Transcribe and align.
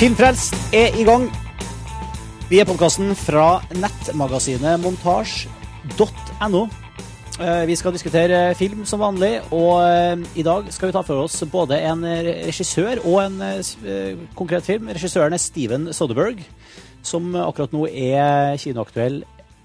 Filmfrelst 0.00 0.54
er 0.72 0.94
i 0.96 1.02
gang. 1.04 1.26
Vi 2.48 2.56
er 2.56 2.64
podkasten 2.64 3.10
fra 3.20 3.58
nettmagasinet 3.76 4.80
montasj.no. 4.80 6.62
Eh, 7.36 7.64
Vi 7.68 7.74
skal 7.76 7.92
diskutere 7.92 8.38
film 8.56 8.86
som 8.88 9.02
vanlig, 9.04 9.42
og 9.52 9.82
eh, 9.84 10.22
i 10.40 10.44
dag 10.46 10.70
skal 10.72 10.88
vi 10.88 10.94
ta 10.94 11.02
for 11.04 11.26
oss 11.26 11.36
både 11.52 11.76
en 11.84 12.06
regissør 12.48 13.02
og 13.02 13.18
en 13.26 13.36
eh, 13.44 14.22
konkret 14.38 14.64
film. 14.64 14.88
Regissøren 14.88 15.36
er 15.36 15.42
Steven 15.42 15.90
Soderberg, 15.92 16.40
som 17.04 17.36
akkurat 17.36 17.74
nå 17.76 17.84
er 17.90 18.56
kinoaktuell 18.56 19.18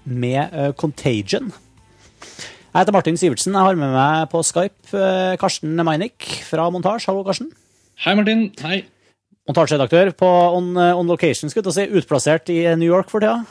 med 0.04 0.52
Contagion. 0.76 1.48
Jeg 1.48 2.82
heter 2.82 2.92
Martin 2.92 3.16
Sivertsen. 3.16 3.56
Jeg 3.56 3.70
har 3.70 3.80
med 3.80 3.96
meg 3.96 4.28
på 4.28 4.44
Skype 4.44 5.00
Karsten 5.40 5.80
Meinick 5.80 6.28
fra 6.44 6.68
Montasj. 6.68 7.08
Hallo, 7.08 7.24
Karsten. 7.24 7.48
Hei, 8.04 8.12
Martin. 8.20 8.50
Hei. 8.60 8.82
Montasjeredaktør 9.46 10.10
på 10.18 10.28
On, 10.56 10.72
on 10.76 11.10
Location, 11.10 11.50
skal 11.52 11.66
si, 11.70 11.86
utplassert 12.00 12.50
i 12.50 12.60
New 12.74 12.88
York 12.88 13.10
for 13.12 13.22
tida. 13.22 13.44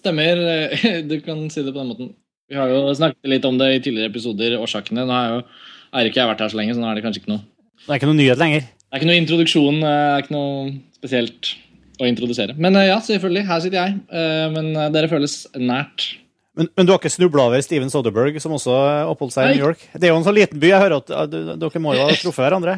Stemmer. 0.00 0.40
Du 1.10 1.18
kan 1.24 1.46
si 1.52 1.62
det 1.62 1.72
på 1.72 1.80
den 1.80 1.90
måten. 1.92 2.12
Vi 2.48 2.56
har 2.60 2.68
jo 2.68 2.92
snakket 2.96 3.30
litt 3.32 3.44
om 3.48 3.56
det 3.60 3.70
i 3.72 3.80
tidligere 3.80 4.12
episoder, 4.12 4.56
årsakene. 4.60 5.06
Nå 5.08 5.14
har 5.16 5.30
jo 5.32 5.44
Eirik 5.94 6.16
og 6.16 6.20
jeg 6.20 6.30
vært 6.32 6.42
her 6.44 6.50
så 6.52 6.58
lenge, 6.58 6.74
så 6.76 6.82
nå 6.82 6.88
er 6.90 6.98
det 6.98 7.04
kanskje 7.04 7.22
ikke 7.22 7.32
noe 7.32 7.44
Det 7.84 7.92
er 7.92 8.00
ikke 8.00 8.10
noe 8.10 8.18
nyhet 8.18 8.40
lenger. 8.40 8.66
Det 8.66 8.96
er 8.98 9.00
ikke 9.00 9.10
noe 9.10 9.20
introduksjon, 9.20 9.78
eh, 9.78 9.94
det 9.94 10.16
er 10.18 10.24
ikke 10.24 10.34
noe 10.34 10.66
spesielt 10.98 11.52
å 12.02 12.08
introdusere. 12.10 12.56
Men 12.58 12.76
eh, 12.80 12.88
ja, 12.90 12.98
selvfølgelig. 13.04 13.46
Her 13.48 13.62
sitter 13.64 13.80
jeg. 13.80 13.96
Eh, 14.10 14.44
Men 14.54 14.70
dere 14.94 15.10
føles 15.10 15.38
nært. 15.56 16.08
Men, 16.54 16.68
men 16.78 16.86
du 16.86 16.92
har 16.94 17.00
ikke 17.00 17.10
snubla 17.10 17.48
over 17.48 17.62
Steven 17.66 17.90
Soderberg, 17.90 18.36
som 18.42 18.54
også 18.54 18.74
oppholdt 19.10 19.34
seg 19.34 19.48
i 19.48 19.56
New 19.56 19.64
York? 19.64 19.80
Det 19.96 20.06
er 20.06 20.12
jo 20.12 20.18
en 20.20 20.26
sånn 20.26 20.36
liten 20.36 20.60
by. 20.62 20.70
Jeg 20.70 20.84
hører 20.84 21.00
at 21.00 21.32
dere 21.34 21.82
må 21.82 21.96
jo 21.96 22.04
ha 22.06 22.14
truffet 22.14 22.44
hverandre. 22.44 22.76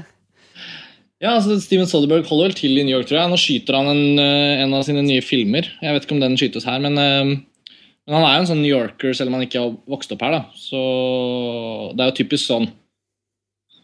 Ja, 1.23 1.33
altså 1.33 1.57
Steven 1.65 1.89
Soderberg 1.89 2.27
holder 2.29 2.51
vel 2.51 2.57
til 2.59 2.77
i 2.77 2.83
New 2.85 2.93
York, 2.93 3.07
tror 3.09 3.23
jeg. 3.23 3.33
Nå 3.33 3.39
skyter 3.41 3.79
han 3.79 3.89
en, 3.89 4.19
eh, 4.21 4.63
en 4.63 4.75
av 4.77 4.83
sine 4.85 5.01
nye 5.03 5.23
filmer. 5.25 5.65
Jeg 5.81 5.95
vet 5.95 6.05
ikke 6.05 6.13
om 6.13 6.21
den 6.21 6.37
skytes 6.37 6.67
her, 6.69 6.79
men, 6.79 6.99
eh, 6.99 7.25
men 8.07 8.17
han 8.17 8.25
er 8.27 8.35
jo 8.35 8.41
en 8.43 8.51
sånn 8.53 8.61
New 8.63 8.75
Yorker, 8.75 9.15
selv 9.15 9.29
om 9.29 9.39
han 9.39 9.47
ikke 9.47 9.63
har 9.63 9.77
vokst 9.89 10.13
opp 10.13 10.21
her. 10.21 10.33
da. 10.33 10.45
Så 10.55 11.97
det 11.97 12.05
er 12.05 12.11
jo 12.13 12.25
typisk 12.25 12.45
sånn 12.51 12.69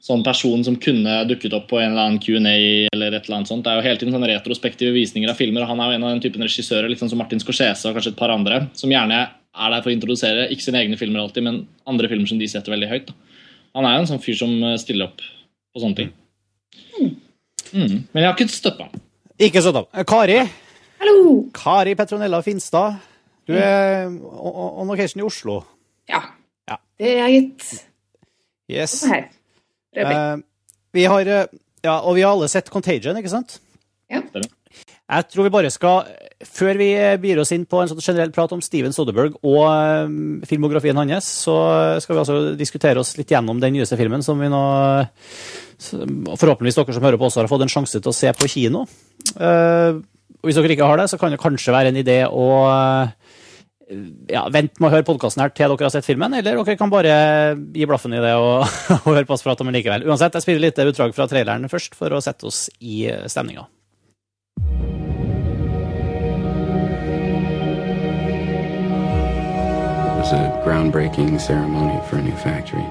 sånn 0.02 0.24
person 0.27 0.64
som 0.64 0.74
kunne 0.83 1.22
dukket 1.30 1.55
opp 1.55 1.69
på 1.70 1.78
en 1.78 1.92
eller 1.92 2.08
annen 2.08 2.19
Q&A 2.19 2.89
eller 2.92 3.14
et 3.14 3.28
eller 3.28 3.39
annet 3.39 3.50
sånt. 3.50 3.62
Det 3.62 3.70
er 3.70 3.78
jo 3.78 3.86
hele 3.86 3.98
tiden 4.00 4.14
sånne 4.17 4.30
retrospektive 4.33 4.92
visninger 4.92 5.30
av 5.30 5.39
filmer, 5.39 5.62
og 5.62 5.69
han 5.69 5.78
er 5.78 5.92
jo 5.92 5.94
en 5.94 6.06
av 6.08 6.11
den 6.11 6.24
typen 6.24 6.42
regissører, 6.42 6.91
litt 6.91 6.98
sånn 6.98 7.12
som 7.12 7.19
Martin 7.22 7.39
Scorsese 7.39 7.86
og 7.86 7.94
kanskje 7.94 8.11
et 8.11 8.19
par 8.19 8.34
andre, 8.34 8.69
som 8.74 8.91
gjerne 8.91 9.20
er 9.30 9.70
der 9.70 9.80
for 9.84 9.92
å 9.92 9.94
introdusere 9.94 10.48
ikke 10.50 10.67
sine 10.67 10.83
egne 10.83 10.98
filmer 10.98 11.22
alltid, 11.22 11.46
men 11.46 11.69
andre 11.86 12.11
filmer 12.11 12.27
som 12.27 12.41
de 12.41 12.50
setter 12.50 12.74
veldig 12.74 12.91
høyt. 12.91 13.06
da. 13.06 13.14
Han 13.77 13.86
er 13.86 13.94
jo 13.94 14.02
en 14.02 14.11
sånn 14.11 14.24
fyr 14.24 14.34
som 14.34 14.50
eh, 14.64 14.77
stiller 14.77 15.06
opp 15.06 15.22
på 15.22 15.80
sånne 15.84 15.96
ting. 15.96 16.11
Mm. 17.73 18.05
Men 18.12 18.23
jeg 18.23 18.28
har 18.28 18.37
ikke 18.37 18.53
støtta 18.53 18.89
den. 18.91 19.03
Ikke 19.39 19.62
støtta 19.62 19.84
den. 19.84 20.05
Kari. 20.09 20.39
Hallo! 21.03 21.45
Kari 21.55 21.95
Petronella 21.98 22.41
Finstad. 22.45 23.01
Du 23.48 23.53
er 23.59 24.06
on 24.06 24.91
occasion 24.91 24.91
location 24.91 25.20
i 25.20 25.27
Oslo. 25.27 25.61
Ja. 26.09 26.20
Ja. 26.69 26.77
Det 26.98 27.19
er 27.19 27.31
gitt. 27.33 27.89
Yes. 28.70 29.01
Kom 29.03 29.14
her. 29.17 29.25
Prøv. 29.97 30.12
Eh, 30.12 30.39
vi 30.92 31.05
har 31.11 31.20
eh, 31.20 31.47
Ja, 31.84 31.97
og 31.98 32.14
vi 32.14 32.23
har 32.23 32.31
alle 32.31 32.47
sett 32.48 32.70
Contagion, 32.70 33.17
ikke 33.19 33.33
sant? 33.33 33.56
Ja. 34.11 34.20
Jeg 35.12 35.28
tror 35.28 35.44
vi 35.44 35.52
bare 35.52 35.70
skal, 35.72 36.06
før 36.48 36.78
vi 36.80 36.88
byr 37.20 37.42
oss 37.42 37.52
inn 37.52 37.66
på 37.68 37.82
en 37.82 37.91
sånn 37.91 38.00
generell 38.00 38.32
prat 38.32 38.52
om 38.55 38.62
Steven 38.64 38.94
Soderberg 38.96 39.34
og 39.44 39.64
eh, 39.66 40.14
filmografien 40.48 40.96
hans, 40.96 41.28
så 41.44 41.56
skal 42.00 42.16
vi 42.16 42.22
altså 42.22 42.38
diskutere 42.56 43.02
oss 43.02 43.12
litt 43.18 43.33
gjennom 43.33 43.60
den 43.60 43.77
nyeste 43.77 43.98
filmen 44.00 44.24
som 44.24 44.40
vi 44.40 44.50
nå 44.52 44.62
Forhåpentligvis 45.83 46.77
dere 46.78 46.95
som 46.95 47.02
hører 47.02 47.18
på 47.18 47.27
også 47.27 47.40
har 47.40 47.48
fått 47.51 47.64
en 47.64 47.72
sjanse 47.72 47.98
til 47.98 48.12
å 48.12 48.14
se 48.14 48.30
på 48.39 48.46
kino. 48.52 48.84
Eh, 49.34 49.98
og 50.42 50.46
hvis 50.46 50.58
dere 50.58 50.77
ikke 50.77 50.86
har 50.86 51.02
det, 51.02 51.08
så 51.11 51.18
kan 51.18 51.34
det 51.34 51.40
kanskje 51.42 51.74
være 51.74 51.90
en 51.90 51.98
idé 51.98 52.17
å 52.27 52.46
eh, 52.70 53.11
ja, 54.30 54.46
vente 54.55 54.78
med 54.78 54.89
å 54.89 54.92
høre 54.95 55.06
podkasten 55.11 55.42
her 55.42 55.52
til 55.52 55.74
dere 55.74 55.89
har 55.89 55.95
sett 55.95 56.06
filmen, 56.06 56.39
eller 56.39 56.62
dere 56.62 56.78
kan 56.78 56.95
bare 56.95 57.18
gi 57.74 57.90
blaffen 57.90 58.14
i 58.14 58.22
det 58.22 58.33
og, 58.39 58.62
og 59.02 59.11
høre 59.11 59.27
på 59.28 59.36
oss 59.36 59.45
prate 59.45 59.67
om 59.67 59.74
likevel. 59.74 60.06
Uansett, 60.06 60.39
jeg 60.39 60.46
spiller 60.46 60.68
litt 60.68 60.83
utdrag 60.86 61.14
fra 61.18 61.28
traileren 61.30 61.70
først 61.72 61.98
for 61.98 62.14
å 62.14 62.22
sette 62.24 62.48
oss 62.48 62.68
i 62.80 63.05
stemninga. 63.27 63.67
Was 70.22 70.33
a 70.33 70.62
groundbreaking 70.64 71.40
ceremony 71.40 72.00
for 72.06 72.14
a 72.14 72.22
new 72.22 72.36
factory. 72.36 72.86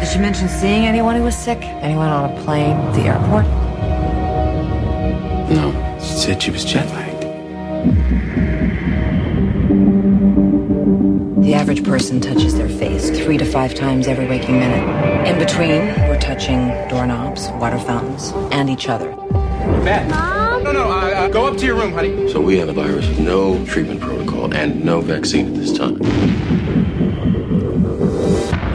Did 0.00 0.08
she 0.10 0.18
mention 0.18 0.48
seeing 0.48 0.86
anyone 0.86 1.16
who 1.16 1.22
was 1.22 1.36
sick? 1.36 1.58
Anyone 1.60 2.08
on 2.08 2.30
a 2.30 2.44
plane, 2.44 2.74
at 2.74 2.94
the 2.94 3.02
airport? 3.02 3.44
No, 5.50 5.98
she 6.00 6.14
said 6.14 6.42
she 6.42 6.50
was 6.50 6.64
jet 6.64 6.88
lagged. 6.94 7.24
The 11.44 11.52
average 11.52 11.84
person 11.84 12.22
touches 12.22 12.56
their 12.56 12.70
face 12.70 13.10
three 13.10 13.36
to 13.36 13.44
five 13.44 13.74
times 13.74 14.08
every 14.08 14.26
waking 14.26 14.58
minute. 14.58 15.28
In 15.28 15.38
between, 15.38 15.94
we're 16.08 16.20
touching 16.20 16.68
doorknobs, 16.88 17.50
water 17.60 17.78
fountains, 17.78 18.32
and 18.50 18.70
each 18.70 18.88
other. 18.88 19.10
No, 20.64 20.72
no, 20.72 20.90
uh, 20.90 20.94
uh, 20.94 21.28
go 21.28 21.46
up 21.46 21.58
to 21.58 21.66
your 21.66 21.74
room, 21.76 21.92
honey. 21.92 22.26
So 22.32 22.40
we 22.40 22.56
have 22.56 22.70
a 22.70 22.72
virus 22.72 23.06
with 23.06 23.20
no 23.20 23.62
treatment 23.66 24.00
protocol 24.00 24.54
and 24.54 24.82
no 24.82 25.02
vaccine 25.02 25.48
at 25.48 25.54
this 25.56 25.76
time. 25.76 26.02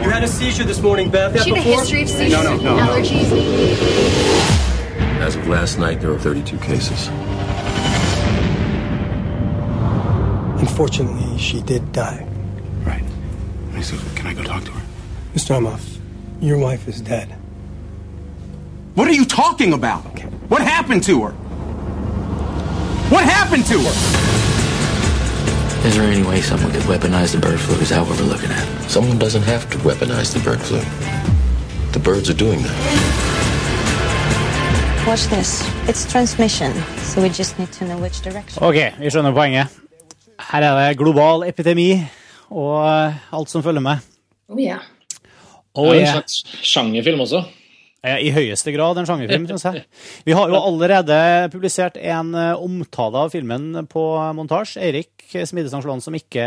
You 0.00 0.08
had 0.08 0.22
a 0.22 0.28
seizure 0.28 0.62
this 0.62 0.80
morning, 0.80 1.10
Beth. 1.10 1.32
Do 1.32 1.48
you 1.48 1.56
have 1.56 1.66
a 1.66 1.68
history 1.68 2.02
of 2.02 2.08
seizures 2.08 2.32
No, 2.32 2.42
no, 2.44 2.56
no, 2.62 2.76
no. 2.76 2.86
allergies? 2.86 3.32
As 5.20 5.34
of 5.34 5.48
last 5.48 5.80
night, 5.80 6.00
there 6.00 6.12
are 6.12 6.18
32 6.18 6.58
cases. 6.58 7.08
Unfortunately, 10.60 11.36
she 11.38 11.60
did 11.62 11.90
die. 11.90 12.24
Right. 12.84 13.02
I 13.74 13.80
said, 13.80 13.98
can 14.16 14.28
I 14.28 14.34
go 14.34 14.44
talk 14.44 14.62
to 14.64 14.70
her? 14.70 14.82
Mr. 15.34 15.56
Amoff, 15.58 15.98
your 16.40 16.58
wife 16.58 16.86
is 16.86 17.00
dead. 17.00 17.34
What 18.94 19.08
are 19.08 19.12
you 19.12 19.24
talking 19.24 19.72
about? 19.72 20.02
What 20.48 20.62
happened 20.62 21.02
to 21.04 21.22
her? 21.24 21.34
What 23.10 23.24
happened 23.24 23.66
to 23.66 23.78
her? 23.86 23.94
Is 25.88 25.96
there 25.96 26.04
any 26.04 26.22
way 26.22 26.40
someone 26.40 26.70
could 26.70 26.82
weaponize 26.82 27.32
the 27.32 27.40
bird 27.40 27.58
flu? 27.58 27.74
Is 27.82 27.88
that 27.88 28.06
what 28.06 28.16
we're 28.20 28.30
looking 28.34 28.52
at? 28.52 28.64
Someone 28.88 29.18
doesn't 29.18 29.42
have 29.42 29.68
to 29.70 29.78
weaponize 29.78 30.32
the 30.32 30.38
bird 30.48 30.60
flu. 30.60 30.78
The 31.90 31.98
birds 31.98 32.30
are 32.30 32.38
doing 32.38 32.62
that. 32.62 32.76
Watch 35.08 35.26
this. 35.26 35.50
It's 35.88 36.06
transmission, 36.12 36.72
so 37.02 37.20
we 37.20 37.30
just 37.30 37.58
need 37.58 37.72
to 37.72 37.84
know 37.84 37.98
which 37.98 38.22
direction. 38.22 38.62
Ok, 38.62 38.78
vi 39.00 39.10
skjønner 39.10 39.32
poenget. 39.34 39.66
Her 40.52 40.62
er 40.62 40.88
det 40.88 40.98
global 40.98 41.48
epidemi 41.48 42.06
og 42.50 43.12
alt 43.32 43.50
som 43.50 43.62
følger 43.62 43.80
med. 43.80 43.96
Oh, 44.48 44.62
ja. 44.62 44.76
Og 45.74 45.94
det 45.94 45.96
er 45.96 46.00
jo 46.00 46.06
en 46.06 46.12
slags 46.12 46.62
sjangerfilm 46.62 47.20
også. 47.20 47.42
Eh, 48.00 48.16
I 48.24 48.32
høyeste 48.32 48.72
grad 48.72 48.96
en 48.96 49.04
sjangerfilm, 49.08 49.44
synes 49.50 49.66
jeg. 49.66 49.82
Vi 50.24 50.32
har 50.36 50.48
jo 50.48 50.56
allerede 50.56 51.16
publisert 51.52 51.98
en 52.00 52.32
eh, 52.32 52.56
omtale 52.56 53.26
av 53.26 53.32
filmen 53.34 53.74
på 53.92 54.04
montasje. 54.36 54.80
Eirik 54.86 55.26
Smidestang 55.28 55.84
som 55.84 56.16
ikke 56.16 56.46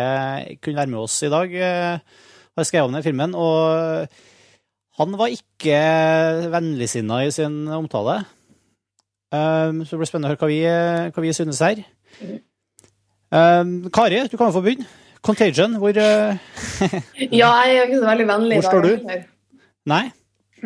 kunne 0.63 0.79
være 0.81 0.89
med 0.89 1.03
oss 1.03 1.19
i 1.21 1.29
dag, 1.29 1.53
eh, 1.53 2.23
har 2.57 2.69
skrevet 2.69 2.95
ned 2.95 3.05
filmen. 3.05 3.35
Og 3.37 4.07
han 4.97 5.19
var 5.19 5.35
ikke 5.35 5.77
vennligsinna 6.53 7.21
i 7.25 7.29
sin 7.33 7.67
omtale. 7.69 8.23
Så 9.33 9.89
det 9.89 9.97
blir 9.97 10.05
spennende 10.05 10.29
å 10.29 10.33
høre 10.35 10.41
hva 10.43 10.49
vi, 10.51 10.59
hva 11.09 11.21
vi 11.23 11.31
synes 11.33 11.61
her. 11.65 11.79
Kari, 13.33 14.19
du 14.29 14.35
kan 14.37 14.51
jo 14.51 14.57
få 14.59 14.61
begynne. 14.61 14.85
Contagion, 15.25 15.79
hvor 15.81 15.95
ja, 15.97 17.49
jeg 17.65 17.79
er 17.79 17.87
ikke 17.87 18.03
så 18.03 18.09
veldig 18.11 18.27
vennlig. 18.29 18.59
Hvor 18.59 18.67
står 18.67 18.85
du? 18.85 19.15
Nei? 19.89 20.03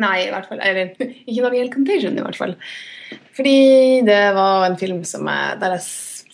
Nei, 0.02 0.16
i 0.26 0.32
hvert 0.32 0.48
fall. 0.50 0.62
Eller 0.62 0.92
ikke 1.28 1.42
når 1.42 1.50
det 1.50 1.60
gjelder 1.60 1.74
Contagion, 1.74 2.18
i 2.18 2.26
hvert 2.26 2.38
fall. 2.38 2.56
Fordi 3.38 3.58
det 4.06 4.22
var 4.36 4.66
en 4.66 4.78
film 4.80 5.02
som 5.08 5.28
jeg, 5.30 5.58
der 5.62 5.76
jeg 5.76 5.86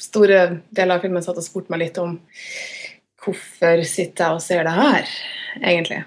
store 0.05 0.41
deler 0.75 0.99
av 0.99 1.05
filmen 1.05 1.25
satt 1.25 1.39
og 1.41 1.47
spurte 1.47 1.73
meg 1.73 1.87
litt 1.87 2.01
om 2.03 2.19
hvorfor 3.25 3.81
sitter 3.89 4.27
jeg 4.27 4.37
og 4.37 4.43
ser 4.45 4.67
det 4.67 4.75
her, 4.77 5.15
egentlig. 5.63 6.03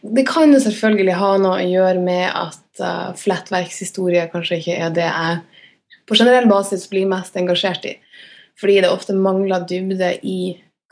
Det 0.00 0.24
kan 0.28 0.54
jo 0.54 0.60
selvfølgelig 0.62 1.16
ha 1.18 1.30
noe 1.42 1.58
å 1.58 1.68
gjøre 1.68 2.02
med 2.04 2.26
at 2.30 2.82
uh, 2.82 3.10
flettverkshistorie 3.18 4.28
kanskje 4.32 4.60
ikke 4.60 4.76
er 4.86 4.92
det 4.94 5.08
jeg 5.08 5.40
på 6.08 6.16
generell 6.16 6.46
basis 6.48 6.86
blir 6.88 7.08
mest 7.10 7.36
engasjert 7.36 7.84
i. 7.88 7.96
Fordi 8.58 8.78
det 8.82 8.90
ofte 8.90 9.14
mangler 9.14 9.66
dybde 9.68 10.14
i 10.26 10.40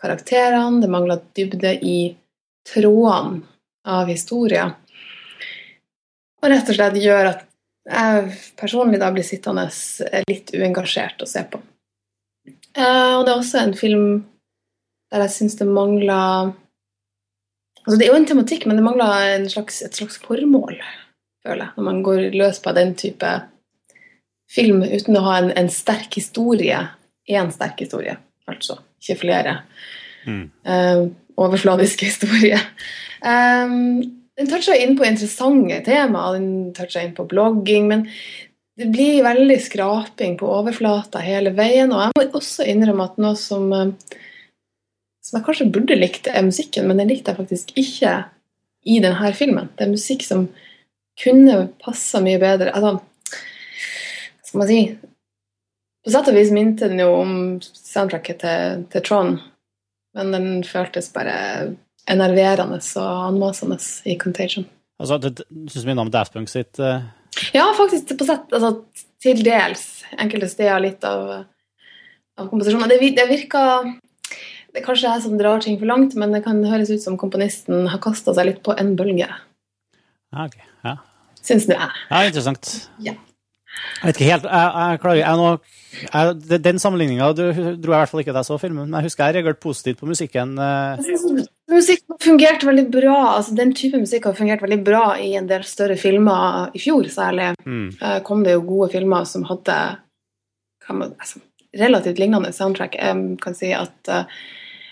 karakterene, 0.00 0.82
det 0.82 0.90
mangler 0.92 1.22
dybde 1.38 1.72
i 1.82 1.98
trådene 2.68 3.46
av 3.86 4.10
historier. 4.10 4.74
Og 6.46 6.52
rett 6.52 6.68
og 6.70 6.76
slett 6.78 6.98
gjør 7.02 7.32
at 7.32 7.40
jeg 7.86 8.36
personlig 8.58 9.00
da 9.02 9.08
blir 9.14 9.26
sittende 9.26 9.64
litt 10.30 10.52
uengasjert 10.54 11.22
å 11.22 11.26
se 11.26 11.42
på. 11.50 11.58
Eh, 12.46 13.12
og 13.16 13.24
det 13.26 13.32
er 13.32 13.40
også 13.40 13.62
en 13.62 13.74
film 13.78 14.06
der 15.10 15.24
jeg 15.24 15.34
syns 15.34 15.58
det 15.58 15.66
mangler 15.70 16.54
Altså, 17.86 18.00
det 18.00 18.06
er 18.06 18.10
jo 18.10 18.18
en 18.18 18.24
tematikk, 18.26 18.64
men 18.66 18.80
det 18.80 18.82
mangler 18.82 19.44
slags, 19.46 19.76
et 19.86 19.94
slags 19.94 20.16
formål, 20.18 20.80
føler 21.46 21.60
jeg, 21.68 21.72
når 21.76 21.84
man 21.86 22.00
går 22.02 22.24
løs 22.34 22.58
på 22.58 22.72
den 22.74 22.96
type 22.98 23.28
film 24.50 24.80
uten 24.82 25.18
å 25.20 25.22
ha 25.22 25.36
en, 25.38 25.52
en 25.54 25.70
sterk 25.70 26.18
historie. 26.18 26.80
Én 27.30 27.52
sterk 27.54 27.84
historie, 27.84 28.16
altså. 28.50 28.80
Ikke 28.98 29.20
flere. 29.20 29.54
Eh, 30.26 31.04
overfladiske 31.38 32.06
historier. 32.10 32.66
Um, 33.22 34.25
den 34.36 34.50
toucher 34.50 34.76
inn 34.76 34.96
på 34.98 35.06
interessante 35.06 35.80
tema, 35.86 36.32
den 36.32 36.74
toucher 36.76 37.06
inn 37.06 37.14
på 37.16 37.24
blogging, 37.28 37.88
men 37.88 38.04
det 38.76 38.90
blir 38.92 39.24
veldig 39.24 39.56
skraping 39.62 40.36
på 40.36 40.48
overflata 40.58 41.22
hele 41.24 41.54
veien. 41.56 41.92
Og 41.94 42.02
jeg 42.02 42.12
må 42.16 42.26
også 42.40 42.66
innrømme 42.68 43.08
at 43.08 43.16
noe 43.22 43.36
som, 43.40 43.70
eh, 43.72 44.18
som 45.24 45.38
jeg 45.38 45.46
kanskje 45.46 45.70
burde 45.72 45.96
likt, 45.96 46.28
er 46.28 46.44
musikken, 46.44 46.86
men 46.88 47.00
den 47.00 47.08
likte 47.08 47.32
jeg 47.32 47.40
faktisk 47.40 47.72
ikke 47.76 48.16
i 48.84 49.00
denne 49.00 49.32
filmen. 49.34 49.70
Det 49.76 49.86
er 49.86 49.94
musikk 49.94 50.22
som 50.26 50.46
kunne 51.16 51.70
passa 51.80 52.20
mye 52.20 52.38
bedre. 52.38 52.74
Altså, 52.76 53.00
hva 53.00 54.48
skal 54.50 54.62
man 54.62 54.72
si 54.72 54.80
På 56.06 56.12
sett 56.14 56.28
og 56.30 56.36
vis 56.36 56.52
minte 56.54 56.86
den 56.86 57.00
jo 57.02 57.08
om 57.18 57.30
soundtracket 57.64 58.36
til, 58.38 58.82
til 58.92 59.02
Trond, 59.02 59.40
men 60.14 60.28
den 60.30 60.46
føltes 60.62 61.08
bare 61.10 61.72
enerverende 62.10 62.80
og 63.00 63.26
anmasende 63.28 63.78
i 64.06 64.16
Contagion. 64.20 64.66
Altså, 65.00 65.18
det, 65.20 65.44
synes 65.68 65.84
du 65.84 65.90
mye 65.90 66.06
om 66.06 66.12
Daft 66.12 66.34
Punk 66.36 66.50
sitt 66.50 66.80
uh... 66.80 67.04
Ja, 67.52 67.66
faktisk 67.76 68.14
på 68.16 68.24
sett, 68.24 68.48
altså, 68.56 68.72
til 69.20 69.42
dels. 69.44 69.84
Enkelte 70.16 70.48
steder 70.48 70.80
litt 70.80 71.04
av, 71.04 71.32
av 72.40 72.48
komposisjonen. 72.48 72.88
Det, 72.88 73.12
det 73.18 73.26
virker 73.28 73.90
det 74.76 74.82
er 74.82 74.86
Kanskje 74.86 75.08
jeg 75.08 75.24
som 75.24 75.36
drar 75.40 75.62
ting 75.64 75.78
for 75.80 75.88
langt, 75.88 76.14
men 76.20 76.34
det 76.36 76.42
kan 76.44 76.58
høres 76.68 76.90
ut 76.92 77.00
som 77.00 77.14
komponisten 77.20 77.86
har 77.88 78.00
kasta 78.04 78.34
seg 78.36 78.50
litt 78.50 78.58
på 78.64 78.74
en 78.76 78.90
bølge. 78.98 79.28
Ja, 79.28 80.44
ok. 80.44 80.56
Ja. 80.84 80.98
Syns 81.40 81.68
nå 81.70 81.78
jeg. 81.78 82.02
ja, 82.10 82.20
interessant. 82.28 82.72
Ja. 83.00 83.14
Jeg 84.00 84.08
vet 84.08 84.18
ikke 84.18 84.28
helt 84.30 84.46
Jeg, 84.48 84.68
jeg 84.72 85.00
klarer 85.02 85.18
jeg 85.18 85.36
nå 85.36 85.48
jeg, 86.00 86.60
Den 86.64 86.78
sammenligninga 86.80 87.26
dro 87.36 87.46
jeg 87.52 87.76
i 87.76 87.90
hvert 87.92 88.12
fall 88.12 88.22
ikke 88.22 88.32
da 88.32 88.40
jeg 88.40 88.48
så 88.48 88.56
filmen, 88.60 88.88
men 88.88 88.96
jeg 88.98 89.08
husker 89.10 89.28
jeg 89.28 89.36
reagerte 89.36 89.60
positivt 89.62 90.00
på 90.00 90.08
musikken. 90.08 90.56
eh, 90.60 90.96
Jeg 90.96 91.20
synes 91.20 91.48
Musikk 91.70 92.04
fungerte 92.22 92.66
veldig 92.66 92.90
bra. 92.90 93.36
altså 93.36 93.54
Den 93.54 93.74
type 93.74 93.98
musikk 93.98 94.24
har 94.28 94.34
fungert 94.38 94.62
veldig 94.62 94.84
bra 94.86 95.18
i 95.18 95.34
en 95.34 95.46
del 95.50 95.64
større 95.66 95.96
filmer 95.98 96.70
i 96.74 96.78
fjor, 96.78 97.08
særlig. 97.10 97.54
Mm. 97.66 97.88
Uh, 98.02 98.22
kom 98.22 98.44
det 98.46 98.52
jo 98.54 98.68
gode 98.68 98.92
filmer 98.94 99.24
som 99.26 99.44
hadde 99.48 99.96
man, 100.88 101.14
altså, 101.18 101.38
relativt 101.74 102.18
lignende 102.22 102.52
soundtrack. 102.54 102.94
Jeg 102.94 103.38
kan 103.42 103.54
si 103.58 103.72
at 103.74 104.08
uh, 104.12 104.24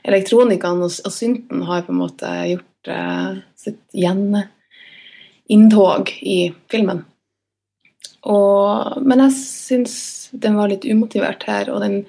elektronikaen 0.05 0.83
og, 0.83 0.91
og 1.07 1.13
synten 1.15 1.63
har 1.69 1.83
på 1.87 1.93
en 1.95 2.03
måte 2.03 2.27
gjort 2.51 2.91
uh, 2.91 3.31
sitt 3.59 3.83
gjeninntog 3.95 4.43
i 6.27 6.53
filmen. 6.73 7.05
Og, 8.25 8.99
men 9.05 9.21
jeg 9.27 9.33
syns 9.39 9.95
den 10.33 10.57
var 10.59 10.69
litt 10.73 10.85
umotivert 10.89 11.43
her, 11.47 11.71
og 11.71 11.81
den 11.85 12.03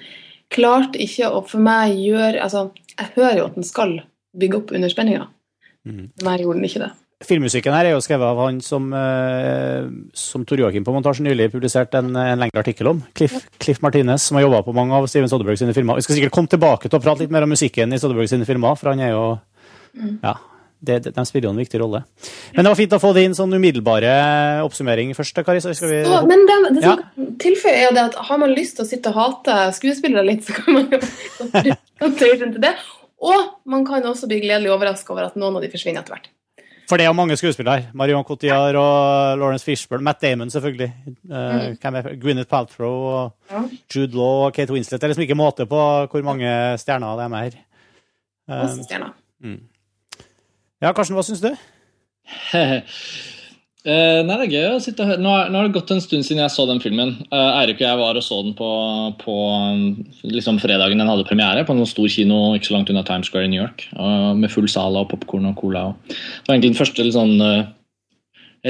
klarte 0.50 0.98
ikke 1.02 1.30
å 1.30 1.42
for 1.46 1.60
meg 1.62 1.94
gjøre 2.00 2.42
altså, 2.42 2.70
Jeg 2.96 3.12
hører 3.16 3.38
jo 3.40 3.46
at 3.48 3.56
den 3.58 3.66
skal 3.66 4.00
bygge 4.38 4.60
opp 4.60 4.72
under 4.76 4.92
spenninga. 4.92 5.26
Mm. 5.86 6.06
Meg 6.26 6.42
gjorde 6.44 6.58
den 6.60 6.68
ikke 6.68 6.82
det. 6.86 6.92
Filmmusikken 7.24 7.72
her 7.72 7.86
er 7.88 7.94
jo 7.94 8.00
skrevet 8.04 8.28
av 8.28 8.40
han 8.42 8.58
som, 8.60 8.90
eh, 8.92 9.86
som 10.12 10.42
Tor 10.44 10.60
Joakim 10.60 10.84
på 10.84 10.92
Montasjen 10.92 11.24
nylig 11.24 11.46
publiserte 11.54 12.02
en, 12.02 12.10
en 12.12 12.42
lengre 12.42 12.60
artikkel 12.60 12.90
om. 12.90 12.98
Cliff, 13.16 13.38
Cliff 13.62 13.80
Martinez, 13.80 14.26
som 14.28 14.36
har 14.36 14.44
jobba 14.44 14.60
på 14.66 14.74
mange 14.76 14.92
av 14.98 15.06
Steven 15.08 15.30
Soderberg 15.32 15.56
sine 15.56 15.72
filmer. 15.72 15.96
Vi 15.96 16.04
skal 16.04 16.18
sikkert 16.18 16.34
komme 16.36 16.52
tilbake 16.52 16.90
til 16.90 16.98
å 16.98 17.00
prate 17.00 17.24
litt 17.24 17.32
mer 17.32 17.46
om 17.46 17.54
musikken 17.54 17.96
i 17.96 18.00
Soderberg 18.02 18.28
sine 18.28 18.44
filmer, 18.44 18.76
for 18.76 18.92
han 18.92 19.00
er 19.00 19.14
jo 19.14 19.24
Ja, 20.20 20.34
det, 20.84 20.98
det, 21.06 21.14
de 21.16 21.24
spiller 21.24 21.48
jo 21.48 21.54
en 21.54 21.62
viktig 21.62 21.80
rolle. 21.80 22.02
Men 22.52 22.66
det 22.66 22.72
var 22.74 22.78
fint 22.82 22.92
å 22.92 23.00
få 23.00 23.14
din 23.16 23.32
sånn 23.38 23.56
umiddelbare 23.56 24.12
oppsummering 24.66 25.14
først, 25.16 25.40
Kari. 25.46 25.62
Så 25.64 25.72
skal 25.78 25.88
vi 25.94 26.02
Så, 26.04 26.18
men 26.28 26.44
det, 26.44 26.58
det 26.76 26.84
Ja. 26.84 26.98
som 26.98 27.32
tilføyer, 27.40 27.78
er 27.80 27.88
jo 27.88 27.94
det 27.96 28.04
at 28.10 28.20
har 28.28 28.38
man 28.44 28.52
lyst 28.52 28.76
til 28.76 28.84
å 28.84 28.88
sitte 28.90 29.14
og 29.14 29.16
hate 29.22 29.56
skuespillere 29.78 30.26
litt, 30.28 30.44
så 30.44 30.52
kan 30.52 30.76
man 30.76 30.92
jo 30.92 31.00
Contagion 32.02 32.52
til 32.52 32.60
det. 32.60 32.74
Og 33.22 33.52
man 33.64 33.84
kan 33.86 34.04
også 34.04 34.28
bli 34.28 34.40
gledelig 34.42 34.70
overraska 34.74 35.12
over 35.14 35.30
at 35.30 35.36
noen 35.40 35.56
av 35.56 35.62
de 35.64 35.70
forsvinner 35.72 36.02
etter 36.02 36.12
hvert. 36.16 36.28
For 36.86 37.00
det 37.00 37.06
er 37.06 37.10
jo 37.10 37.16
mange 37.18 37.34
skuespillere 37.34 37.80
her. 37.80 37.86
Marion 37.98 38.22
Cotillard 38.24 38.76
og 38.78 39.38
Lawrence 39.40 39.64
Fishburne. 39.66 40.04
Matt 40.06 40.20
Damon, 40.22 40.50
selvfølgelig. 40.50 40.92
Mm. 41.24 41.76
hvem 41.82 41.96
er, 41.98 42.10
Gwyneth 42.22 42.48
Paltrow 42.50 43.06
og 43.10 43.32
Ja. 43.50 43.62
Jude 43.94 44.14
Law 44.14 44.44
og 44.46 44.52
Kate 44.54 44.72
Winslet. 44.72 45.00
Det 45.00 45.04
er 45.08 45.08
liksom 45.14 45.22
ikke 45.26 45.34
måte 45.38 45.66
på 45.66 45.80
hvor 46.12 46.22
mange 46.22 46.46
stjerner 46.78 47.16
det 47.18 47.24
er 47.24 47.28
med 47.32 47.38
her. 47.48 47.58
Eh, 48.48 48.60
Masse 48.62 48.84
stjerner. 48.86 49.10
ja, 50.82 50.92
Karsten, 50.92 51.16
hva 51.16 51.24
syns 51.26 51.42
du? 51.42 51.50
Eh, 53.86 54.20
nei, 54.26 54.34
det 54.40 54.46
er 54.48 54.54
gøy 54.56 54.64
å 54.74 54.78
sitte 54.82 55.04
og 55.04 55.12
høre. 55.12 55.22
Nå, 55.22 55.32
nå 55.46 55.60
har 55.60 55.68
det 55.68 55.76
gått 55.76 55.92
en 55.94 56.02
stund 56.02 56.26
siden 56.26 56.42
jeg 56.42 56.50
så 56.50 56.64
den 56.66 56.80
filmen. 56.82 57.12
Eh, 57.30 57.50
Eirik 57.60 57.78
og 57.78 57.86
jeg 57.86 58.00
var 58.00 58.18
og 58.18 58.24
så 58.26 58.40
den 58.42 58.56
på, 58.58 58.70
på 59.20 59.36
liksom 60.26 60.58
fredagen 60.58 60.98
den 60.98 61.10
hadde 61.10 61.26
premiere, 61.28 61.62
på 61.62 61.76
en 61.76 61.86
stor 61.86 62.10
kino 62.10 62.40
ikke 62.56 62.72
så 62.72 62.74
langt 62.74 62.90
unna 62.90 63.04
Times 63.06 63.30
Square 63.30 63.46
i 63.46 63.52
New 63.52 63.62
York. 63.62 63.86
og 63.94 64.40
med 64.42 64.50
full 64.50 64.66
sal 64.70 64.98
og 64.98 65.06
popkorn 65.12 65.46
og 65.52 65.54
cola. 65.60 65.84
Og. 65.92 66.10
Det 66.10 66.48
var 66.48 66.56
egentlig 66.56 66.72
den 66.72 66.80
første 66.80 67.06
sånn 67.14 67.46
eh, 67.46 67.70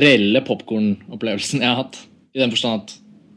reelle 0.05 0.45
popkornopplevelsen 0.45 1.65
jeg 1.65 1.71
har 1.71 1.81
hatt. 1.81 2.03
I 2.37 2.45
den 2.45 2.53
forstand 2.53 2.85
at 2.85 2.97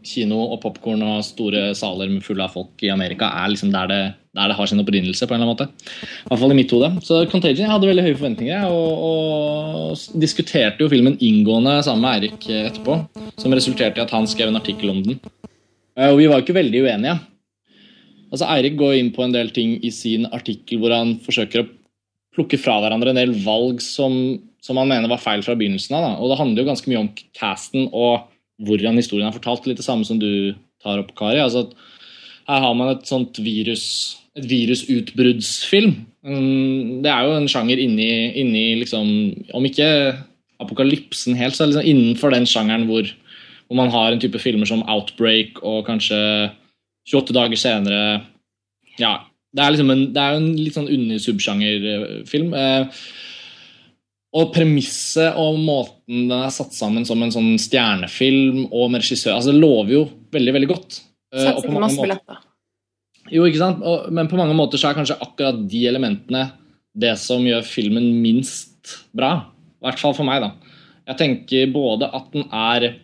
kino 0.09 0.41
og 0.49 0.59
popkorn 0.65 1.05
og 1.05 1.23
store 1.23 1.69
saler 1.79 2.11
med 2.11 2.25
fulle 2.27 2.43
av 2.43 2.59
folk 2.59 2.83
i 2.83 2.91
Amerika 2.91 3.31
er 3.39 3.53
liksom 3.53 3.71
der 3.71 3.87
det, 3.87 4.03
der 4.35 4.51
det 4.51 4.55
har 4.59 4.67
sin 4.69 4.79
opprinnelse. 4.81 5.25
på 5.25 5.33
en 5.33 5.41
eller 5.41 5.49
annen 5.49 5.57
måte. 5.57 5.69
I 5.89 6.29
hvert 6.29 6.41
fall 6.43 6.51
i 6.53 6.57
mitt 6.59 6.73
hode. 6.75 6.89
Så 7.05 7.23
Contagion, 7.31 7.65
jeg 7.65 7.71
hadde 7.73 7.89
veldig 7.89 8.05
høye 8.05 8.17
forventninger 8.19 8.67
og, 8.69 8.91
og 9.09 10.19
diskuterte 10.21 10.83
jo 10.83 10.89
filmen 10.91 11.17
inngående 11.17 11.79
sammen 11.85 12.05
med 12.05 12.19
Eirik 12.19 12.49
eh, 12.49 12.67
etterpå. 12.69 12.99
Som 13.41 13.55
resulterte 13.57 13.97
i 14.01 14.05
at 14.05 14.13
han 14.13 14.29
skrev 14.29 14.51
en 14.51 14.59
artikkel 14.61 14.93
om 14.93 15.01
den. 15.05 15.19
Eh, 15.97 16.11
Og 16.11 16.19
vi 16.21 16.29
var 16.29 16.39
jo 16.39 16.45
ikke 16.45 16.59
veldig 16.59 16.83
uenige. 16.85 17.17
Altså 18.29 18.45
Eirik 18.53 18.77
går 18.77 18.99
inn 18.99 19.11
på 19.15 19.25
en 19.25 19.33
del 19.33 19.49
ting 19.55 19.79
i 19.81 19.89
sin 19.89 20.27
artikkel 20.29 20.77
hvor 20.83 20.93
han 20.93 21.15
forsøker 21.25 21.63
å 21.63 21.69
plukke 22.37 22.59
fra 22.61 22.77
hverandre 22.83 23.09
en 23.15 23.17
del 23.17 23.33
valg 23.41 23.81
som, 23.81 24.13
som 24.61 24.77
han 24.77 24.91
mener 24.91 25.09
var 25.09 25.21
feil 25.23 25.41
fra 25.41 25.57
begynnelsen 25.57 25.97
av. 25.97 26.05
Da. 26.05 26.11
Og 26.21 26.29
det 26.29 26.37
handler 26.37 26.61
jo 26.63 26.69
ganske 26.69 26.91
mye 26.91 27.01
om 27.01 27.09
casten 27.33 27.87
og 27.89 28.27
hvordan 28.67 28.99
historien 29.01 29.31
er 29.31 29.33
fortalt. 29.33 29.65
Litt 29.65 29.81
det 29.81 29.87
samme 29.87 30.05
som 30.05 30.19
du 30.21 30.53
tar 30.83 31.01
opp, 31.01 31.15
Kari. 31.17 31.41
Altså 31.41 31.65
at 31.65 31.73
her 32.49 32.63
har 32.65 32.73
man 32.77 32.91
et 32.95 33.05
sånt 33.07 33.37
virus 33.45 33.85
et 34.37 34.47
virusutbruddsfilm. 34.49 35.93
Mm, 36.25 37.01
Det 37.03 37.11
er 37.11 37.25
jo 37.25 37.35
en 37.37 37.47
sjanger 37.47 37.79
inni, 37.79 38.35
inni 38.35 38.75
liksom 38.81 39.07
Om 39.55 39.65
ikke 39.65 40.17
apokalypsen 40.59 41.37
helt, 41.39 41.55
så 41.55 41.63
er 41.63 41.71
liksom 41.71 41.87
innenfor 41.87 42.33
den 42.35 42.45
sjangeren 42.45 42.85
hvor, 42.89 43.07
hvor 43.67 43.79
man 43.79 43.91
har 43.93 44.11
en 44.11 44.19
type 44.19 44.39
filmer 44.39 44.67
som 44.67 44.83
Outbreak 44.83 45.61
og 45.63 45.85
kanskje 45.87 46.19
28 47.07 47.33
dager 47.33 47.55
senere 47.55 48.21
Ja, 48.99 49.21
det 49.55 49.63
er, 49.63 49.71
liksom 49.71 49.91
en, 49.93 50.05
det 50.13 50.21
er 50.21 50.35
jo 50.35 50.41
en 50.43 50.51
litt 50.59 50.75
sånn 50.75 50.91
under-subsjangerfilm. 50.93 52.51
Eh, 52.53 53.05
og 54.37 54.51
premisset 54.53 55.39
og 55.41 55.55
måten 55.57 56.27
den 56.29 56.35
er 56.35 56.51
satt 56.53 56.75
sammen 56.75 57.07
som 57.07 57.23
en 57.23 57.33
sånn 57.33 57.55
stjernefilm 57.57 58.67
og 58.67 58.91
med 58.91 59.01
regissør 59.01 59.39
altså 59.39 59.55
Det 59.55 59.61
lover 59.63 59.95
jo 59.95 60.03
veldig, 60.35 60.53
veldig 60.57 60.69
godt. 60.69 60.99
Eh, 61.33 61.43
sikkert 61.45 61.69
mange 61.69 61.85
masse 61.85 62.01
billetter. 62.01 62.41
jo, 63.29 63.45
ikke 63.45 63.61
sant? 63.61 63.83
Men 64.11 64.29
på 64.31 64.39
mange 64.39 64.55
måter 64.57 64.81
så 64.81 64.89
er 64.89 64.97
kanskje 64.97 65.19
akkurat 65.21 65.61
de 65.69 65.85
elementene 65.89 66.47
det 66.99 67.13
som 67.21 67.43
gjør 67.45 67.65
filmen 67.67 68.09
minst 68.23 68.97
bra. 69.15 69.51
I 69.79 69.87
hvert 69.87 70.01
fall 70.01 70.15
for 70.17 70.27
meg, 70.27 70.41
da. 70.43 70.75
Jeg 71.09 71.19
tenker 71.21 71.71
både 71.73 72.09
at 72.13 72.31
den 72.33 72.45
er 72.51 72.95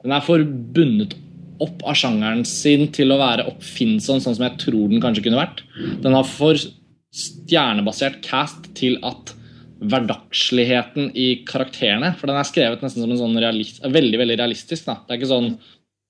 Den 0.00 0.14
er 0.16 0.22
for 0.24 0.40
bundet 0.40 1.12
opp 1.60 1.82
av 1.84 1.92
sjangeren 1.98 2.40
sin 2.48 2.86
til 2.88 3.12
å 3.12 3.18
være 3.20 3.44
oppfinnsom, 3.50 4.16
sånn 4.16 4.32
som 4.32 4.46
jeg 4.46 4.56
tror 4.62 4.86
den 4.88 5.02
kanskje 5.02 5.26
kunne 5.26 5.42
vært. 5.42 5.60
Den 6.00 6.16
har 6.16 6.24
for 6.24 6.56
stjernebasert 6.56 8.22
cast 8.24 8.70
til 8.78 8.96
at 9.04 9.34
hverdagsligheten 9.80 11.10
i 11.16 11.42
karakterene 11.48 12.12
For 12.18 12.28
den 12.28 12.36
er 12.36 12.48
skrevet 12.48 12.82
nesten 12.84 13.04
som 13.04 13.12
en 13.12 13.20
sånn 13.20 13.38
realist, 13.40 13.80
veldig 13.84 14.20
veldig 14.22 14.38
realistisk. 14.40 14.86
da. 14.88 14.98
Det 15.04 15.14
er 15.14 15.20
ikke 15.20 15.32
sånn 15.34 15.52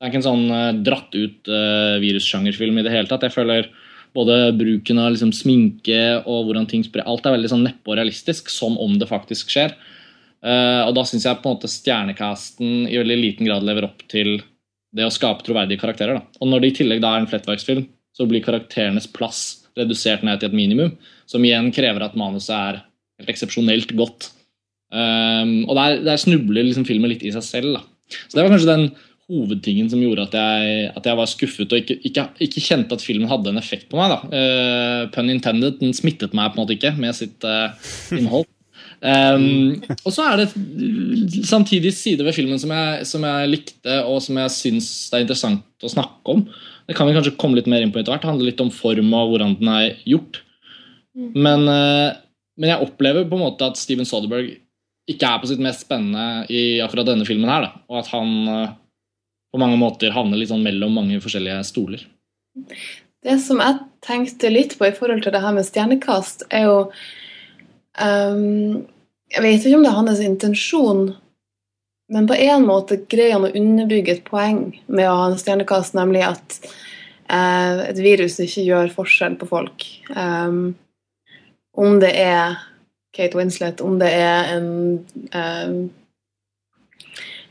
det 0.01 0.07
er 0.07 0.13
ikke 0.15 0.21
en 0.23 0.25
sånn 0.25 0.53
eh, 0.57 0.77
dratt 0.81 1.13
ut 1.13 1.49
uh, 1.53 2.01
virussjangerfilm 2.01 2.79
i 2.81 2.85
det 2.87 2.93
hele 2.95 3.11
tatt. 3.11 3.27
Jeg 3.27 3.35
føler 3.35 3.67
både 4.17 4.39
bruken 4.57 4.99
av 4.99 5.11
liksom, 5.13 5.35
sminke 5.37 6.01
og 6.25 6.49
hvordan 6.49 6.65
ting 6.71 6.83
sprer 6.87 7.05
Alt 7.05 7.29
er 7.29 7.37
veldig 7.37 7.51
sånn 7.53 7.67
neppe 7.67 7.93
og 7.93 7.99
realistisk, 8.01 8.49
som 8.49 8.79
om 8.81 8.97
det 8.99 9.11
faktisk 9.11 9.53
skjer. 9.53 9.75
Uh, 10.41 10.89
og 10.89 10.95
da 10.97 11.05
syns 11.05 11.29
jeg 11.29 11.43
på 11.43 11.51
en 11.51 11.59
måte 11.59 11.69
stjernecasten 11.69 12.89
i 12.89 12.97
veldig 12.97 13.19
liten 13.21 13.51
grad 13.51 13.67
lever 13.69 13.91
opp 13.91 14.01
til 14.09 14.39
det 14.97 15.05
å 15.05 15.13
skape 15.13 15.45
troverdige 15.45 15.83
karakterer. 15.85 16.17
Da. 16.17 16.41
Og 16.41 16.49
når 16.49 16.65
det 16.65 16.73
i 16.73 16.79
tillegg 16.81 17.05
da 17.05 17.13
er 17.13 17.27
en 17.27 17.29
flettverksfilm, 17.31 17.85
så 18.17 18.25
blir 18.27 18.43
karakterenes 18.47 19.11
plass 19.13 19.43
redusert 19.77 20.25
ned 20.25 20.41
til 20.41 20.49
et 20.49 20.57
minimum, 20.57 20.97
som 21.29 21.45
igjen 21.45 21.69
krever 21.77 22.09
at 22.09 22.17
manuset 22.19 22.57
er 22.57 22.81
helt 23.21 23.37
eksepsjonelt 23.37 23.93
godt. 24.01 24.33
Um, 24.91 25.69
og 25.69 25.77
der, 25.77 26.01
der 26.09 26.19
snubler 26.19 26.65
liksom 26.65 26.89
filmen 26.89 27.13
litt 27.13 27.23
i 27.23 27.37
seg 27.37 27.45
selv. 27.47 27.77
Da. 27.77 28.17
Så 28.27 28.35
det 28.35 28.43
var 28.43 28.57
kanskje 28.57 28.73
den 28.73 28.89
hovedtingen 29.31 29.91
som 29.91 30.03
gjorde 30.03 30.27
at 30.27 30.37
jeg, 30.37 30.87
at 30.99 31.07
jeg 31.07 31.19
var 31.21 31.29
skuffet 31.31 31.73
og 31.73 31.83
ikke, 31.83 31.97
ikke, 32.09 32.27
ikke, 32.47 32.63
kjente 32.65 32.97
at 32.97 33.05
filmen 33.05 33.31
hadde 33.31 33.53
en 33.53 33.61
effekt 33.61 33.91
på 33.91 34.01
meg. 34.01 34.13
da. 34.13 34.21
Uh, 34.31 35.03
pun 35.15 35.31
intended. 35.33 35.79
Den 35.81 35.95
smittet 35.97 36.35
meg 36.37 36.51
på 36.51 36.59
en 36.59 36.65
måte 36.65 36.77
ikke 36.77 36.95
med 36.99 37.17
sitt 37.17 37.47
uh, 37.47 37.77
innhold. 38.17 38.49
Um, 39.01 39.79
og 40.05 40.13
så 40.13 40.27
er 40.29 40.43
det 40.43 40.51
samtidig 41.49 41.95
sider 41.97 42.27
ved 42.27 42.35
filmen 42.37 42.59
som 42.61 42.73
jeg, 42.75 43.07
som 43.09 43.23
jeg 43.25 43.49
likte, 43.49 43.95
og 44.05 44.19
som 44.21 44.37
jeg 44.43 44.53
syns 44.53 44.89
det 45.09 45.17
er 45.17 45.25
interessant 45.25 45.87
å 45.87 45.93
snakke 45.93 46.35
om. 46.35 46.43
Det 46.85 46.97
kan 46.99 47.09
vi 47.09 47.15
kanskje 47.17 47.33
komme 47.41 47.57
litt 47.57 47.71
mer 47.71 47.81
inn 47.81 47.95
på 47.95 48.03
etter 48.03 48.13
hvert. 48.13 48.27
Det 48.27 48.29
handler 48.29 48.51
litt 48.51 48.61
om 48.61 48.73
form 48.75 49.15
og 49.17 49.33
hvordan 49.33 49.57
den 49.57 49.73
er 49.73 49.87
gjort. 50.05 50.43
Men, 51.17 51.65
uh, 51.65 52.13
men 52.61 52.75
jeg 52.75 52.91
opplever 52.91 53.25
på 53.25 53.39
en 53.39 53.47
måte 53.47 53.71
at 53.73 53.81
Steven 53.81 54.09
Soderberg 54.09 54.53
ikke 55.11 55.33
er 55.33 55.41
på 55.41 55.49
sitt 55.49 55.65
mest 55.65 55.87
spennende 55.87 56.45
i 56.53 56.63
akkurat 56.85 57.09
denne 57.09 57.25
filmen 57.29 57.49
her. 57.49 57.71
Da. 57.71 57.83
Og 57.89 58.03
at 58.03 58.13
han 58.13 58.37
på 59.51 59.61
mange 59.61 59.79
måter 59.81 60.15
havner 60.15 60.39
litt 60.39 60.51
sånn 60.53 60.65
mellom 60.65 60.95
mange 60.95 61.21
forskjellige 61.23 61.63
stoler. 61.67 62.05
Det 63.25 63.37
som 63.43 63.61
jeg 63.61 63.81
tenkte 64.05 64.53
litt 64.53 64.77
på 64.79 64.89
i 64.89 64.95
forhold 64.97 65.25
til 65.25 65.35
det 65.35 65.43
her 65.43 65.57
med 65.57 65.67
stjernekast, 65.67 66.47
er 66.49 66.69
jo 66.69 66.77
um, 68.01 68.87
Jeg 69.31 69.45
vet 69.45 69.67
ikke 69.67 69.77
om 69.79 69.85
det 69.85 69.91
er 69.91 69.99
hans 69.99 70.23
intensjon, 70.25 71.03
men 72.11 72.27
på 72.27 72.35
en 72.35 72.65
måte 72.67 73.03
greier 73.11 73.37
han 73.37 73.47
å 73.47 73.53
underbygge 73.55 74.17
et 74.17 74.25
poeng 74.27 74.65
med 74.89 75.07
å 75.07 75.19
ha 75.19 75.29
en 75.29 75.39
stjernekast, 75.39 75.95
nemlig 75.95 76.25
at 76.27 76.57
uh, 77.31 77.87
et 77.87 78.01
virus 78.03 78.41
ikke 78.43 78.67
gjør 78.67 78.91
forskjell 78.97 79.37
på 79.39 79.51
folk. 79.53 79.87
Um, 80.17 80.75
om 81.79 82.01
det 82.03 82.11
er 82.19 82.59
Kate 83.15 83.39
Winslet, 83.39 83.83
om 83.85 84.01
det 84.01 84.11
er 84.11 84.51
en 84.57 84.73
um, 85.31 85.79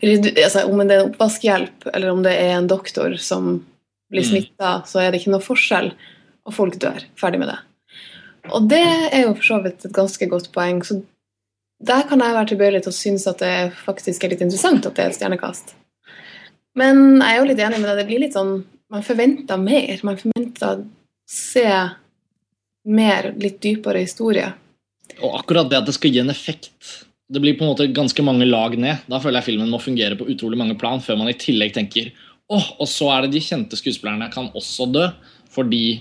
altså, 0.02 0.66
Om 0.66 0.84
det 0.84 0.96
er 0.96 1.02
en 1.02 1.10
oppvaskhjelp, 1.12 1.90
eller 1.94 2.12
om 2.12 2.24
det 2.24 2.36
er 2.40 2.56
en 2.58 2.70
doktor 2.70 3.16
som 3.22 3.60
blir 4.10 4.26
smitta, 4.26 4.80
mm. 4.80 4.86
så 4.90 5.02
er 5.02 5.12
det 5.12 5.22
ikke 5.22 5.34
noe 5.36 5.46
forskjell, 5.46 5.92
og 6.48 6.56
folk 6.56 6.80
dør. 6.82 7.04
Ferdig 7.20 7.42
med 7.42 7.52
det. 7.52 7.60
Og 8.56 8.70
det 8.72 8.86
er 8.86 9.26
jo 9.26 9.36
for 9.38 9.46
så 9.46 9.60
vidt 9.64 9.86
et 9.86 9.96
ganske 9.96 10.30
godt 10.32 10.50
poeng. 10.56 10.82
Så 10.86 11.02
der 11.80 12.08
kan 12.10 12.24
jeg 12.24 12.36
være 12.36 12.52
tilbøyelig 12.54 12.84
til 12.86 12.94
å 12.94 13.00
synes 13.00 13.28
at 13.30 13.44
det 13.44 13.72
faktisk 13.84 14.24
er 14.24 14.34
litt 14.34 14.44
interessant 14.46 14.88
at 14.88 14.96
det 14.98 15.04
er 15.04 15.14
et 15.14 15.20
stjernekast. 15.20 15.76
Men 16.80 17.20
jeg 17.20 17.36
er 17.36 17.40
jo 17.40 17.50
litt 17.50 17.62
enig 17.66 17.82
med 17.82 17.90
deg. 17.92 18.02
Det 18.02 18.08
blir 18.10 18.24
litt 18.26 18.38
sånn 18.38 18.60
Man 18.90 19.04
forventer 19.06 19.60
mer. 19.62 20.00
Man 20.02 20.16
forventer 20.18 20.80
å 20.80 20.86
se 21.30 21.68
mer, 22.90 23.28
litt 23.38 23.60
dypere 23.62 24.02
historie. 24.02 24.48
Og 25.20 25.36
akkurat 25.38 25.70
det 25.70 25.78
at 25.78 25.86
det 25.86 25.94
skal 25.94 26.16
gi 26.16 26.24
en 26.24 26.34
effekt 26.34 26.88
det 27.30 27.42
blir 27.44 27.58
på 27.58 27.66
en 27.66 27.72
måte 27.74 27.88
ganske 27.94 28.24
mange 28.26 28.48
lag 28.50 28.74
ned. 28.80 29.06
Da 29.10 29.20
føler 29.22 29.40
jeg 29.40 29.52
filmen 29.52 29.70
må 29.70 29.80
fungere 29.82 30.18
på 30.18 30.28
utrolig 30.34 30.58
mange 30.58 30.78
plan 30.80 31.02
før 31.04 31.20
man 31.22 31.30
i 31.30 31.38
tillegg 31.38 31.76
tenker 31.76 32.10
åh, 32.50 32.58
oh, 32.58 32.70
og 32.82 32.88
så 32.90 33.12
er 33.14 33.26
det 33.26 33.36
de 33.36 33.44
kjente 33.46 33.78
skuespillerne 33.78 34.32
kan 34.34 34.48
også 34.58 34.88
dø, 34.90 35.04
fordi 35.54 36.00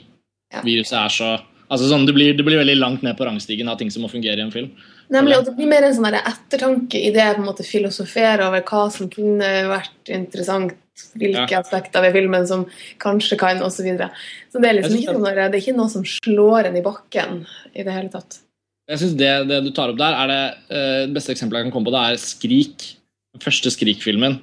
ja. 0.49 0.63
viruset 0.65 0.97
er 0.97 1.13
så 1.13 1.35
altså 1.69 1.91
sånn, 1.91 2.07
det, 2.09 2.15
blir, 2.17 2.33
det, 2.37 2.45
blir, 2.47 2.57
veldig 2.63 2.79
langt 2.79 3.05
ned 3.05 3.19
på 3.19 3.27
rangstigen 3.29 3.69
av 3.69 3.77
ting 3.77 3.91
som 3.93 4.05
må 4.05 4.09
fungere 4.09 4.41
i 4.41 4.47
en 4.47 4.55
film. 4.55 4.71
Nemlig, 5.13 5.37
og 5.37 5.45
Det 5.45 5.55
blir 5.59 5.69
mer 5.69 5.85
en 5.85 5.97
sånn 5.97 6.17
ettertanke 6.17 7.01
i 7.01 7.13
det 7.13 7.27
på 7.35 7.43
en 7.43 7.49
måte 7.51 7.67
filosofere 7.69 8.49
over 8.49 8.65
hva 8.65 8.87
som 8.93 9.13
kunne 9.13 9.53
vært 9.69 10.13
interessant, 10.15 10.73
hvilke 11.21 11.53
ja. 11.53 11.61
aspekter 11.61 12.03
ved 12.03 12.17
filmen 12.17 12.49
som 12.49 12.65
kanskje 13.05 13.39
kan, 13.41 13.61
osv. 13.61 13.83
Så, 13.83 13.87
videre. 13.87 14.09
så 14.49 14.65
det 14.65 14.73
er 14.73 14.81
liksom 14.81 14.99
ikke, 15.03 15.19
noe, 15.21 15.37
det 15.37 15.49
er 15.53 15.61
ikke 15.61 15.77
noe 15.77 15.93
som 15.93 16.09
slår 16.09 16.73
en 16.73 16.81
i 16.81 16.85
bakken 16.85 17.43
i 17.75 17.85
det 17.85 17.93
hele 17.93 18.13
tatt. 18.17 18.41
Jeg 18.89 19.03
synes 19.03 19.17
det, 19.21 19.31
det, 19.51 19.63
du 19.67 19.73
tar 19.77 19.93
opp 19.93 19.99
der, 20.01 20.17
er 20.17 20.31
det, 20.31 20.43
uh, 20.73 21.03
det 21.09 21.17
beste 21.17 21.35
eksempelet 21.35 21.61
jeg 21.61 21.69
kan 21.69 21.75
komme 21.77 21.91
på, 21.91 21.95
det 21.97 22.05
er 22.05 22.23
Skrik. 22.23 22.87
Den 23.37 23.45
første 23.45 23.73
Skrik-filmen. 23.75 24.39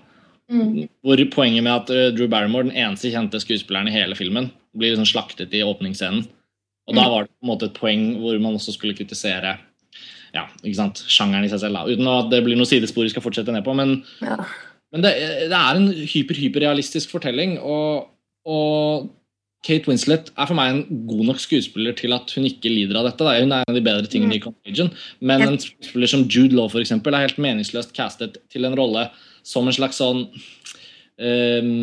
Mm. 0.51 0.85
Hvor 1.01 1.21
poenget 1.33 1.65
med 1.65 1.73
at 1.73 1.89
uh, 1.89 2.09
Drew 2.13 2.29
Barrymore, 2.29 2.67
den 2.67 2.77
eneste 2.77 3.09
kjente 3.13 3.41
skuespilleren 3.41 3.89
i 3.89 3.95
hele 3.95 4.17
filmen, 4.17 4.51
blir 4.77 4.93
liksom 4.93 5.09
slaktet 5.09 5.55
i 5.55 5.63
åpningsscenen. 5.65 6.27
Og 6.85 6.93
mm. 6.93 6.99
da 6.99 7.07
var 7.09 7.25
det 7.25 7.33
på 7.33 7.47
en 7.47 7.51
måte 7.53 7.71
et 7.71 7.79
poeng 7.79 8.05
hvor 8.21 8.37
man 8.43 8.59
også 8.59 8.75
skulle 8.75 8.97
kritisere 8.97 9.57
ja, 10.35 10.45
ikke 10.65 10.77
sant, 10.77 11.01
sjangeren 11.09 11.45
i 11.47 11.51
seg 11.51 11.61
selv. 11.63 11.79
Da. 11.79 11.87
Uten 11.87 12.09
at 12.11 12.31
det 12.33 12.41
blir 12.45 12.59
noe 12.59 12.69
sidespor 12.69 13.05
vi 13.05 13.13
skal 13.13 13.23
fortsette 13.23 13.53
ned 13.55 13.63
på. 13.65 13.75
Men, 13.77 13.97
ja. 14.23 14.37
men 14.93 15.05
det, 15.05 15.13
det, 15.47 15.59
er 15.59 15.79
en 15.79 15.87
hyper-hyperrealistisk 15.95 17.13
fortelling. 17.15 17.55
Og, 17.63 18.09
og 18.45 19.07
Kate 19.65 19.89
Winslet 19.89 20.29
er 20.35 20.49
for 20.49 20.57
meg 20.57 20.71
en 20.71 21.05
god 21.09 21.23
nok 21.31 21.41
skuespiller 21.41 21.95
til 21.97 22.13
at 22.13 22.29
hun 22.37 22.45
ikke 22.45 22.69
lider 22.69 22.99
av 22.99 23.07
dette. 23.09 23.25
Da. 23.25 23.37
Hun 23.41 23.53
er 23.55 23.63
en 23.63 23.73
av 23.73 23.77
de 23.77 23.83
bedre 23.85 24.09
tingene 24.11 24.37
i 24.37 24.41
Contagion. 24.43 24.91
Men 25.25 25.41
en 25.47 25.57
skuespiller 25.61 26.11
som 26.11 26.25
Jude 26.29 26.53
Law 26.57 26.69
for 26.69 26.83
eksempel, 26.83 27.15
er 27.15 27.25
helt 27.25 27.41
meningsløst 27.41 27.95
castet 27.97 28.37
til 28.53 28.67
en 28.67 28.77
rolle 28.77 29.07
som 29.45 29.65
en 29.65 29.75
slags 29.75 29.97
sånn 30.01 30.27
um, 31.17 31.73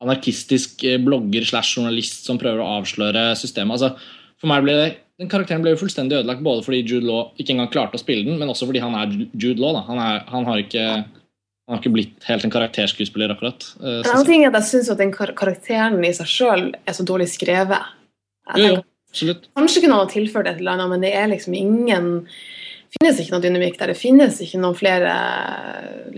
anarkistisk 0.00 0.84
eh, 0.88 1.00
blogger 1.02 1.44
slash 1.46 1.76
journalist 1.76 2.24
som 2.28 2.38
prøver 2.40 2.62
å 2.62 2.72
avsløre 2.78 3.30
systemet. 3.38 3.76
Altså, 3.76 4.16
for 4.40 4.52
meg 4.52 4.66
ble 4.66 4.76
det, 4.78 4.90
Den 5.20 5.28
karakteren 5.28 5.60
ble 5.60 5.74
jo 5.74 5.82
fullstendig 5.82 6.16
ødelagt 6.16 6.40
både 6.40 6.62
fordi 6.64 6.78
Jude 6.80 7.04
Law 7.04 7.34
ikke 7.36 7.52
engang 7.52 7.68
klarte 7.68 7.98
å 7.98 8.00
spille 8.00 8.24
den, 8.24 8.38
men 8.40 8.48
også 8.48 8.64
fordi 8.64 8.80
han 8.80 8.94
er 8.96 9.10
Jude 9.34 9.60
Law. 9.60 9.82
Han, 9.84 9.98
er, 10.00 10.22
han 10.32 10.46
har 10.48 10.62
ikke 10.62 10.84
han 11.70 11.76
har 11.76 11.84
ikke 11.84 11.94
blitt 11.94 12.24
helt 12.26 12.42
en 12.42 12.50
karakterskuespiller, 12.50 13.30
akkurat. 13.30 13.62
Uh, 13.78 14.00
en 14.00 14.08
annen 14.10 14.26
ting 14.26 14.42
er 14.42 14.48
at 14.50 14.56
jeg 14.58 14.66
syns 14.72 14.88
den 14.98 15.12
kar 15.14 15.30
karakteren 15.38 16.00
i 16.02 16.08
seg 16.16 16.26
sjøl 16.26 16.64
er 16.74 16.96
så 16.96 17.04
dårlig 17.06 17.28
skrevet. 17.30 17.92
Jo, 18.58 18.64
jo, 18.64 18.80
absolutt. 19.12 19.46
Kanskje 19.54 19.84
kunne 19.84 20.00
han 20.00 20.08
ha 20.08 20.10
tilført 20.10 20.50
et 20.50 20.58
eller 20.58 20.74
annet, 20.74 20.90
men 20.90 21.04
det 21.06 21.12
er 21.14 21.30
liksom 21.30 21.54
ingen 21.54 22.08
det 22.90 22.98
finnes 22.98 23.20
ikke 23.22 23.36
noe 23.36 23.44
dynamikk 23.44 23.78
der. 23.78 23.92
Det 23.92 24.00
finnes 24.00 24.40
ikke 24.42 24.58
noen 24.58 24.74
flere 24.74 25.12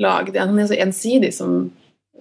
lag. 0.01 0.31
Han 0.39 0.57
er 0.57 0.71
så 0.71 0.79
ensidig 0.81 1.35
som 1.37 1.67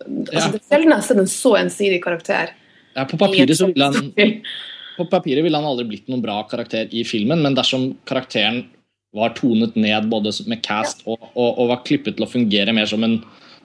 altså, 0.02 0.34
ja. 0.36 0.50
Det 0.52 0.60
er 0.60 0.66
sjelden 0.66 0.92
jeg 0.92 0.98
har 0.98 1.08
sett 1.08 1.24
en 1.24 1.32
så 1.32 1.54
ensidig 1.62 2.02
karakter. 2.04 2.52
Ja, 2.98 3.08
på 3.08 3.16
papiret 3.22 3.56
så 3.56 3.72
ville 3.72 3.88
han 3.88 4.12
på 4.98 5.08
papiret 5.08 5.48
ville 5.48 5.56
han 5.56 5.72
aldri 5.72 5.88
blitt 5.88 6.12
noen 6.12 6.28
bra 6.28 6.42
karakter 6.52 6.92
i 6.92 7.06
filmen, 7.08 7.40
men 7.48 7.56
dersom 7.56 7.94
karakteren 8.04 8.66
var 9.12 9.34
tonet 9.36 9.76
ned 9.76 10.08
både 10.12 10.32
med 10.48 10.62
cast 10.64 11.04
og, 11.06 11.20
og, 11.34 11.50
og, 11.50 11.66
var 11.72 11.84
klippet 11.88 12.16
til 12.18 12.26
å 12.26 12.32
fungere 12.32 12.74
mer 12.76 12.88
som 12.90 13.04
en 13.04 13.18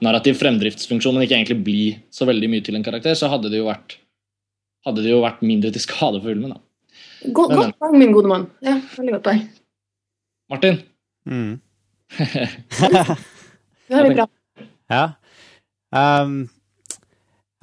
narrativ 0.03 0.37
fremdriftsfunksjon, 0.41 1.15
men 1.17 1.25
ikke 1.25 1.39
egentlig 1.39 1.59
bli 1.65 1.85
så 2.13 2.27
veldig 2.29 2.51
mye 2.53 2.65
til 2.67 2.77
en 2.77 2.85
karakter, 2.85 3.15
så 3.17 3.31
hadde 3.33 3.53
det 3.53 3.63
jo 3.63 3.69
vært, 3.71 3.97
det 4.99 5.07
jo 5.07 5.23
vært 5.23 5.45
mindre 5.47 5.73
til 5.73 5.85
skade 5.85 6.21
for 6.21 6.33
filmen. 6.33 6.53
Da. 6.53 6.61
God, 7.31 7.55
men, 7.55 7.63
godt 7.63 7.79
poeng, 7.81 7.97
min 8.03 8.13
gode 8.15 8.33
mann. 8.33 8.45
Ja, 8.67 8.77
veldig 8.99 9.17
godt 9.17 9.29
poeng. 9.31 9.41
Martin? 10.53 10.83
Mm. 11.27 11.55
det 13.89 13.99
er 14.03 14.13
bra. 14.13 14.29
Ja. 14.93 15.07
Um, 15.97 16.45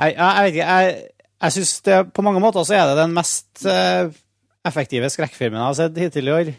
jeg, 0.01 0.15
jeg, 0.15 0.33
vet 0.39 0.49
ikke, 0.55 0.67
jeg, 0.67 0.97
jeg 1.45 1.55
syns 1.57 1.73
på 2.15 2.25
mange 2.25 2.41
måter 2.43 2.65
så 2.67 2.79
er 2.79 2.89
det 2.89 2.99
den 3.03 3.15
mest 3.15 3.63
uh, 3.67 4.09
effektive 4.67 5.11
skrekkfilmen 5.11 5.59
jeg 5.59 5.67
har 5.67 5.79
sett 5.79 5.99
hittil 6.01 6.31
i 6.31 6.37
år. 6.39 6.53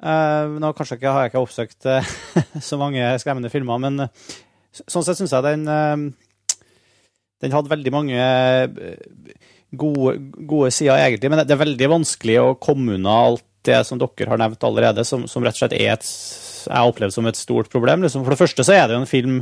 Uh, 0.00 0.56
nå 0.56 0.70
kanskje 0.72 0.96
ikke, 0.96 1.12
har 1.12 1.26
jeg 1.26 1.30
ikke 1.34 1.42
oppsøkt 1.44 1.86
uh, 1.90 2.12
så 2.68 2.78
mange 2.80 3.04
skremmende 3.20 3.50
filmer, 3.52 3.80
men 3.82 4.06
uh, 4.06 4.30
sånn 4.72 5.04
sett 5.04 5.18
syns 5.18 5.34
jeg 5.34 5.44
den 5.44 6.14
Den 7.40 7.52
hadde 7.56 7.72
veldig 7.72 7.92
mange 7.92 8.16
gode, 9.72 10.12
gode, 10.44 10.70
sider, 10.76 10.98
egentlig. 11.00 11.30
Men 11.32 11.40
det 11.48 11.54
er 11.54 11.62
veldig 11.62 11.88
vanskelig 11.88 12.36
å 12.40 12.56
komme 12.60 12.98
unna 12.98 13.14
alt 13.26 13.44
det 13.64 13.78
som 13.88 14.00
dere 14.00 14.28
har 14.28 14.40
nevnt 14.40 14.64
allerede, 14.64 15.04
som, 15.08 15.24
som 15.28 15.44
rett 15.44 15.56
og 15.56 15.62
slett 15.62 15.76
er 15.76 15.94
et 15.94 16.04
jeg 16.04 16.92
opplever 16.92 17.14
som 17.14 17.28
et 17.28 17.40
stort 17.40 17.72
problem. 17.72 18.04
Liksom. 18.04 18.26
For 18.26 18.34
det 18.34 18.40
første 18.42 18.66
så 18.66 18.76
er 18.76 18.84
det 18.86 18.96
jo 18.96 19.00
en 19.00 19.08
film 19.08 19.38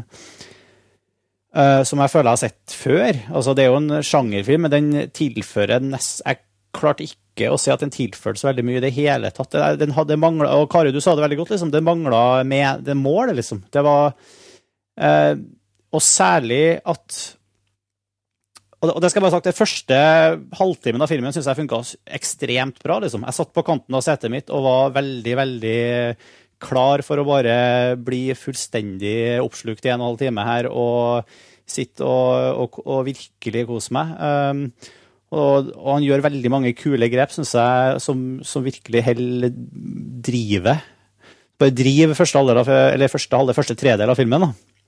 som 1.59 1.99
jeg 2.05 2.13
føler 2.13 2.29
jeg 2.29 2.37
har 2.37 2.43
sett 2.45 2.77
før. 2.79 3.21
Altså, 3.35 3.55
det 3.57 3.65
er 3.65 3.73
jo 3.73 3.81
en 3.81 4.07
sjangerfilm, 4.07 4.67
men 4.69 4.75
den 4.77 4.91
tilfører 5.17 5.83
nest, 5.83 6.23
Jeg 6.23 6.39
klarte 6.79 7.07
ikke 7.07 7.51
å 7.53 7.59
se 7.61 7.73
at 7.75 7.83
den 7.85 7.93
tilførte 7.95 8.41
så 8.41 8.51
veldig 8.51 8.65
mye 8.67 8.81
i 8.81 8.85
det 8.85 8.95
hele 8.97 9.31
tatt. 9.35 9.57
Den 9.81 9.95
hadde 9.97 10.19
manglet, 10.21 10.51
og 10.55 10.71
Kari, 10.73 10.93
du 10.95 11.01
sa 11.05 11.15
det 11.17 11.25
veldig 11.27 11.41
godt, 11.43 11.55
liksom, 11.55 11.73
det 11.75 11.85
mangla 11.87 12.45
med 12.49 12.87
det 12.87 12.97
målet, 12.99 13.37
liksom. 13.39 13.65
Det 13.75 13.85
var 13.87 14.15
eh, 14.99 15.35
Og 15.95 16.05
særlig 16.05 16.79
at 16.85 17.19
og 18.79 19.01
det 19.03 19.09
skal 19.11 19.19
jeg 19.19 19.25
bare 19.25 19.35
sagt, 19.35 19.47
det 19.49 19.59
første 19.59 19.97
halvtimen 20.55 21.03
av 21.03 21.11
filmen 21.11 21.35
syns 21.35 21.49
jeg 21.51 21.59
funka 21.59 21.81
ekstremt 22.15 22.77
bra. 22.85 23.01
liksom. 23.03 23.25
Jeg 23.27 23.35
satt 23.35 23.51
på 23.51 23.65
kanten 23.67 23.97
av 23.99 24.05
setet 24.07 24.31
mitt 24.31 24.53
og 24.55 24.63
var 24.63 24.93
veldig, 24.95 25.33
veldig 25.41 25.81
klar 26.63 27.03
for 27.07 27.19
å 27.19 27.27
bare 27.27 27.57
bli 27.99 28.29
fullstendig 28.39 29.41
oppslukt 29.43 29.87
i 29.87 29.91
en 29.91 29.99
og 29.99 30.05
en 30.05 30.07
halv 30.13 30.23
time 30.23 30.47
her 30.47 30.71
og 30.71 31.35
sitte 31.69 32.07
og, 32.07 32.63
og, 32.63 32.79
og 32.87 33.03
virkelig 33.09 33.67
kose 33.69 33.95
meg. 33.99 34.15
Um, 34.23 34.63
og, 35.29 35.73
og, 35.75 35.89
han 35.93 36.07
gjør 36.07 36.25
veldig 36.25 36.53
mange 36.53 36.73
kule 36.77 37.11
grep, 37.13 37.35
syns 37.35 37.53
jeg, 37.57 38.01
som, 38.01 38.23
som 38.47 38.65
virkelig 38.65 39.03
holder 39.05 39.53
drivet. 40.25 40.87
Bare 41.61 41.75
driver 41.75 42.17
første 42.17 42.41
halvdel 42.41 42.63
av, 42.63 42.71
eller 42.95 43.13
første, 43.13 43.37
halvdel, 43.37 43.57
første 43.57 43.77
tredel 43.79 44.13
av 44.13 44.19
filmen. 44.19 44.47
Da. 44.47 44.79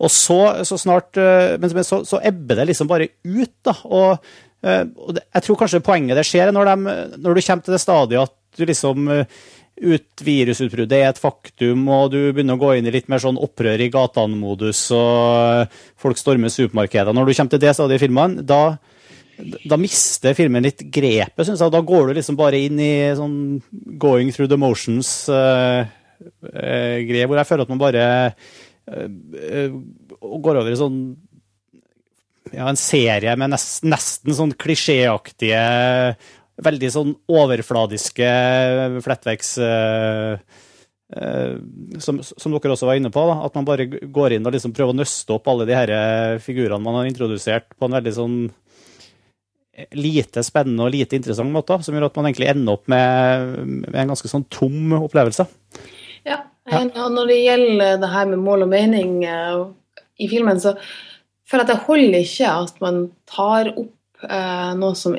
Og 0.00 0.12
så, 0.12 0.40
så 0.64 0.78
snart 0.80 1.18
eh, 1.20 1.56
Men 1.60 1.72
så, 1.84 2.02
så, 2.08 2.20
ebber 2.24 2.60
det 2.60 2.70
liksom 2.70 2.88
bare 2.90 3.10
ut, 3.24 3.54
da. 3.66 3.74
Og, 3.88 4.34
eh, 4.64 4.84
og 4.96 5.16
det, 5.16 5.24
jeg 5.36 5.46
tror 5.46 5.62
kanskje 5.64 5.84
poenget 5.84 6.20
det 6.20 6.26
skjer 6.28 6.52
når, 6.54 6.70
de, 6.70 6.98
når, 7.18 7.34
du 7.34 7.42
kommer 7.46 7.66
til 7.66 7.76
det 7.76 7.82
stadiet 7.82 8.22
at 8.22 8.36
du 8.58 8.66
liksom 8.68 9.10
eh, 9.14 9.40
ut 9.80 10.22
virusutbruddet 10.24 10.98
er 10.98 11.08
et 11.08 11.20
faktum, 11.20 11.86
og 11.88 12.10
du 12.12 12.18
begynner 12.34 12.58
å 12.58 12.60
gå 12.60 12.74
inn 12.76 12.88
i 12.88 12.92
litt 12.92 13.08
mer 13.08 13.22
sånn 13.22 13.38
opprør 13.40 13.80
i 13.80 13.88
gatene-modus, 13.92 14.82
og 14.92 15.78
folk 16.00 16.20
stormer 16.20 16.52
supermarkeder. 16.52 17.16
Når 17.16 17.30
du 17.30 17.32
kommer 17.32 17.54
til 17.54 17.62
det 17.62 17.72
stadiet 17.78 17.96
i 17.96 18.02
filmen, 18.02 18.34
da, 18.44 18.76
da 19.70 19.76
mister 19.80 20.34
filmen 20.36 20.64
litt 20.66 20.82
grepet, 20.92 21.46
syns 21.46 21.60
jeg. 21.62 21.72
Da 21.72 21.80
går 21.86 22.08
du 22.08 22.14
liksom 22.18 22.36
bare 22.38 22.58
inn 22.60 22.78
i 22.82 23.14
sånn 23.18 23.62
going 24.00 24.30
through 24.34 24.50
the 24.50 24.58
motions-greie, 24.60 25.86
hvor 27.26 27.36
jeg 27.40 27.48
føler 27.48 27.64
at 27.64 27.72
man 27.72 27.80
bare 27.80 28.04
uh, 28.90 29.08
eh, 29.40 29.70
går 30.20 30.60
over 30.60 30.70
i 30.72 30.78
sånn 30.78 31.00
ja, 32.50 32.66
en 32.66 32.78
serie 32.78 33.36
med 33.38 33.52
nest, 33.52 33.84
nesten 33.86 34.34
sånn 34.36 34.54
klisjéaktige 34.58 35.62
veldig 36.60 36.90
sånn 36.92 37.12
overfladiske 37.30 38.30
flettverks 39.04 39.52
eh, 39.64 40.32
eh, 41.16 41.54
som, 42.02 42.20
som, 42.20 42.52
dere 42.56 42.74
også 42.74 42.88
var 42.88 43.00
inne 43.00 43.12
på, 43.14 43.22
da, 43.30 43.38
at 43.46 43.56
man 43.56 43.68
bare 43.68 43.86
går 43.88 44.36
inn 44.36 44.46
og 44.48 44.56
liksom 44.56 44.74
prøver 44.76 44.92
å 44.92 45.00
nøste 45.00 45.36
opp 45.36 45.48
alle 45.52 45.68
de 45.68 45.78
her 45.78 45.94
figurene 46.42 46.84
man 46.84 47.00
har 47.00 47.08
introdusert 47.08 47.70
på 47.76 47.88
en 47.88 47.96
veldig 48.00 48.14
sånn 48.18 48.36
lite 49.96 50.44
spennende 50.46 50.86
og 50.86 50.94
lite 50.94 51.18
interessant 51.18 51.52
måte, 51.54 51.78
som 51.84 51.96
gjør 51.96 52.08
at 52.08 52.18
man 52.18 52.30
egentlig 52.30 52.50
ender 52.52 52.78
opp 52.78 52.90
med, 52.90 53.54
med 53.86 54.00
en 54.02 54.12
ganske 54.14 54.30
sånn 54.30 54.46
tom 54.52 54.96
opplevelse. 55.00 55.46
Ja, 56.28 56.42
og 56.70 57.14
når 57.14 57.30
det 57.30 57.38
gjelder 57.40 58.02
det 58.02 58.10
her 58.12 58.28
med 58.30 58.42
mål 58.44 58.66
og 58.66 58.72
mening 58.72 59.14
i 59.24 60.28
filmen, 60.30 60.60
så 60.62 60.74
føler 61.50 61.64
jeg 61.64 61.66
at 61.66 61.72
det 61.72 61.88
holder 61.88 62.20
ikke 62.20 62.52
at 62.66 62.78
man 62.84 63.00
tar 63.28 63.72
opp 63.72 64.28
eh, 64.28 64.70
noe 64.78 64.98
som 64.98 65.16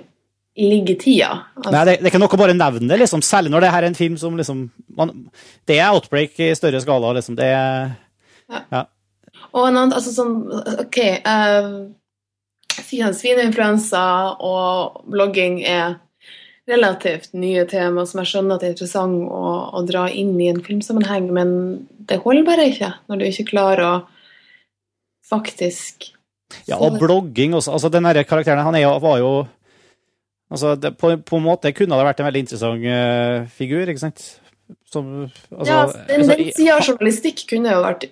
ligger 0.62 0.96
i 0.96 1.00
tida. 1.00 1.32
Altså. 1.58 1.74
Nei, 1.74 1.84
det, 1.88 1.98
det, 2.00 2.06
er 2.06 2.12
ikke 2.14 2.22
noe 2.22 2.38
å 2.38 2.42
bare 2.42 2.58
nevne 2.58 2.92
det, 2.92 3.00
liksom. 3.04 3.24
særlig 3.26 3.54
når 3.54 3.66
det 3.66 3.74
her 3.74 3.86
er 3.86 3.92
en 3.92 3.98
film 3.98 4.18
som 4.20 4.36
liksom 4.40 4.66
man, 4.98 5.14
Det 5.68 5.80
er 5.80 5.94
outbreak 5.96 6.40
i 6.44 6.52
større 6.58 6.82
skala, 6.84 7.14
liksom. 7.18 7.38
Det 7.40 7.48
er 7.48 7.94
ja. 8.52 8.64
ja. 8.72 8.84
Og 9.52 9.66
en 9.68 9.78
annen, 9.78 9.96
altså 9.96 10.12
sånn 10.16 10.36
OK 10.84 11.00
uh, 11.26 11.72
Svineinfluensa 12.78 14.06
og 14.40 15.04
blogging 15.12 15.62
er 15.68 16.00
relativt 16.70 17.34
nye 17.34 17.66
tema 17.70 18.06
som 18.08 18.22
jeg 18.22 18.32
skjønner 18.32 18.56
at 18.56 18.64
det 18.64 18.70
er 18.70 18.76
interessant 18.76 19.24
å, 19.28 19.54
å 19.76 19.84
dra 19.88 20.06
inn 20.14 20.36
i 20.40 20.50
en 20.52 20.62
filmsammenheng, 20.64 21.32
men 21.34 21.54
det 22.10 22.22
holder 22.24 22.48
bare 22.48 22.68
ikke 22.72 22.94
når 23.10 23.22
du 23.22 23.28
ikke 23.28 23.50
klarer 23.54 23.86
å 23.88 23.94
faktisk 25.32 26.12
Ja, 26.68 26.76
og 26.78 27.00
blogging 27.00 27.56
også. 27.56 27.72
Altså, 27.72 27.90
den 27.92 28.08
karakteren 28.28 28.66
han 28.66 28.76
er, 28.76 28.88
var 29.00 29.20
jo 29.22 29.34
Altså, 30.52 30.76
det, 30.76 30.98
på, 31.00 31.14
på, 31.24 31.38
en 31.40 31.46
måte 31.46 31.72
kunne 31.72 31.96
det 31.96 32.04
vært 32.04 32.20
en 32.20 32.28
veldig 32.28 32.42
interessant 32.44 32.84
uh, 32.84 33.48
figur, 33.56 33.88
ikke 33.88 34.02
sant? 34.02 34.24
Som, 34.92 35.30
altså, 35.48 35.70
ja, 35.70 35.78
den, 36.10 36.26
altså, 36.26 36.36
den 36.36 36.50
sida 36.58 36.74
av 36.76 36.84
journalistikk 36.84 37.46
kunne 37.48 37.72
jo 37.72 37.86
vært 37.86 38.04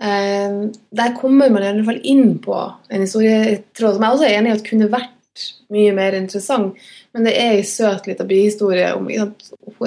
Eh, 0.01 0.56
der 0.97 1.15
kommer 1.17 1.49
man 1.49 1.63
i 1.63 1.71
alle 1.71 1.86
fall 1.86 1.99
inn 2.01 2.38
på 2.41 2.58
en 2.89 3.06
historietråd 3.06 3.97
som 3.97 4.06
jeg 4.06 4.17
også 4.17 4.28
er 4.28 4.38
enig 4.38 4.51
i 4.51 4.56
at 4.56 4.65
kunne 4.65 4.91
vært 4.93 5.45
mye 5.73 5.93
mer 5.95 6.17
interessant. 6.17 6.78
Men 7.13 7.28
det 7.28 7.36
er 7.39 7.58
ei 7.58 7.65
søt 7.67 8.08
lita 8.10 8.25
bihistorie 8.28 8.91
om 8.95 9.10
hun 9.10 9.34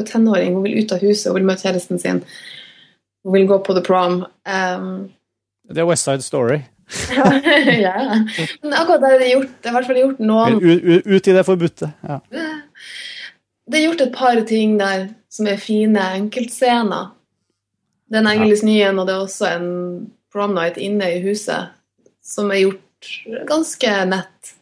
er 0.01 0.09
tenåring, 0.09 0.55
hun 0.57 0.67
vil 0.67 0.83
ut 0.83 0.95
av 0.95 1.03
huset, 1.03 1.31
hun 1.31 1.41
vil 1.41 1.49
møte 1.51 1.67
kjæresten 1.67 2.03
sin. 2.03 2.23
Hun 3.25 3.35
vil 3.35 3.49
gå 3.51 3.59
på 3.64 3.75
the 3.77 3.85
prom. 3.85 4.23
Um, 4.49 5.09
det 5.69 5.83
er 5.83 5.89
West 5.89 6.09
Side 6.09 6.25
Story. 6.25 6.63
ja, 7.85 8.25
Men 8.63 8.73
akkurat 8.73 9.03
det 9.03 9.11
er 9.13 9.19
det 9.21 9.31
gjort, 9.33 9.51
det 9.61 9.69
er 9.69 9.73
i 9.73 9.77
hvert 9.77 9.89
fall 9.91 9.99
gjort 10.01 10.21
noen 10.25 10.57
Ut, 10.63 11.07
ut 11.07 11.29
i 11.29 11.35
det 11.37 11.45
forbudte. 11.45 11.91
Ja. 12.09 12.19
Det 13.69 13.77
er 13.77 13.85
gjort 13.85 14.05
et 14.07 14.15
par 14.17 14.41
ting 14.49 14.79
der 14.81 15.11
som 15.29 15.49
er 15.51 15.61
fine 15.61 16.05
enkeltscener. 16.17 17.11
Den 18.09 18.27
Engeles 18.27 18.63
ja. 18.65 18.93
og 18.95 19.05
det 19.05 19.15
er 19.15 19.25
også 19.27 19.51
en 19.53 19.69
prom 20.33 20.55
night 20.57 20.79
inne 20.81 21.11
i 21.13 21.21
huset 21.21 21.75
som 22.25 22.49
er 22.53 22.63
gjort 22.65 23.11
ganske 23.49 23.93
nett. 24.09 24.55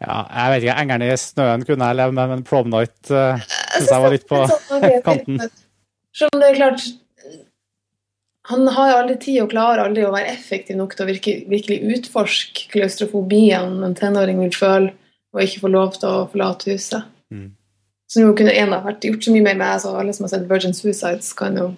Ja, 0.00 0.22
jeg 0.24 0.52
vet 0.54 0.64
ikke. 0.64 0.78
Engelen 0.80 1.04
i 1.04 1.16
snøen 1.20 1.64
kunne 1.68 1.90
jeg 1.90 1.98
leve 2.00 2.16
med, 2.16 2.32
men 2.32 2.44
prom 2.46 2.70
night 2.72 3.12
uh, 3.12 3.36
eh, 3.36 3.44
syns 3.76 3.92
jeg 3.92 4.04
var 4.04 4.14
litt 4.14 4.26
på 4.28 4.40
kanten. 5.04 5.42
Selv 6.16 6.34
om 6.34 6.40
det 6.42 6.48
er 6.48 6.58
klart 6.58 6.86
Han 8.50 8.66
har 8.74 8.90
jo 8.90 8.98
aldri 9.02 9.16
tid 9.22 9.38
og 9.44 9.52
klarer 9.52 9.84
aldri 9.84 10.02
å 10.06 10.12
være 10.14 10.32
effektiv 10.32 10.78
nok 10.78 10.96
til 10.96 11.04
å 11.04 11.10
virke, 11.10 11.36
virkelig 11.50 11.96
utforske 11.96 12.66
klaustrofobien 12.72 13.78
en 13.86 13.96
tenåring 13.98 14.40
vil 14.42 14.56
føle 14.56 14.92
og 15.30 15.44
ikke 15.44 15.62
få 15.62 15.70
lov 15.70 15.94
til 15.94 16.10
å 16.10 16.26
forlate 16.32 16.72
huset. 16.72 17.06
Mm. 17.30 17.52
Som 18.10 18.24
jo 18.24 18.34
kunne 18.34 18.54
en 18.58 18.74
ha 18.74 18.80
vært 18.82 19.06
gjort 19.06 19.22
så 19.22 19.34
mye 19.34 19.46
mer 19.46 19.58
med. 19.60 19.82
så 19.82 19.94
Alle 19.94 20.14
som 20.16 20.26
har 20.26 20.32
sett 20.32 20.48
Virgin 20.50 20.74
Suicides, 20.74 21.30
kan 21.38 21.58
jo 21.58 21.68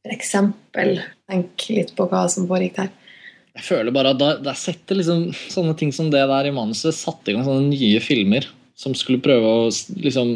for 0.00 0.12
eksempel 0.12 0.98
tenke 1.30 1.76
litt 1.78 1.94
på 1.96 2.08
hva 2.10 2.26
som 2.32 2.48
foregikk 2.50 2.76
der. 2.82 2.90
Jeg 3.56 3.66
føler 3.66 3.94
bare 3.94 4.12
at 4.12 4.20
da, 4.20 4.30
da 4.40 4.54
setter 4.56 5.00
liksom 5.00 5.30
sånne 5.32 5.74
ting 5.80 5.90
som 5.96 6.12
det 6.12 6.22
der 6.28 6.48
i 6.48 6.54
manuset 6.54 6.96
satte 6.96 7.32
i 7.32 7.34
gang 7.36 7.46
sånne 7.48 7.72
nye 7.72 8.04
filmer 8.04 8.46
som 8.80 8.94
skulle 8.96 9.20
prøve 9.20 9.44
å 9.44 9.64
liksom, 10.00 10.30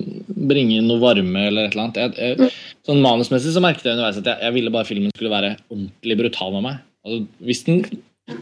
bringe 0.50 0.76
inn 0.76 0.88
noe 0.90 1.00
varme 1.00 1.46
eller 1.48 1.66
et 1.66 1.74
eller 1.74 1.86
annet. 1.86 2.00
Jeg, 2.02 2.40
jeg, 2.44 2.56
sånn 2.84 3.00
Manusmessig 3.04 3.54
så 3.54 3.62
merket 3.64 3.86
jeg 3.88 3.96
underveis 3.96 4.18
at 4.20 4.28
jeg, 4.28 4.40
jeg, 4.44 4.56
ville 4.58 4.72
bare 4.74 4.88
filmen 4.88 5.14
skulle 5.14 5.32
være 5.32 5.54
ordentlig 5.72 6.18
brutal 6.20 6.52
med 6.58 6.66
meg. 6.66 6.82
Altså, 7.06 7.22
hvis 7.48 7.64
den, 7.64 7.80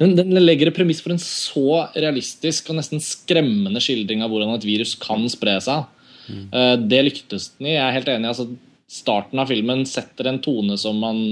den, 0.00 0.16
den 0.18 0.42
legger 0.42 0.70
et 0.70 0.78
premiss 0.78 1.02
for 1.04 1.14
en 1.14 1.22
så 1.22 1.84
realistisk 1.94 2.72
og 2.72 2.80
nesten 2.80 3.02
skremmende 3.04 3.82
skildring 3.82 4.24
av 4.26 4.34
hvordan 4.34 4.56
et 4.56 4.66
virus 4.66 4.96
kan 4.98 5.22
spre 5.30 5.54
seg. 5.62 5.86
Mm. 6.26 6.44
Uh, 6.50 6.74
det 6.82 7.06
lyktes 7.06 7.52
den 7.54 7.70
i. 7.70 7.76
Jeg 7.76 7.86
er 7.86 7.96
helt 8.00 8.10
enig. 8.10 8.32
altså 8.34 8.50
Starten 8.92 9.40
av 9.40 9.48
filmen 9.48 9.86
setter 9.88 10.28
en 10.28 10.42
tone 10.42 10.74
som 10.80 10.98
man 11.00 11.22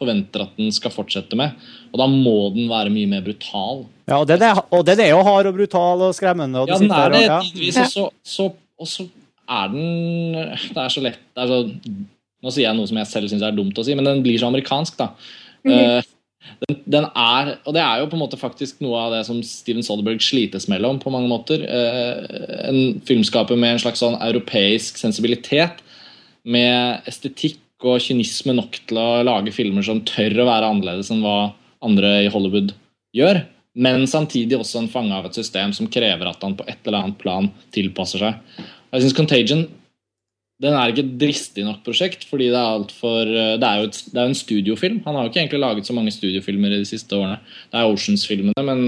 forventer 0.00 0.44
at 0.46 0.56
den 0.58 0.72
skal 0.74 0.92
fortsette 0.94 1.36
med. 1.38 1.56
Og 1.92 2.00
da 2.00 2.08
må 2.10 2.36
den 2.54 2.70
være 2.70 2.92
mye 2.92 3.08
mer 3.10 3.24
brutal. 3.24 3.84
Ja, 4.08 4.20
Og 4.20 4.28
den 4.28 4.42
er, 4.42 4.60
og 4.72 4.84
den 4.86 5.02
er 5.04 5.12
jo 5.12 5.24
hard 5.26 5.50
og 5.50 5.58
brutal 5.58 6.06
og 6.08 6.14
skremmende. 6.16 6.62
Og 6.62 6.70
ja, 6.70 6.78
den 6.80 6.90
er 6.90 7.12
det 7.14 7.26
tidvis. 7.50 7.76
Ja. 7.76 7.84
Og, 7.84 7.90
så, 7.92 8.06
så, 8.24 8.48
og 8.80 8.88
så 8.88 9.06
er 9.50 9.68
den 9.72 10.32
Det 10.70 10.78
er 10.78 10.92
så 10.94 11.02
lett 11.02 11.42
er 11.42 11.50
så, 11.50 11.60
Nå 12.40 12.52
sier 12.54 12.68
jeg 12.68 12.78
noe 12.78 12.88
som 12.88 13.00
jeg 13.00 13.10
selv 13.10 13.30
syns 13.30 13.44
er 13.44 13.56
dumt 13.56 13.76
å 13.76 13.84
si, 13.84 13.92
men 13.98 14.06
den 14.06 14.22
blir 14.24 14.38
så 14.40 14.48
amerikansk, 14.48 14.96
da. 14.96 15.10
Mm 15.60 15.72
-hmm. 15.74 16.06
den, 16.64 16.76
den, 16.86 17.04
er, 17.04 17.58
og 17.66 17.74
det 17.74 17.82
er 17.82 17.98
jo 18.00 18.06
på 18.06 18.16
en 18.16 18.22
måte 18.22 18.38
faktisk 18.40 18.80
noe 18.80 18.96
av 18.96 19.12
det 19.12 19.26
som 19.26 19.42
Steven 19.42 19.82
Soderberg 19.82 20.22
slites 20.24 20.68
mellom 20.68 20.98
på 20.98 21.10
mange 21.10 21.28
måter. 21.28 21.60
Uh, 21.60 22.68
en 22.68 23.02
filmskaper 23.04 23.56
med 23.56 23.72
en 23.72 23.78
slags 23.78 24.00
sånn 24.00 24.16
europeisk 24.22 24.96
sensibilitet, 24.96 25.84
med 26.44 27.02
estetikk 27.06 27.58
og 27.86 28.02
kynisme 28.04 28.54
nok 28.56 28.78
til 28.88 29.00
å 29.00 29.22
lage 29.26 29.54
filmer 29.54 29.84
som 29.86 30.02
tør 30.06 30.42
å 30.42 30.48
være 30.48 30.68
annerledes 30.70 31.10
enn 31.12 31.24
hva 31.24 31.52
andre 31.84 32.20
i 32.26 32.30
Hollywood 32.32 32.74
gjør. 33.16 33.42
Men 33.80 34.06
samtidig 34.10 34.58
også 34.58 34.82
en 34.82 34.90
fange 34.92 35.14
av 35.14 35.28
et 35.28 35.36
system 35.38 35.72
som 35.76 35.88
krever 35.90 36.28
at 36.28 36.42
han 36.44 36.56
på 36.58 36.66
et 36.68 36.80
eller 36.84 37.04
annet 37.04 37.20
plan 37.20 37.48
tilpasser 37.74 38.24
seg. 38.24 38.64
Jeg 38.90 39.04
synes 39.04 39.16
Contagion 39.16 39.68
den 40.60 40.74
er 40.76 40.90
ikke 40.92 41.06
et 41.06 41.12
dristig 41.22 41.62
nok 41.64 41.78
prosjekt, 41.86 42.26
fordi 42.28 42.50
det 42.52 42.58
er, 42.58 42.74
alt 42.74 42.90
for, 42.92 43.24
det 43.24 43.64
er 43.64 43.78
jo 43.80 43.86
et, 43.88 44.00
det 44.12 44.18
er 44.20 44.26
en 44.28 44.36
studiofilm. 44.36 44.98
Han 45.06 45.16
har 45.16 45.24
jo 45.24 45.30
ikke 45.32 45.40
egentlig 45.40 45.60
laget 45.62 45.88
så 45.88 45.94
mange 45.96 46.12
studiofilmer 46.12 46.74
i 46.74 46.82
de 46.82 46.88
siste 46.88 47.16
årene. 47.16 47.38
Det 47.72 47.80
er 47.80 47.88
Oceans-filmene, 47.88 48.64
men, 48.68 48.82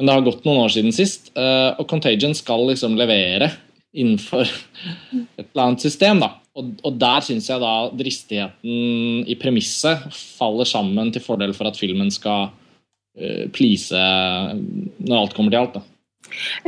Men 0.00 0.08
det 0.08 0.14
har 0.16 0.24
gått 0.24 0.46
noen 0.48 0.62
år 0.64 0.72
siden 0.72 0.94
sist, 0.96 1.28
eh, 1.36 1.68
og 1.76 1.84
Contagion 1.90 2.32
skal 2.34 2.64
liksom 2.70 2.96
levere 2.96 3.50
innenfor 3.92 4.48
et 5.38 5.44
eller 5.44 5.66
annet 5.66 5.84
system. 5.84 6.22
da. 6.24 6.32
Og, 6.58 6.74
og 6.84 6.96
der 7.00 7.24
syns 7.24 7.48
jeg 7.48 7.62
da 7.62 7.74
dristigheten 7.96 9.24
i 9.24 9.36
premisset 9.40 10.04
faller 10.12 10.68
sammen 10.68 11.08
til 11.14 11.24
fordel 11.24 11.54
for 11.56 11.70
at 11.70 11.78
filmen 11.80 12.10
skal 12.12 12.50
uh, 12.50 13.44
please 13.56 13.96
når 13.96 15.16
alt 15.16 15.36
kommer 15.36 15.54
til 15.54 15.62
alt. 15.62 15.78
da. 15.78 15.84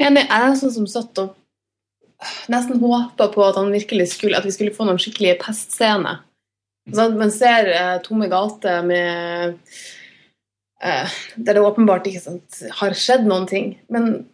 Enig. 0.01 0.25
Jeg 0.25 0.47
er 0.47 0.57
sånn 0.61 0.73
som 0.73 0.89
satt 0.89 1.21
og 1.21 1.35
nesten 2.53 2.81
håpa 2.81 3.29
på 3.33 3.45
at 3.45 3.59
han 3.61 3.73
virkelig 3.75 4.13
skulle, 4.15 4.39
at 4.39 4.47
vi 4.47 4.55
skulle 4.55 4.75
få 4.75 4.87
noen 4.89 5.01
skikkelige 5.03 5.39
pestscener. 5.43 6.23
Sånn, 6.93 7.17
man 7.21 7.33
ser 7.33 7.71
eh, 7.73 7.97
tomme 8.05 8.29
gater 8.29 8.83
med 8.85 9.55
eh, 10.85 11.15
Der 11.37 11.57
det 11.57 11.63
åpenbart 11.65 12.05
ikke 12.11 12.21
sant, 12.21 12.59
har 12.81 12.97
skjedd 12.99 13.25
noen 13.29 13.49
ting. 13.49 13.71
Men 13.93 14.27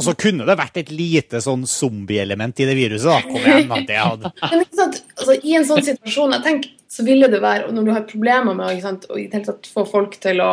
Og 0.00 0.06
så 0.06 0.16
kunne 0.18 0.46
det 0.48 0.56
vært 0.58 0.80
et 0.80 0.90
lite 0.94 1.42
sånn 1.44 1.66
zombie-element 1.68 2.62
i 2.62 2.66
det 2.68 2.76
viruset. 2.78 3.10
da. 3.10 3.20
Kom 3.28 3.44
igjen, 3.44 3.68
da. 3.68 3.80
Det 3.86 4.00
hadde... 4.00 4.32
Men 4.50 4.64
ikke 4.64 4.80
sant, 4.80 5.00
altså, 5.18 5.36
I 5.36 5.56
en 5.58 5.66
sånn 5.68 5.86
situasjon 5.86 6.36
jeg 6.36 6.46
tenker, 6.46 6.74
så 6.90 7.06
ville 7.06 7.30
det 7.30 7.40
være, 7.44 7.68
og 7.68 7.76
når 7.76 7.86
du 7.86 7.94
har 7.94 8.06
problemer 8.08 8.56
med 8.56 8.74
ikke 8.74 8.86
sant, 8.88 9.08
å 9.10 9.18
i 9.18 9.28
det 9.28 9.38
hele 9.38 9.50
tatt 9.52 9.70
få 9.70 9.86
folk 9.88 10.16
til 10.22 10.42
å 10.44 10.52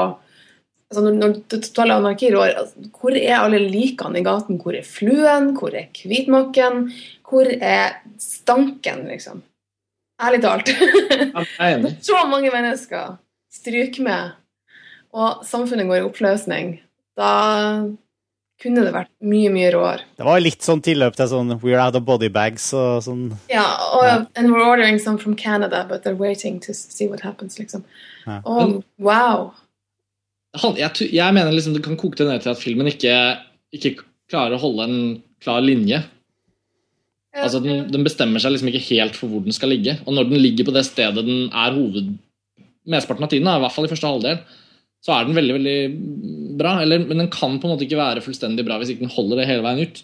altså 0.88 1.02
Når, 1.04 1.16
når 1.20 1.32
det 1.52 1.58
totale 1.66 1.96
anarki 2.00 2.30
rår, 2.32 2.54
altså, 2.62 2.86
hvor 2.96 3.16
er 3.20 3.34
alle 3.36 3.60
likene 3.60 4.22
i 4.22 4.24
gaten? 4.24 4.60
Hvor 4.62 4.78
er 4.78 4.86
fluen? 4.88 5.50
Hvor 5.58 5.76
er 5.76 5.90
hvitmakken? 5.92 6.86
Hvor 7.28 7.50
er 7.52 7.98
stanken, 8.24 9.02
liksom? 9.12 9.42
Ærlig 10.24 10.40
talt. 10.46 10.72
Er. 11.60 11.90
Så 12.08 12.22
mange 12.32 12.54
mennesker 12.54 13.18
stryker 13.54 14.06
med, 14.06 14.38
og 15.12 15.44
samfunnet 15.46 15.90
går 15.90 16.00
i 16.00 16.08
oppløsning. 16.08 16.72
Da 17.18 17.32
kunne 18.62 18.84
det 18.86 18.92
vært 18.96 19.12
mye, 19.22 19.52
mye 19.54 19.70
råere. 19.76 20.02
Det 20.18 20.26
var 20.26 20.40
litt 20.42 20.66
sånn 20.66 20.82
tilløp 20.86 21.16
til 21.18 21.30
sånn 21.30 21.54
We're 21.62 21.78
out 21.84 21.96
of 22.00 22.06
body 22.08 22.30
bags 22.34 22.72
og 22.74 23.04
sånn. 23.06 23.28
Ja, 23.52 23.66
og 23.94 24.28
and 24.36 24.50
we're 24.50 24.66
ordering 24.66 24.98
some 25.00 25.18
from 25.22 25.36
Canada, 25.38 25.84
but 25.90 26.04
they're 26.04 26.18
waiting 26.18 26.60
to 26.66 26.74
see 26.74 27.08
what 27.08 27.22
happens, 27.22 27.60
liksom. 27.60 27.84
Ja. 28.26 28.42
Og 28.46 28.84
wow. 28.98 29.52
Han- 30.58 30.76
Jeg, 30.78 31.12
jeg 31.14 31.34
mener 31.34 31.52
liksom 31.54 31.74
det 31.78 31.84
kan 31.86 31.98
koke 31.98 32.18
det 32.18 32.28
ned 32.28 32.42
til 32.42 32.50
at 32.56 32.58
filmen 32.62 32.88
ikke, 32.90 33.14
ikke 33.74 33.98
klarer 34.32 34.58
å 34.58 34.62
holde 34.64 34.84
en 34.88 35.00
klar 35.44 35.62
linje. 35.62 36.02
Altså 37.38 37.60
den, 37.62 37.92
den 37.94 38.04
bestemmer 38.08 38.42
seg 38.42 38.56
liksom 38.56 38.72
ikke 38.72 38.86
helt 38.90 39.16
for 39.16 39.30
hvor 39.30 39.44
den 39.46 39.54
skal 39.54 39.70
ligge. 39.70 40.00
Og 40.08 40.16
når 40.18 40.32
den 40.32 40.42
ligger 40.42 40.66
på 40.66 40.74
det 40.74 40.86
stedet 40.88 41.22
den 41.28 41.52
er 41.54 41.76
hoved... 41.78 42.16
Mesteparten 42.88 43.26
av 43.26 43.30
tiden, 43.30 43.48
i 43.52 43.60
hvert 43.60 43.74
fall 43.76 43.84
i 43.84 43.90
første 43.92 44.08
halvdel, 44.08 44.38
så 45.08 45.16
er 45.16 45.28
den 45.28 45.38
veldig 45.38 45.56
veldig 45.56 45.78
bra. 46.60 46.76
Eller, 46.84 47.06
men 47.08 47.24
den 47.24 47.32
kan 47.32 47.56
på 47.56 47.70
en 47.70 47.76
måte 47.76 47.88
ikke 47.88 48.00
være 48.00 48.24
fullstendig 48.26 48.66
bra 48.68 48.76
hvis 48.82 48.92
ikke 48.92 49.06
den 49.06 49.16
holder 49.16 49.40
det 49.40 49.48
hele 49.48 49.64
veien 49.64 49.88
ut. 49.88 50.04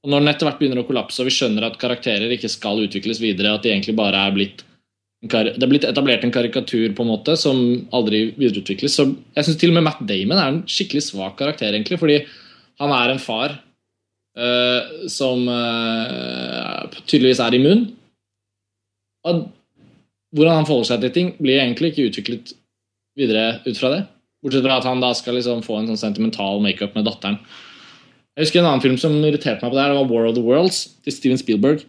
Og 0.00 0.08
Når 0.08 0.22
den 0.22 0.32
etter 0.32 0.48
hvert 0.48 0.60
begynner 0.62 0.80
å 0.80 0.88
kollapse, 0.88 1.20
og 1.20 1.28
vi 1.28 1.36
skjønner 1.36 1.66
at 1.66 1.76
karakterer 1.80 2.32
ikke 2.32 2.48
skal 2.48 2.80
utvikles 2.80 3.20
videre, 3.20 3.52
at 3.52 3.66
de 3.66 3.74
egentlig 3.74 3.98
bare 3.98 4.24
er 4.24 4.36
blitt 4.36 4.64
det 5.20 5.60
er 5.60 5.68
blitt 5.68 5.84
etablert 5.84 6.22
en 6.24 6.32
karikatur 6.32 6.94
på 6.96 7.04
en 7.04 7.10
måte 7.10 7.34
som 7.36 7.58
aldri 7.92 8.30
videreutvikles. 8.38 8.94
Så 8.96 9.04
jeg 9.36 9.44
synes 9.44 9.58
til 9.60 9.68
og 9.68 9.76
med 9.76 9.84
Matt 9.84 10.00
Damon 10.08 10.38
er 10.40 10.46
en 10.48 10.62
skikkelig 10.64 11.02
svak 11.10 11.34
karakter, 11.36 11.74
egentlig, 11.76 11.98
fordi 12.00 12.22
han 12.80 12.94
er 12.96 13.12
en 13.12 13.20
far 13.20 13.52
eh, 13.52 15.04
som 15.12 15.44
eh, 15.44 16.96
tydeligvis 17.04 17.42
er 17.44 17.58
immun. 17.58 17.84
Og 19.28 19.44
hvordan 20.32 20.62
han 20.62 20.70
forholder 20.70 20.94
seg 20.94 21.04
til 21.04 21.12
ting, 21.18 21.30
blir 21.36 21.60
egentlig 21.60 21.92
ikke 21.92 22.08
utviklet 22.08 22.54
videre 23.20 23.60
ut 23.66 23.76
fra 23.76 23.92
det. 23.92 24.00
Bortsett 24.40 24.64
fra 24.64 24.78
at 24.80 24.88
han 24.88 25.02
da 25.02 25.10
skal 25.16 25.36
liksom 25.36 25.64
få 25.64 25.80
en 25.80 25.90
sånn 25.90 26.00
sentimental 26.00 26.62
makeup 26.64 26.94
med 26.96 27.04
datteren. 27.08 27.40
Jeg 28.36 28.46
husker 28.46 28.62
en 28.62 28.70
annen 28.70 28.84
film 28.84 28.96
som 29.00 29.18
irriterte 29.20 29.60
meg 29.60 29.72
på 29.72 29.76
det 29.76 29.82
her, 29.82 29.92
det 29.92 30.00
var 30.00 30.08
War 30.08 30.30
of 30.30 30.36
the 30.38 30.44
Worlds 30.44 30.84
til 31.04 31.12
Steven 31.12 31.40
Spielberg. 31.40 31.82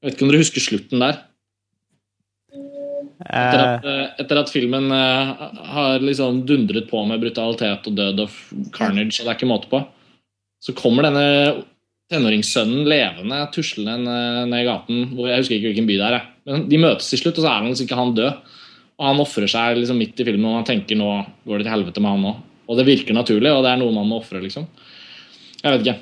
Jeg 0.00 0.08
vet 0.08 0.16
ikke 0.16 0.24
om 0.24 0.32
dere 0.32 0.42
husker 0.42 0.64
slutten 0.64 1.02
der? 1.04 1.20
Etter 3.22 3.60
Eh, 3.60 3.74
at, 3.76 3.84
eh, 3.86 4.06
etter 4.24 4.40
at 4.40 4.50
filmen 4.50 4.88
eh, 4.90 5.42
har 5.74 6.02
liksom 6.02 6.40
dundret 6.48 6.88
på 6.90 7.04
med 7.06 7.20
brutalitet 7.22 7.86
og 7.86 7.98
død 7.98 8.24
og 8.24 8.38
carnage, 8.74 9.20
og 9.20 9.26
det 9.26 9.30
er 9.30 9.36
ikke 9.36 9.50
måte 9.50 9.70
på, 9.70 9.82
så 10.62 10.74
kommer 10.78 11.06
denne 11.06 11.62
tenåringssønnen 12.12 12.88
levende 12.88 13.38
tuslende 13.54 14.16
ned- 14.48 14.62
i 14.62 14.66
gaten. 14.66 15.04
Jeg 15.16 15.38
husker 15.38 15.56
ikke 15.56 15.70
hvilken 15.70 15.88
by 15.88 15.98
det 16.00 16.08
er. 16.08 16.26
Men 16.46 16.68
De 16.68 16.78
møtes 16.82 17.08
til 17.10 17.22
slutt, 17.22 17.38
og 17.38 17.44
så 17.44 17.48
er 17.48 17.60
han 17.60 17.70
liksom 17.70 17.86
ikke 17.86 18.00
han 18.00 18.14
død. 18.14 18.58
Og 19.00 19.08
han 19.08 19.20
ofrer 19.22 19.50
seg 19.50 19.80
liksom 19.80 19.98
midt 20.00 20.20
i 20.20 20.26
filmen, 20.28 20.48
og 20.50 20.60
man 20.60 20.68
tenker 20.68 20.98
nå 20.98 21.10
går 21.48 21.60
det 21.60 21.68
til 21.68 21.74
helvete 21.74 22.02
med 22.04 22.16
han 22.16 22.30
òg. 22.32 22.40
Og 22.70 22.78
det 22.78 22.86
virker 22.86 23.16
naturlig, 23.16 23.50
og 23.52 23.64
det 23.64 23.72
er 23.72 23.80
noe 23.80 23.94
man 23.94 24.08
må 24.08 24.20
ofre, 24.22 24.40
liksom. 24.42 24.68
Jeg 25.62 25.68
vet 25.70 25.84
ikke. 25.84 25.98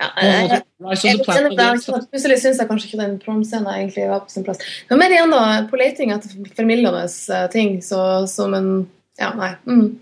Ja, 0.00 0.06
jeg, 0.24 0.44
jeg, 0.48 0.62
jeg, 1.04 2.04
plutselig 2.08 2.38
syns 2.40 2.60
jeg 2.62 2.68
kanskje 2.70 2.86
ikke 2.88 3.00
den 3.02 3.18
promscenen 3.20 3.68
egentlig 3.68 4.06
var 4.08 4.22
på 4.24 4.32
sin 4.32 4.46
plass. 4.46 4.62
men 4.88 5.02
mer 5.02 5.12
igjen 5.12 5.34
da, 5.34 5.40
på 5.68 5.76
leting 5.76 6.14
etter 6.14 6.32
formildende 6.56 7.02
eh, 7.04 7.44
ting, 7.52 7.76
så 7.84 8.24
som 8.30 8.56
en 8.56 8.70
Ja, 9.20 9.34
nei. 9.36 9.50
Mm. 9.68 9.98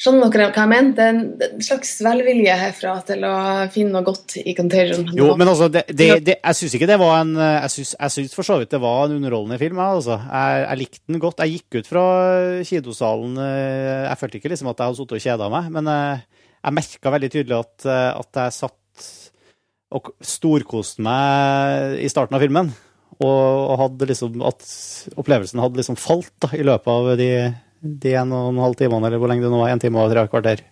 Skjønner 0.00 0.30
dere 0.32 0.46
hva 0.48 0.62
jeg 0.62 0.70
mener? 0.70 0.92
Det 0.96 1.04
er 1.04 1.50
en, 1.52 1.64
slags 1.64 1.90
velvilje 2.00 2.54
herfra 2.56 2.94
til 3.04 3.24
å 3.28 3.34
finne 3.72 3.92
noe 3.92 4.06
godt 4.06 4.38
i 4.40 4.54
Contagion. 4.56 5.04
jo, 5.12 5.26
men 5.36 5.50
altså, 5.52 5.68
det, 5.72 5.82
det, 5.92 6.08
det, 6.24 6.38
jeg 6.38 6.56
syns 6.56 6.76
ikke 6.78 6.88
det 6.88 6.96
var 7.02 7.18
en 7.18 7.34
eh, 7.36 7.58
Jeg 7.66 7.74
syns, 7.74 7.92
jeg 7.98 8.14
syns 8.14 8.36
for 8.38 8.48
så 8.48 8.56
vidt 8.62 8.72
det 8.72 8.80
var 8.80 9.02
en 9.04 9.18
underholdende 9.18 9.60
film. 9.60 9.82
Altså. 9.84 10.16
Jeg, 10.24 10.64
jeg 10.64 10.80
likte 10.80 11.04
den 11.04 11.20
godt. 11.20 11.44
Jeg 11.44 11.58
gikk 11.58 11.82
ut 11.82 11.92
fra 11.92 12.06
kinosalen 12.70 13.36
eh, 13.44 14.06
Jeg 14.06 14.20
følte 14.22 14.40
ikke 14.40 14.54
liksom 14.54 14.72
at 14.72 14.80
jeg 14.80 14.88
hadde 14.88 15.02
sittet 15.02 15.18
og 15.18 15.24
kjeda 15.28 15.52
meg, 15.52 15.70
men 15.76 15.92
jeg, 15.92 16.44
jeg 16.64 16.78
merka 16.80 17.16
veldig 17.18 17.32
tydelig 17.36 17.60
at, 17.60 17.76
eh, 17.84 18.10
at 18.24 18.44
jeg 18.44 18.58
satt 18.62 19.08
og 19.90 20.14
storkoste 20.22 21.02
meg 21.04 21.98
i 22.00 22.08
starten 22.08 22.38
av 22.38 22.40
filmen. 22.40 22.72
Og, 23.20 23.40
og 23.68 23.80
hadde 23.82 24.06
liksom 24.08 24.40
at 24.48 24.64
opplevelsen 25.20 25.60
hadde 25.60 25.82
liksom 25.82 26.00
falt 26.00 26.32
da, 26.40 26.54
i 26.56 26.64
løpet 26.64 26.88
av 26.88 27.18
de, 27.20 27.34
de 27.80 28.14
en 28.20 28.32
og 28.36 28.50
en 28.52 28.62
halv 28.64 28.76
timene, 28.78 29.08
eller 29.08 29.20
hvor 29.20 29.30
lenge 29.30 29.44
det 29.46 29.52
nå 29.52 29.60
var. 29.60 29.72
En 29.72 29.82
time 29.82 30.00
og 30.02 30.12
tre 30.12 30.26
kvarter. 30.30 30.64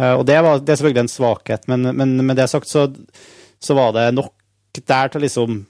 Eh, 0.00 0.14
og 0.14 0.24
det, 0.28 0.38
var, 0.44 0.60
det 0.60 0.74
er 0.74 0.80
selvfølgelig 0.80 1.04
en 1.04 1.12
svakhet, 1.12 1.68
men, 1.70 1.90
men 1.96 2.16
med 2.24 2.38
det 2.40 2.48
sagt 2.50 2.68
så, 2.70 2.86
så 3.60 3.76
var 3.76 3.94
det 3.96 4.10
nok 4.16 4.34
der 4.86 5.10
til 5.10 5.24
liksom 5.26 5.64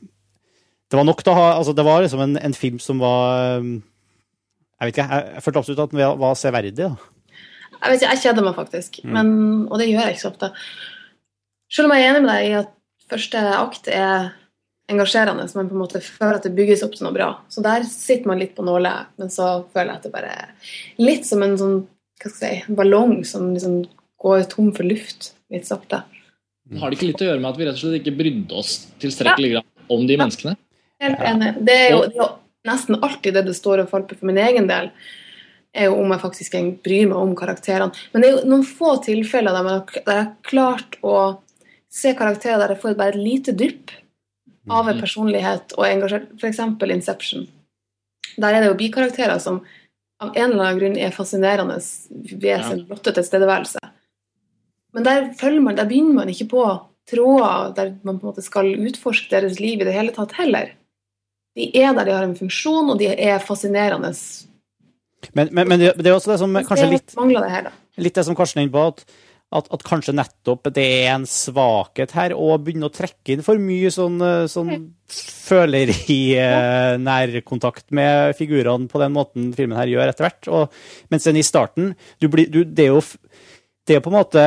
Det 0.90 0.98
var 0.98 1.06
nok 1.08 1.22
til 1.24 1.32
å 1.32 1.38
ha 1.38 1.46
Altså, 1.56 1.72
det 1.72 1.86
var 1.86 2.02
liksom 2.04 2.20
en, 2.20 2.34
en 2.36 2.54
film 2.54 2.76
som 2.82 3.00
var 3.00 3.56
um, 3.62 3.78
Jeg 4.76 4.86
vet 4.86 4.92
ikke, 4.92 5.06
jeg, 5.08 5.30
jeg 5.34 5.44
følte 5.46 5.62
absolutt 5.62 5.82
at 5.86 5.94
den 5.94 6.20
var, 6.20 6.34
severdig. 6.38 6.74
da. 6.76 6.90
Jeg 7.80 7.86
vet 7.86 8.02
ikke, 8.02 8.10
jeg 8.10 8.22
kjeder 8.24 8.44
meg 8.44 8.58
faktisk, 8.58 9.00
men, 9.08 9.30
og 9.70 9.80
det 9.80 9.88
gjør 9.88 10.04
jeg 10.04 10.14
ikke 10.14 10.22
så 10.22 10.30
ofte. 10.30 10.50
Selv 11.72 11.88
om 11.88 11.94
jeg 11.96 12.04
er 12.04 12.10
enig 12.10 12.22
med 12.24 12.30
deg 12.32 12.46
i 12.46 12.54
at 12.58 12.70
første 13.10 13.42
akt 13.56 13.90
er 13.92 14.30
engasjerende, 14.90 15.46
så 15.48 15.58
man 15.58 15.70
på 15.70 15.76
en 15.76 15.82
måte 15.84 16.02
føler 16.04 16.38
at 16.38 16.46
det 16.46 16.54
bygges 16.56 16.82
opp 16.86 16.96
til 16.96 17.06
noe 17.06 17.14
bra. 17.14 17.30
Så 17.52 17.62
der 17.64 17.86
sitter 17.88 18.30
man 18.30 18.40
litt 18.42 18.56
på 18.56 18.66
nålet, 18.66 19.12
men 19.20 19.32
så 19.32 19.62
føler 19.72 19.92
jeg 19.92 20.00
at 20.00 20.08
det 20.08 20.14
bare 20.14 20.34
litt 21.00 21.28
som 21.28 21.44
en 21.46 21.56
sånn 21.60 21.76
hva 22.20 22.28
skal 22.28 22.50
jeg 22.50 22.64
si, 22.66 22.74
ballong 22.76 23.14
som 23.24 23.46
liksom 23.54 23.78
går 24.20 24.42
tom 24.52 24.74
for 24.76 24.84
luft 24.84 25.30
litt 25.52 25.68
sakte. 25.68 26.02
Har 26.78 26.90
det 26.90 26.98
ikke 26.98 27.08
litt 27.08 27.22
å 27.24 27.30
gjøre 27.30 27.40
med 27.40 27.50
at 27.50 27.58
vi 27.58 27.66
rett 27.66 27.78
og 27.78 27.82
slett 27.82 28.02
ikke 28.02 28.18
brydde 28.18 28.58
oss 28.60 28.74
tilstrekkelig 29.02 29.54
grad 29.54 29.94
om 29.96 30.04
de 30.06 30.18
menneskene? 30.20 30.52
Helt 31.00 31.24
enig. 31.24 31.54
Det 31.64 31.76
er, 31.86 31.88
jo, 31.94 32.02
det 32.04 32.18
er 32.18 32.20
jo 32.20 32.28
nesten 32.68 32.98
alltid 33.00 33.38
det 33.38 33.46
det 33.48 33.56
står 33.56 33.82
og 33.82 33.90
faller 33.90 34.10
på 34.10 34.20
for 34.20 34.28
min 34.28 34.42
egen 34.42 34.68
del, 34.68 34.90
er 35.72 35.88
jo 35.88 35.96
om 36.02 36.12
jeg 36.12 36.22
faktisk 36.22 36.56
bryr 36.84 37.08
meg 37.08 37.18
om 37.18 37.32
karakterene. 37.38 37.94
Men 38.12 38.22
det 38.22 38.28
er 38.28 38.36
jo 38.36 38.52
noen 38.52 38.66
få 38.66 38.96
tilfeller 39.06 39.56
der 39.56 39.70
jeg 39.70 40.06
har 40.10 40.30
klart 40.46 40.98
å 41.06 41.16
se 41.90 42.12
karakterer 42.18 42.60
der 42.60 42.74
jeg 42.74 42.82
får 42.84 42.98
bare 42.98 43.16
et 43.16 43.24
lite 43.24 43.54
dypp 43.56 43.94
av 44.68 44.88
en 44.90 45.00
personlighet 45.00 45.72
og 45.78 45.86
engasjert. 45.86 46.28
F.eks. 46.36 46.60
Inception. 46.90 47.46
Der 48.36 48.54
er 48.54 48.60
det 48.60 48.68
jo 48.70 48.78
bikarakterer 48.78 49.38
som 49.42 49.62
av 50.20 50.34
en 50.36 50.50
eller 50.50 50.64
annen 50.64 50.80
grunn 50.80 50.98
er 51.00 51.14
fascinerende 51.14 51.78
ved 51.80 52.66
sin 52.66 52.84
blotte 52.88 53.14
tilstedeværelse. 53.16 53.80
Men 54.92 55.06
der, 55.06 55.30
man, 55.62 55.78
der 55.78 55.88
begynner 55.88 56.20
man 56.20 56.32
ikke 56.32 56.50
på 56.50 56.64
tråder 57.10 57.72
der 57.76 57.94
man 58.02 58.18
på 58.18 58.26
en 58.26 58.32
måte 58.32 58.44
skal 58.44 58.68
utforske 58.76 59.30
deres 59.32 59.58
liv 59.62 59.80
i 59.80 59.88
det 59.88 59.94
hele 59.94 60.14
tatt 60.14 60.36
heller. 60.38 60.74
De 61.58 61.66
er 61.80 61.94
der 61.96 62.06
de 62.06 62.14
har 62.14 62.26
en 62.26 62.36
funksjon, 62.38 62.92
og 62.92 63.00
de 63.00 63.08
er 63.10 63.42
fascinerende. 63.42 64.12
Men, 65.34 65.50
men, 65.50 65.68
men 65.68 65.80
det, 65.80 65.94
det 65.98 66.10
er 66.10 66.16
også 66.16 66.32
det 66.32 66.38
som 66.42 66.54
kanskje 66.54 66.90
litt 66.92 67.16
det 67.16 67.50
her, 67.50 67.72
litt 68.00 68.16
det 68.16 68.24
som 68.24 68.36
Karsten 68.38 68.62
er 68.62 68.68
inne 68.68 68.76
på, 68.76 68.84
at, 68.92 69.02
at, 69.50 69.66
at 69.74 69.82
kanskje 69.86 70.14
nettopp 70.14 70.68
det 70.76 70.84
er 71.02 71.08
en 71.16 71.26
svakhet 71.28 72.14
her 72.14 72.34
å 72.38 72.52
begynne 72.62 72.86
å 72.86 72.94
trekke 72.94 73.34
inn 73.34 73.44
for 73.46 73.58
mye 73.58 73.90
sånn, 73.90 74.20
eh, 74.22 74.46
sånn 74.50 74.70
føleri, 75.10 76.20
eh, 76.38 76.94
nærkontakt 77.02 77.88
med 77.96 78.36
figurene 78.38 78.90
på 78.90 79.02
den 79.02 79.16
måten 79.16 79.50
filmen 79.56 79.78
her 79.78 79.90
gjør 79.90 80.12
etter 80.12 80.28
hvert. 80.28 80.50
Og, 80.54 80.82
mens 81.10 81.26
den 81.26 81.40
i 81.40 81.46
starten 81.46 81.94
du 82.22 82.28
blir, 82.30 82.50
du, 82.50 82.62
Det 82.64 82.86
er 82.86 82.94
jo 82.94 83.02
det 83.88 83.96
er 83.96 84.02
på 84.04 84.10
en 84.12 84.18
måte 84.20 84.42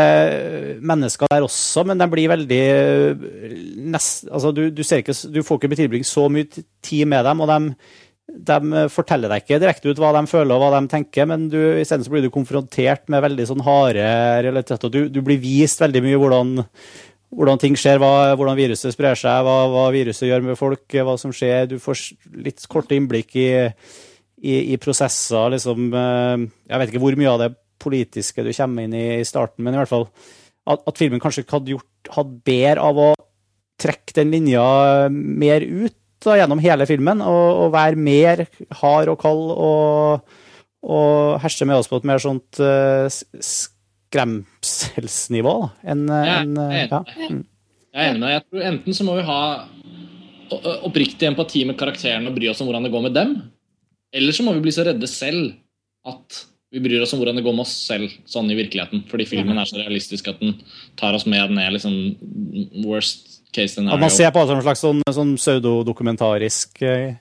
mennesker 0.86 1.28
der 1.32 1.44
også, 1.44 1.84
men 1.90 2.00
de 2.00 2.08
blir 2.08 2.32
veldig 2.32 2.62
eh, 2.64 3.58
nest, 3.92 4.30
altså 4.32 4.54
du, 4.56 4.70
du, 4.72 4.84
ser 4.88 5.02
ikke, 5.04 5.16
du 5.34 5.42
får 5.44 5.60
ikke 5.60 5.80
tilbringe 5.82 6.08
så 6.08 6.30
mye 6.32 6.48
tid 6.86 7.10
med 7.12 7.26
dem, 7.28 7.44
og 7.44 7.52
de, 7.52 7.74
de 8.28 8.84
forteller 8.92 9.30
deg 9.30 9.44
ikke 9.44 9.60
direkte 9.62 9.92
ut 9.92 10.00
hva 10.00 10.14
de 10.16 10.24
føler 10.32 10.56
og 10.56 10.62
hva 10.64 10.80
de 10.80 10.90
tenker, 10.92 11.28
men 11.30 11.50
du, 11.52 11.60
isteden 11.82 12.08
blir 12.10 12.24
du 12.24 12.32
konfrontert 12.34 13.10
med 13.12 13.24
veldig 13.26 13.48
sånn 13.50 13.64
harde 13.66 14.06
realiteter. 14.46 14.92
Du, 14.94 15.02
du 15.12 15.20
blir 15.26 15.42
vist 15.44 15.84
veldig 15.84 16.02
mye 16.06 16.22
hvordan, 16.22 16.54
hvordan 17.36 17.62
ting 17.62 17.76
skjer, 17.80 18.00
hva, 18.02 18.34
hvordan 18.40 18.58
viruset 18.58 18.96
sprer 18.96 19.20
seg, 19.20 19.44
hva, 19.46 19.58
hva 19.74 19.90
viruset 19.94 20.30
gjør 20.30 20.46
med 20.48 20.60
folk, 20.60 20.86
hva 20.88 21.18
som 21.20 21.36
skjer. 21.36 21.68
Du 21.74 21.78
får 21.84 22.00
litt 22.46 22.64
korte 22.72 22.96
innblikk 22.98 23.36
i, 23.36 23.50
i, 24.40 24.56
i 24.74 24.80
prosesser, 24.82 25.52
liksom. 25.58 25.92
eh, 25.92 26.48
Jeg 26.72 26.82
vet 26.82 26.94
ikke 26.94 27.04
hvor 27.04 27.20
mye 27.20 27.34
av 27.36 27.44
det 27.44 27.52
politiske 27.84 28.46
du 28.46 28.54
kommer 28.56 28.88
inn 28.88 28.96
i 28.96 29.08
i 29.20 29.28
starten, 29.28 29.66
men 29.66 29.76
i 29.76 29.82
hvert 29.82 29.92
fall 29.92 30.08
at, 30.08 30.80
at 30.80 31.00
filmen 31.00 31.20
kanskje 31.20 31.44
hadde 31.52 31.76
gjort 31.76 32.14
hatt 32.16 32.32
bedre 32.48 32.88
av 32.88 33.02
å 33.04 33.10
trekke 33.84 34.16
den 34.16 34.32
linja 34.32 34.64
mer 35.12 35.66
ut 35.66 35.98
da, 36.26 36.38
gjennom 36.40 36.60
hele 36.64 36.86
filmen, 36.90 37.22
og, 37.22 37.48
og 37.66 37.74
være 37.76 37.96
mer 38.00 38.46
hard 38.82 39.08
og 39.14 39.18
kald 39.22 39.46
og, 39.54 40.22
og 40.84 41.40
herse 41.44 41.66
med 41.70 41.78
oss 41.80 41.90
på 41.92 41.98
et 42.02 42.08
mer 42.10 42.20
sånt 42.24 42.52
uh, 42.64 43.08
skremselsnivå 44.14 45.56
enn 45.94 46.10
er 46.12 46.26
ja. 46.30 46.38
enig. 46.44 47.44
Jeg 47.94 48.02
er 48.02 48.10
enig 48.10 48.20
med 48.20 48.28
deg. 48.28 48.34
Jeg 48.36 48.44
tror 48.48 48.62
Enten 48.72 48.92
så 48.98 49.04
må 49.08 49.14
vi 49.20 49.28
ha 49.28 49.42
oppriktig 50.86 51.26
empati 51.28 51.64
med 51.66 51.78
karakterene 51.80 52.30
og 52.30 52.36
bry 52.38 52.48
oss 52.52 52.62
om 52.62 52.68
hvordan 52.70 52.86
det 52.86 52.94
går 52.94 53.04
med 53.08 53.14
dem. 53.16 53.30
Eller 54.14 54.34
så 54.36 54.46
må 54.46 54.54
vi 54.56 54.64
bli 54.66 54.74
så 54.74 54.86
redde 54.86 55.08
selv 55.10 55.54
at 56.06 56.44
vi 56.74 56.82
bryr 56.82 57.04
oss 57.06 57.14
om 57.14 57.20
hvordan 57.22 57.38
det 57.38 57.46
går 57.46 57.54
med 57.56 57.66
oss 57.66 57.74
selv 57.88 58.10
sånn 58.30 58.50
i 58.50 58.58
virkeligheten. 58.58 59.04
Fordi 59.10 59.28
filmen 59.30 59.60
er 59.62 59.70
så 59.70 59.78
realistisk 59.78 60.30
at 60.32 60.42
den 60.42 60.56
tar 61.00 61.14
oss 61.18 61.28
med 61.30 61.54
ned 61.54 61.76
liksom 61.76 61.94
worst 62.86 63.43
case 63.54 63.72
At 63.72 63.80
scenario. 63.80 64.02
man 64.04 64.14
ser 64.14 64.32
på 64.34 64.44
det 64.44 64.52
som 64.52 64.60
en 64.60 64.68
slags 64.68 64.84
sånn, 64.84 65.02
sånn 65.18 65.34
pseudodokumentarisk 65.40 66.84
eh, 66.84 67.16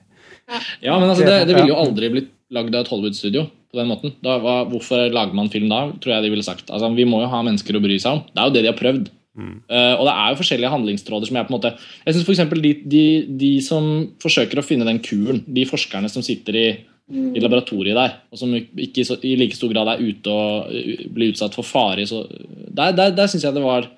Ja, 0.83 0.99
men 0.99 1.09
altså, 1.09 1.23
det, 1.23 1.43
det 1.47 1.57
ville 1.57 1.71
jo 1.71 1.79
aldri 1.79 2.11
blitt 2.13 2.31
lagd 2.53 2.75
av 2.75 2.83
et 2.83 2.91
Hollywood-studio 2.91 3.47
på 3.73 3.79
den 3.79 3.89
måten. 3.89 4.13
Da, 4.21 4.37
hva, 4.43 4.59
hvorfor 4.69 5.07
lager 5.09 5.33
man 5.37 5.49
film 5.49 5.71
da, 5.71 5.87
tror 6.03 6.17
jeg 6.17 6.25
de 6.25 6.31
ville 6.35 6.45
sagt. 6.45 6.67
Altså, 6.69 6.91
vi 6.93 7.07
må 7.09 7.23
jo 7.23 7.29
ha 7.31 7.39
mennesker 7.45 7.79
å 7.79 7.81
bry 7.81 7.95
seg 8.01 8.19
om. 8.19 8.25
Det 8.29 8.41
er 8.41 8.49
jo 8.49 8.53
det 8.53 8.61
de 8.65 8.69
har 8.69 8.77
prøvd. 8.77 9.07
Eh, 9.33 9.93
og 9.97 10.03
det 10.05 10.13
er 10.13 10.27
jo 10.29 10.37
forskjellige 10.43 10.69
handlingstråder 10.69 11.25
som 11.25 11.37
jeg 11.39 11.47
på 11.47 11.49
en 11.49 11.55
måte 11.55 11.71
Jeg 11.73 12.13
synes 12.13 12.25
for 12.27 12.35
eksempel 12.35 12.59
de, 12.61 12.73
de, 12.85 13.05
de 13.41 13.49
som 13.65 13.87
forsøker 14.21 14.61
å 14.61 14.65
finne 14.65 14.85
den 14.85 14.99
kuren, 15.01 15.41
de 15.49 15.63
forskerne 15.65 16.11
som 16.13 16.21
sitter 16.21 16.59
i, 16.59 16.67
i 17.09 17.41
laboratoriet 17.41 17.97
der, 17.97 18.13
og 18.29 18.37
som 18.37 18.53
ikke 18.53 19.01
i 19.01 19.07
så, 19.07 19.17
i 19.25 19.33
like 19.39 19.57
stor 19.57 19.73
grad 19.73 19.89
er 19.89 20.03
ute 20.05 20.29
og 20.29 20.69
uh, 20.69 21.01
blir 21.15 21.33
utsatt 21.33 21.57
for 21.57 21.65
fare 21.65 22.05
så, 22.09 22.21
Der, 22.69 22.93
der, 22.93 23.15
der 23.17 23.31
syns 23.31 23.47
jeg 23.47 23.57
det 23.57 23.65
var 23.65 23.89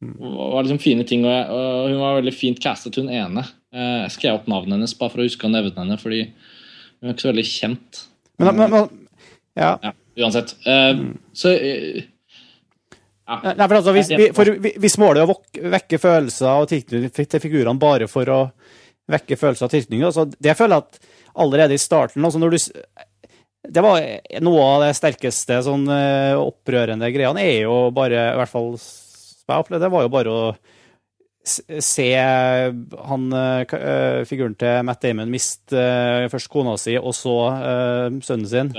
var 0.00 0.62
liksom 0.66 0.80
fine 0.82 1.04
ting, 1.08 1.24
og, 1.24 1.32
jeg, 1.32 1.46
og 1.52 1.86
hun 1.90 2.00
var 2.02 2.18
veldig 2.18 2.34
fint 2.36 2.58
castet, 2.62 2.98
hun 3.00 3.08
ene. 3.12 3.46
Eh, 3.74 4.02
Jeg 4.04 4.12
skrev 4.16 4.40
opp 4.40 4.50
navnet 4.50 4.76
hennes 4.76 4.96
bare 4.98 5.12
for 5.14 5.22
å 5.22 5.26
huske 5.28 5.48
å 5.48 5.52
nevne 5.52 5.72
henne, 5.76 5.96
fordi 6.00 6.26
hun 6.26 7.08
er 7.08 7.14
ikke 7.14 7.24
så 7.26 7.32
veldig 7.32 7.46
kjent. 7.48 8.02
Men, 8.36 8.50
men, 8.58 8.74
men 8.74 8.90
ja. 9.56 9.70
Ja, 9.82 9.94
uansett. 10.20 10.52
Eh, 10.68 11.00
Så 11.36 11.54
eh, 11.56 12.04
ja. 13.26 13.40
Nei, 13.56 13.66
for 13.66 13.78
altså, 13.80 13.94
hvis, 13.96 14.12
vi, 14.12 14.28
for 14.36 14.52
vi, 14.62 14.74
hvis 14.84 14.98
målet 15.02 15.24
er 15.24 15.32
å 15.32 15.70
vekke 15.72 15.98
følelser 15.98 16.60
og 16.62 16.68
tilknytning 16.70 17.30
til 17.32 17.42
figurene 17.42 17.80
bare 17.82 18.06
for 18.10 18.28
å 18.30 18.40
vekke 19.10 19.38
følelser 19.40 19.66
og 19.66 19.72
tilknytning, 19.72 20.04
altså, 20.06 20.28
det 20.30 20.54
føler 20.58 20.76
jeg 20.76 20.84
at 20.84 21.00
allerede 21.42 21.74
i 21.74 21.80
starten 21.82 22.24
altså 22.24 22.38
når 22.40 22.54
du, 22.54 22.58
Det 23.74 23.82
var 23.82 23.98
noe 24.46 24.68
av 24.76 24.84
det 24.84 24.92
sterkeste 24.94 25.58
sånn 25.66 25.88
opprørende 26.38 27.10
greiene, 27.10 27.42
er 27.42 27.64
jo 27.64 27.90
bare, 27.96 28.28
i 28.30 28.38
hvert 28.38 28.52
fall 28.52 28.76
som 29.46 29.54
jeg 29.54 29.62
opplevde, 29.64 29.86
det 29.86 29.92
var 29.94 30.02
jo 30.06 30.12
bare 30.12 30.34
å 30.34 30.42
se 31.46 32.08
han 32.18 33.26
eh, 33.38 33.74
eh, 33.78 34.20
figuren 34.26 34.56
til 34.58 34.80
Matt 34.82 35.04
Damon 35.04 35.30
miste 35.30 35.78
eh, 35.78 36.26
først 36.32 36.50
kona 36.50 36.72
si 36.80 36.96
og 36.98 37.14
så 37.14 37.36
sønnen 38.26 38.50
sin 38.50 38.72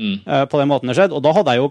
Mm. 0.00 0.22
på 0.48 0.56
den 0.56 0.68
måten 0.70 0.88
det 0.88 0.94
skjedde. 0.96 1.16
Og 1.18 1.20
da 1.20 1.32
hadde 1.34 1.52
jeg 1.52 1.60
jo 1.60 1.66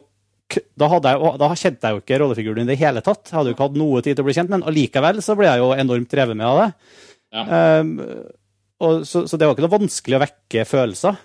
da, 0.78 0.88
jeg, 1.02 1.30
da 1.40 1.48
kjente 1.58 1.88
jeg 1.88 1.96
jo 1.96 2.02
ikke 2.04 2.18
rollefiguren 2.22 2.66
i 2.66 2.70
det 2.70 2.76
hele 2.78 3.02
tatt. 3.02 3.24
Jeg 3.30 3.38
hadde 3.38 3.50
jo 3.50 3.56
ikke 3.56 3.68
hatt 3.70 3.78
noe 3.80 4.02
tid 4.06 4.18
til 4.18 4.22
å 4.22 4.28
bli 4.28 4.36
kjent, 4.38 4.52
men 4.54 4.66
allikevel 4.70 5.22
så 5.26 5.34
ble 5.40 5.48
jeg 5.48 5.62
jo 5.64 5.70
enormt 5.74 6.12
drevet 6.12 6.38
med 6.38 6.46
av 6.46 6.60
det. 6.60 6.68
Um, 7.80 7.90
og 8.86 9.02
så, 9.08 9.24
så 9.26 9.40
det 9.40 9.48
var 9.48 9.56
ikke 9.56 9.66
noe 9.66 9.78
vanskelig 9.80 10.18
å 10.20 10.22
vekke 10.26 10.66
følelser. 10.70 11.18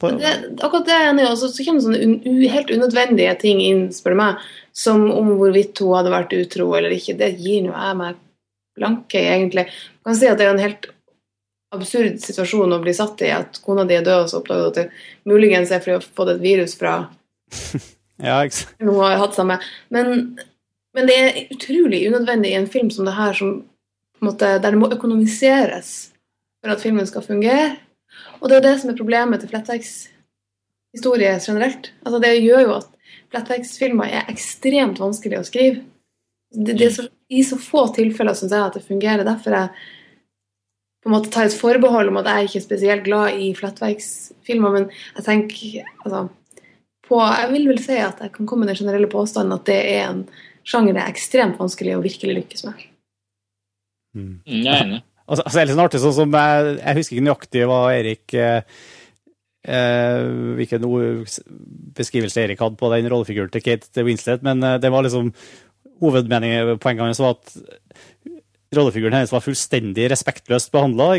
På, 0.00 0.10
Det, 0.16 0.30
akkurat 0.64 0.86
det 0.88 0.94
er 0.94 1.02
jeg 1.04 1.12
enig 1.12 1.24
i. 1.26 1.32
Så 1.36 1.50
så 1.52 1.66
kommer 1.66 1.84
sånne 1.84 2.48
helt 2.54 2.72
unødvendige 2.72 3.34
ting 3.42 3.60
inn, 3.60 3.82
spør 3.92 4.16
du 4.16 4.20
meg, 4.22 4.46
som 4.72 5.04
om 5.12 5.34
hvorvidt 5.36 5.82
hun 5.84 5.96
hadde 5.98 6.14
vært 6.14 6.32
utro 6.38 6.70
eller 6.78 6.94
ikke. 6.96 7.18
Det 7.20 7.34
gir 7.36 7.66
nå 7.66 7.74
jeg 7.74 7.98
meg 8.00 8.22
blanke 8.78 9.20
i, 9.20 9.28
egentlig. 9.28 9.66
Man 10.00 10.14
kan 10.14 10.20
si 10.22 10.30
at 10.30 10.40
det 10.40 10.46
er 10.46 10.54
en 10.54 10.64
helt 10.64 10.88
absurd 11.74 12.18
situasjon 12.22 12.74
å 12.74 12.80
bli 12.82 12.94
satt 12.96 13.20
i, 13.22 13.30
at 13.34 13.60
kona 13.64 13.84
di 13.86 13.98
er 13.98 14.06
død, 14.06 14.24
og 14.24 14.30
så 14.30 14.40
oppdager 14.40 14.62
du 14.62 14.70
at 14.70 14.78
det 14.80 15.30
muligens 15.30 15.70
er 15.70 15.82
fordi 15.82 15.98
hun 15.98 16.00
har 16.00 16.14
fått 16.20 16.32
et 16.32 16.42
virus 16.42 16.76
fra 16.78 16.94
ja, 18.30 18.38
hun 18.80 18.94
har 19.02 19.20
hatt 19.20 19.36
sammen. 19.36 19.68
Men, 19.92 20.32
men 20.96 21.10
det 21.10 21.18
er 21.18 21.42
utrolig 21.52 22.06
unødvendig 22.08 22.54
i 22.54 22.58
en 22.58 22.70
film 22.70 22.90
som 22.94 23.06
det 23.06 23.18
her, 23.18 23.36
som, 23.36 23.60
måte, 24.24 24.56
der 24.58 24.72
det 24.72 24.80
må 24.80 24.90
økonomiseres 24.92 25.92
for 26.60 26.74
at 26.74 26.82
filmen 26.82 27.06
skal 27.08 27.24
fungere. 27.26 27.76
Og 28.40 28.48
det 28.48 28.58
er 28.58 28.66
det 28.66 28.74
som 28.80 28.90
er 28.92 28.98
problemet 28.98 29.42
til 29.42 29.50
flettverkshistorie 29.52 31.36
generelt. 31.44 31.92
Altså, 32.04 32.18
det 32.22 32.34
gjør 32.40 32.66
jo 32.66 32.74
at 32.80 32.90
Flettvegs-filmer 33.30 34.10
er 34.10 34.28
ekstremt 34.30 34.98
vanskelig 34.98 35.38
å 35.38 35.46
skrive. 35.46 35.84
Det, 36.50 36.74
det 36.74 36.86
er 36.88 36.94
så, 36.96 37.06
I 37.30 37.44
så 37.46 37.58
få 37.62 37.86
tilfeller 37.94 38.34
syns 38.34 38.54
jeg 38.56 38.66
at 38.66 38.78
det 38.78 38.86
fungerer. 38.86 39.26
Derfor 39.26 39.54
jeg 39.54 39.70
på 41.00 41.08
en 41.08 41.14
måte 41.14 41.30
tar 41.32 41.48
et 41.48 41.56
forbehold 41.56 42.10
om 42.10 42.18
at 42.20 42.28
jeg 42.28 42.48
ikke 42.48 42.58
er 42.60 42.66
spesielt 42.66 43.06
glad 43.06 43.38
i 43.40 43.52
Flettvegs-filmer, 43.56 44.74
men 44.74 44.88
jeg 45.16 45.26
tenker 45.26 45.90
altså, 46.04 46.26
på, 47.06 47.20
Jeg 47.22 47.52
vil 47.54 47.68
vel 47.70 47.80
si 47.82 47.96
at 47.98 48.20
jeg 48.22 48.34
kan 48.34 48.46
komme 48.46 48.66
med 48.66 48.74
den 48.74 48.82
generelle 48.82 49.10
påstanden 49.10 49.56
at 49.56 49.66
det 49.66 49.80
er 49.94 50.08
en 50.10 50.24
sjanger 50.66 50.94
det 50.94 51.04
er 51.04 51.12
ekstremt 51.14 51.60
vanskelig 51.60 51.96
å 51.96 52.04
virkelig 52.04 52.36
lykkes 52.42 52.66
med. 52.66 52.82
Mm, 54.14 54.34
jeg 54.44 54.74
er 54.74 54.84
enig. 54.84 55.00
Altså, 55.30 55.44
altså, 55.46 55.62
litt 55.62 55.76
sånn 55.76 55.84
artig, 55.84 56.00
sånn 56.02 56.16
som 56.16 56.34
jeg, 56.34 56.72
jeg 56.80 56.98
husker 56.98 57.16
ikke 57.16 57.26
nøyaktig 57.28 57.66
hva 57.70 57.80
Erik 57.94 58.34
eh, 58.34 58.80
Hvilken 59.60 60.86
beskrivelse 61.94 62.42
Erik 62.42 62.62
hadde 62.64 62.80
på 62.80 62.90
den 62.94 63.10
rollefiguren 63.12 63.52
til 63.52 63.62
Kate 63.62 64.06
Winslet, 64.06 64.42
men 64.46 64.64
eh, 64.66 64.78
det 64.82 64.90
var 64.90 65.06
liksom 65.06 65.30
Hovedmeningen, 66.00 66.78
hans 66.80 67.20
var 67.20 67.36
at 67.36 67.54
rollefiguren 68.72 69.18
hennes 69.18 69.34
var 69.34 69.44
fullstendig 69.44 70.06
respektløst 70.08 70.70
behandla. 70.72 71.10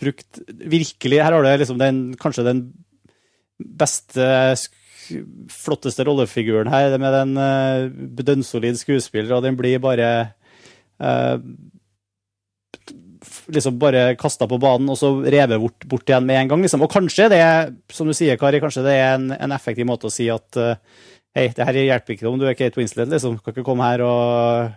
Brukt 0.00 0.40
virkelig 0.48 1.20
Her 1.20 1.36
har 1.36 1.44
du 1.44 1.50
liksom 1.60 1.78
den, 1.80 1.98
kanskje 2.20 2.46
den 2.46 2.62
beste, 3.58 4.24
flotteste 5.52 6.06
rollefiguren 6.06 6.70
her, 6.72 6.96
med 6.98 7.12
den 7.12 7.36
uh, 7.36 8.24
dønnsolid 8.24 8.78
skuespiller, 8.80 9.36
og 9.36 9.44
den 9.44 9.58
blir 9.58 9.82
bare 9.82 10.10
eh, 11.00 11.36
liksom 13.52 13.78
bare 13.78 14.14
kasta 14.20 14.48
på 14.48 14.58
banen 14.62 14.88
og 14.92 14.98
så 15.00 15.10
revet 15.20 15.60
bort, 15.60 15.86
bort 15.90 16.08
igjen 16.08 16.26
med 16.26 16.40
en 16.40 16.52
gang. 16.52 16.62
Liksom. 16.64 16.84
Og 16.84 16.92
kanskje 16.92 17.28
det, 17.32 17.42
som 17.92 18.08
du 18.08 18.14
sier, 18.16 18.38
Kari, 18.40 18.60
kanskje 18.62 18.84
det 18.86 18.94
er 19.00 19.16
en, 19.16 19.30
en 19.36 19.54
effektiv 19.56 19.88
måte 19.88 20.08
å 20.08 20.12
si 20.14 20.30
at 20.32 20.60
uh, 20.60 20.74
hei, 21.36 21.48
det 21.54 21.68
her 21.68 21.80
hjelper 21.82 22.16
ikke 22.16 22.30
om 22.30 22.40
du 22.40 22.46
er 22.48 22.56
Kate 22.58 22.80
Winslet, 22.80 23.10
liksom. 23.12 23.40
Kan 23.42 23.54
ikke 23.54 23.66
komme 23.66 23.88
her 23.88 24.04
og 24.06 24.74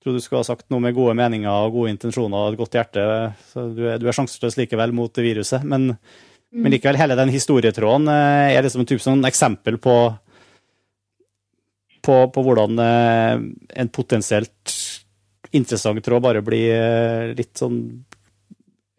tror 0.00 0.16
du 0.16 0.22
skulle 0.24 0.40
ha 0.40 0.48
sagt 0.48 0.68
noe 0.72 0.80
med 0.80 0.96
gode 0.96 1.12
meninger 1.18 1.50
og 1.50 1.74
gode 1.76 1.92
intensjoner 1.92 2.46
og 2.46 2.54
et 2.54 2.60
godt 2.60 2.76
hjerte. 2.78 3.06
Så 3.52 3.68
du 3.76 3.84
er, 3.84 4.00
du 4.00 4.08
er 4.08 4.16
sjanseløs 4.16 4.56
likevel 4.60 4.96
mot 4.96 5.24
viruset. 5.24 5.64
Men, 5.68 5.94
Mm. 6.50 6.64
men 6.64 6.72
likevel, 6.74 6.96
hele 6.98 7.14
den 7.14 7.30
historietråden 7.30 8.08
uh, 8.10 8.50
er 8.50 8.64
liksom 8.66 8.82
en 8.82 8.88
type 8.90 9.04
sånn 9.04 9.20
eksempel 9.28 9.76
på 9.78 9.92
på, 12.02 12.14
på 12.34 12.42
hvordan 12.42 12.80
uh, 12.80 13.42
en 13.78 13.90
potensielt 13.92 14.72
interessant 15.56 16.04
tråd 16.04 16.22
bare 16.24 16.42
blir 16.44 16.70
eh, 16.76 17.32
litt 17.36 17.52
sånn 17.58 17.80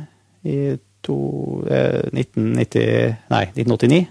I 0.51 0.57
to, 1.05 1.17
eh, 1.71 2.03
1990 2.13 3.17
Nei, 3.31 3.45
1989. 3.57 4.07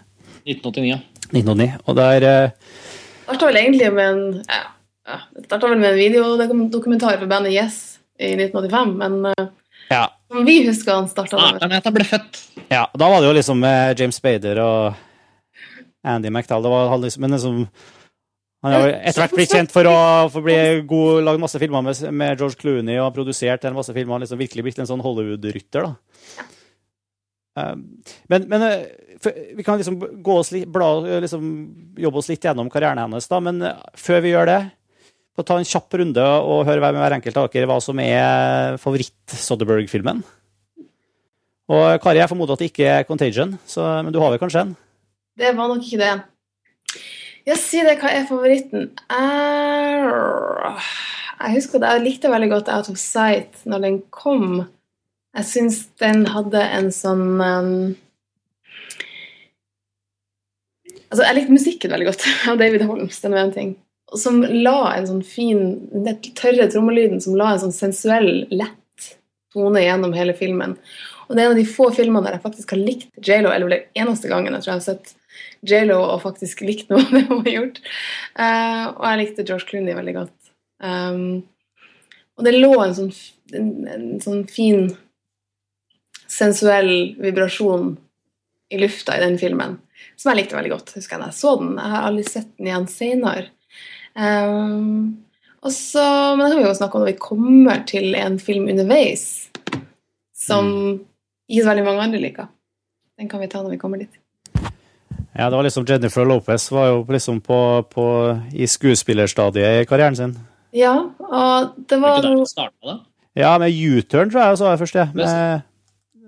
1989, 0.45 0.89
ja. 0.89 0.99
1989. 1.29 1.77
Og 1.85 1.95
der 1.99 2.25
eh, 2.29 2.51
starta 3.25 3.45
vel 3.49 3.59
egentlig 3.61 3.89
med 3.93 4.07
en 4.09 4.21
ja, 4.49 4.61
ja, 5.09 5.19
vel 5.69 5.81
med 5.81 5.91
en 5.93 5.99
videodokumentar 6.01 7.19
for 7.21 7.29
bandet 7.29 7.53
Yes 7.53 7.99
i 8.19 8.33
1985, 8.35 8.95
men 8.97 9.19
eh, 9.31 9.47
Ja. 9.89 10.07
som 10.29 10.45
vi 10.45 10.59
husker 10.67 10.93
han 10.99 11.07
starta 11.09 11.37
Ah, 11.37 11.51
det. 11.53 11.61
men 11.61 11.71
ble 11.93 12.03
født. 12.05 12.41
Ja, 12.69 12.87
da 12.97 13.09
var 13.09 13.21
det 13.21 13.29
jo 13.31 13.37
liksom 13.37 13.59
med 13.61 13.99
James 13.99 14.15
Spader 14.21 14.59
og 14.61 14.93
Andy 16.05 16.29
McDowell. 16.29 16.63
Det 16.63 16.69
var 16.69 16.97
liksom, 17.01 17.21
men 17.21 17.31
liksom 17.31 17.63
han 18.59 18.73
har 18.75 18.81
jo 18.83 18.95
etter 18.95 19.23
hvert 19.23 19.35
blitt 19.37 19.53
kjent 19.55 19.71
for 19.71 19.87
å 19.87 19.97
for 20.33 20.43
bli 20.43 20.55
god, 20.87 21.21
lagd 21.23 21.39
masse 21.39 21.59
filmer 21.61 21.83
med, 21.85 21.99
med 22.11 22.41
George 22.41 22.59
Clooney 22.59 22.97
og 22.99 23.13
produsert 23.15 23.63
en 23.63 23.77
masse 23.77 23.93
filmer. 23.95 24.17
Han 24.17 24.25
liksom 24.25 24.41
virkelig 24.41 24.65
blitt 24.65 24.81
en 24.83 24.89
sånn 24.89 25.03
Hollywood-rytter, 25.03 25.87
da. 25.87 26.47
Um, 27.59 27.85
men, 28.31 28.45
men 28.51 28.65
eh, 28.67 28.81
for, 29.19 29.35
vi 29.55 29.63
kan 29.65 29.79
liksom 29.79 29.97
gå 30.23 30.35
oss 30.41 30.51
litt, 30.55 30.67
bla, 30.71 30.89
liksom, 31.23 31.45
jobbe 31.99 32.19
oss 32.21 32.29
litt 32.31 32.45
gjennom 32.45 32.69
karrieren 32.71 32.99
hennes, 33.01 33.27
da. 33.31 33.39
Men 33.43 33.61
eh, 33.63 33.79
før 33.99 34.23
vi 34.25 34.33
gjør 34.33 34.51
det, 34.51 34.59
få 35.39 35.45
ta 35.47 35.57
en 35.59 35.67
kjapp 35.67 35.95
runde 36.01 36.25
og 36.25 36.65
høre 36.67 36.83
hver 36.83 36.95
med 36.95 37.03
hver 37.03 37.15
enkelt 37.15 37.39
av 37.39 37.47
dere 37.53 37.69
hva 37.71 37.79
som 37.83 37.99
er 38.03 38.75
favoritt-Soderberg-filmen. 38.83 40.19
Og 41.69 41.85
Kari, 42.03 42.19
jeg 42.19 42.31
formoder 42.31 42.57
at 42.57 42.63
det 42.63 42.71
ikke 42.71 42.91
er 42.91 43.07
Contagion, 43.07 43.55
så, 43.69 43.87
men 44.03 44.11
du 44.11 44.19
har 44.19 44.33
vel 44.33 44.41
kanskje 44.41 44.65
en? 44.65 44.75
Det 45.39 45.53
var 45.55 45.71
nok 45.71 45.85
ikke 45.85 46.01
det. 46.01 46.13
Ja, 47.49 47.55
si 47.57 47.79
det. 47.81 47.95
Hva 47.97 48.11
er 48.13 48.27
favoritten? 48.29 48.91
Er... 49.09 50.83
Jeg 51.39 51.55
husker 51.55 51.79
at 51.79 51.95
jeg 51.95 52.03
likte 52.03 52.29
veldig 52.29 52.49
godt 52.51 52.69
Out 52.69 52.91
of 52.91 52.99
Sight 53.01 53.63
når 53.69 53.85
den 53.85 53.97
kom. 54.13 54.67
Jeg 55.37 55.47
syns 55.47 55.79
den 56.01 56.27
hadde 56.29 56.61
en 56.61 56.91
sånn 56.93 57.25
um... 57.39 57.73
Altså, 61.09 61.23
jeg 61.23 61.37
likte 61.39 61.55
musikken 61.55 61.93
veldig 61.95 62.09
godt 62.11 62.25
av 62.51 62.59
David 62.61 62.85
Holmes, 62.85 63.21
den 63.23 63.37
var 63.37 63.53
ting. 63.55 63.73
Som 64.19 64.43
la 64.43 64.77
en 64.97 65.07
sånn 65.09 65.21
fin 65.25 65.63
Den 65.93 66.17
tørre 66.37 66.65
trommelyden 66.69 67.21
som 67.21 67.37
la 67.37 67.53
en 67.53 67.63
sånn 67.63 67.75
sensuell, 67.75 68.43
lett 68.53 69.09
tone 69.53 69.81
gjennom 69.81 70.13
hele 70.13 70.35
filmen. 70.37 70.75
Og 71.29 71.33
det 71.33 71.41
er 71.41 71.47
en 71.47 71.55
av 71.55 71.61
de 71.61 71.65
få 71.65 71.89
filmene 71.93 72.25
der 72.25 72.37
jeg 72.37 72.45
faktisk 72.45 72.75
har 72.75 72.81
likt 72.83 73.09
J.Lo, 73.25 73.49
eller 73.53 73.73
det 73.73 73.81
eneste 73.97 74.29
gangen 74.29 74.53
jeg 74.53 74.65
tror 74.65 74.75
jeg 74.75 74.81
har 74.81 74.85
sett 74.85 75.15
J.Lo 75.67 75.99
og 76.01 76.23
faktisk 76.23 76.63
likt 76.65 76.91
noe 76.91 77.03
av 77.03 77.13
det 77.15 77.23
hun 77.27 77.43
har 77.45 77.53
gjort. 77.53 77.79
Uh, 78.37 78.85
og 78.95 79.05
jeg 79.05 79.21
likte 79.23 79.45
George 79.45 79.69
Clooney 79.69 79.97
veldig 79.97 80.15
godt. 80.17 80.35
Um, 80.79 81.23
og 82.39 82.47
det 82.47 82.55
lå 82.55 82.71
en 82.79 82.95
sånn, 82.95 83.13
en, 83.57 83.71
en 83.91 84.09
sånn 84.23 84.45
fin 84.51 84.87
sensuell 86.29 87.15
vibrasjon 87.19 87.97
i 88.69 88.77
lufta 88.79 89.17
i 89.17 89.23
den 89.23 89.39
filmen, 89.41 89.79
som 90.15 90.31
jeg 90.31 90.43
likte 90.43 90.57
veldig 90.57 90.71
godt. 90.75 90.93
husker 90.95 91.17
jeg 91.17 91.23
da 91.23 91.31
jeg 91.31 91.39
så 91.39 91.55
den. 91.59 91.73
Jeg 91.79 91.95
har 91.95 92.05
aldri 92.09 92.27
sett 92.27 92.51
den 92.55 92.69
igjen 92.69 92.87
senere. 92.91 93.49
Um, 94.13 95.17
og 95.59 95.73
så, 95.75 96.05
men 96.37 96.45
det 96.45 96.53
kan 96.53 96.61
vi 96.61 96.69
jo 96.69 96.77
snakke 96.77 96.97
om 96.97 97.03
når 97.03 97.11
vi 97.11 97.21
kommer 97.25 97.83
til 97.89 98.15
en 98.15 98.39
film 98.39 98.69
underveis 98.71 99.25
som 100.39 100.69
ikke 101.49 101.63
så 101.63 101.71
veldig 101.71 101.85
mange 101.87 102.05
andre 102.05 102.21
liker. 102.23 102.47
Den 103.19 103.27
kan 103.31 103.41
vi 103.43 103.49
ta 103.51 103.63
når 103.63 103.75
vi 103.75 103.81
kommer 103.81 103.99
dit. 103.99 104.18
Ja, 105.39 105.47
det 105.47 105.55
var 105.55 105.63
liksom 105.63 105.85
Jennifer 105.87 106.25
Lopez 106.27 106.65
var 106.75 106.89
jo 106.89 107.03
liksom 107.15 107.39
på, 107.41 107.57
på, 107.93 108.05
i 108.51 108.67
skuespillerstadiet 108.67 109.83
i 109.83 109.87
karrieren 109.87 110.17
sin. 110.17 110.33
Ja, 110.75 110.97
og 111.23 111.77
det 111.89 111.97
Var 111.97 112.03
var 112.03 112.17
ikke 112.19 112.27
der 112.27 112.41
det 112.41 112.49
starta, 112.51 112.75
da? 112.89 112.97
Ja, 113.39 113.53
med 113.61 113.71
U-turn, 113.71 114.29
tror 114.33 114.43
jeg, 114.49 114.57
så 114.59 114.67
var 114.67 114.75
jeg 114.75 114.81
først, 114.83 114.97
ja. 114.99 115.05
Med, 115.15 115.61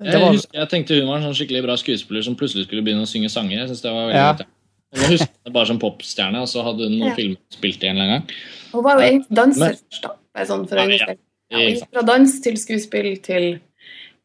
det 0.01 0.13
Jeg 0.15 0.31
husker 0.37 0.59
jeg 0.61 0.69
tenkte 0.71 0.97
hun 0.97 1.09
var 1.11 1.19
en 1.19 1.27
sånn 1.27 1.35
skikkelig 1.37 1.63
bra 1.67 1.75
skuespiller 1.77 2.23
som 2.25 2.37
plutselig 2.39 2.65
skulle 2.69 2.81
begynne 2.85 3.03
å 3.05 3.09
synge 3.09 3.29
sanger. 3.29 3.59
Jeg 3.59 3.67
synes 3.73 3.83
det 3.83 3.91
var 3.93 4.07
veldig 4.07 4.21
Ja. 4.21 4.47
Hun 4.91 5.03
husker 5.07 5.29
det 5.45 5.53
bare 5.55 5.69
som 5.69 5.79
popstjerne, 5.79 6.39
og 6.41 6.47
så 6.51 6.63
hadde 6.65 6.87
hun 6.87 6.95
noen 6.99 7.11
Ja. 7.11 7.15
filmer 7.15 7.37
hun 7.37 7.57
spilte 7.57 7.85
i 7.85 7.89
en 7.91 7.97
eller 7.97 8.07
annen 8.07 8.21
gang. 8.21 8.35
Hun 8.71 8.83
var 8.83 8.97
jo 8.97 9.05
egentlig 9.07 9.37
danser 9.41 9.75
først, 9.75 10.01
da. 10.07 10.45
Sånn 10.45 10.65
for 10.67 10.81
Ja, 10.81 10.87
ja. 10.87 11.15
Ja, 11.51 11.85
fra 11.93 12.01
dans 12.07 12.39
til 12.39 12.55
skuespill 12.57 13.17
til 13.23 13.59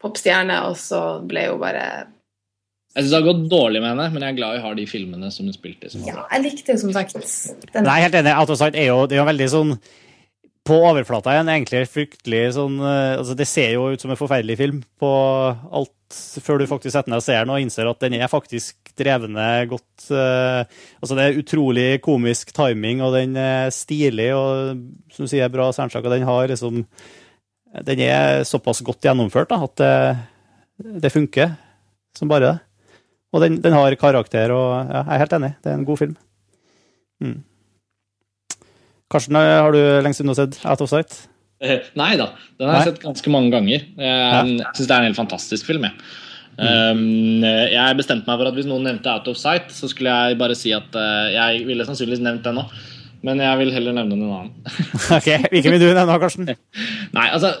popstjerne, 0.01 0.61
og 0.69 0.75
så 0.79 1.01
ble 1.27 1.49
hun 1.51 1.59
bare 1.59 2.07
Jeg 2.97 3.05
syns 3.05 3.11
det 3.13 3.17
har 3.19 3.27
gått 3.27 3.41
dårlig 3.51 3.79
med 3.83 3.91
henne, 3.91 4.05
men 4.09 4.23
jeg 4.25 4.33
er 4.33 4.37
glad 4.39 4.55
vi 4.55 4.61
har 4.63 4.77
de 4.79 4.83
filmene 4.89 5.27
som 5.29 5.45
hun 5.45 5.53
spilte 5.53 5.85
i. 5.85 5.91
som 5.93 6.01
Ja, 6.07 6.23
jeg 6.31 6.43
likte 6.47 6.73
jo 6.73 6.81
som 6.81 6.93
sagt 6.95 7.13
den. 7.13 7.85
Nei, 7.85 7.99
helt 8.01 8.15
enig. 8.17 8.33
Out 8.33 8.49
of 8.49 8.57
Sight 8.57 8.73
er 8.73 8.87
jo, 8.89 9.03
det 9.05 9.19
er 9.19 9.21
jo 9.21 9.27
veldig 9.27 9.49
sånn 9.53 9.73
På 10.65 10.79
overflata 10.89 11.35
igjen, 11.35 11.51
egentlig 11.53 11.83
fryktelig 11.93 12.41
sånn 12.55 12.79
eh, 12.81 13.13
Altså, 13.19 13.35
det 13.37 13.45
ser 13.47 13.75
jo 13.75 13.91
ut 13.93 14.01
som 14.01 14.15
en 14.15 14.19
forferdelig 14.19 14.57
film 14.57 14.81
på 14.97 15.11
alt 15.53 15.93
før 16.41 16.63
du 16.63 16.65
faktisk 16.71 16.95
setter 16.95 17.11
ned 17.11 17.21
og 17.21 17.25
ser 17.25 17.41
den 17.43 17.53
og 17.53 17.61
innser 17.61 17.89
at 17.91 18.01
den 18.01 18.15
er 18.17 18.31
faktisk 18.31 18.93
drevne 18.97 19.45
godt 19.69 19.85
Uh, 20.07 20.63
Altså, 21.01 21.17
det 21.17 21.23
er 21.25 21.39
utrolig 21.41 21.87
komisk 22.05 22.53
timing, 22.55 23.01
og 23.03 23.11
den 23.17 23.33
er 23.35 23.73
stilig, 23.75 24.29
og 24.37 24.77
som 25.11 25.25
du 25.25 25.31
sier, 25.31 25.49
bra 25.51 25.65
soundtrack, 25.75 26.05
og 26.07 26.13
den 26.13 26.23
har 26.23 26.47
liksom 26.47 26.85
Den 27.87 27.99
er 28.05 28.45
såpass 28.47 28.79
godt 28.85 29.03
gjennomført 29.03 29.51
da, 29.51 29.57
at 29.67 29.81
det, 29.81 31.01
det 31.03 31.11
funker 31.11 31.57
som 32.15 32.31
bare 32.31 32.45
det. 32.45 32.55
Og 33.35 33.43
den, 33.43 33.57
den 33.63 33.75
har 33.75 33.95
karakter, 33.99 34.53
og 34.55 34.69
ja, 34.87 35.01
jeg 35.03 35.15
er 35.15 35.23
helt 35.23 35.37
enig. 35.37 35.53
Det 35.63 35.71
er 35.71 35.79
en 35.79 35.87
god 35.87 35.99
film. 35.99 36.13
Mm. 37.23 37.39
Karsten, 39.11 39.35
har 39.39 39.71
du 39.75 39.81
lengst 40.03 40.23
unna 40.23 40.35
sett 40.35 40.59
Out 40.67 40.83
of 40.83 40.91
Sight? 40.91 41.15
Eh, 41.63 41.81
Nei 41.97 42.13
da, 42.19 42.29
den 42.59 42.69
har 42.69 42.79
jeg 42.79 42.85
Nei? 42.85 42.87
sett 42.91 43.03
ganske 43.03 43.33
mange 43.33 43.51
ganger. 43.53 43.83
Jeg, 43.83 44.55
ja. 44.61 44.71
syns 44.77 44.87
det 44.87 44.93
er 44.93 45.03
en 45.03 45.09
helt 45.09 45.19
fantastisk 45.19 45.69
film. 45.69 45.87
Jeg. 45.87 45.95
Um, 46.57 47.43
jeg 47.45 47.97
bestemte 47.99 48.25
meg 48.25 48.39
for 48.39 48.49
at 48.49 48.55
hvis 48.57 48.65
noen 48.65 48.87
nevnte 48.87 49.11
Out 49.13 49.27
of 49.29 49.37
Sight, 49.39 49.69
så 49.73 49.89
skulle 49.91 50.13
jeg 50.13 50.39
bare 50.39 50.57
si 50.57 50.73
at 50.75 50.95
eh, 50.97 51.33
jeg 51.35 51.65
ville 51.67 51.85
sannsynligvis 51.85 52.23
nevnt 52.25 52.45
den 52.47 52.61
òg. 52.63 52.73
Men 53.25 53.41
jeg 53.41 53.59
vil 53.59 53.73
heller 53.73 53.95
nevne 53.97 54.17
en 54.17 54.25
annen. 54.27 54.51
ok, 55.17 55.29
Hvilken 55.51 55.73
vil 55.73 55.83
du 55.83 55.87
nevne, 55.89 56.19
Karsten? 56.21 56.47
Nei, 56.47 57.27
altså 57.33 57.55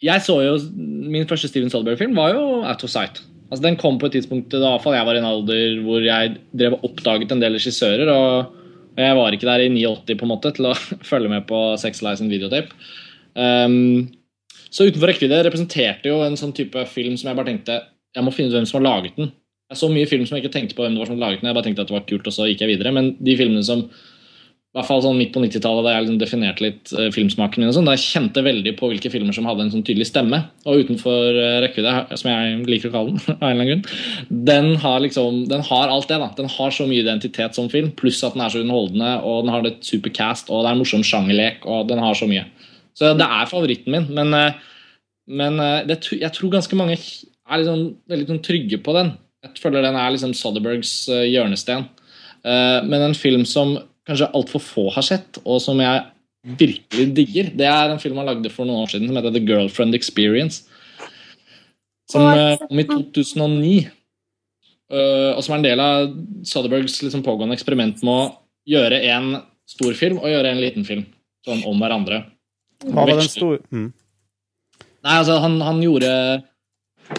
Jeg 0.00 0.22
så 0.24 0.38
jo 0.40 0.54
Min 0.72 1.26
første 1.28 1.50
Steven 1.50 1.68
Solberg-film 1.70 2.16
var 2.16 2.32
jo 2.32 2.62
Out 2.62 2.84
of 2.86 2.92
Sight. 2.92 3.20
Altså 3.48 3.64
Den 3.64 3.78
kom 3.80 3.96
på 4.00 4.08
et 4.08 4.18
tidspunkt 4.18 4.52
da 4.52 4.74
jeg 4.76 5.06
var 5.08 5.16
i 5.16 5.20
en 5.22 5.28
alder 5.28 5.80
hvor 5.84 6.04
jeg 6.04 6.36
drev 6.52 6.76
og 6.76 6.84
oppdaget 6.90 7.32
en 7.32 7.42
del 7.42 7.56
regissører. 7.56 8.10
Og, 8.12 8.54
jeg 8.98 9.14
var 9.14 9.32
ikke 9.32 9.46
der 9.46 9.62
i 9.62 9.68
89 9.70 10.16
på 10.18 10.26
en 10.26 10.32
måte 10.32 10.50
til 10.56 10.66
å 10.68 10.76
følge 11.10 11.30
med 11.32 11.46
på 11.48 11.58
Sex 11.80 12.02
Lies 12.02 12.22
and 12.24 12.34
Videotape. 12.34 12.74
Um, 13.38 14.08
så 14.74 14.88
utenfor 14.88 15.12
rekkevidde 15.12 15.44
representerte 15.46 16.10
jo 16.10 16.18
en 16.26 16.36
sånn 16.36 16.52
type 16.56 16.82
film 16.90 17.14
som 17.16 17.30
jeg 17.30 17.38
bare 17.38 17.52
tenkte 17.52 17.78
jeg 18.16 18.24
må 18.26 18.32
finne 18.34 18.50
ut 18.50 18.56
hvem 18.56 18.66
som 18.68 18.80
har 18.80 18.88
laget 18.88 19.18
den. 19.20 19.30
Jeg 19.68 19.80
så 19.80 19.88
mye 19.92 20.08
film 20.08 20.24
som 20.26 20.36
jeg 20.36 20.44
ikke 20.44 20.54
tenkte 20.56 20.76
på 20.76 20.84
hvem 20.84 20.96
det 20.96 21.02
var 21.02 21.10
som 21.10 21.20
laget 21.20 21.42
den. 21.42 21.50
Jeg 21.50 21.56
bare 21.58 21.66
tenkte 21.68 21.84
at 21.84 21.90
det 21.90 21.94
var 21.94 22.06
kult, 22.08 22.28
og 22.28 22.34
så 22.34 22.46
gikk 22.48 22.64
jeg 22.64 22.72
videre. 22.72 22.92
Men 22.96 23.10
de 23.20 23.34
filmene 23.38 23.64
som 23.64 23.84
hvert 24.76 24.84
fall 24.84 25.00
sånn 25.00 25.16
midt 25.16 25.30
på 25.32 25.40
90-tallet, 25.40 25.86
da 25.86 25.92
jeg 25.94 26.04
liksom 26.04 26.18
definerte 26.20 26.64
litt 26.64 26.90
uh, 26.92 27.06
filmsmaken 27.14 27.62
min, 27.62 27.70
og 27.70 27.76
sånn, 27.78 27.86
da 27.88 27.94
jeg 27.96 28.04
kjente 28.04 28.42
veldig 28.44 28.74
på 28.76 28.90
hvilke 28.90 29.10
filmer 29.12 29.32
som 29.32 29.48
hadde 29.48 29.64
en 29.64 29.72
sånn 29.72 29.84
tydelig 29.86 30.10
stemme. 30.10 30.42
Og 30.68 30.84
utenfor 30.84 31.38
uh, 31.38 31.60
rekkevidde, 31.64 32.18
som 32.20 32.28
jeg 32.28 32.58
liker 32.68 32.90
å 32.90 32.94
kalle 32.94 33.14
den, 33.14 33.22
av 33.38 33.48
en 33.48 33.48
eller 33.48 33.54
annen 33.54 33.70
grunn, 33.70 34.36
den 34.50 34.70
har 34.84 35.00
liksom, 35.04 35.40
den 35.48 35.64
har 35.70 35.94
alt 35.94 36.12
det. 36.12 36.20
da. 36.20 36.28
Den 36.36 36.52
har 36.52 36.76
så 36.76 36.88
mye 36.90 37.00
identitet 37.00 37.56
som 37.56 37.72
film, 37.72 37.90
pluss 37.96 38.20
at 38.26 38.36
den 38.36 38.44
er 38.44 38.52
så 38.52 38.60
underholdende, 38.60 39.14
og 39.24 39.46
den 39.46 39.54
har 39.56 39.70
et 39.72 39.80
supercast, 39.88 40.52
og 40.52 40.62
det 40.62 40.70
er 40.70 40.76
en 40.76 40.84
morsom 40.84 41.06
sjangerlek, 41.06 41.64
og 41.64 41.88
den 41.88 42.04
har 42.04 42.20
så 42.20 42.28
mye. 42.28 42.44
Så 42.98 43.14
det 43.16 43.24
er 43.24 43.48
favoritten 43.48 43.94
min, 43.94 44.08
men, 44.12 44.54
men 45.30 45.60
det, 45.86 46.00
jeg 46.18 46.34
tror 46.34 46.50
ganske 46.50 46.76
mange 46.76 46.96
er 46.98 47.60
liksom 47.60 47.84
veldig 48.10 48.32
sånn 48.34 48.40
trygge 48.42 48.80
på 48.82 48.94
den. 48.96 49.12
Jeg 49.46 49.62
føler 49.62 49.86
den 49.86 49.96
er 49.96 50.10
liksom 50.12 50.34
Soderbergs 50.34 51.04
hjørnesten. 51.06 51.86
men 52.42 53.04
en 53.06 53.14
film 53.14 53.44
som 53.46 53.76
kanskje 54.08 54.30
altfor 54.36 54.62
få 54.64 54.86
har 54.94 55.04
sett, 55.06 55.40
og 55.44 55.60
som 55.62 55.80
jeg 55.82 56.06
virkelig 56.58 57.06
digger. 57.16 57.52
Det 57.58 57.68
er 57.68 57.92
en 57.92 58.00
film 58.00 58.18
han 58.20 58.28
lagde 58.30 58.50
for 58.52 58.68
noen 58.68 58.84
år 58.84 58.92
siden 58.92 59.10
som 59.10 59.18
heter 59.18 59.34
The 59.34 59.44
Girlfriend 59.44 59.96
Experience. 59.98 60.64
Som 62.08 62.24
eh, 62.30 62.56
kom 62.62 62.80
i 62.80 62.86
2009. 62.88 63.76
Uh, 64.88 65.36
og 65.36 65.42
som 65.44 65.52
er 65.52 65.58
en 65.58 65.66
del 65.66 65.80
av 65.84 66.12
Soderbergs 66.48 66.94
liksom, 67.04 67.20
pågående 67.26 67.52
eksperiment 67.58 68.00
med 68.06 68.14
å 68.14 68.28
gjøre 68.72 69.02
en 69.10 69.34
stor 69.68 69.92
film 69.98 70.22
og 70.22 70.30
gjøre 70.32 70.54
en 70.54 70.62
liten 70.62 70.86
film. 70.88 71.04
Sånn 71.44 71.60
om 71.68 71.82
hverandre. 71.82 72.22
Hva 72.86 73.04
var 73.04 73.18
den 73.18 73.28
store 73.28 73.58
mm. 73.74 73.88
Nei, 75.02 75.14
altså, 75.16 75.36
han, 75.42 75.56
han, 75.62 75.80
gjorde 75.82 76.10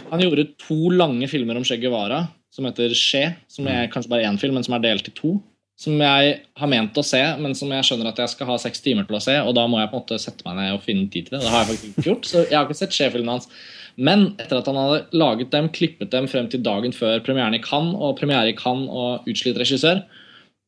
Han 0.07 0.21
gjorde 0.23 0.45
to 0.59 0.91
lange 0.93 1.27
filmer 1.31 1.59
om 1.59 1.65
Che 1.67 1.75
Guevara 1.81 2.21
som 2.53 2.65
heter 2.65 2.93
Skje, 2.95 3.23
som 3.51 3.67
er 3.69 3.89
kanskje 3.91 4.11
bare 4.11 4.25
én 4.27 4.39
film, 4.39 4.55
men 4.57 4.65
som 4.65 4.77
er 4.77 4.83
delt 4.87 5.07
i 5.11 5.13
to 5.15 5.35
som 5.80 5.95
jeg 5.95 6.32
har 6.59 6.69
ment 6.71 6.97
å 6.99 7.03
se, 7.07 7.21
men 7.39 7.53
som 7.55 7.69
jeg 7.71 7.86
skjønner 7.88 8.09
at 8.09 8.17
jeg 8.19 8.34
skal 8.34 8.49
ha 8.49 8.57
seks 8.59 8.82
timer 8.84 9.05
til 9.07 9.15
å 9.15 9.21
se, 9.23 9.38
og 9.39 9.53
da 9.55 9.63
må 9.69 9.80
jeg 9.80 9.91
på 9.91 9.95
en 9.95 10.03
måte 10.03 10.17
sette 10.19 10.43
meg 10.43 10.57
ned 10.57 10.73
og 10.75 10.84
finne 10.84 11.07
tid 11.07 11.30
til 11.30 11.38
det. 11.38 11.43
Det 11.45 11.53
har 11.53 11.63
jeg 11.63 11.69
faktisk 11.69 11.91
ikke 11.91 12.07
gjort, 12.09 12.27
så 12.27 12.41
jeg 12.41 12.57
har 12.57 12.67
ikke 12.67 12.80
sett 12.82 12.97
sjefilmen 12.97 13.32
hans. 13.32 13.47
Men 13.95 14.25
etter 14.39 14.59
at 14.59 14.67
han 14.67 14.80
hadde 14.80 14.99
laget 15.15 15.53
dem, 15.55 15.69
klippet 15.75 16.11
dem 16.11 16.27
frem 16.32 16.49
til 16.51 16.63
dagen 16.65 16.91
før 16.95 17.23
premieren 17.23 17.55
i 17.55 17.61
Cannes, 17.63 17.95
og 17.95 18.17
premiere 18.19 18.51
i 18.51 18.57
Cannes 18.59 18.91
og 18.91 19.32
utslitt 19.32 19.59
regissør, 19.59 20.03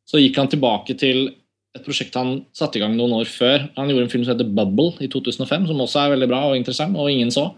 så 0.07 0.21
gikk 0.21 0.39
han 0.39 0.51
tilbake 0.51 0.95
til 0.99 1.29
et 1.75 1.83
prosjekt 1.85 2.15
han 2.19 2.41
satte 2.55 2.79
i 2.79 2.83
gang 2.83 2.95
noen 2.95 3.17
år 3.19 3.27
før. 3.31 3.67
Han 3.77 3.91
gjorde 3.91 4.07
en 4.07 4.11
film 4.11 4.23
som 4.23 4.33
heter 4.33 4.47
Bubble 4.47 4.95
i 5.03 5.11
2005, 5.11 5.69
som 5.69 5.83
også 5.83 6.05
er 6.05 6.15
veldig 6.15 6.31
bra 6.31 6.41
og 6.49 6.57
interessant, 6.59 6.95
og 6.99 7.11
ingen 7.11 7.31
så. 7.31 7.49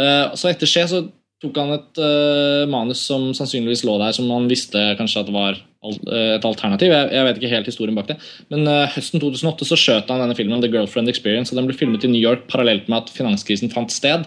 Eh, 0.00 0.36
så 0.36 0.52
etter 0.52 0.68
Skje 0.68 0.86
så 0.92 1.02
tok 1.40 1.56
han 1.56 1.72
et 1.72 2.00
uh, 2.00 2.68
manus 2.68 3.00
som 3.08 3.30
sannsynligvis 3.36 3.86
lå 3.88 3.96
der, 4.00 4.12
som 4.12 4.28
han 4.28 4.48
visste 4.50 4.80
kanskje 4.98 5.22
at 5.24 5.30
var 5.32 5.56
eh, 5.56 5.69
et 5.80 6.44
alternativ. 6.44 6.92
Jeg, 6.92 7.08
jeg, 7.14 7.24
vet 7.26 7.38
ikke 7.40 7.52
helt 7.54 7.68
historien 7.70 7.96
bak 7.96 8.10
det. 8.10 8.18
Men 8.52 8.68
uh, 8.68 8.90
høsten 8.92 9.22
2008 9.22 9.68
så 9.70 9.78
skjøt 9.80 10.10
han 10.12 10.20
denne 10.20 10.36
filmen 10.36 10.60
The 10.60 10.68
Girlfriend 10.72 11.08
Experience. 11.08 11.54
og 11.54 11.60
Den 11.60 11.70
ble 11.70 11.76
filmet 11.78 12.04
i 12.04 12.10
New 12.12 12.20
York 12.20 12.44
parallelt 12.52 12.90
med 12.90 13.06
at 13.06 13.14
finanskrisen 13.14 13.72
fant 13.72 13.92
sted. 13.94 14.26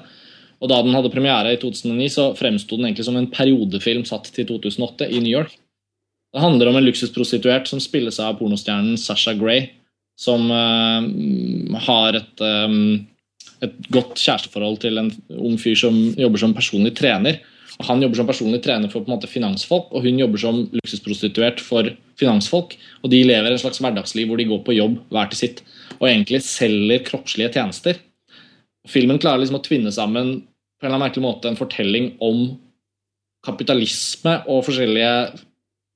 Og 0.63 0.71
Da 0.71 0.79
den 0.81 0.95
hadde 0.95 1.11
premiere 1.13 1.53
i 1.53 1.59
2009, 1.61 2.09
så 2.09 2.27
fremsto 2.39 2.79
den 2.79 2.89
egentlig 2.89 3.05
som 3.05 3.19
en 3.19 3.29
periodefilm 3.29 4.05
satt 4.09 4.31
til 4.33 4.47
2008 4.49 5.11
i 5.11 5.21
New 5.21 5.33
York. 5.33 5.53
Det 6.33 6.41
handler 6.41 6.71
om 6.71 6.79
en 6.79 6.87
luksusprostituert 6.87 7.69
som 7.69 7.81
spilles 7.83 8.17
av 8.23 8.39
pornostjernen 8.39 8.97
Sasha 8.97 9.35
Gray, 9.37 9.67
som 10.17 10.49
uh, 10.49 11.79
har 11.85 12.17
et 12.17 12.45
um, 12.45 13.03
et 13.63 13.89
godt 13.93 14.19
kjæresteforhold 14.19 14.81
til 14.83 14.99
en 14.99 15.09
ung 15.37 15.57
fyr 15.61 15.77
som 15.79 15.95
jobber 16.19 16.41
som 16.41 16.55
personlig 16.55 16.93
trener. 16.97 17.39
Han 17.81 18.01
jobber 18.03 18.19
som 18.19 18.27
personlig 18.29 18.61
trener 18.63 18.91
for 18.91 19.01
på 19.01 19.09
en 19.09 19.15
måte 19.15 19.29
finansfolk, 19.29 19.89
og 19.91 20.05
hun 20.05 20.19
jobber 20.21 20.41
som 20.41 20.59
luksusprostituert 20.77 21.61
for 21.63 21.89
finansfolk. 22.19 22.75
og 23.01 23.09
De 23.09 23.23
lever 23.25 23.49
en 23.51 23.61
slags 23.61 23.81
hverdagsliv 23.81 24.29
hvor 24.29 24.37
de 24.37 24.49
går 24.49 24.61
på 24.65 24.75
jobb 24.77 24.99
hver 25.09 25.31
til 25.31 25.41
sitt 25.41 25.63
og 25.99 26.09
egentlig 26.09 26.43
selger 26.45 27.05
kroppslige 27.07 27.53
tjenester. 27.55 27.97
Filmen 28.89 29.19
klarer 29.21 29.41
liksom 29.41 29.59
å 29.59 29.65
tvinne 29.65 29.93
sammen 29.95 30.35
på 30.43 30.85
en 30.85 30.89
eller 30.89 30.97
annen 30.97 31.05
merkelig 31.07 31.25
måte 31.25 31.49
en 31.49 31.59
fortelling 31.59 32.11
om 32.23 32.45
kapitalisme 33.43 34.37
og 34.51 34.65
forskjellige 34.67 35.13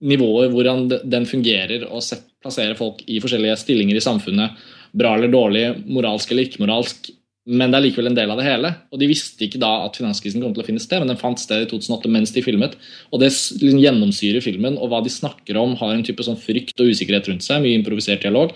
nivåer 0.07 0.51
hvordan 0.53 0.87
den 1.09 1.25
fungerer 1.27 1.87
og 1.89 2.03
plasserer 2.43 2.77
folk 2.77 3.01
i 3.09 3.19
forskjellige 3.23 3.57
stillinger 3.63 3.97
i 3.97 4.03
samfunnet. 4.03 4.57
Bra 4.97 5.15
eller 5.17 5.31
dårlig, 5.33 5.65
moralsk 5.89 6.31
eller 6.31 6.47
ikke-moralsk, 6.47 7.09
men 7.47 7.71
det 7.71 7.77
er 7.77 7.85
likevel 7.85 8.09
en 8.09 8.17
del 8.17 8.31
av 8.33 8.41
det 8.41 8.45
hele. 8.47 8.73
Og 8.91 8.99
De 8.99 9.07
visste 9.07 9.45
ikke 9.45 9.59
da 9.61 9.69
at 9.85 9.95
finanskrisen 9.95 10.43
kom 10.43 10.51
til 10.55 10.65
å 10.65 10.67
finne 10.67 10.83
sted, 10.83 10.99
men 10.99 11.13
den 11.13 11.19
fant 11.19 11.39
sted 11.39 11.63
i 11.63 11.69
2008 11.71 12.11
mens 12.11 12.33
de 12.35 12.43
filmet. 12.43 12.75
Og 13.15 13.21
Det 13.23 13.29
liksom 13.31 13.79
gjennomsyrer 13.79 14.43
filmen, 14.43 14.75
og 14.75 14.91
hva 14.91 14.99
de 15.03 15.13
snakker 15.13 15.59
om, 15.61 15.77
har 15.79 15.93
en 15.93 16.03
type 16.03 16.25
sånn 16.27 16.39
frykt 16.39 16.75
og 16.83 16.91
usikkerhet 16.91 17.29
rundt 17.31 17.47
seg. 17.47 17.63
Mye 17.63 17.79
improvisert 17.79 18.25
dialog. 18.25 18.51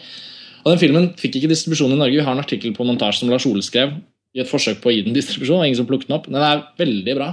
Og 0.61 0.69
den 0.73 0.81
Filmen 0.81 1.07
fikk 1.17 1.39
ikke 1.39 1.49
distribusjon 1.49 1.95
i 1.95 1.97
Norge. 1.97 2.19
Vi 2.19 2.25
har 2.25 2.35
en 2.35 2.43
artikkel 2.43 2.75
på 2.75 2.85
montasje 2.85 3.23
som 3.23 3.31
Lars 3.31 3.47
Ole 3.49 3.63
skrev 3.65 3.95
i 4.35 4.43
et 4.43 4.49
forsøk 4.49 4.83
på 4.83 4.91
å 4.91 4.93
gi 4.93 5.07
den 5.07 5.15
distribusjon. 5.15 5.63
ingen 5.65 5.79
som 5.79 5.87
plukket 5.87 6.11
den 6.11 6.19
opp. 6.19 6.27
Den 6.27 6.35
er 6.35 6.67
veldig 6.77 7.15
bra. 7.15 7.31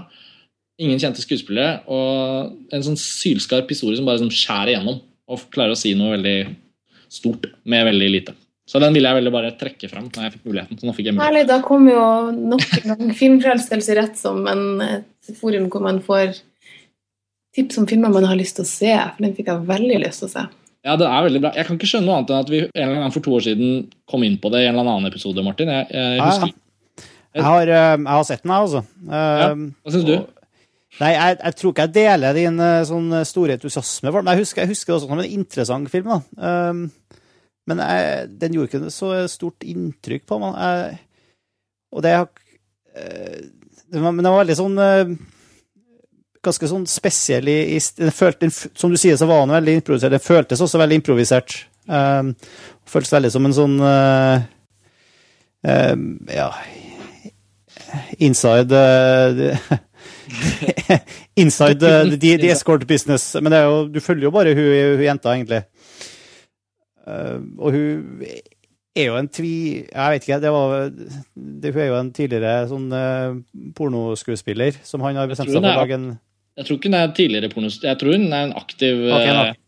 Ingen 0.81 0.99
kjente 1.03 1.21
skuespillere, 1.21 1.83
og 1.91 2.55
en 2.73 2.87
sånn 2.87 2.97
sylskarp 2.97 3.69
historie 3.69 3.99
som 3.99 4.07
bare 4.07 4.23
sånn 4.23 4.31
skjærer 4.31 4.77
igjennom 4.77 5.03
og 5.29 5.49
klarer 5.51 5.75
å 5.75 5.79
si 5.79 5.93
noe 5.99 6.15
veldig 6.15 6.55
stort 7.11 7.51
med 7.67 7.85
veldig 7.91 8.11
lite. 8.15 8.35
Så 8.69 8.81
den 8.83 8.93
ville 8.93 9.09
jeg 9.09 9.17
veldig 9.23 9.33
bare 9.33 9.55
trekke 9.57 9.89
frem 9.89 10.11
når 10.13 10.27
jeg 10.27 10.35
fikk 10.37 10.49
muligheten. 10.51 10.79
så 10.79 10.89
nå 10.89 10.93
fikk 10.93 11.09
jeg 11.09 11.17
muligheten. 11.17 11.37
Herlig, 11.39 11.49
Da 11.49 11.59
kom 11.65 11.89
jo 11.89 12.05
nok 12.37 12.65
en 12.83 12.93
gang 12.93 13.15
Filmfrelstelse 13.17 13.97
rett 13.97 14.21
som 14.21 14.45
en, 14.51 14.65
et 14.85 15.39
forum 15.41 15.71
hvor 15.73 15.85
man 15.87 16.03
får 16.05 16.37
tips 17.57 17.81
om 17.81 17.89
filmer 17.89 18.13
man 18.13 18.29
har 18.29 18.37
lyst 18.37 18.59
til 18.59 18.67
å 18.67 18.71
se. 18.71 18.93
For 18.93 19.25
den 19.25 19.37
fikk 19.39 19.49
jeg 19.49 19.69
veldig 19.73 20.01
lyst 20.05 20.25
til 20.25 20.29
å 20.29 20.35
se. 20.37 20.47
Ja, 20.87 20.95
det 21.01 21.09
er 21.09 21.25
veldig 21.27 21.43
bra. 21.43 21.53
Jeg 21.57 21.69
kan 21.69 21.79
ikke 21.79 21.89
skjønne 21.91 22.07
noe 22.07 22.19
annet 22.21 22.33
enn 22.33 22.45
at 22.45 22.53
vi 22.53 22.61
en 22.63 22.71
eller 22.71 22.93
annen 22.93 23.07
gang 23.07 23.15
for 23.17 23.25
to 23.25 23.37
år 23.39 23.45
siden 23.49 23.73
kom 24.09 24.25
inn 24.25 24.37
på 24.41 24.53
det 24.53 24.63
i 24.63 24.69
en 24.69 24.77
eller 24.77 24.93
annen 24.93 25.11
episode, 25.11 25.45
Martin. 25.45 25.73
Jeg, 25.73 25.89
jeg 25.93 26.21
husker. 26.23 26.55
Jeg 27.39 27.45
har, 27.45 27.71
eh, 27.73 27.95
jeg 27.97 28.09
har 28.09 28.27
sett 28.29 28.45
den, 28.45 28.53
jeg, 28.53 28.69
altså. 28.69 28.85
Ja, 29.09 29.49
hva 29.57 29.95
syns 29.95 30.07
du? 30.09 30.15
Nei, 30.99 31.11
jeg, 31.13 31.35
jeg, 31.45 31.57
tror 31.59 31.73
ikke 31.73 31.85
jeg 31.85 31.95
deler 31.99 32.39
din 32.39 32.63
eh, 32.65 32.79
sånn 32.89 33.11
store 33.29 33.59
entusiasme 33.59 34.13
for 34.13 34.23
den. 34.23 34.31
Jeg 34.33 34.45
husker, 34.45 34.65
jeg 34.65 34.73
husker 34.73 34.93
det 34.93 34.97
også 34.97 35.11
som 35.11 35.19
en 35.19 35.37
interessant 35.41 35.93
film. 35.93 36.15
da. 36.15 36.71
Um, 36.71 36.87
men 37.69 37.83
jeg, 37.85 38.29
den 38.41 38.57
gjorde 38.57 38.71
ikke 38.71 38.93
så 38.95 39.13
stort 39.31 39.67
inntrykk 39.67 40.25
på 40.29 40.39
meg. 40.41 40.57
Jeg, 40.57 40.99
og 41.93 42.05
det, 42.05 42.15
eh, 42.97 43.43
det 43.93 44.03
var, 44.03 44.13
Men 44.13 44.25
den 44.25 44.33
var 44.33 44.43
veldig 44.43 44.57
sånn 44.59 44.79
eh, 44.85 45.13
Ganske 46.45 46.69
sånn 46.71 46.85
spesiell 46.89 47.49
i, 47.51 47.57
i 47.77 47.79
den 47.99 48.13
følte, 48.15 48.51
Som 48.53 48.93
du 48.93 48.99
sier, 49.01 49.17
så 49.19 49.29
var 49.29 49.43
den 49.43 49.57
veldig 49.57 49.79
improvisert. 49.81 50.15
Den 50.15 50.23
føltes 50.23 50.63
også 50.65 50.81
veldig 50.81 51.01
improvisert. 51.01 51.57
Um, 51.89 52.35
føltes 52.89 53.15
veldig 53.15 53.31
som 53.33 53.49
en 53.49 53.55
sånn 53.57 53.79
uh, 53.81 54.43
um, 55.65 56.03
Ja 56.29 56.51
Inside 58.21 58.77
uh, 58.77 59.79
Inside 61.43 61.81
uh, 61.81 62.05
the, 62.13 62.37
the, 62.37 62.51
escort 62.53 62.85
business. 62.87 63.33
Men 63.41 63.53
det 63.53 63.63
er 63.63 63.71
jo, 63.71 63.81
du 63.89 64.01
følger 64.05 64.29
jo 64.29 64.35
bare 64.35 64.53
hun, 64.53 64.69
hun 64.99 65.05
jenta, 65.07 65.33
egentlig. 65.35 65.63
Uh, 67.09 67.41
og 67.57 67.73
hun 67.73 68.25
er 68.99 69.07
jo 69.07 69.17
en 69.17 69.31
tvi... 69.33 69.53
Jeg 69.89 70.15
vet 70.15 70.27
ikke, 70.27 70.41
det 70.43 70.51
var, 70.53 70.89
det, 70.93 71.73
hun 71.73 71.83
er 71.83 71.89
jo 71.89 72.01
en 72.01 72.11
tidligere 72.17 72.67
sånn 72.69 72.89
uh, 72.93 73.39
pornoskuespiller 73.79 74.81
som 74.85 75.05
han 75.07 75.21
har 75.21 75.31
bestemt 75.31 75.53
seg 75.53 75.61
for 75.63 75.71
å 75.71 75.79
lage 75.81 75.97
en 75.97 76.11
Jeg 76.59 76.69
tror 76.69 76.81
ikke 76.81 76.91
hun 76.91 76.99
er 76.99 77.17
tidligere 77.17 77.53
pornoskuespiller. 77.55 77.95
Jeg 77.95 78.03
tror 78.03 78.19
hun 78.19 78.29
er 78.29 78.51
en 78.51 78.55
aktiv 78.61 79.03
okay, 79.07 79.33
no. 79.33 79.47
Eh, 79.47 79.59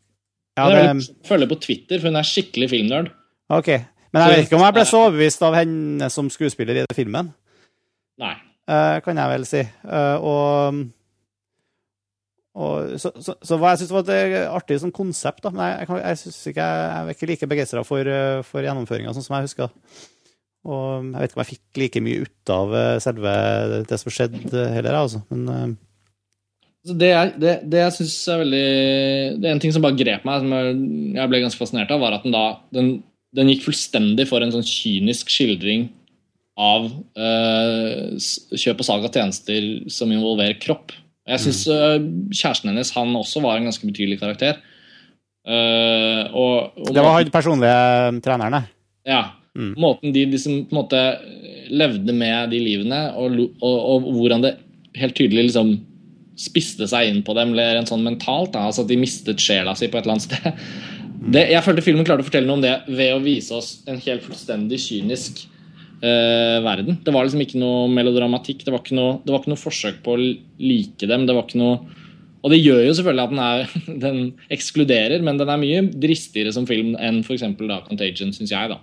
ja, 0.60 0.68
det... 0.74 1.08
Følger 1.28 1.50
på 1.50 1.60
Twitter, 1.64 2.02
for 2.02 2.10
hun 2.10 2.20
er 2.20 2.28
skikkelig 2.28 2.70
filmnerd. 2.74 3.10
Ok, 3.50 3.72
Men 4.12 4.24
jeg 4.24 4.34
vet 4.34 4.46
ikke 4.48 4.58
om 4.58 4.66
jeg 4.66 4.76
ble 4.76 4.86
så 4.86 5.02
overbevist 5.06 5.44
av 5.46 5.56
henne 5.56 6.08
som 6.12 6.28
skuespiller 6.30 6.82
i 6.82 6.86
filmen. 6.94 7.30
Nei. 8.20 8.34
Kan 9.02 9.18
jeg 9.18 9.30
vel 9.32 9.46
si. 9.48 9.62
og 10.22 10.82
og, 12.50 12.96
så, 12.98 13.12
så, 13.22 13.36
så, 13.46 13.56
hva 13.60 13.72
jeg 13.72 13.84
syns 13.84 13.92
var 13.94 14.08
et 14.10 14.36
artig 14.50 14.80
sånn 14.82 14.94
konsept, 14.94 15.44
da. 15.44 15.52
Men 15.54 15.68
jeg, 15.68 15.84
jeg, 15.86 16.00
jeg, 16.02 16.20
synes 16.22 16.40
ikke, 16.50 16.70
jeg, 16.70 17.02
er 17.02 17.12
ikke 17.14 17.28
like 17.30 17.50
begeistra 17.52 17.84
for, 17.86 18.10
eh, 18.10 18.40
for 18.46 18.66
gjennomføringa, 18.66 19.12
sånn 19.14 19.26
som 19.26 19.36
jeg 19.38 19.46
husker. 19.46 19.76
Og 20.66 21.06
jeg 21.06 21.14
vet 21.14 21.30
ikke 21.30 21.38
om 21.38 21.44
jeg 21.44 21.52
fikk 21.52 21.80
like 21.80 22.02
mye 22.04 22.24
ut 22.26 22.52
av 22.54 22.74
eh, 22.80 22.96
selve 23.04 23.36
det 23.86 24.00
som 24.02 24.14
skjedde, 24.16 24.64
heller, 24.74 24.98
altså. 24.98 25.22
Men 25.30 25.78
det, 26.80 27.10
jeg, 27.12 27.32
det, 27.36 27.54
det 27.68 27.80
jeg 27.82 27.92
syns 27.98 28.14
er 28.32 28.38
veldig 28.40 28.66
Det 29.36 29.48
er 29.48 29.52
en 29.52 29.58
ting 29.60 29.72
som 29.74 29.84
bare 29.84 29.98
grep 30.00 30.22
meg, 30.24 30.40
som 30.40 30.54
jeg 31.18 31.30
ble 31.30 31.42
ganske 31.44 31.60
fascinert 31.60 31.92
av, 31.92 32.00
var 32.02 32.16
at 32.16 32.24
den 32.24 32.34
da 32.34 32.44
den, 32.72 32.92
den 33.36 33.50
gikk 33.52 33.66
fullstendig 33.66 34.26
for 34.30 34.42
en 34.42 34.54
sånn 34.54 34.66
kynisk 34.66 35.30
skildring 35.32 35.90
av 36.60 36.88
uh, 37.16 38.16
kjøp 38.18 38.82
og 38.82 38.86
salg 38.86 39.06
av 39.06 39.14
tjenester 39.14 39.68
som 39.92 40.10
involverer 40.12 40.58
kropp. 40.60 40.92
Jeg 41.30 41.42
syns 41.44 41.62
uh, 41.70 41.98
kjæresten 42.34 42.72
hennes 42.72 42.92
han 42.96 43.16
også 43.16 43.42
var 43.44 43.58
en 43.58 43.68
ganske 43.70 43.86
betydelig 43.86 44.18
karakter. 44.20 44.58
Uh, 45.46 46.26
og, 46.36 46.54
og 46.76 46.90
det 46.94 47.04
var 47.04 47.16
han 47.16 47.30
personlige 47.32 48.22
treneren? 48.24 48.66
Ja. 49.08 49.22
Mm. 49.58 49.74
Måten 49.82 50.12
de 50.14 50.26
liksom 50.30 50.64
på 50.68 50.74
en 50.74 50.78
måte 50.78 50.98
levde 51.70 52.14
med 52.14 52.52
de 52.52 52.60
livene, 52.62 53.00
og, 53.18 53.38
og, 53.62 54.10
hvordan 54.14 54.44
det 54.44 54.56
helt 54.98 55.16
tydelig 55.18 55.48
liksom 55.48 55.72
spiste 56.40 56.86
seg 56.88 57.10
inn 57.10 57.20
på 57.26 57.34
dem 57.36 57.52
rent 57.58 57.90
sånn 57.90 58.04
mentalt. 58.06 58.54
Da. 58.54 58.66
altså 58.68 58.84
At 58.84 58.90
de 58.90 58.98
mistet 59.00 59.42
sjela 59.42 59.74
si 59.76 59.90
på 59.90 59.98
et 59.98 60.06
eller 60.06 60.16
annet 60.16 60.28
sted. 60.28 60.64
det, 61.34 61.46
Jeg 61.52 61.64
følte 61.66 61.84
filmen 61.84 62.06
klarte 62.08 62.24
å 62.24 62.28
fortelle 62.28 62.48
noe 62.48 62.58
om 62.58 62.64
det 62.64 62.76
ved 62.88 63.14
å 63.14 63.22
vise 63.24 63.54
oss 63.56 63.72
en 63.90 64.00
helt 64.02 64.24
fullstendig 64.26 64.80
kynisk 64.82 65.44
eh, 66.02 66.58
verden. 66.64 67.00
Det 67.04 67.14
var 67.14 67.26
liksom 67.26 67.44
ikke 67.44 67.60
noe 67.60 67.88
melodramatikk. 67.92 68.64
Det 68.66 68.74
var 68.74 68.84
ikke 68.84 68.98
noe, 68.98 69.18
det 69.24 69.34
var 69.34 69.42
ikke 69.42 69.54
noe 69.54 69.64
forsøk 69.64 70.02
på 70.04 70.16
å 70.16 70.20
like 70.20 71.08
dem. 71.10 71.26
Det 71.28 71.36
var 71.36 71.48
ikke 71.48 71.62
noe 71.62 71.98
og 72.40 72.52
det 72.54 72.60
gjør 72.62 72.86
jo 72.86 72.92
selvfølgelig 72.96 73.22
at 73.22 73.32
den, 73.32 73.40
er, 73.44 73.72
den 74.06 74.20
ekskluderer, 74.52 75.24
men 75.24 75.40
den 75.40 75.50
er 75.52 75.60
mye 75.60 75.82
dristigere 75.92 76.52
som 76.56 76.68
film 76.68 76.94
enn 76.96 77.20
f.eks. 77.20 77.44
Contagion, 77.88 78.32
syns 78.32 78.52
jeg. 78.54 78.70
da. 78.72 78.78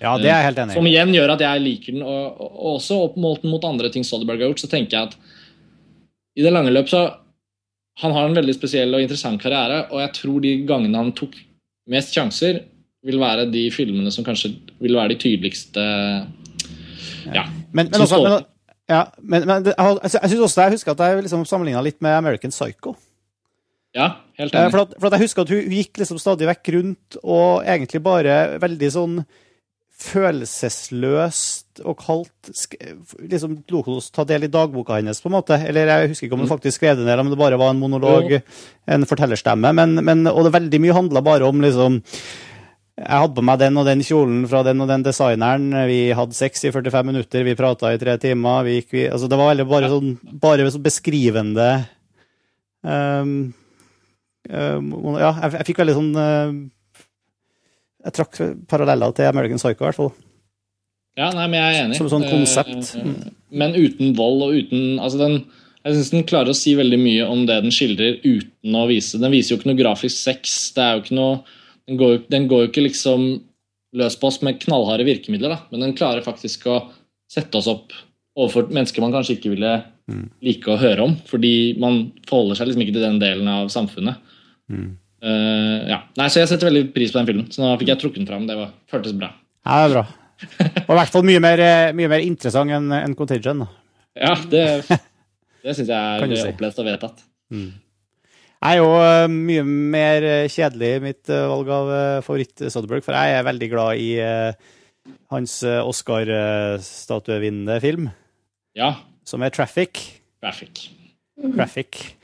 Ja, 0.00 0.14
det 0.16 0.30
er 0.30 0.38
jeg 0.38 0.48
helt 0.48 0.60
enig 0.62 0.74
i. 0.74 0.78
Som 0.78 0.88
igjen 0.88 1.14
gjør 1.16 1.34
at 1.34 1.42
jeg 1.44 1.64
liker 1.64 1.96
den. 1.96 2.04
Og, 2.06 2.44
og 2.46 2.76
også 2.76 3.00
oppmålt 3.08 3.44
mot 3.48 3.66
andre 3.68 3.90
ting 3.92 4.06
Soderberg 4.06 4.40
har 4.40 4.52
gjort, 4.52 4.62
så 4.62 4.70
tenker 4.70 4.96
jeg 4.96 5.10
at 5.10 5.18
i 6.38 6.46
det 6.46 6.54
lange 6.54 6.72
løp 6.72 6.88
så 6.88 7.08
Han 8.00 8.14
har 8.14 8.28
en 8.28 8.36
veldig 8.38 8.54
spesiell 8.54 8.94
og 8.96 9.02
interessant 9.02 9.42
karriere, 9.42 9.82
og 9.90 9.98
jeg 10.00 10.12
tror 10.16 10.36
de 10.40 10.52
gangene 10.64 10.96
han 10.96 11.10
tok 11.12 11.34
mest 11.90 12.14
sjanser, 12.14 12.62
vil 13.04 13.18
være 13.20 13.44
de 13.50 13.66
filmene 13.74 14.08
som 14.14 14.24
kanskje 14.24 14.54
vil 14.80 14.96
være 14.96 15.12
de 15.12 15.18
tydeligste 15.20 15.82
Ja. 17.34 17.44
Men, 17.72 17.90
men 17.92 18.00
også, 18.06 18.18
men, 18.24 18.46
ja, 18.90 19.04
men, 19.22 19.44
men 19.46 19.62
det, 19.68 19.74
jeg, 19.76 19.98
altså, 20.02 20.18
jeg 20.22 20.30
synes 20.32 20.44
også 20.48 20.64
jeg 20.66 20.76
husker 20.78 20.92
at 20.96 21.04
jeg 21.06 21.22
liksom 21.26 21.44
sammenligna 21.46 21.82
litt 21.86 22.00
med 22.02 22.16
American 22.16 22.50
Psycho. 22.54 22.96
ja, 23.94 24.08
helt 24.38 24.54
Eh, 24.54 24.60
enig. 24.64 24.72
For 24.72 24.82
at, 24.86 24.96
for 24.98 25.06
at 25.10 25.18
jeg 25.18 25.26
husker 25.28 25.42
at 25.46 25.52
hun, 25.54 25.62
hun 25.68 25.76
gikk 25.78 25.98
liksom 26.02 26.18
stadig 26.22 26.48
vekk 26.50 26.72
rundt 26.76 27.20
og 27.22 27.62
egentlig 27.66 28.02
bare 28.02 28.40
veldig 28.62 28.90
sånn 28.94 29.22
følelsesløst 30.00 31.82
og 31.84 31.98
kaldt 32.00 32.50
liksom 33.20 33.58
lot 33.72 33.88
oss 33.92 34.08
ta 34.14 34.24
del 34.24 34.46
i 34.46 34.50
dagboka 34.52 34.96
hennes, 34.96 35.20
på 35.20 35.28
en 35.28 35.36
måte. 35.36 35.58
Eller 35.68 35.90
jeg 35.90 36.12
husker 36.12 36.26
ikke 36.28 36.38
om 36.38 36.44
hun 36.44 36.50
faktisk 36.50 36.80
skrev 36.80 36.96
det 37.00 37.04
ned, 37.08 37.20
om 37.20 37.28
det 37.32 37.38
bare 37.40 37.58
var 37.60 37.74
en 37.74 37.82
monolog, 37.82 38.32
en 38.88 39.04
fortellerstemme. 39.08 39.72
Men, 39.76 39.98
men, 40.04 40.24
og 40.30 40.46
det 40.46 40.54
veldig 40.56 40.80
mye 40.86 40.96
handla 40.96 41.22
bare 41.26 41.48
om 41.48 41.60
liksom 41.60 42.00
jeg 42.98 43.22
hadde 43.22 43.36
på 43.38 43.44
meg 43.46 43.60
den 43.62 43.78
og 43.80 43.86
den 43.88 44.02
kjolen 44.04 44.42
fra 44.50 44.60
den 44.66 44.82
og 44.84 44.90
den 44.90 45.04
designeren. 45.06 45.70
Vi 45.88 46.00
hadde 46.16 46.36
sex 46.36 46.66
i 46.68 46.72
45 46.74 47.06
minutter, 47.08 47.44
vi 47.46 47.56
prata 47.56 47.92
i 47.94 48.00
tre 48.00 48.16
timer. 48.20 48.64
Vi 48.66 48.74
gikk, 48.78 48.90
vi, 48.92 49.04
altså 49.08 49.30
det 49.30 49.38
var 49.40 49.52
veldig 49.52 49.66
bare 49.70 49.92
sånn, 49.92 50.10
bare 50.42 50.66
sånn 50.68 50.84
beskrivende 50.84 51.68
um, 52.84 53.32
um, 54.50 54.90
Ja, 55.16 55.30
jeg, 55.46 55.54
jeg 55.56 55.68
fikk 55.70 55.80
veldig 55.80 55.94
sånn 55.96 56.10
uh, 56.18 56.58
Jeg 58.04 58.16
trakk 58.18 58.42
paralleller 58.68 59.14
til 59.16 59.30
American 59.30 59.62
Psycho, 59.62 59.80
i 59.80 59.88
hvert 59.88 60.00
fall. 60.00 60.12
Ja, 61.18 61.30
nei, 61.34 61.46
men 61.46 61.56
jeg 61.58 61.78
er 61.78 61.86
enig. 61.86 61.98
Som 61.98 62.10
sånn 62.12 62.28
konsept. 62.28 62.92
Eh, 62.98 63.30
Men 63.50 63.74
uten 63.74 64.12
vold 64.18 64.44
og 64.46 64.58
uten 64.60 65.00
altså 65.02 65.18
den, 65.20 65.40
Jeg 65.84 65.96
syns 65.96 66.12
den 66.12 66.26
klarer 66.28 66.52
å 66.52 66.58
si 66.58 66.76
veldig 66.76 67.00
mye 67.00 67.30
om 67.32 67.46
det 67.48 67.62
den 67.64 67.74
skildrer, 67.74 68.20
uten 68.22 68.76
å 68.76 68.84
vise 68.90 69.18
Den 69.20 69.32
viser 69.32 69.54
jo 69.54 69.60
ikke 69.60 69.72
noe 69.72 69.80
grafisk 69.80 70.20
sex. 70.20 70.58
Det 70.76 70.84
er 70.84 70.98
jo 70.98 71.04
ikke 71.06 71.18
noe 71.18 71.40
Den 71.90 71.98
går, 71.98 72.20
den 72.30 72.46
går 72.50 72.64
jo 72.64 72.70
ikke 72.70 72.86
liksom 72.86 73.24
løs 73.98 74.14
på 74.20 74.28
oss 74.30 74.38
med 74.46 74.60
knallharde 74.62 75.02
virkemidler, 75.08 75.56
da. 75.56 75.58
men 75.72 75.82
den 75.82 75.96
klarer 75.98 76.22
faktisk 76.22 76.68
å 76.70 76.76
sette 77.30 77.58
oss 77.58 77.66
opp 77.70 77.90
overfor 78.38 78.68
mennesker 78.70 79.02
man 79.02 79.14
kanskje 79.14 79.36
ikke 79.36 79.50
ville 79.56 79.72
like 80.42 80.70
å 80.70 80.78
høre 80.80 81.04
om, 81.06 81.16
fordi 81.28 81.74
man 81.82 82.00
forholder 82.28 82.58
seg 82.58 82.70
liksom 82.70 82.84
ikke 82.84 82.94
til 82.96 83.04
den 83.06 83.20
delen 83.22 83.50
av 83.50 83.68
samfunnet. 83.72 84.22
Eh, 84.70 85.76
ja. 85.90 86.00
Nei, 86.16 86.28
Så 86.32 86.40
jeg 86.40 86.50
setter 86.50 86.70
veldig 86.70 86.84
pris 86.94 87.12
på 87.12 87.20
den 87.20 87.28
filmen, 87.28 87.50
så 87.52 87.62
nå 87.62 87.74
fikk 87.80 87.92
jeg 87.92 88.02
trukket 88.02 88.22
den 88.22 88.30
fram. 88.30 88.46
Det 88.48 88.56
var, 88.58 88.72
føltes 88.90 89.16
bra. 89.18 89.32
Ja, 89.66 89.82
det 89.82 89.90
er 89.90 89.94
bra. 89.98 90.06
Og 90.86 90.94
i 90.94 90.98
hvert 91.00 91.14
fall 91.14 91.26
mye 91.28 91.42
mer, 91.44 91.62
eh, 91.66 91.92
mye 91.96 92.10
mer 92.14 92.24
interessant 92.24 92.72
enn 92.74 92.88
en 92.96 93.16
Contagion. 93.18 93.66
Ja, 94.16 94.32
det, 94.50 94.64
det 95.62 95.76
syns 95.76 95.90
jeg 95.90 95.94
er 95.98 96.50
opplest 96.54 96.80
og 96.80 96.88
vedtatt. 96.88 97.24
Jeg 98.60 98.76
er 98.76 98.82
jo 98.82 98.90
eh, 99.00 99.24
mye 99.32 99.62
mer 99.64 100.20
eh, 100.28 100.44
kjedelig 100.52 100.90
i 100.98 101.00
mitt 101.06 101.30
eh, 101.32 101.46
valg 101.48 101.64
av 101.72 101.88
favoritt-Soderberg, 102.26 103.00
for 103.06 103.16
jeg 103.16 103.32
er 103.38 103.46
veldig 103.46 103.68
glad 103.72 103.96
i 104.04 104.10
hans 105.32 105.54
Oscar-statuevinnende 105.64 107.80
film, 107.80 108.10
Ja, 108.76 109.00
som 109.24 109.42
er 109.42 109.50
Traffic. 109.54 110.20
Traffic. 110.44 110.90
Traffic. 111.56 112.20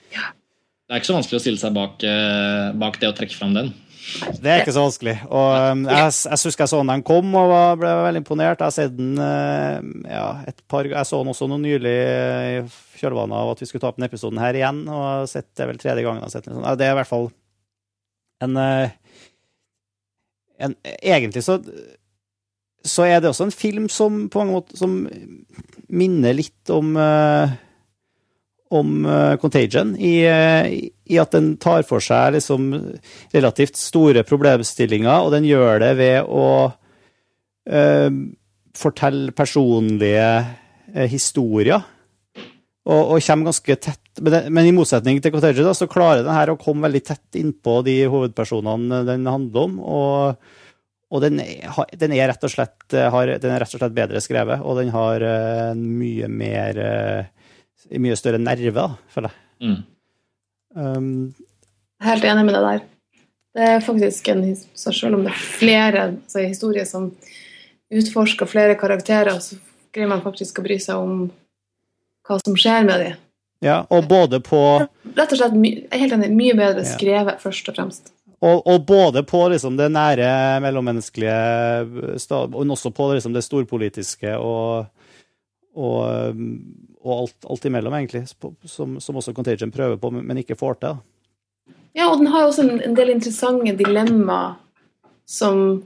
Det 0.87 0.95
er 0.95 1.01
ikke 1.01 1.09
så 1.09 1.17
vanskelig 1.17 1.41
å 1.41 1.43
stille 1.43 1.59
seg 1.59 1.73
bak, 1.75 1.99
eh, 2.07 2.69
bak 2.79 3.01
det 3.03 3.09
å 3.11 3.15
trekke 3.17 3.35
fram 3.35 3.57
den. 3.57 3.73
Det 4.39 4.47
er 4.47 4.61
ikke 4.63 4.75
så 4.77 4.85
vanskelig. 4.85 5.17
Og 5.35 5.49
um, 5.73 5.81
jeg, 5.91 6.13
jeg 6.29 6.39
husker 6.47 6.63
jeg 6.63 6.71
så 6.71 6.79
den 6.79 6.93
da 6.93 6.95
den 6.95 7.03
kom 7.09 7.33
og 7.35 7.49
var, 7.51 7.73
ble 7.81 7.91
veldig 8.05 8.21
imponert. 8.23 8.61
Jeg 8.63 8.69
har 8.69 8.75
sett 8.77 8.95
den 8.95 9.17
eh, 9.19 9.83
ja, 10.13 10.29
et 10.47 10.63
par 10.71 10.87
Jeg 10.87 11.09
så 11.09 11.19
den 11.25 11.33
også 11.33 11.49
noe 11.51 11.59
nylig 11.59 11.97
eh, 12.07 12.77
kjølvannet 12.97 13.39
av 13.39 13.53
at 13.53 13.63
vi 13.63 13.69
skulle 13.69 13.85
ta 13.85 13.91
opp 13.91 13.99
denne 13.99 14.11
episoden 14.11 14.41
her 14.43 14.57
igjen. 14.59 14.83
Og 14.89 15.29
sett 15.31 15.51
det 15.59 15.69
vel 15.71 15.81
tredje 15.83 16.07
gangen. 16.07 16.25
Det 16.27 16.87
er 16.87 16.95
i 16.95 16.99
hvert 17.01 17.11
fall 17.11 17.31
en, 18.45 18.57
eh, 18.61 18.91
en 20.61 20.77
Egentlig 21.03 21.45
så 21.45 21.61
så 22.87 23.03
er 23.03 23.21
det 23.21 23.33
også 23.33 23.49
en 23.49 23.55
film 23.55 23.89
som 23.91 24.27
på 24.31 24.39
mange 24.39 24.55
måter 24.55 24.79
som 24.79 24.93
minner 25.91 26.37
litt 26.37 26.71
om 26.71 26.93
eh, 27.01 27.55
om 28.75 29.07
eh, 29.07 29.37
Contagion, 29.39 29.93
i, 29.99 30.27
i 30.27 31.19
at 31.23 31.35
den 31.35 31.53
tar 31.63 31.85
for 31.87 32.03
seg 32.03 32.35
liksom 32.35 32.73
relativt 33.35 33.79
store 33.79 34.25
problemstillinger, 34.27 35.23
og 35.23 35.35
den 35.37 35.47
gjør 35.47 35.79
det 35.85 35.93
ved 36.01 36.27
å 36.27 36.47
uh, 37.71 38.17
fortelle 38.75 39.35
personlige 39.39 40.27
historier. 41.11 41.87
Og, 42.87 43.17
og 43.17 43.25
kommer 43.27 43.51
ganske 43.51 43.77
tett 43.83 44.21
men, 44.21 44.31
det, 44.33 44.41
men 44.55 44.69
i 44.69 44.75
motsetning 44.75 45.19
til 45.21 45.33
Cottage 45.35 45.65
da, 45.67 45.73
så 45.75 45.89
klarer 45.91 46.23
den 46.23 46.37
her 46.37 46.53
å 46.53 46.61
komme 46.61 46.87
veldig 46.87 47.03
tett 47.05 47.39
innpå 47.41 47.81
de 47.87 47.97
hovedpersonene 48.13 49.03
den 49.09 49.27
handler 49.27 49.69
om. 49.69 49.83
og 49.83 50.55
og 51.07 51.23
den 51.23 51.39
er, 51.39 51.71
den 51.95 52.13
er 52.17 52.27
rett 52.33 52.43
og 52.43 52.51
slett 52.51 52.95
eh, 52.97 53.07
har, 53.15 53.31
den 53.39 53.53
er 53.55 53.61
rett 53.63 53.75
og 53.77 53.79
slett 53.79 53.95
bedre 53.95 54.19
skrevet, 54.19 54.59
og 54.67 54.81
den 54.81 54.89
har 54.91 55.23
en 55.23 55.85
mye 56.01 56.31
mer 56.31 56.81
eh, 56.83 57.33
Mye 58.03 58.17
større 58.19 58.41
nerve, 58.43 58.73
da, 58.75 59.13
føler 59.15 59.31
jeg. 59.31 59.69
Mm. 59.69 59.77
Um, 60.75 61.11
Helt 62.03 62.25
enig 62.27 62.43
med 62.49 62.57
deg 62.57 62.65
der. 62.65 62.81
Det 63.57 63.69
er 63.71 63.85
faktisk 63.85 64.29
en 64.33 64.43
så 64.57 64.91
Selv 64.93 65.15
om 65.15 65.23
det 65.23 65.31
er 65.31 65.45
flere 65.61 66.03
altså 66.09 66.43
historier 66.43 66.83
historie 66.83 66.87
som 66.89 67.07
utforsker 67.95 68.51
flere 68.51 68.75
karakterer, 68.81 69.39
så 69.39 69.61
greier 69.95 70.11
man 70.11 70.25
faktisk 70.25 70.59
å 70.59 70.65
bry 70.67 70.81
seg 70.83 70.99
om 70.99 71.29
hva 72.27 72.39
som 72.43 72.57
skjer 72.59 72.85
med 72.89 73.01
dem. 73.05 73.23
ja, 73.65 73.79
og 73.91 74.09
både 74.11 74.41
på 74.45 74.61
Rett 75.17 75.33
og 75.33 75.39
slett 75.39 75.57
helt 75.97 76.13
enig, 76.19 76.31
mye 76.37 76.55
bedre 76.59 76.85
Ja. 76.85 76.91
skrevet, 76.93 77.41
først 77.41 77.69
og 77.71 77.77
fremst. 77.79 78.13
Og, 78.45 78.67
og 78.69 78.85
både 78.87 79.23
på 79.25 79.49
liksom 79.49 79.79
det 79.79 79.89
nære 79.95 80.61
mellommenneskelige, 80.61 81.87
men 82.53 82.71
også 82.75 82.93
på 82.93 83.07
liksom 83.15 83.33
det 83.33 83.45
storpolitiske 83.47 84.35
og, 84.37 84.91
og, 85.73 86.37
og 87.01 87.13
alt, 87.15 87.37
alt 87.49 87.65
imellom, 87.65 87.97
egentlig, 87.97 88.27
som, 88.69 88.99
som 89.01 89.17
også 89.17 89.33
Contagion 89.33 89.73
prøver 89.73 89.97
på, 89.97 90.11
men 90.11 90.43
ikke 90.43 90.59
får 90.59 90.77
til. 90.85 91.01
Ja, 91.97 92.11
og 92.11 92.19
den 92.21 92.29
har 92.29 92.45
jo 92.45 92.51
også 92.53 92.67
en, 92.67 92.81
en 92.85 92.97
del 92.97 93.15
interessante 93.15 93.73
dilemmaer 93.79 94.59
som 95.27 95.83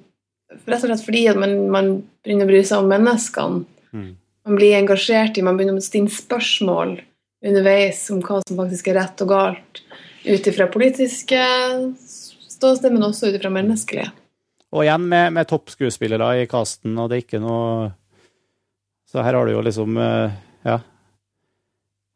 Rett 0.66 0.82
og 0.82 0.88
slett 0.91 1.05
fordi 1.07 1.20
at 1.30 1.38
man, 1.38 1.53
man 1.70 1.91
begynner 2.24 2.49
å 2.49 2.51
bry 2.51 2.61
seg 2.66 2.80
om 2.82 2.88
menneskene. 2.91 3.61
Mm. 3.95 4.09
Man 4.47 4.57
blir 4.57 4.76
engasjert 4.78 5.38
i, 5.38 5.45
man 5.45 5.59
begynner 5.59 5.78
å 5.78 5.84
stille 5.84 6.12
spørsmål 6.12 6.97
underveis 7.47 8.03
om 8.12 8.20
hva 8.24 8.41
som 8.45 8.59
faktisk 8.61 8.91
er 8.91 8.99
rett 9.01 9.22
og 9.24 9.32
galt, 9.32 9.82
ut 10.24 10.49
ifra 10.51 10.66
politiske 10.72 11.41
ståsted, 12.01 12.93
men 12.93 13.07
også 13.07 13.30
ut 13.30 13.38
ifra 13.38 13.53
menneskelige. 13.53 14.11
Og 14.70 14.84
igjen 14.84 15.09
med, 15.11 15.32
med 15.34 15.49
toppskuespillere 15.51 16.30
i 16.43 16.49
casten, 16.51 16.95
og 17.01 17.11
det 17.11 17.16
er 17.18 17.24
ikke 17.24 17.43
noe 17.43 17.91
Så 19.11 19.24
her 19.26 19.34
har 19.34 19.49
du 19.49 19.57
jo 19.57 19.64
liksom 19.66 19.97
eh, 19.99 20.36
Ja. 20.62 20.76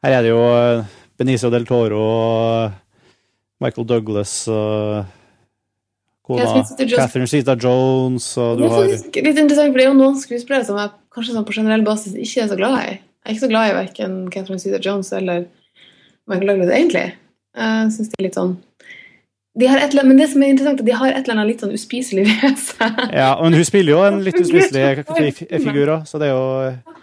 Her 0.05 0.19
er 0.19 0.23
det 0.23 0.31
jo 0.31 0.45
eh, 0.53 0.93
Benicio 1.19 1.51
del 1.51 1.67
Toro 1.67 1.99
og 2.05 3.65
Michael 3.65 3.89
Douglas 3.89 4.37
og 4.53 5.24
kona 6.25 6.63
Catherine 6.79 7.29
Zita 7.29 7.57
Jones 7.61 8.27
og 8.41 8.59
du 8.59 8.65
Det 8.65 8.71
har 8.73 8.87
litt 8.89 9.41
interessant, 9.43 9.73
for 9.73 9.81
det 9.81 9.85
er 9.85 9.91
jo 9.91 9.99
noen 9.99 10.17
skuespillere 10.21 10.67
som 10.67 10.79
jeg 10.81 10.95
kanskje 11.15 11.37
sånn 11.37 11.49
på 11.49 11.57
generell 11.57 11.85
basis 11.87 12.17
ikke 12.17 12.45
er 12.45 12.53
så 12.53 12.59
glad 12.59 12.79
i. 12.81 12.95
Jeg 12.97 13.29
er 13.29 13.37
ikke 13.37 13.47
så 13.47 13.53
glad 13.53 13.71
i 13.71 13.77
verken 13.79 14.17
Catherine 14.33 14.63
Zita 14.63 14.81
Jones 14.85 15.13
eller 15.17 15.47
Michael 16.31 16.55
Douglas, 16.55 16.73
egentlig. 16.73 17.07
Jeg 17.55 17.93
synes 17.95 18.11
de 18.11 18.19
er 18.19 18.27
litt 18.27 18.39
sånn 18.41 18.57
de 19.55 19.69
har 19.71 19.79
et, 19.79 19.95
Men 20.03 20.19
det 20.19 20.27
som 20.33 20.43
er 20.43 20.51
interessant, 20.51 20.81
er 20.83 20.87
de 20.89 20.97
har 20.99 21.13
et 21.13 21.21
eller 21.23 21.37
annet 21.37 21.53
litt 21.53 21.63
sånn 21.63 21.75
uspiselig 21.77 22.25
ved 22.27 22.59
seg. 22.59 23.01
Ja, 23.15 23.31
men 23.39 23.55
hun 23.55 23.67
spiller 23.67 23.95
jo 23.95 24.03
en 24.03 24.21
litt 24.27 24.39
uspiselig 24.45 25.05
figur 25.63 25.93
òg, 25.95 26.09
så 26.11 26.19
det 26.19 26.31
er 26.31 26.35
jo 26.35 26.95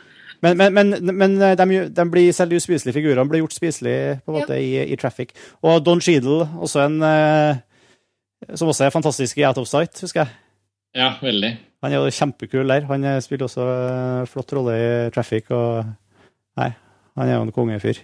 Men, 0.41 0.57
men, 0.57 0.74
men, 0.74 1.11
men 1.13 1.36
de, 1.38 1.82
de 1.93 2.03
blir 2.09 2.32
selv 2.34 2.51
de 2.51 2.57
uspiselige 2.57 2.97
figurene 2.97 3.30
blir 3.30 3.43
gjort 3.43 3.53
spiselige 3.53 4.15
på 4.26 4.34
en 4.34 4.39
måte 4.39 4.55
i, 4.57 4.72
i 4.89 4.97
Traffic. 4.97 5.36
Og 5.61 5.84
Don 5.86 6.01
Cheadle, 6.01 6.47
også 6.57 6.82
en 6.88 6.95
eh, 7.05 7.59
som 8.56 8.70
også 8.72 8.88
er 8.88 8.94
fantastisk 8.94 9.39
i 9.39 9.46
Out 9.48 9.60
of 9.62 9.70
Sight, 9.70 9.98
husker 10.04 10.24
jeg. 10.24 10.36
Ja, 10.98 11.14
veldig. 11.24 11.56
Han 11.82 11.94
er 11.94 12.02
jo 12.02 12.14
kjempekul 12.14 12.68
der. 12.68 12.86
Han 12.89 13.06
spiller 13.24 13.48
også 13.48 13.66
eh, 13.66 14.30
flott 14.30 14.54
rolle 14.58 14.78
i 14.78 14.88
Traffic, 15.14 15.50
og 15.56 15.86
Nei, 16.60 16.72
han 17.18 17.30
er 17.30 17.38
jo 17.38 17.46
en 17.46 17.54
kongefyr. 17.56 18.02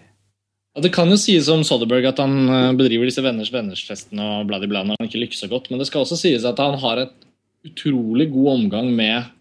Og 0.78 0.84
Det 0.86 0.92
kan 0.94 1.10
jo 1.10 1.18
sies 1.18 1.48
om 1.50 1.64
Soderberg 1.66 2.06
at 2.12 2.20
han 2.22 2.36
eh, 2.46 2.76
bedriver 2.78 3.10
disse 3.10 3.24
venners 3.26 3.52
venners-festene 3.54 4.28
og 4.38 4.50
bladibla 4.50 4.84
når 4.86 5.00
han 5.00 5.10
ikke 5.10 5.24
lykkes 5.24 5.42
så 5.46 5.50
godt, 5.52 5.72
men 5.72 5.82
det 5.82 5.90
skal 5.90 6.06
også 6.06 6.20
sies 6.20 6.46
at 6.48 6.62
han 6.62 6.78
har 6.84 7.02
et 7.02 7.16
utrolig 7.68 8.30
god 8.32 8.52
omgang 8.54 8.92
med, 8.96 9.32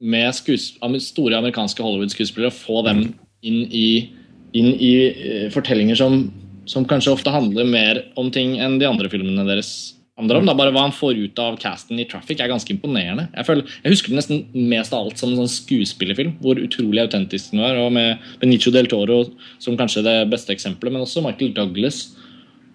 med 0.00 0.32
skues, 0.34 0.72
store 1.04 1.38
amerikanske 1.38 1.84
Hollywood-skuespillere. 1.84 2.54
Få 2.56 2.80
dem 2.88 3.04
inn 3.44 3.66
i, 3.68 3.88
inn 4.56 4.72
i 4.72 4.94
eh, 5.10 5.48
fortellinger 5.52 6.00
som, 6.00 6.24
som 6.64 6.88
kanskje 6.88 7.12
ofte 7.18 7.34
handler 7.34 7.68
mer 7.68 8.06
om 8.18 8.32
ting 8.32 8.56
enn 8.56 8.80
de 8.80 8.88
andre 8.88 9.12
filmene 9.12 9.44
deres 9.46 9.92
handler 10.22 10.40
om. 10.40 10.48
Da. 10.48 10.56
Bare 10.56 10.72
hva 10.74 10.86
han 10.86 10.94
får 10.96 11.20
ut 11.20 11.42
av 11.42 11.58
casten 11.60 12.00
i 12.00 12.06
Traffic, 12.08 12.40
er 12.40 12.50
ganske 12.50 12.72
imponerende. 12.72 13.28
Jeg, 13.34 13.48
føler, 13.48 13.76
jeg 13.82 13.94
husker 13.96 14.12
det 14.12 14.20
nesten 14.20 14.42
mest 14.70 14.94
av 14.94 15.04
alt 15.04 15.20
som 15.20 15.32
en 15.32 15.42
sånn 15.42 15.52
skuespillerfilm, 15.52 16.36
hvor 16.42 16.60
utrolig 16.62 17.04
autentisk 17.04 17.52
den 17.52 17.64
var. 17.64 17.78
Og 17.82 17.92
med 17.94 18.22
Benicio 18.42 18.72
del 18.74 18.88
Toro 18.90 19.24
som 19.62 19.76
kanskje 19.80 20.06
det 20.06 20.16
beste 20.32 20.54
eksempelet, 20.54 20.94
men 20.94 21.04
også 21.04 21.24
Michael 21.26 21.52
Douglas. 21.58 22.04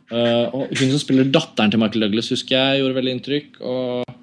Uh, 0.07 0.47
og 0.55 0.69
hun 0.71 0.93
som 0.93 1.01
spiller 1.01 1.27
datteren 1.27 1.73
til 1.73 1.81
Michael 1.81 2.05
Douglas, 2.05 2.31
husker 2.31 2.55
jeg 2.55 2.83
gjorde 2.83 2.99
veldig 2.99 3.17
inntrykk. 3.17 3.59
Og 3.59 4.15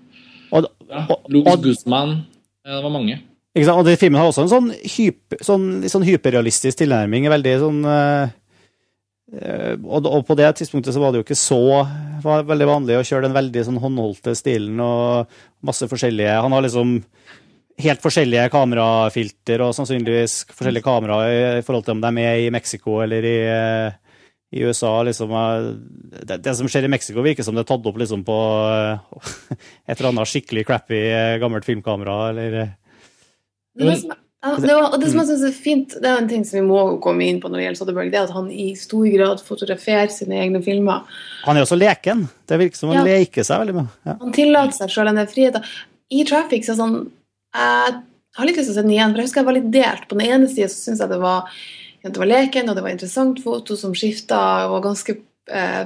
Og, 0.54 0.66
ja, 0.86 1.04
Louis 1.32 1.56
Guzman. 1.64 2.20
Ja, 2.64 2.78
det 2.78 2.84
var 2.84 2.92
mange. 2.94 3.18
ikke 3.54 3.66
sant? 3.66 3.78
og 3.80 3.88
den 3.88 3.98
filmen 3.98 4.20
har 4.20 4.28
også 4.30 4.44
en 4.44 4.52
sånn, 4.52 4.70
hyp, 4.96 5.34
sånn, 5.42 5.66
sånn 5.90 6.06
hyperrealistisk 6.06 6.78
tilnærming. 6.80 7.26
Veldig 7.32 7.54
sånn 7.60 7.80
eh, 7.90 8.22
eh, 8.22 8.34
og, 9.35 10.07
og 10.07 10.22
på 10.28 10.37
det 10.39 10.51
tidspunktet 10.59 10.95
så 10.95 11.01
var 11.03 11.12
det 11.12 11.20
jo 11.20 11.26
ikke 11.26 11.39
så 11.39 11.61
var 12.24 12.47
veldig 12.49 12.68
vanlig 12.68 12.99
å 12.99 13.05
kjøre 13.07 13.26
den 13.26 13.37
veldig 13.37 13.64
sånn 13.66 13.80
håndholdte 13.82 14.35
stilen 14.39 14.78
og 14.80 15.32
masse 15.64 15.89
forskjellige 15.91 16.37
Han 16.45 16.55
har 16.57 16.64
liksom 16.64 16.99
helt 17.82 18.03
forskjellige 18.05 18.51
kamerafilter 18.55 19.64
og 19.64 19.74
sannsynligvis 19.76 20.45
forskjellige 20.55 20.87
kameraer 20.87 21.59
i, 21.59 21.64
forhold 21.66 21.87
til 21.87 21.97
om 21.97 22.03
de 22.03 22.11
er 22.11 22.16
med 22.16 22.45
i 22.45 22.51
Mexico 22.55 23.01
eller 23.03 23.26
i, 23.26 23.37
eh, 23.51 24.18
i 24.55 24.62
USA. 24.62 24.93
Liksom, 25.09 25.35
eh, 25.35 25.70
det, 26.22 26.39
det 26.45 26.55
som 26.55 26.70
skjer 26.70 26.87
i 26.87 26.93
Mexico, 26.93 27.24
virker 27.24 27.47
som 27.47 27.57
det 27.57 27.64
er 27.64 27.70
tatt 27.72 27.89
opp 27.91 27.99
liksom, 28.01 28.22
på 28.26 28.39
eh, 28.70 29.32
et 29.89 29.97
eller 29.97 30.12
annet 30.12 30.30
skikkelig 30.30 30.66
crappy 30.68 31.01
eh, 31.09 31.39
gammelt 31.43 31.66
filmkamera. 31.66 32.18
eller... 32.30 32.61
Men, 33.74 34.05
ja, 34.45 34.55
det 34.61 34.74
var, 34.76 34.86
og 34.92 35.01
det 35.01 35.09
som 35.11 35.20
jeg 35.22 35.28
synes 35.30 35.45
er 35.49 35.55
fint, 35.57 35.95
det 36.03 36.09
er 36.11 36.18
en 36.20 36.28
ting 36.28 36.42
som 36.45 36.59
vi 36.61 36.64
må 36.68 36.80
komme 37.03 37.24
inn 37.26 37.40
på 37.42 37.49
når 37.49 37.59
det 37.61 37.64
gjelder 37.64 37.80
Soderberg, 37.80 38.11
det 38.12 38.18
er 38.20 38.26
at 38.28 38.34
han 38.36 38.51
i 38.53 38.66
stor 38.76 39.07
grad 39.14 39.40
fotograferer 39.47 40.11
sine 40.12 40.36
egne 40.42 40.61
filmer. 40.64 41.07
Han 41.47 41.57
er 41.57 41.64
også 41.64 41.78
leken. 41.80 42.26
Det 42.51 42.59
virker 42.61 42.76
som 42.76 42.92
han 42.92 43.01
Ja. 43.01 43.05
leker 43.16 43.47
seg 43.47 43.62
veldig 43.64 43.74
med. 43.78 43.86
Ja. 44.05 44.16
Han 44.20 44.32
tillater 44.36 44.76
seg 44.76 44.90
selv 44.92 45.09
denne 45.11 45.26
friheten. 45.30 45.64
I 46.12 46.24
Traffic 46.28 46.66
så 46.66 46.74
er 46.76 46.82
sånn 46.82 46.99
Jeg 47.55 47.95
har 48.40 48.47
litt 48.47 48.57
lyst 48.59 48.66
til 48.66 48.74
å 48.74 48.78
se 48.80 48.82
den 48.82 48.90
igjen, 48.90 49.12
for 49.12 49.20
jeg 49.22 49.26
husker 49.28 49.40
jeg 49.40 49.47
var 49.47 49.55
litt 49.61 49.70
delt. 49.70 50.09
På 50.11 50.16
den 50.18 50.26
ene 50.26 50.49
sida 50.51 50.66
så 50.68 50.80
syns 50.90 50.99
jeg 51.01 51.09
det 51.09 51.20
var, 51.22 51.45
det 52.03 52.16
var 52.18 52.26
leken, 52.26 52.68
og 52.68 52.74
det 52.74 52.82
var 52.82 52.90
interessant 52.90 53.38
foto 53.45 53.76
som 53.78 53.92
skifta, 53.95 54.40
og 54.66 54.72
var 54.74 54.88
ganske 54.90 55.14
eh, 55.55 55.84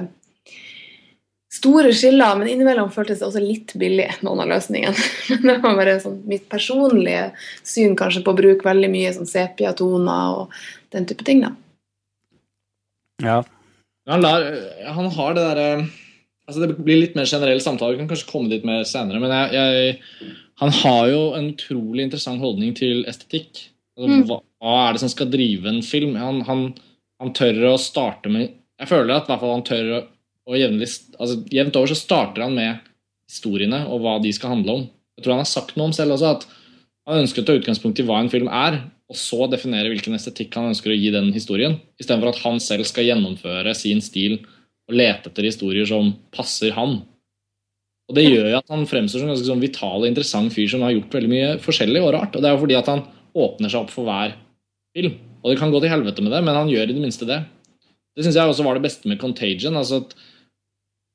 store 1.49 1.91
skiller, 1.97 2.35
men 2.37 2.49
innimellom 2.51 2.91
føltes 2.93 3.21
det 3.21 3.25
også 3.25 3.41
litt 3.41 3.73
billig, 3.81 4.05
noen 4.25 4.43
av 4.43 4.51
løsningene. 4.51 4.93
Men 5.41 5.47
det 5.49 5.55
var 5.63 5.77
bare 5.79 5.95
sånn 6.03 6.19
mitt 6.29 6.43
personlige 6.51 7.31
syn 7.65 7.95
kanskje 7.97 8.21
på 8.25 8.35
å 8.35 8.37
bruke 8.37 8.67
veldig 8.67 8.89
mye 8.93 9.13
sånn 9.15 9.29
sepia-toner 9.29 10.35
og 10.43 10.59
den 10.93 11.07
type 11.09 11.25
ting, 11.25 11.41
da. 11.45 11.55
Ja. 13.23 13.39
Han, 14.09 14.21
lar, 14.23 14.45
han 14.93 15.09
har 15.17 15.33
det 15.35 15.47
derre 15.47 15.71
altså 16.49 16.65
Det 16.65 16.79
blir 16.81 16.97
litt 17.03 17.17
mer 17.17 17.27
generell 17.29 17.59
samtale, 17.61 17.93
vi 17.93 17.99
kan 18.01 18.07
kanskje 18.09 18.29
komme 18.31 18.49
dit 18.49 18.63
mer 18.65 18.81
senere. 18.89 19.19
Men 19.21 19.29
jeg, 19.35 19.51
jeg, 19.53 20.37
han 20.63 20.71
har 20.79 21.01
jo 21.11 21.19
en 21.37 21.51
utrolig 21.51 22.07
interessant 22.07 22.41
holdning 22.41 22.71
til 22.77 23.03
estetikk. 23.09 23.67
Altså, 23.97 24.07
Mm. 24.09 24.23
hva, 24.29 24.37
hva 24.63 24.77
er 24.87 24.95
det 24.95 25.01
som 25.03 25.11
skal 25.11 25.29
drive 25.29 25.69
en 25.69 25.83
film? 25.85 26.15
Han, 26.17 26.39
han, 26.47 26.63
han 27.21 27.33
tør 27.37 27.73
å 27.73 27.77
starte 27.77 28.31
med 28.33 28.47
Jeg 28.79 28.87
føler 28.89 29.11
at 29.17 29.27
hvert 29.27 29.41
fall 29.43 29.53
han 29.57 29.65
tør 29.67 29.91
å, 29.97 29.99
å 30.49 30.57
jevnlig 30.57 30.87
altså, 31.19 31.39
Jevnt 31.53 31.77
over 31.77 31.91
så 31.91 31.97
starter 31.97 32.45
han 32.45 32.55
med 32.57 32.85
historiene 33.29 33.83
og 33.87 34.01
hva 34.03 34.17
de 34.23 34.31
skal 34.33 34.55
handle 34.55 34.77
om. 34.79 34.87
Jeg 35.17 35.25
tror 35.25 35.35
han 35.35 35.43
har 35.43 35.51
sagt 35.51 35.75
noe 35.77 35.89
om 35.89 35.95
selv 35.95 36.15
også, 36.15 36.33
at 36.37 36.47
han 37.09 37.21
ønsker 37.23 37.43
å 37.43 37.47
ta 37.47 37.57
utgangspunkt 37.59 38.01
i 38.01 38.05
hva 38.07 38.21
en 38.21 38.31
film 38.31 38.49
er, 38.53 38.79
og 39.09 39.17
så 39.17 39.47
definere 39.49 39.89
hvilken 39.91 40.15
estetikk 40.17 40.55
han 40.57 40.69
ønsker 40.71 40.93
å 40.93 40.97
gi 40.97 41.11
den 41.13 41.31
historien, 41.33 41.79
istedenfor 42.01 42.31
at 42.31 42.41
han 42.43 42.59
selv 42.63 42.87
skal 42.89 43.07
gjennomføre 43.07 43.73
sin 43.77 44.01
stil 44.05 44.39
og 44.89 44.97
lete 44.97 45.31
etter 45.31 45.47
historier 45.49 45.87
som 45.89 46.11
passer 46.33 46.73
han. 46.77 46.99
Og 48.09 48.17
Det 48.17 48.25
gjør 48.25 48.47
jo 48.49 48.57
at 48.57 48.71
han 48.73 48.87
fremstår 48.89 49.21
som 49.21 49.29
en 49.29 49.35
ganske 49.35 49.45
sånn 49.45 49.61
vital 49.61 50.01
og 50.01 50.09
interessant 50.09 50.53
fyr 50.53 50.69
som 50.71 50.81
har 50.81 50.95
gjort 50.95 51.13
veldig 51.13 51.29
mye 51.29 51.49
forskjellig 51.61 52.01
og 52.01 52.13
rart. 52.15 52.33
Og 52.33 52.41
Det 52.41 52.49
er 52.49 52.55
jo 52.55 52.61
fordi 52.63 52.77
at 52.79 52.89
han 52.89 53.03
åpner 53.37 53.69
seg 53.69 53.83
opp 53.83 53.93
for 53.93 54.09
hver 54.09 54.33
film. 54.97 55.19
Og 55.43 55.51
det 55.51 55.59
kan 55.59 55.69
gå 55.73 55.81
til 55.83 55.93
helvete 55.93 56.25
med 56.25 56.33
det, 56.33 56.41
men 56.41 56.57
han 56.57 56.71
gjør 56.71 56.89
i 56.89 56.95
det 56.95 57.03
minste 57.03 57.27
det. 57.29 57.43
Det 58.17 58.25
syns 58.25 58.39
jeg 58.39 58.49
også 58.49 58.65
var 58.65 58.79
det 58.79 58.87
beste 58.87 59.07
med 59.07 59.21
Contagion. 59.21 59.77
altså 59.77 60.01
at 60.01 60.17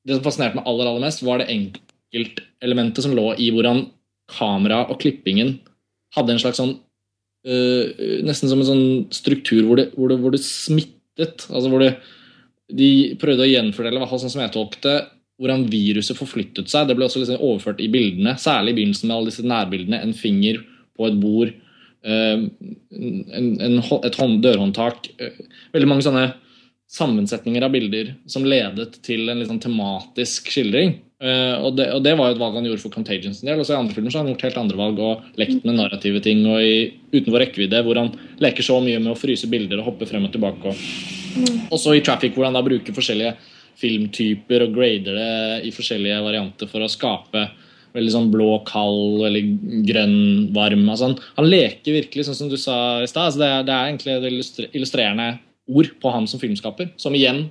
Det 0.05 0.17
som 0.17 0.25
fascinerte 0.25 0.59
meg 0.59 0.67
aller 0.69 0.89
aller 0.89 1.05
mest, 1.05 1.23
var 1.25 1.41
det 1.41 1.49
enkeltelementet 1.53 3.05
som 3.05 3.15
lå 3.17 3.31
i 3.41 3.49
hvordan 3.53 3.87
kamera 4.31 4.83
og 4.89 4.99
klippingen 5.01 5.57
hadde 6.15 6.33
en 6.33 6.41
slags 6.41 6.57
sånn 6.61 6.75
øh, 7.45 8.21
Nesten 8.25 8.49
som 8.49 8.61
en 8.61 8.69
sånn 8.69 8.85
struktur 9.13 9.65
hvor 9.67 9.81
det, 9.81 9.91
hvor 9.97 10.09
det, 10.09 10.19
hvor 10.21 10.33
det 10.33 10.41
smittet. 10.45 11.45
altså 11.49 11.69
hvor 11.71 11.83
det 11.83 11.95
de 12.73 13.13
prøvde 13.21 13.45
å 13.45 13.49
gjenfordele, 13.49 13.99
hva 14.01 14.17
sånn 14.17 14.31
som 14.33 14.41
jeg 14.41 14.53
tolket 14.55 14.85
det, 14.87 14.95
hvordan 15.41 15.67
viruset 15.69 16.17
forflyttet 16.17 16.71
seg. 16.71 16.87
Det 16.87 16.95
ble 16.97 17.05
også 17.05 17.21
liksom 17.21 17.43
overført 17.43 17.83
i 17.83 17.89
bildene, 17.91 18.37
særlig 18.41 18.73
i 18.73 18.79
begynnelsen 18.79 19.09
med 19.09 19.17
alle 19.17 19.31
disse 19.31 19.45
nærbildene. 19.45 19.99
En 20.01 20.15
finger 20.17 20.61
på 20.95 21.09
et 21.09 21.19
bord, 21.19 21.51
øh, 21.51 22.47
en, 22.95 23.51
en, 23.67 23.77
et 23.77 24.19
hånd, 24.21 24.39
dørhåndtak. 24.45 25.11
Øh, 25.19 25.43
Veldig 25.75 25.91
mange 25.91 26.07
sånne 26.07 26.29
sammensetninger 26.91 27.65
av 27.65 27.73
bilder 27.73 28.13
som 28.29 28.45
ledet 28.45 28.99
til 29.05 29.29
en 29.31 29.41
sånn 29.47 29.61
tematisk 29.63 30.51
skildring. 30.53 30.99
Uh, 31.23 31.63
og, 31.63 31.77
det, 31.79 31.87
og 31.95 32.03
det 32.05 32.13
var 32.19 32.29
jo 32.29 32.35
et 32.35 32.41
valg 32.41 32.57
han 32.59 32.67
gjorde 32.67 32.83
for 32.83 32.93
Contagion 32.93 33.33
sin 33.33 33.49
del. 33.49 33.61
Og 33.61 33.67
så 33.67 33.73
i 33.73 33.79
andre 33.79 33.95
filmer 33.95 34.13
så 34.13 34.19
har 34.19 34.25
han 34.25 34.33
gjort 34.35 34.45
helt 34.47 34.61
andre 34.61 34.79
valg 34.79 35.01
og 35.01 35.41
lekt 35.41 35.65
med 35.65 35.79
narrative 35.79 36.21
ting 36.23 36.43
og 36.45 36.61
i, 36.61 36.77
utenfor 37.15 37.41
rekkevidde, 37.41 37.81
hvor 37.87 37.99
han 38.01 38.13
leker 38.43 38.67
så 38.67 38.79
mye 38.83 39.01
med 39.01 39.15
å 39.15 39.19
fryse 39.19 39.49
bilder 39.51 39.81
og 39.81 39.91
hoppe 39.91 40.07
frem 40.09 40.27
og 40.27 40.33
tilbake. 40.35 40.71
Og, 40.71 41.53
også 41.75 41.95
i 41.97 42.03
Traffic, 42.05 42.35
hvor 42.35 42.47
han 42.47 42.55
da 42.55 42.63
bruker 42.63 42.95
forskjellige 42.95 43.35
filmtyper 43.75 44.63
og 44.63 44.75
grader 44.77 45.17
det 45.19 45.67
i 45.67 45.71
forskjellige 45.75 46.21
varianter 46.23 46.69
for 46.71 46.85
å 46.85 46.91
skape 46.91 47.47
veldig 47.95 48.11
sånn 48.11 48.29
blå, 48.31 48.49
kald 48.67 49.23
eller 49.27 49.49
grønn, 49.87 50.51
varm. 50.55 50.83
Altså 50.91 51.09
han, 51.09 51.17
han 51.37 51.47
leker 51.47 51.95
virkelig, 51.95 52.27
sånn 52.27 52.37
som 52.37 52.51
du 52.51 52.57
sa 52.59 52.77
i 53.03 53.09
stad. 53.09 53.29
Altså 53.29 53.41
det, 53.41 53.51
det 53.69 53.75
er 53.75 53.91
egentlig 53.91 54.71
illustrerende 54.75 55.29
ord 55.65 55.91
på 56.01 56.11
han 56.13 56.27
som 56.29 56.41
filmskaper, 56.41 56.91
som 57.01 57.15
igjen 57.17 57.47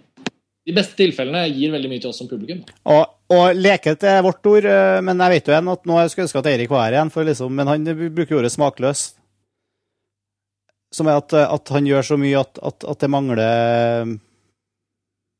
de 0.64 0.72
beste 0.72 0.96
tilfellene 0.96 1.44
gir 1.52 1.74
veldig 1.74 1.90
mye 1.92 2.00
til 2.00 2.10
oss 2.10 2.22
som 2.22 2.28
publikum. 2.30 2.62
Og, 2.88 3.02
og 3.34 3.58
leket 3.58 4.06
er 4.08 4.22
vårt 4.24 4.46
ord, 4.48 4.64
eh, 4.68 5.00
men 5.04 5.20
jeg 5.20 5.34
vet 5.34 5.50
jo 5.50 5.54
igjen 5.54 5.72
at 5.74 5.84
nå 5.88 5.98
jeg 6.00 6.12
skulle 6.12 6.28
ønske 6.28 6.40
at 6.40 6.48
Eirik 6.54 6.72
var 6.72 6.86
her 6.86 6.96
igjen, 6.96 7.12
for 7.12 7.28
liksom, 7.28 7.52
men 7.58 7.68
han 7.68 7.90
bruker 8.16 8.38
ordet 8.38 8.54
smakløs. 8.54 9.10
Som 10.94 11.10
er 11.10 11.18
at, 11.20 11.34
at 11.34 11.74
han 11.74 11.90
gjør 11.90 12.06
så 12.06 12.18
mye 12.20 12.40
at, 12.40 12.60
at, 12.64 12.86
at 12.88 13.02
det 13.02 13.10
mangler 13.12 13.44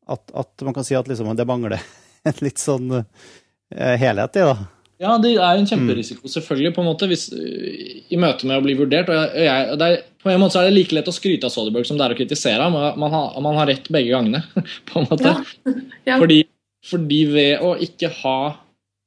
at, 0.05 0.23
at 0.35 0.65
man 0.67 0.77
kan 0.77 0.85
si 0.85 0.97
at 0.99 1.09
liksom, 1.09 1.33
det 1.37 1.49
mangler 1.49 1.81
en 2.29 2.41
litt 2.45 2.61
sånn 2.61 2.99
eh, 3.01 3.95
helhet 4.01 4.41
i, 4.41 4.47
da. 4.51 4.57
Ja, 5.03 5.17
det 5.21 5.33
er 5.35 5.57
jo 5.57 5.63
en 5.65 5.69
kjemperisiko, 5.69 6.29
selvfølgelig, 6.31 6.75
på 6.77 6.83
en 6.83 6.87
måte, 6.87 7.09
hvis, 7.11 7.27
i 7.35 8.19
møte 8.21 8.47
med 8.47 8.61
å 8.61 8.65
bli 8.65 8.77
vurdert. 8.79 9.11
og 9.11 9.17
jeg, 9.17 9.33
og 9.35 9.43
jeg, 9.49 9.79
det 9.81 9.89
er, 9.89 10.03
På 10.25 10.33
en 10.33 10.41
måte 10.41 10.57
så 10.57 10.63
er 10.63 10.71
det 10.71 10.79
like 10.79 10.97
lett 10.97 11.09
å 11.11 11.13
skryte 11.13 11.49
av 11.49 11.53
Soderberg 11.53 11.85
som 11.85 11.99
det 12.01 12.07
er 12.07 12.15
å 12.15 12.17
kritisere 12.17 12.65
ham. 12.65 12.77
Man 13.01 13.13
har, 13.13 13.35
man 13.45 13.59
har 13.61 13.69
rett 13.69 13.91
begge 13.93 14.15
gangene, 14.15 14.41
på 14.89 15.03
en 15.03 15.09
måte. 15.11 15.37
Ja. 16.05 16.19
Fordi, 16.21 16.43
fordi 16.85 17.19
ved 17.33 17.63
å 17.65 17.71
ikke 17.81 18.11
ha 18.19 18.39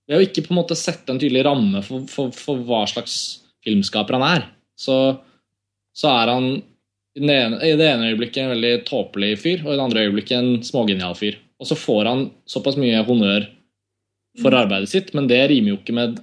Ved 0.10 0.18
å 0.18 0.24
ikke 0.24 0.48
på 0.48 0.54
en 0.54 0.58
måte 0.62 0.78
sette 0.80 1.12
en 1.14 1.20
tydelig 1.22 1.44
ramme 1.46 1.82
for, 1.86 2.06
for, 2.10 2.32
for 2.34 2.62
hva 2.66 2.80
slags 2.88 3.18
filmskaper 3.66 4.16
han 4.16 4.24
er, 4.24 4.46
så, 4.80 4.96
så 5.92 6.14
er 6.14 6.32
han 6.32 6.48
i, 6.56 7.26
det, 7.26 7.36
ene, 7.36 7.60
i 7.60 7.74
det 7.76 7.90
ene 7.92 8.14
øyeblikket 8.14 8.40
en 8.46 8.54
veldig 8.54 8.72
tåpelig 8.88 9.34
fyr, 9.42 9.66
og 9.66 9.74
i 9.74 9.76
det 9.76 9.84
andre 9.84 10.06
øyeblikket 10.08 10.38
en 10.38 10.64
smågenial 10.64 11.18
fyr. 11.20 11.36
Og 11.60 11.68
så 11.68 11.76
får 11.76 12.08
han 12.08 12.24
såpass 12.48 12.80
mye 12.80 13.02
honnør 13.04 13.50
for 14.40 14.56
arbeidet 14.56 14.94
sitt, 14.94 15.12
men 15.18 15.28
det 15.28 15.42
rimer 15.52 15.74
jo 15.74 15.80
ikke 15.82 15.98
med 15.98 16.22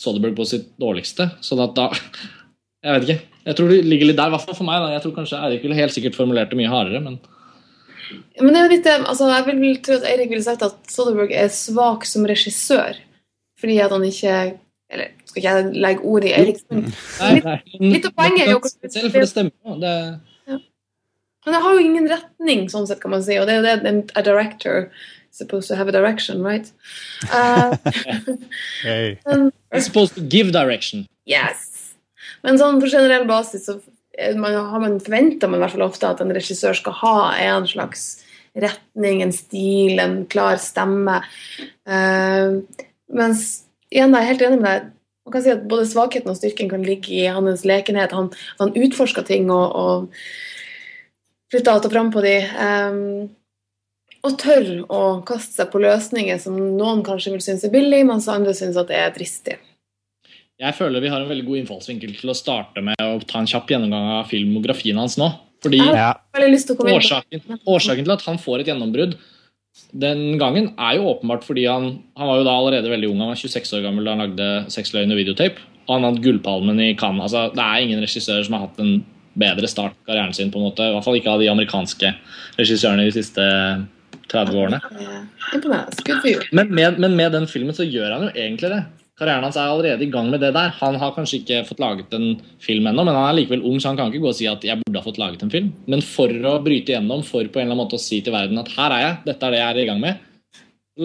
Soderberg 0.00 0.34
på 0.40 0.48
sitt 0.48 0.72
dårligste. 0.80 1.28
Så 1.44 1.58
at 1.62 1.76
da 1.78 1.90
Jeg 2.84 2.98
vet 2.98 3.06
ikke. 3.06 3.33
Jeg 3.44 3.56
tror 3.58 3.68
det 3.68 3.84
ligger 3.84 4.06
litt 4.08 4.16
der, 4.16 4.30
i 4.30 4.34
hvert 4.34 4.44
fall 4.46 4.56
for 4.56 4.64
meg. 4.68 4.80
Da. 4.80 4.92
Jeg 4.94 5.02
tror 5.04 5.14
kanskje 5.18 5.40
Eirik 5.44 5.62
ville 5.66 5.76
helt 5.78 5.92
sikkert 5.96 6.16
formulert 6.16 6.50
det 6.52 6.58
mye 6.60 6.70
hardere, 6.72 7.00
men 7.04 7.18
Men 8.40 8.52
det 8.52 8.60
er 8.60 8.64
jo 8.66 8.72
litt, 8.74 8.84
det, 8.84 8.94
altså, 9.08 9.28
jeg 9.32 9.58
vil 9.60 9.76
tro 9.84 9.94
at 9.98 10.04
Eirik 10.10 10.30
ville 10.30 10.44
sagt 10.44 10.62
at 10.62 10.76
Soderberg 10.92 11.32
er 11.32 11.48
svak 11.52 12.04
som 12.08 12.24
regissør. 12.28 12.96
Fordi 13.60 13.78
at 13.80 13.90
han 13.94 14.04
ikke 14.04 14.58
Eller 14.92 15.08
skal 15.24 15.40
ikke 15.40 15.52
jeg 15.56 15.82
legge 15.82 16.04
ord 16.04 16.24
i 16.28 16.32
Eirik? 16.36 16.58
Nei, 16.70 17.40
nei. 17.44 17.56
Litt 17.80 18.04
av 18.06 18.12
poenget 18.14 18.46
er 18.46 18.52
jo 18.52 18.60
Selv, 18.68 19.10
for 19.10 19.18
det 19.24 19.28
stemmer 19.30 19.52
jo. 19.64 19.76
Det, 19.80 19.94
Men 21.44 21.52
det 21.56 21.60
har 21.64 21.74
jo 21.76 21.80
ingen 21.84 22.08
retning, 22.08 22.68
sånn 22.72 22.86
sett, 22.88 23.00
kan 23.02 23.10
man 23.12 23.22
si. 23.24 23.36
Og 23.40 23.44
det 23.48 23.52
er 23.54 23.58
jo 23.60 23.64
det 23.66 23.88
en- 23.90 24.10
a 24.16 24.22
director 24.22 24.90
supposed 25.30 25.68
to 25.68 25.74
have 25.76 25.88
a 25.88 25.92
direction, 25.92 26.40
right? 26.42 26.70
Uh, 27.32 27.76
Hey. 28.82 29.18
It's 29.72 29.84
supposed 29.86 30.14
to 30.14 30.20
give 30.22 30.52
direction. 30.52 31.06
yes. 31.26 31.73
Men 32.44 32.60
sånn 32.60 32.80
på 32.82 32.90
generell 32.92 33.26
basis 33.28 33.66
så 33.68 33.78
eh, 34.18 34.36
man, 34.36 34.54
har 34.54 34.82
man 34.82 35.00
forventer 35.02 35.50
man 35.50 35.64
ofte 35.64 36.10
at 36.10 36.22
en 36.22 36.34
regissør 36.34 36.76
skal 36.76 36.98
ha 37.00 37.16
en 37.40 37.68
slags 37.68 38.24
retning, 38.54 39.22
en 39.22 39.32
stil, 39.34 39.98
en 39.98 40.18
klar 40.30 40.60
stemme. 40.62 41.20
Uh, 41.88 42.62
mens 43.10 43.64
igjen, 43.90 44.14
jeg 44.14 44.20
er 44.20 44.30
helt 44.30 44.44
enig 44.46 44.60
med 44.60 44.68
deg. 44.68 44.90
Man 45.24 45.32
kan 45.34 45.44
si 45.44 45.54
at 45.54 45.64
Både 45.68 45.86
svakheten 45.88 46.30
og 46.30 46.36
styrken 46.38 46.68
kan 46.70 46.84
ligge 46.84 47.14
i 47.16 47.24
hans 47.32 47.64
lekenhet. 47.66 48.12
Han, 48.14 48.28
han 48.60 48.74
utforsker 48.76 49.24
ting 49.26 49.48
og, 49.50 49.72
og 49.74 50.12
flytter 51.50 51.72
alt 51.72 51.88
og 51.88 51.96
fram 51.96 52.12
på 52.14 52.22
de. 52.24 52.36
Um, 52.60 53.32
og 54.24 54.38
tør 54.40 54.68
å 54.88 55.02
kaste 55.26 55.58
seg 55.58 55.72
på 55.72 55.80
løsninger 55.84 56.38
som 56.40 56.56
noen 56.56 57.02
kanskje 57.04 57.34
vil 57.34 57.44
synes 57.44 57.66
er 57.66 57.72
billig, 57.74 58.04
mens 58.08 58.28
andre 58.32 58.54
synes 58.56 58.78
at 58.80 58.88
det 58.88 59.00
er 59.00 59.16
dristig. 59.16 59.58
Jeg 60.62 60.76
føler 60.78 61.02
vi 61.02 61.10
har 61.10 61.22
en 61.22 61.30
veldig 61.30 61.46
god 61.48 61.60
innfallsvinkel 61.62 62.14
til 62.18 62.30
å 62.30 62.36
starte 62.38 62.82
med 62.84 63.00
å 63.02 63.18
ta 63.26 63.40
en 63.40 63.48
kjapp 63.50 63.72
gjennomgang 63.72 64.20
av 64.20 64.28
filmografien 64.30 64.98
hans 65.00 65.18
nå. 65.18 65.32
Fordi 65.64 65.80
på 65.80 66.90
årsaken, 66.92 67.58
årsaken 67.64 68.04
til 68.04 68.14
at 68.14 68.26
han 68.28 68.38
får 68.38 68.62
et 68.62 68.70
gjennombrudd 68.70 69.16
den 69.90 70.38
gangen 70.38 70.68
er 70.78 70.98
jo 70.98 71.08
åpenbart 71.10 71.44
fordi 71.46 71.64
han, 71.66 71.88
han 72.18 72.30
var 72.30 72.38
jo 72.40 72.46
da 72.46 72.54
allerede 72.58 72.90
veldig 72.92 73.10
ung. 73.10 73.22
Han 73.22 73.32
var 73.32 73.40
26 73.40 73.72
år 73.78 73.82
gammel 73.86 74.06
da 74.06 74.14
han 74.14 74.22
lagde 74.22 74.48
'Seks 74.70 74.94
løgn 74.94 75.14
og 75.14 75.18
videotape'. 75.18 75.66
Og 75.84 75.96
han 75.96 76.06
hadde 76.06 76.22
Gullpalmen 76.24 76.80
i 76.80 76.94
Cannes. 76.98 77.26
Altså, 77.26 77.50
det 77.54 77.64
er 77.64 77.82
ingen 77.82 78.02
regissører 78.02 78.46
som 78.46 78.56
har 78.56 78.68
hatt 78.68 78.78
en 78.80 79.04
bedre 79.34 79.68
start 79.68 79.96
på 79.98 80.12
karrieren 80.12 80.32
sin. 80.32 80.50
på 80.50 80.58
en 80.58 80.70
måte, 80.70 80.86
I 80.86 80.94
hvert 80.94 81.04
fall 81.04 81.18
ikke 81.18 81.30
av 81.34 81.40
de 81.42 81.50
amerikanske 81.50 82.14
regissørene 82.58 83.04
de 83.04 83.12
siste 83.12 83.42
30 84.30 84.54
årene. 84.62 84.80
Men 86.52 86.70
med, 86.70 86.98
men 86.98 87.16
med 87.16 87.32
den 87.32 87.46
filmen 87.46 87.74
så 87.74 87.84
gjør 87.84 88.14
han 88.14 88.28
jo 88.28 88.30
egentlig 88.34 88.70
det. 88.70 88.82
Karrieren 89.14 89.44
hans 89.46 89.54
er 89.54 89.70
allerede 89.70 90.02
i 90.02 90.10
gang 90.10 90.26
med 90.32 90.40
det 90.42 90.50
der. 90.56 90.72
Han 90.80 90.96
har 90.98 91.12
kanskje 91.14 91.38
ikke 91.38 91.60
fått 91.68 91.82
laget 91.82 92.14
en 92.16 92.40
film 92.62 92.88
ennå, 92.90 93.04
men 93.06 93.14
han 93.14 93.28
er 93.28 93.36
likevel 93.38 93.62
ung, 93.62 93.76
så 93.78 93.92
han 93.92 93.98
kan 94.00 94.10
ikke 94.10 94.24
gå 94.24 94.32
og 94.32 94.38
si 94.40 94.48
at 94.50 94.66
jeg 94.66 94.80
burde 94.80 94.98
ha 94.98 95.06
fått 95.06 95.20
laget 95.22 95.44
en 95.46 95.52
film. 95.52 95.68
Men 95.86 96.02
for 96.02 96.34
å 96.50 96.56
bryte 96.64 96.90
igjennom, 96.90 97.22
for 97.22 97.46
på 97.46 97.62
en 97.62 97.68
eller 97.68 97.76
annen 97.76 97.84
måte 97.84 98.00
å 98.00 98.02
si 98.02 98.18
til 98.26 98.34
verden 98.34 98.58
at 98.58 98.72
her 98.74 98.96
er 98.96 99.04
jeg, 99.04 99.20
dette 99.28 99.46
er 99.46 99.54
det 99.54 99.60
jeg 99.62 99.68
er 99.68 99.80
i 99.84 99.86
gang 99.92 100.02
med, 100.02 100.26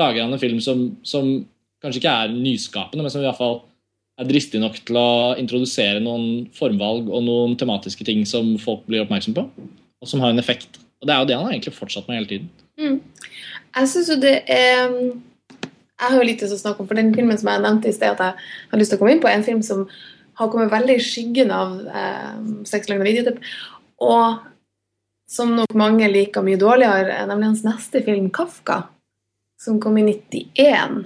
lager 0.01 0.25
han 0.25 0.33
en 0.33 0.41
film 0.41 0.57
som, 0.63 0.83
som 1.05 1.29
kanskje 1.83 2.01
ikke 2.01 2.15
er 2.23 2.33
nyskapende, 2.33 3.05
men 3.05 3.13
som 3.13 3.21
i 3.21 3.29
hvert 3.29 3.37
fall 3.37 3.59
er 4.19 4.27
dristig 4.27 4.59
nok 4.61 4.81
til 4.89 4.97
å 4.99 5.09
introdusere 5.39 6.01
noen 6.03 6.49
formvalg 6.57 7.07
og 7.13 7.23
noen 7.23 7.55
tematiske 7.61 8.09
ting 8.09 8.25
som 8.27 8.55
folk 8.61 8.89
blir 8.89 9.05
oppmerksom 9.05 9.37
på, 9.37 9.45
og 9.45 10.09
som 10.09 10.25
har 10.25 10.33
en 10.33 10.41
effekt. 10.41 10.81
Og 10.99 11.07
det 11.07 11.13
er 11.13 11.21
jo 11.21 11.29
det 11.29 11.37
han 11.37 11.45
har 11.45 11.53
egentlig 11.53 11.77
fortsatt 11.77 12.09
med 12.09 12.19
hele 12.19 12.31
tiden. 12.33 12.49
Mm. 12.79 12.99
Jeg 13.77 13.91
syns 13.93 14.09
jo 14.11 14.17
det 14.19 14.37
er 14.49 14.97
Jeg 15.99 16.13
har 16.13 16.15
jo 16.15 16.27
litt 16.27 16.43
å 16.45 16.47
snakke 16.47 16.83
om, 16.83 16.87
for 16.87 16.95
den 16.95 17.11
filmen 17.15 17.37
som 17.39 17.49
jeg 17.51 17.63
nevnte 17.65 17.89
i 17.91 17.95
sted 17.95 18.13
at 18.13 18.21
jeg 18.23 18.71
har 18.71 18.79
lyst 18.79 18.93
til 18.93 18.99
å 18.99 19.01
komme 19.01 19.15
inn 19.15 19.23
på, 19.23 19.27
er 19.27 19.39
en 19.39 19.47
film 19.47 19.59
som 19.65 19.83
har 20.39 20.51
kommet 20.51 20.71
veldig 20.71 20.95
i 20.95 21.03
skyggen 21.03 21.51
av 21.51 21.73
eh, 21.83 22.37
Sex, 22.69 22.87
løgn 22.87 23.03
og 23.03 23.09
videotipp, 23.09 23.41
og 24.07 24.45
som 25.29 25.51
nok 25.57 25.75
mange 25.77 26.07
liker 26.09 26.45
mye 26.45 26.59
dårligere, 26.59 27.17
er 27.19 27.27
nemlig 27.29 27.51
hans 27.51 27.65
neste 27.67 28.01
film, 28.05 28.29
'Kafka', 28.31 28.85
som 29.59 29.81
kom 29.83 29.99
i 29.99 30.05
91. 30.07 31.03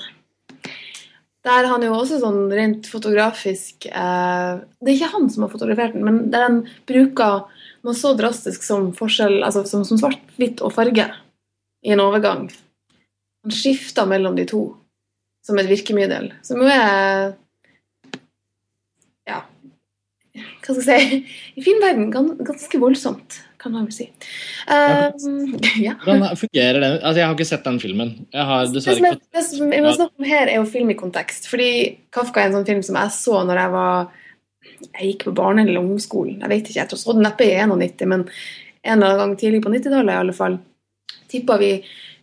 Der 1.44 1.66
er 1.66 1.68
han 1.68 1.84
jo 1.84 1.96
også 1.98 2.22
sånn 2.22 2.46
rent 2.56 2.86
fotografisk 2.88 3.90
eh, 3.90 4.62
Det 4.80 4.92
er 4.92 4.96
ikke 4.96 5.12
han 5.12 5.26
som 5.34 5.44
har 5.44 5.52
fotografert 5.52 5.98
den, 5.98 6.06
men 6.08 6.30
der 6.32 6.46
han 6.46 6.62
bruker 6.88 7.50
noe 7.84 7.98
så 7.98 8.14
drastisk 8.16 8.64
som 8.64 8.94
forskjell, 8.96 9.42
altså 9.44 9.66
som, 9.68 9.84
som 9.84 10.00
svart, 10.00 10.22
hvitt 10.38 10.64
og 10.64 10.72
farge 10.78 11.10
i 11.84 11.92
en 11.92 12.00
overgang. 12.00 12.46
Han 13.44 13.52
skifter 13.52 14.08
mellom 14.08 14.38
de 14.40 14.48
to 14.48 14.64
som 15.44 15.60
et 15.60 15.70
virkemiddel, 15.70 16.32
som 16.46 16.62
jo 16.64 16.70
er 16.72 17.34
Ja, 19.28 19.42
hva 20.64 20.74
skal 20.74 20.88
jeg 20.88 21.08
si 21.10 21.18
I 21.60 21.64
filmverden 21.66 22.08
ganske 22.14 22.80
voldsomt, 22.82 23.42
kan 23.62 23.76
man 23.76 23.86
vel 23.86 23.96
si. 23.96 24.08
Um, 24.68 25.54
ja. 25.84 25.94
Hvordan 26.04 26.40
fungerer 26.40 26.80
det? 26.82 26.90
Altså, 27.02 27.20
jeg 27.20 27.28
har 27.28 27.36
ikke 27.38 27.48
sett 27.52 27.68
den 27.68 27.80
filmen. 27.84 28.16
Jeg 28.34 28.48
har 28.50 28.66
dessverre 28.72 28.98
er, 28.98 29.20
ikke 29.20 29.20
fått 29.22 29.38
det 29.38 29.44
som 29.52 29.76
jeg 29.76 29.86
må 29.86 29.94
snakke 29.96 30.24
om 30.24 30.28
her, 30.28 30.50
er 30.50 30.58
jo 30.58 30.66
film 30.74 30.92
i 30.92 30.98
kontekst. 31.00 31.48
Fordi 31.52 31.70
Kafka 32.14 32.42
er 32.42 32.50
en 32.50 32.58
sånn 32.58 32.68
film 32.68 32.82
som 32.88 33.00
jeg 33.00 33.16
så 33.20 33.44
når 33.48 33.62
jeg 33.62 33.74
var 33.78 34.12
Jeg 34.84 35.08
gikk 35.12 35.28
på 35.30 35.36
barne- 35.38 35.64
eller 35.64 35.80
ungdomsskolen. 35.80 36.42
Jeg 36.42 36.52
vet 36.52 36.66
ikke, 36.68 36.80
jeg 36.82 36.92
tror 36.92 37.00
så 37.00 37.14
den 37.16 37.24
neppe 37.24 37.46
i 37.46 37.54
91, 37.56 38.08
men 38.10 38.26
en 38.84 38.98
eller 38.98 39.14
annen 39.14 39.22
gang 39.22 39.38
tidlig 39.40 39.62
på 39.64 39.72
90-tallet 39.72 40.12
i 40.12 40.22
alle 40.24 40.36
fall. 40.36 40.58
Tippa 41.32 41.56
vi 41.62 41.70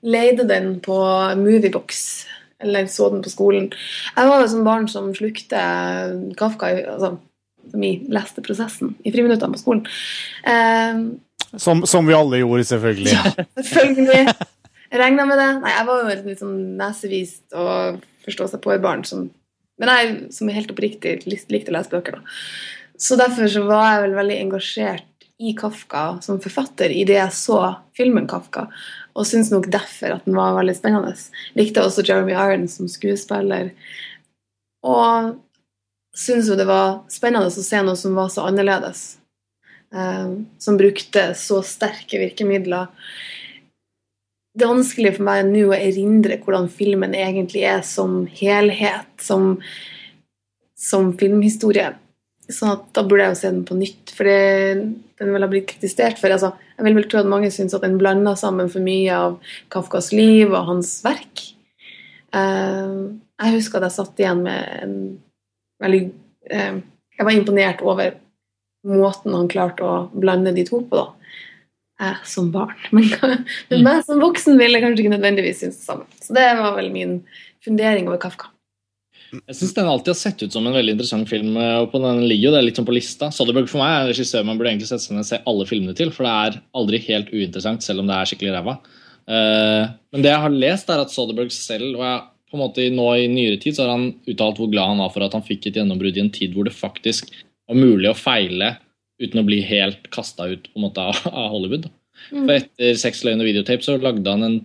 leide 0.02 0.44
den 0.48 0.74
på 0.84 0.98
Moviebox, 1.40 2.02
eller 2.60 2.86
så 2.92 3.08
den 3.12 3.22
på 3.24 3.32
skolen. 3.32 3.70
Jeg 4.16 4.30
var 4.30 4.42
jo 4.42 4.50
sånn 4.52 4.66
barn 4.66 4.86
som 4.90 5.10
slukte 5.16 5.60
Kafka 6.40 6.70
altså, 6.94 7.14
som 7.70 7.84
i 7.86 7.92
leste 8.10 8.42
prosessen 8.44 8.94
i 9.06 9.12
friminuttene 9.14 9.56
på 9.56 9.62
skolen. 9.62 9.82
Eh, 10.44 11.02
Som, 11.58 11.82
som 11.86 12.06
vi 12.06 12.14
alle 12.14 12.38
gjorde, 12.42 12.64
selvfølgelig. 12.68 13.10
Ja, 13.10 13.44
Selvfølgelig. 13.58 14.34
Jeg 14.90 14.98
regna 15.00 15.24
med 15.26 15.38
det. 15.38 15.48
Nei, 15.62 15.72
jeg 15.74 15.86
var 15.86 16.00
jo 16.02 16.10
et 16.12 16.24
litt 16.26 16.40
sånn 16.42 16.56
nesevist 16.78 17.54
og 17.58 18.00
forstå 18.24 18.48
seg 18.52 18.62
på-barn 18.64 19.04
som 19.06 19.28
Men 19.80 19.88
jeg 19.88 20.32
som 20.36 20.50
helt 20.52 20.70
oppriktig 20.74 21.22
likte 21.24 21.70
å 21.72 21.74
lese 21.78 21.88
bøker, 21.88 22.18
da. 22.18 22.34
Så 23.00 23.16
derfor 23.16 23.48
så 23.48 23.62
var 23.64 23.86
jeg 23.94 24.02
vel 24.04 24.16
veldig 24.18 24.34
engasjert 24.42 25.06
i 25.40 25.54
Kafka 25.56 26.18
som 26.20 26.36
forfatter 26.42 26.92
i 26.92 27.06
det 27.08 27.16
jeg 27.16 27.32
så 27.32 27.60
filmen 27.96 28.26
Kafka, 28.28 28.66
og 29.14 29.26
syns 29.28 29.50
nok 29.52 29.68
derfor 29.72 30.16
at 30.16 30.26
den 30.28 30.38
var 30.38 30.56
veldig 30.58 30.76
spennende. 30.78 31.14
Likte 31.58 31.84
også 31.84 32.04
Jeremy 32.06 32.34
Irons 32.36 32.78
som 32.78 32.90
skuespiller. 32.90 33.72
Og 34.86 35.34
syns 36.16 36.50
jo 36.50 36.58
det 36.58 36.68
var 36.68 37.02
spennende 37.12 37.50
å 37.50 37.64
se 37.64 37.82
noe 37.84 37.98
som 37.98 38.16
var 38.18 38.30
så 38.32 38.46
annerledes. 38.50 39.18
eh, 39.90 40.30
som 40.58 40.76
brukte 40.78 41.32
så 41.34 41.62
sterke 41.66 42.20
virkemidler 42.22 42.86
det 44.50 44.66
er 44.66 44.72
vanskelig 44.72 45.14
for 45.16 45.26
meg 45.28 45.46
nå 45.46 45.68
å 45.70 45.76
erindre 45.76 46.40
hvordan 46.42 46.68
filmen 46.72 47.14
egentlig 47.14 47.62
er 47.70 47.84
som 47.86 48.24
helhet, 48.40 49.10
som, 49.22 49.54
som 50.74 51.12
filmhistorie. 51.20 51.92
Sånn 52.50 52.72
at 52.74 52.88
da 52.96 53.04
burde 53.06 53.28
jeg 53.28 53.36
jo 53.36 53.40
se 53.40 53.52
den 53.52 53.66
på 53.68 53.78
nytt, 53.78 54.12
for 54.16 54.26
den 54.26 55.30
vil 55.36 55.46
ha 55.46 55.50
blitt 55.50 55.68
kritisert 55.70 56.18
for. 56.18 56.34
Altså, 56.34 56.50
jeg 56.80 56.86
vil 56.86 56.96
vel 56.96 57.08
tro 57.12 57.20
at 57.20 57.28
mange 57.28 57.50
syns 57.52 57.76
at 57.76 57.84
en 57.84 57.98
blander 58.00 58.38
sammen 58.40 58.70
for 58.72 58.80
mye 58.84 59.12
av 59.12 59.36
Kafkas 59.72 60.10
liv 60.16 60.48
og 60.48 60.64
hans 60.70 60.94
verk. 61.04 61.44
Eh, 62.32 62.96
jeg 63.44 63.56
husker 63.58 63.80
at 63.80 63.90
jeg 63.90 63.98
satt 63.98 64.22
igjen 64.22 64.42
med 64.46 64.80
en 64.80 64.96
veldig 65.84 66.02
eh, 66.50 66.80
Jeg 67.20 67.28
var 67.28 67.36
imponert 67.36 67.82
over 67.84 68.14
måten 68.88 69.34
han 69.36 69.48
klarte 69.52 69.84
å 69.84 69.96
blande 70.16 70.54
de 70.56 70.64
to 70.64 70.80
på, 70.88 70.96
da 70.96 71.10
jeg 72.00 72.16
som 72.24 72.48
barn. 72.52 72.78
Men, 72.96 73.44
men 73.68 73.84
meg 73.84 74.04
som 74.06 74.22
voksen 74.22 74.56
ville 74.56 74.78
jeg 74.78 74.86
kanskje 74.86 75.04
ikke 75.04 75.12
nødvendigvis 75.12 75.60
synes 75.60 75.80
det 75.82 75.84
samme. 75.84 76.06
Så 76.22 76.32
det 76.36 76.46
var 76.56 76.72
vel 76.78 76.88
min 76.94 77.18
fundering 77.64 78.08
over 78.08 78.20
Kafka. 78.22 78.48
Jeg 79.30 79.56
syns 79.56 79.74
den 79.76 79.88
alltid 79.90 80.10
har 80.10 80.18
sett 80.18 80.42
ut 80.42 80.54
som 80.54 80.64
en 80.66 80.74
veldig 80.74 80.96
interessant 80.96 81.28
film. 81.30 81.54
og 81.56 81.90
på 81.92 82.00
Den 82.02 82.24
ligger 82.26 82.48
jo 82.48 82.54
det 82.56 82.64
litt 82.66 82.80
sånn 82.80 82.88
på 82.88 82.96
lista. 82.96 83.28
Soderberg 83.34 83.68
for 83.70 83.82
meg 83.82 83.92
er 83.92 84.00
en 84.04 84.10
regissør 84.10 84.46
man 84.46 84.58
burde 84.58 84.72
egentlig 84.72 84.90
sette 84.90 85.06
seg 85.06 85.14
ned 85.14 85.22
og 85.22 85.28
se 85.28 85.38
alle 85.52 85.66
filmene 85.70 85.94
til, 85.98 86.10
for 86.14 86.26
det 86.26 86.32
er 86.32 86.58
aldri 86.80 87.02
helt 87.06 87.30
uinteressant, 87.30 87.86
selv 87.86 88.02
om 88.02 88.10
det 88.10 88.16
er 88.16 88.30
skikkelig 88.30 88.56
ræva. 88.56 88.76
Eh, 89.30 89.84
men 90.10 90.24
det 90.24 90.32
jeg 90.32 90.44
har 90.44 90.56
lest, 90.56 90.90
er 90.90 91.04
at 91.04 91.14
Soderberg 91.14 91.54
selv 91.54 91.92
og 91.92 92.04
jeg, 92.06 92.26
på 92.50 92.58
en 92.58 92.64
måte 92.64 92.88
nå 92.90 93.06
i 93.14 93.28
nyere 93.30 93.60
tid 93.62 93.76
så 93.76 93.84
har 93.84 93.92
han 93.94 94.08
uttalt 94.26 94.58
hvor 94.58 94.70
glad 94.72 94.90
han 94.90 95.02
var 95.04 95.12
for 95.14 95.22
at 95.22 95.36
han 95.36 95.44
fikk 95.46 95.68
et 95.68 95.76
gjennombrudd 95.78 96.16
i 96.18 96.24
en 96.24 96.32
tid 96.34 96.56
hvor 96.56 96.66
det 96.66 96.74
faktisk 96.74 97.28
var 97.70 97.78
mulig 97.78 98.10
å 98.10 98.18
feile 98.18 98.72
uten 99.22 99.38
å 99.38 99.46
bli 99.46 99.60
helt 99.62 100.08
kasta 100.10 100.48
ut 100.50 100.66
på 100.66 100.80
en 100.80 100.86
måte 100.88 101.04
av, 101.12 101.20
Hollywood. 101.52 101.86
For 102.32 102.56
etter 102.56 102.98
Sex, 102.98 103.22
løgn 103.24 103.44
og 103.44 103.48
videotape 103.48 103.86
så 103.86 103.94
lagde 104.02 104.34
han 104.34 104.42
en 104.46 104.58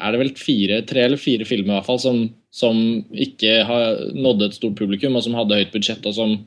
er 0.00 0.12
det 0.12 0.20
vel 0.22 0.32
fire, 0.38 0.80
tre 0.88 1.04
eller 1.06 1.20
fire 1.20 1.46
filmer 1.48 1.74
i 1.74 1.76
hvert 1.78 1.88
fall 1.88 2.00
som, 2.02 2.22
som 2.54 2.78
ikke 3.10 3.60
har 3.68 4.00
nådde 4.16 4.48
et 4.48 4.56
stort 4.58 4.78
publikum, 4.78 5.16
og 5.18 5.24
som 5.26 5.36
hadde 5.38 5.58
høyt 5.60 5.74
budsjett, 5.74 6.06
og 6.08 6.16
som 6.16 6.38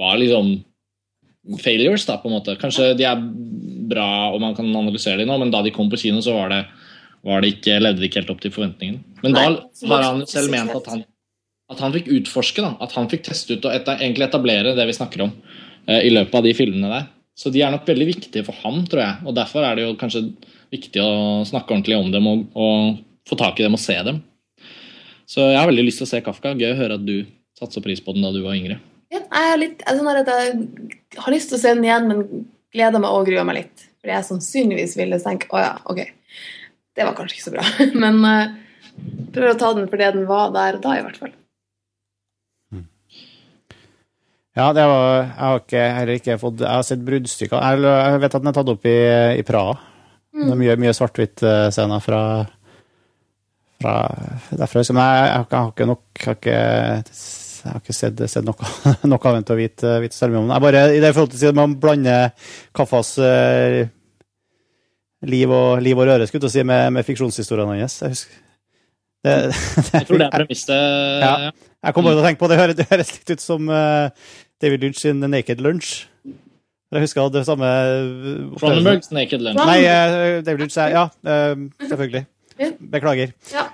var 0.00 0.16
liksom 0.20 0.56
failures, 1.60 2.06
da, 2.08 2.16
på 2.20 2.30
en 2.30 2.38
måte. 2.38 2.56
Kanskje 2.60 2.94
de 2.98 3.06
er 3.08 3.20
bra, 3.90 4.08
og 4.32 4.40
man 4.42 4.56
kan 4.56 4.68
analysere 4.70 5.20
dem 5.20 5.30
nå, 5.30 5.38
men 5.42 5.52
da 5.52 5.62
de 5.64 5.72
kom 5.74 5.90
på 5.92 6.00
kino, 6.00 6.22
så 6.24 6.36
var 6.38 6.52
det, 6.54 6.62
var 7.26 7.44
det 7.44 7.54
ikke, 7.56 7.80
levde 7.82 8.02
de 8.02 8.08
ikke 8.08 8.22
helt 8.22 8.32
opp 8.32 8.40
til 8.44 8.54
forventningene. 8.54 9.18
Men 9.24 9.36
da 9.36 9.48
Nei, 9.50 9.58
har 9.92 10.06
han 10.08 10.24
selv 10.30 10.52
ment 10.54 10.72
at 10.74 10.88
han, 10.92 11.04
at 11.72 11.82
han 11.84 11.94
fikk 11.96 12.08
utforske, 12.18 12.64
da, 12.64 12.74
at 12.84 12.96
han 12.96 13.10
fikk 13.12 13.26
teste 13.28 13.58
ut 13.58 13.68
og 13.68 13.76
et, 13.76 13.90
egentlig 13.98 14.28
etablere 14.28 14.74
det 14.76 14.88
vi 14.88 14.96
snakker 14.96 15.26
om 15.26 15.34
eh, 15.88 16.00
i 16.08 16.12
løpet 16.12 16.40
av 16.40 16.48
de 16.48 16.56
filmene 16.56 16.92
der. 16.92 17.10
Så 17.34 17.50
de 17.50 17.64
er 17.66 17.72
nok 17.74 17.86
veldig 17.88 18.06
viktige 18.06 18.44
for 18.46 18.56
ham, 18.62 18.84
tror 18.86 19.02
jeg. 19.02 19.22
Og 19.26 19.34
derfor 19.34 19.66
er 19.66 19.76
det 19.76 19.88
jo 19.88 19.94
kanskje 19.98 20.28
viktig 20.74 21.02
å 21.02 21.44
snakke 21.48 21.72
ordentlig 21.74 21.98
om 21.98 22.10
dem 22.12 22.26
og, 22.30 22.46
og 22.54 23.28
få 23.28 23.38
tak 23.40 23.60
i 23.60 23.66
dem 23.66 23.76
og 23.78 23.82
se 23.82 23.96
dem. 24.06 24.20
Så 25.30 25.46
jeg 25.48 25.60
har 25.60 25.70
veldig 25.70 25.86
lyst 25.86 26.02
til 26.02 26.08
å 26.08 26.10
se 26.10 26.20
Kafka. 26.24 26.52
Gøy 26.58 26.72
å 26.72 26.80
høre 26.80 26.98
at 26.98 27.06
du 27.06 27.16
satte 27.56 27.78
så 27.78 27.84
pris 27.84 28.02
på 28.04 28.12
den 28.16 28.26
da 28.26 28.32
du 28.34 28.42
var 28.44 28.58
yngre. 28.58 28.80
Ja, 29.12 29.20
jeg, 29.22 29.50
har 29.52 29.60
litt, 29.60 29.84
jeg, 29.84 30.00
sånn 30.00 30.10
at 30.10 30.32
jeg 30.32 31.22
har 31.22 31.34
lyst 31.34 31.50
til 31.52 31.58
å 31.58 31.62
se 31.62 31.72
den 31.76 31.86
igjen, 31.86 32.10
men 32.10 32.44
gleder 32.74 33.02
meg 33.02 33.14
og 33.14 33.28
gruer 33.28 33.46
meg 33.46 33.60
litt. 33.62 33.86
Fordi 34.02 34.12
jeg 34.16 34.28
sannsynligvis 34.28 34.98
ville 34.98 35.20
tenke 35.22 35.48
å 35.54 35.62
ja, 35.62 35.70
ok, 35.88 36.02
det 36.94 37.06
var 37.06 37.16
kanskje 37.16 37.38
ikke 37.38 37.46
så 37.46 37.54
bra. 37.54 37.64
Men 38.02 38.20
uh, 38.26 38.52
prøver 39.32 39.54
å 39.54 39.60
ta 39.60 39.70
den 39.78 39.88
for 39.88 40.02
det 40.02 40.10
den 40.18 40.28
var 40.28 40.52
der 40.54 40.80
da, 40.82 40.98
i 40.98 41.06
hvert 41.06 41.22
fall. 41.22 41.32
Ja, 44.54 44.68
det 44.70 44.84
var, 44.86 45.08
jeg 45.24 45.40
har 45.40 45.56
ikke, 45.58 45.80
heller 45.96 46.18
ikke 46.20 46.34
fått 46.38 46.60
Jeg 46.62 46.70
har 46.70 46.84
sett 46.86 47.00
bruddstykker. 47.02 47.58
Jeg, 47.58 47.80
jeg 47.88 48.20
vet 48.22 48.36
at 48.36 48.44
den 48.44 48.50
er 48.52 48.54
tatt 48.54 48.68
opp 48.70 48.84
i, 48.86 48.98
i 49.40 49.46
Praha. 49.46 49.72
Det 50.34 50.50
er 50.50 50.58
mye, 50.58 50.74
mye 50.82 50.92
svart-hvitt-scener 50.96 52.00
fra, 52.02 52.20
fra 53.82 53.94
derfra. 54.58 54.82
Men 54.90 55.02
jeg, 55.04 55.26
jeg, 55.30 55.46
har 55.54 55.68
ikke- 55.70 55.86
nok 55.86 56.24
har 56.24 56.38
ikke, 56.38 56.56
jeg 56.58 57.72
har 57.72 57.80
ikke 57.80 57.94
sett, 57.96 58.22
sett 58.30 58.44
noe, 58.48 58.70
noe 59.10 59.20
av 59.30 59.36
den 59.38 59.46
til 59.46 59.54
å 59.54 59.60
vite, 59.60 59.92
vite 60.02 60.16
selv 60.18 60.34
om 60.40 60.48
den. 60.48 60.54
Jeg 60.56 60.64
bare, 60.66 60.82
I 60.96 61.02
det 61.04 61.12
forhold 61.14 61.36
til 61.36 61.52
at 61.52 61.58
man 61.60 61.76
blander 61.80 62.32
Kaffas 62.74 63.12
uh, 63.22 63.84
liv, 65.24 65.50
og, 65.54 65.78
liv 65.86 65.98
og 66.02 66.08
røre 66.10 66.26
skulle 66.28 66.50
si, 66.52 66.64
med, 66.66 66.90
med 66.98 67.06
fiksjonshistoriene 67.06 67.78
hans. 67.80 68.00
Jeg 68.02 68.16
husker 68.16 68.40
det, 69.24 69.36
Jeg 69.94 70.08
tror 70.08 70.18
det 70.20 70.26
er 70.26 70.34
premisset. 70.34 71.22
Ja. 71.22 71.36
Jeg 71.84 71.94
kom 71.96 72.04
bare 72.04 72.16
til 72.18 72.24
å 72.24 72.26
tenke 72.26 72.42
på 72.42 72.48
det, 72.50 72.58
høres, 72.60 72.76
det 72.76 72.88
høres 72.90 73.14
litt 73.14 73.30
ut 73.36 73.44
som 73.44 73.70
uh, 73.70 74.10
David 74.60 74.82
Lynch 74.84 74.98
sin 75.00 75.22
Naked 75.22 75.62
Lunch. 75.64 75.94
Jeg 76.94 77.02
husker 77.02 77.30
det 77.34 77.42
samme 77.48 77.68
Cronenbergs 78.60 79.10
Naked 79.10 79.42
Lunch. 79.42 79.58
Nei, 79.58 79.80
eh, 79.82 80.42
David 80.46 80.64
Lynch 80.64 80.76
Ja, 80.78 81.08
eh, 81.26 81.54
selvfølgelig. 81.88 82.26
Beklager. 82.78 83.32
Ja. 83.50 83.64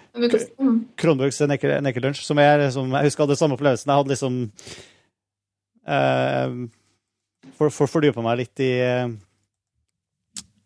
Kronbergs 0.97 1.41
Naked, 1.41 1.83
Naked 1.85 2.03
Lunch, 2.03 2.23
som 2.25 2.39
jeg, 2.41 2.61
liksom, 2.63 2.95
jeg 2.97 3.11
husker 3.11 3.27
hadde 3.27 3.37
samme 3.37 3.59
opplevelsen. 3.59 3.91
Jeg 3.91 4.01
hadde 4.01 4.15
liksom 4.15 4.39
uh, 5.85 6.49
for, 7.59 7.69
for, 7.69 7.91
Fordypa 7.93 8.25
meg 8.25 8.41
litt 8.41 8.65
i 8.65 8.73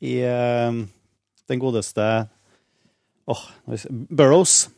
i 0.05 0.15
uh, 0.23 0.79
den 1.51 1.63
godeste 1.63 2.07
åh, 3.27 3.45
Burrows. 3.91 4.69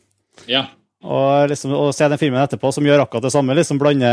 Ja. 0.49 0.67
Og, 1.05 1.49
liksom, 1.51 1.75
og 1.77 1.91
se 1.93 2.07
den 2.09 2.17
filmen 2.17 2.41
etterpå, 2.41 2.71
som 2.73 2.85
gjør 2.85 3.03
akkurat 3.03 3.27
det 3.27 3.33
samme. 3.35 3.53
liksom 3.53 3.77
Blande 3.77 4.09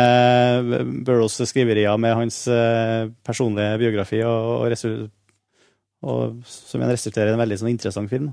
Burrows 1.07 1.39
skriverier 1.49 1.97
med 2.01 2.17
hans 2.19 2.43
eh, 2.49 3.09
personlige 3.25 3.79
biografi, 3.81 4.21
og, 4.29 4.67
og, 4.69 5.07
og 6.05 6.51
som 6.51 6.83
igjen 6.83 6.93
resulterer 6.93 7.33
i 7.33 7.37
en 7.39 7.41
veldig 7.41 7.59
sånn, 7.63 7.73
interessant 7.73 8.13
film. 8.13 8.29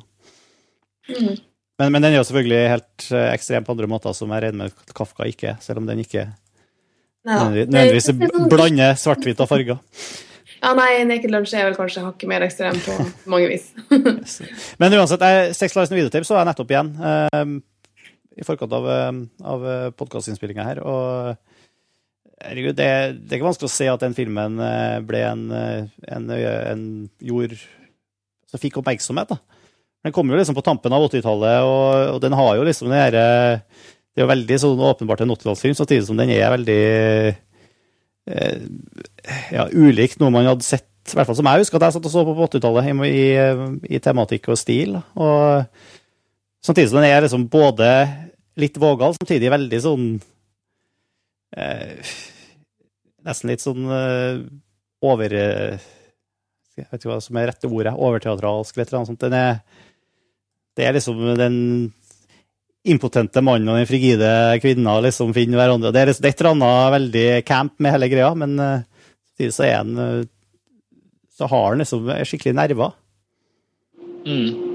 Mm. 1.08 1.38
Men, 1.80 1.94
men 1.96 2.04
den 2.04 2.12
er 2.12 2.20
jo 2.20 2.28
selvfølgelig 2.28 2.60
helt 2.74 3.08
eh, 3.16 3.30
ekstrem 3.32 3.66
på 3.66 3.74
andre 3.74 3.90
måter, 3.90 4.14
som 4.18 4.36
jeg 4.36 4.44
regner 4.46 4.68
med 4.68 4.94
Kafka 4.98 5.30
ikke 5.32 5.54
er, 5.54 5.64
selv 5.64 5.82
om 5.82 5.88
den 5.88 6.04
ikke 6.04 6.28
nødvendigvis 7.26 8.12
sånn- 8.12 8.52
blander 8.52 9.00
svart-hvitt 9.00 9.42
og 9.42 9.50
farger. 9.50 9.80
Ja, 10.62 10.76
nei, 10.78 11.02
Naked 11.10 11.32
Lunch 11.34 11.56
er 11.58 11.66
vel 11.66 11.78
kanskje 11.78 12.04
hakket 12.06 12.30
mer 12.30 12.44
ekstrem 12.46 12.78
på 12.84 12.94
mange 13.32 13.48
vis. 13.50 13.72
Men 14.78 14.94
uansett, 15.00 15.24
jeg, 15.24 15.56
Sex 15.58 15.74
Lives 15.78 15.90
and 15.90 15.98
Videotape 15.98 16.28
så 16.28 16.38
jeg 16.38 16.50
nettopp 16.52 16.74
igjen 16.76 16.92
eh, 17.00 17.54
i 18.40 18.46
forkant 18.48 18.74
av, 18.74 18.88
eh, 18.88 19.12
av 19.44 19.66
podkastinnspillinga 20.00 20.68
her. 20.68 20.84
Og 20.88 21.36
herregud, 22.46 22.76
det, 22.78 22.90
det 23.22 23.36
er 23.36 23.40
ikke 23.40 23.50
vanskelig 23.50 23.70
å 23.70 23.74
se 23.74 23.88
at 23.92 24.04
den 24.04 24.16
filmen 24.18 24.60
eh, 24.64 24.98
ble 25.06 25.22
en, 25.28 25.46
eh, 25.56 25.88
en, 26.16 26.30
en 26.34 26.84
jord 27.32 27.56
som 28.52 28.62
fikk 28.62 28.82
oppmerksomhet. 28.82 29.32
da. 29.32 29.40
Den 30.06 30.16
kom 30.16 30.30
jo 30.32 30.38
liksom 30.38 30.58
på 30.58 30.66
tampen 30.66 30.94
av 30.96 31.06
80-tallet, 31.08 31.68
og, 31.68 32.16
og 32.16 32.22
den 32.24 32.36
har 32.38 32.56
jo 32.58 32.68
liksom 32.68 32.90
den 32.90 32.98
herre 32.98 33.26
Det 34.12 34.20
er 34.20 34.26
jo 34.26 34.32
veldig 34.34 34.58
sånn 34.60 34.86
åpenbart 34.90 35.22
en 35.24 35.34
80-tallsfilm, 35.38 35.78
samtidig 35.78 36.08
som 36.08 36.18
den 36.20 36.34
er 36.36 36.52
veldig 36.52 36.82
eh, 38.28 38.64
ja, 39.54 39.68
ulik 39.72 40.18
noe 40.20 40.34
man 40.34 40.50
hadde 40.50 40.68
sett, 40.68 40.90
i 41.08 41.16
hvert 41.16 41.30
fall 41.30 41.38
som 41.40 41.48
jeg 41.48 41.64
husker 41.64 41.80
at 41.80 41.88
jeg 41.88 41.96
satt 41.96 42.10
og 42.10 42.14
så 42.14 42.26
på 42.28 42.36
på 42.36 42.48
80-tallet, 42.50 42.92
i, 43.08 43.22
i, 43.22 43.96
i 43.96 44.02
tematikk 44.04 44.52
og 44.52 44.60
stil. 44.60 44.98
Og 45.16 45.64
samtidig 46.66 46.92
som 46.92 47.02
den 47.02 47.10
er 47.10 47.24
liksom 47.26 47.48
både 47.52 47.90
litt 48.60 48.78
vågal, 48.82 49.16
samtidig 49.18 49.52
veldig 49.54 49.80
sånn 49.84 50.12
eh, 51.58 52.14
Nesten 53.22 53.52
litt 53.52 53.62
sånn 53.62 53.86
eh, 53.86 54.40
over 55.06 55.34
eh, 55.38 55.90
Jeg 56.78 56.88
vet 56.88 57.02
ikke 57.04 57.12
hva 57.12 57.20
som 57.22 57.38
er 57.38 57.52
rette 57.52 57.70
ordet. 57.70 57.94
Overteatralsk, 57.94 58.78
eller 58.80 58.96
noe 58.98 59.10
sånt. 59.12 59.22
Den 59.22 59.36
er, 59.38 59.60
det 60.78 60.88
er 60.88 60.96
liksom 60.98 61.20
den 61.38 61.58
impotente 62.90 63.44
mannen 63.46 63.70
og 63.70 63.78
den 63.78 63.90
frigide 63.90 64.32
kvinna 64.64 64.96
liksom 65.06 65.36
finner 65.38 65.62
hverandre. 65.62 65.92
Det 65.94 66.02
er, 66.02 66.10
liksom, 66.10 66.26
det 66.26 66.32
et 66.32 66.42
eller 66.42 66.56
annet 66.56 66.96
veldig 66.96 67.26
camp 67.46 67.76
med 67.78 67.94
hele 67.94 68.10
greia, 68.10 68.32
men 68.42 68.56
uh, 68.58 69.04
samtidig 69.30 69.54
så 69.54 69.68
er 69.68 69.76
han 69.76 69.94
uh, 70.00 70.26
Så 71.38 71.52
har 71.52 71.68
han 71.68 71.84
liksom 71.84 72.10
skikkelig 72.26 72.58
nerver. 72.58 72.98
Mm. 74.26 74.71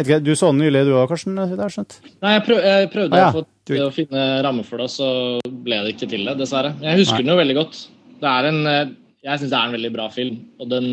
Ikke, 0.00 0.18
Du 0.24 0.32
så 0.34 0.50
den 0.52 0.60
nylig, 0.64 0.84
du 0.88 0.92
òg, 0.98 1.08
Karsten? 1.12 1.36
har 1.38 1.48
jeg 1.54 1.74
skjønt? 1.76 1.96
Nei, 2.24 2.32
jeg, 2.36 2.42
prøv, 2.48 2.62
jeg 2.66 2.90
prøvde 2.92 3.14
Ah, 3.18 3.20
ja. 3.22 3.28
å, 3.30 3.44
få, 3.44 3.78
å 3.86 3.92
finne 3.94 4.24
ramme 4.46 4.64
for 4.66 4.82
det, 4.82 4.88
så 4.90 5.08
ble 5.64 5.78
det 5.84 5.94
ikke 5.94 6.08
til 6.10 6.24
det, 6.26 6.34
dessverre. 6.40 6.74
Jeg 6.82 6.98
husker 7.02 7.20
Nei. 7.20 7.26
den 7.26 7.32
jo 7.34 7.40
veldig 7.42 7.56
godt. 7.60 7.78
Det 8.24 8.30
er 8.30 8.48
en, 8.50 8.60
eh, 8.70 8.92
jeg 9.24 9.40
syns 9.42 9.52
det 9.54 9.58
er 9.60 9.68
en 9.70 9.76
veldig 9.78 9.92
bra 9.94 10.08
film, 10.14 10.40
og 10.60 10.68
den, 10.72 10.88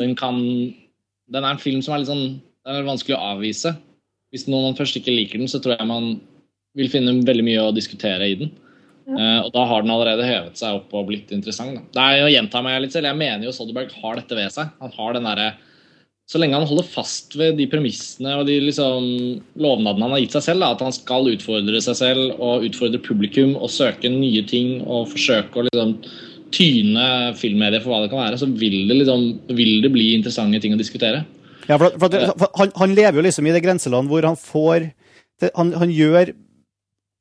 den 0.00 0.14
kan 0.18 0.40
Den 1.32 1.42
er 1.44 1.54
en 1.54 1.58
film 1.62 1.80
som 1.80 1.94
er 1.94 2.02
litt 2.02 2.10
sånn 2.10 2.40
Det 2.64 2.72
er 2.74 2.84
vanskelig 2.84 3.14
å 3.16 3.22
avvise. 3.34 3.70
Hvis 4.32 4.46
noen 4.48 4.74
først 4.76 4.96
ikke 4.98 5.12
liker 5.14 5.38
den, 5.40 5.48
så 5.48 5.60
tror 5.62 5.78
jeg 5.78 5.86
man 5.88 6.20
vil 6.76 6.88
finne 6.92 7.14
veldig 7.24 7.44
mye 7.46 7.62
å 7.68 7.72
diskutere 7.74 8.26
i 8.28 8.34
den. 8.40 8.50
Eh, 9.08 9.40
og 9.44 9.50
da 9.54 9.64
har 9.68 9.82
den 9.84 9.92
allerede 9.94 10.24
hevet 10.26 10.56
seg 10.58 10.74
opp 10.80 10.92
og 10.96 11.06
blitt 11.08 11.30
interessant. 11.32 11.76
Da. 11.76 11.82
Det 11.92 12.02
er 12.04 12.18
jo 12.20 12.26
å 12.28 12.32
gjenta 12.34 12.62
meg 12.64 12.80
litt 12.82 12.92
selv. 12.96 13.06
Jeg 13.12 13.16
mener 13.20 13.44
jo 13.46 13.52
Soderberg 13.52 13.92
har 14.02 14.16
dette 14.16 14.36
ved 14.38 14.50
seg. 14.52 14.68
Han 14.80 14.92
har 14.96 15.12
den 15.16 15.28
derre 15.28 15.48
så 16.24 16.40
lenge 16.40 16.56
han 16.56 16.68
holder 16.68 16.86
fast 16.88 17.34
ved 17.36 17.58
de 17.60 17.66
premissene 17.68 18.32
og 18.40 18.46
de 18.48 18.56
liksom, 18.64 19.08
lovnadene 19.60 20.06
han 20.06 20.14
har 20.16 20.22
gitt 20.22 20.36
seg 20.38 20.46
selv, 20.46 20.64
da, 20.64 20.70
at 20.72 20.84
han 20.86 20.94
skal 20.96 21.28
utfordre 21.34 21.82
seg 21.84 21.98
selv 21.98 22.38
og 22.42 22.64
utfordre 22.64 23.00
publikum 23.04 23.58
og 23.58 23.72
søke 23.72 24.08
nye 24.12 24.44
ting 24.48 24.78
og 24.82 25.10
forsøke 25.12 25.60
å 25.60 25.66
liksom, 25.68 25.98
tyne 26.54 27.06
filmmediet 27.36 27.82
for 27.84 27.92
hva 27.92 28.04
det 28.04 28.12
kan 28.12 28.22
være, 28.22 28.38
så 28.40 28.48
vil 28.48 28.84
det, 28.88 28.96
liksom, 29.02 29.26
vil 29.58 29.80
det 29.84 29.92
bli 29.92 30.12
interessante 30.14 30.60
ting 30.62 30.76
å 30.76 30.80
diskutere. 30.80 31.24
Ja, 31.68 31.76
for, 31.80 31.92
for, 32.00 32.12
for 32.12 32.60
han, 32.60 32.72
han 32.78 32.96
lever 32.96 33.20
jo 33.20 33.26
liksom 33.26 33.48
i 33.48 33.54
det 33.54 33.64
grenseland 33.64 34.10
hvor 34.12 34.24
han 34.28 34.38
får 34.38 34.90
han, 35.54 35.72
han 35.76 35.90
gjør 35.90 36.30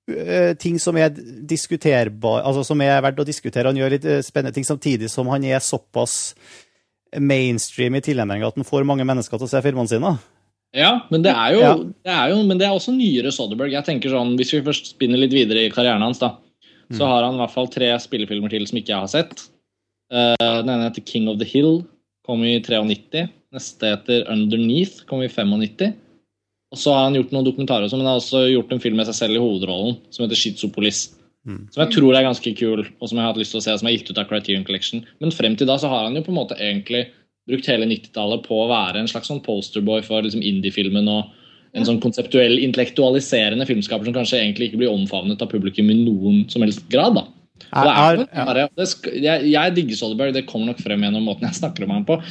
øh, 0.09 0.51
ting 0.59 0.79
som 0.79 0.97
er 0.99 1.15
diskuterbar, 1.49 2.43
altså 2.43 2.63
som 2.67 2.81
er 2.85 3.01
verdt 3.03 3.23
å 3.23 3.27
diskutere. 3.27 3.71
Han 3.71 3.79
gjør 3.79 3.95
litt 3.95 4.05
øh, 4.05 4.21
spennende 4.25 4.55
ting 4.55 4.67
samtidig 4.67 5.09
som 5.11 5.31
han 5.33 5.43
er 5.47 5.63
såpass 5.63 6.35
mainstream 7.19 7.95
i 7.95 8.01
tilnærming 8.01 8.45
at 8.45 8.55
han 8.55 8.67
får 8.67 8.85
mange 8.87 9.05
mennesker 9.07 9.37
til 9.37 9.47
å 9.47 9.51
se 9.51 9.61
filmene 9.65 9.91
sine. 9.91 10.13
Ja, 10.73 11.03
men 11.13 11.21
det 11.21 11.33
er 11.35 11.53
jo, 11.53 11.59
Ja. 11.61 11.73
det 11.77 12.13
er 12.13 12.29
jo 12.31 12.43
men 12.47 12.57
det 12.57 12.65
er 12.65 12.73
også 12.73 12.95
nyere 12.95 13.31
Soderberg. 13.31 13.71
Jeg 13.71 13.85
tenker 13.85 14.09
sånn, 14.09 14.35
Hvis 14.37 14.53
vi 14.53 14.61
først 14.65 14.89
spinner 14.95 15.17
litt 15.21 15.33
videre 15.33 15.67
i 15.67 15.69
karrieren 15.69 16.01
hans, 16.01 16.19
da, 16.19 16.37
så 16.91 17.05
har 17.05 17.23
han 17.23 17.35
i 17.35 17.41
hvert 17.43 17.53
fall 17.53 17.67
tre 17.67 17.91
spillefilmer 18.01 18.49
til 18.49 18.65
som 18.67 18.77
ikke 18.77 18.93
jeg 18.93 18.99
har 18.99 19.07
sett. 19.07 19.49
Uh, 20.13 20.35
den 20.61 20.69
ene 20.69 20.89
heter 20.89 21.05
King 21.05 21.27
of 21.29 21.39
the 21.39 21.45
Hill, 21.45 21.83
kom 22.25 22.43
i 22.43 22.59
93. 22.59 23.29
Neste 23.53 23.81
heter 23.95 24.25
Underneath, 24.29 25.05
kom 25.05 25.21
i 25.21 25.27
95. 25.29 25.93
Og 26.73 26.77
så 26.77 26.93
har 26.93 27.03
han 27.05 27.13
gjort 27.17 27.31
noen 27.31 27.45
dokumentarer 27.45 27.85
også, 27.85 27.97
men 27.97 28.07
han 28.07 28.15
har 28.15 28.21
også 28.21 28.43
gjort 28.49 28.71
en 28.73 28.81
film 28.81 28.97
med 28.97 29.05
seg 29.05 29.15
selv 29.15 29.37
i 29.37 29.41
hovedrollen 29.41 29.97
som 30.09 30.25
heter 30.25 30.39
Schizopolis. 30.39 31.11
Som 31.45 31.81
jeg 31.83 31.91
tror 31.97 32.15
er 32.15 32.23
ganske 32.23 32.53
kul, 32.55 32.85
og 33.01 33.09
som 33.09 33.17
jeg 33.17 33.23
har 33.25 33.33
hatt 33.33 33.39
lyst 33.41 33.51
til 33.51 33.59
å 33.59 33.63
se, 33.65 33.73
som 33.77 33.87
er 33.89 33.97
gitt 33.97 34.09
ut 34.11 34.17
av 34.21 34.29
Criterion 34.29 34.63
Collection. 34.63 35.01
Men 35.19 35.31
frem 35.35 35.55
til 35.59 35.67
da 35.67 35.75
så 35.77 35.89
har 35.91 36.05
han 36.07 36.15
jo 36.15 36.21
på 36.23 36.31
en 36.31 36.37
måte 36.39 36.55
egentlig 36.55 37.09
brukt 37.49 37.65
hele 37.67 37.85
90-tallet 37.89 38.45
på 38.45 38.55
å 38.63 38.69
være 38.69 39.01
en 39.01 39.07
slags 39.11 39.27
sånn 39.27 39.41
posterboy 39.43 40.01
for 40.05 40.23
liksom 40.23 40.41
indie-filmen 40.41 41.07
og 41.11 41.33
en 41.75 41.83
sånn 41.87 41.99
konseptuell, 41.99 42.59
intellektualiserende 42.63 43.65
filmskaper 43.67 44.05
som 44.07 44.13
kanskje 44.15 44.39
egentlig 44.39 44.69
ikke 44.69 44.77
blir 44.83 44.93
omfavnet 44.93 45.41
av 45.41 45.49
publikum 45.51 45.89
i 45.91 45.97
noen 46.05 46.43
som 46.49 46.61
helst 46.61 46.85
grad. 46.93 47.15
da. 47.15 47.25
Er, 47.73 48.17
Jeg- 48.17 48.27
jeg- 48.55 48.69
det 48.77 49.21
jeg, 49.23 49.51
jeg 49.51 49.75
digger 49.75 49.95
Soderberg, 49.95 50.33
det 50.33 50.45
kommer 50.47 50.67
nok 50.67 50.79
frem 50.79 51.01
gjennom 51.01 51.23
måten 51.25 51.41
jeg 51.41 51.55
snakker 51.61 51.83
om 51.83 51.89
ham 51.89 52.05
på. 52.05 52.21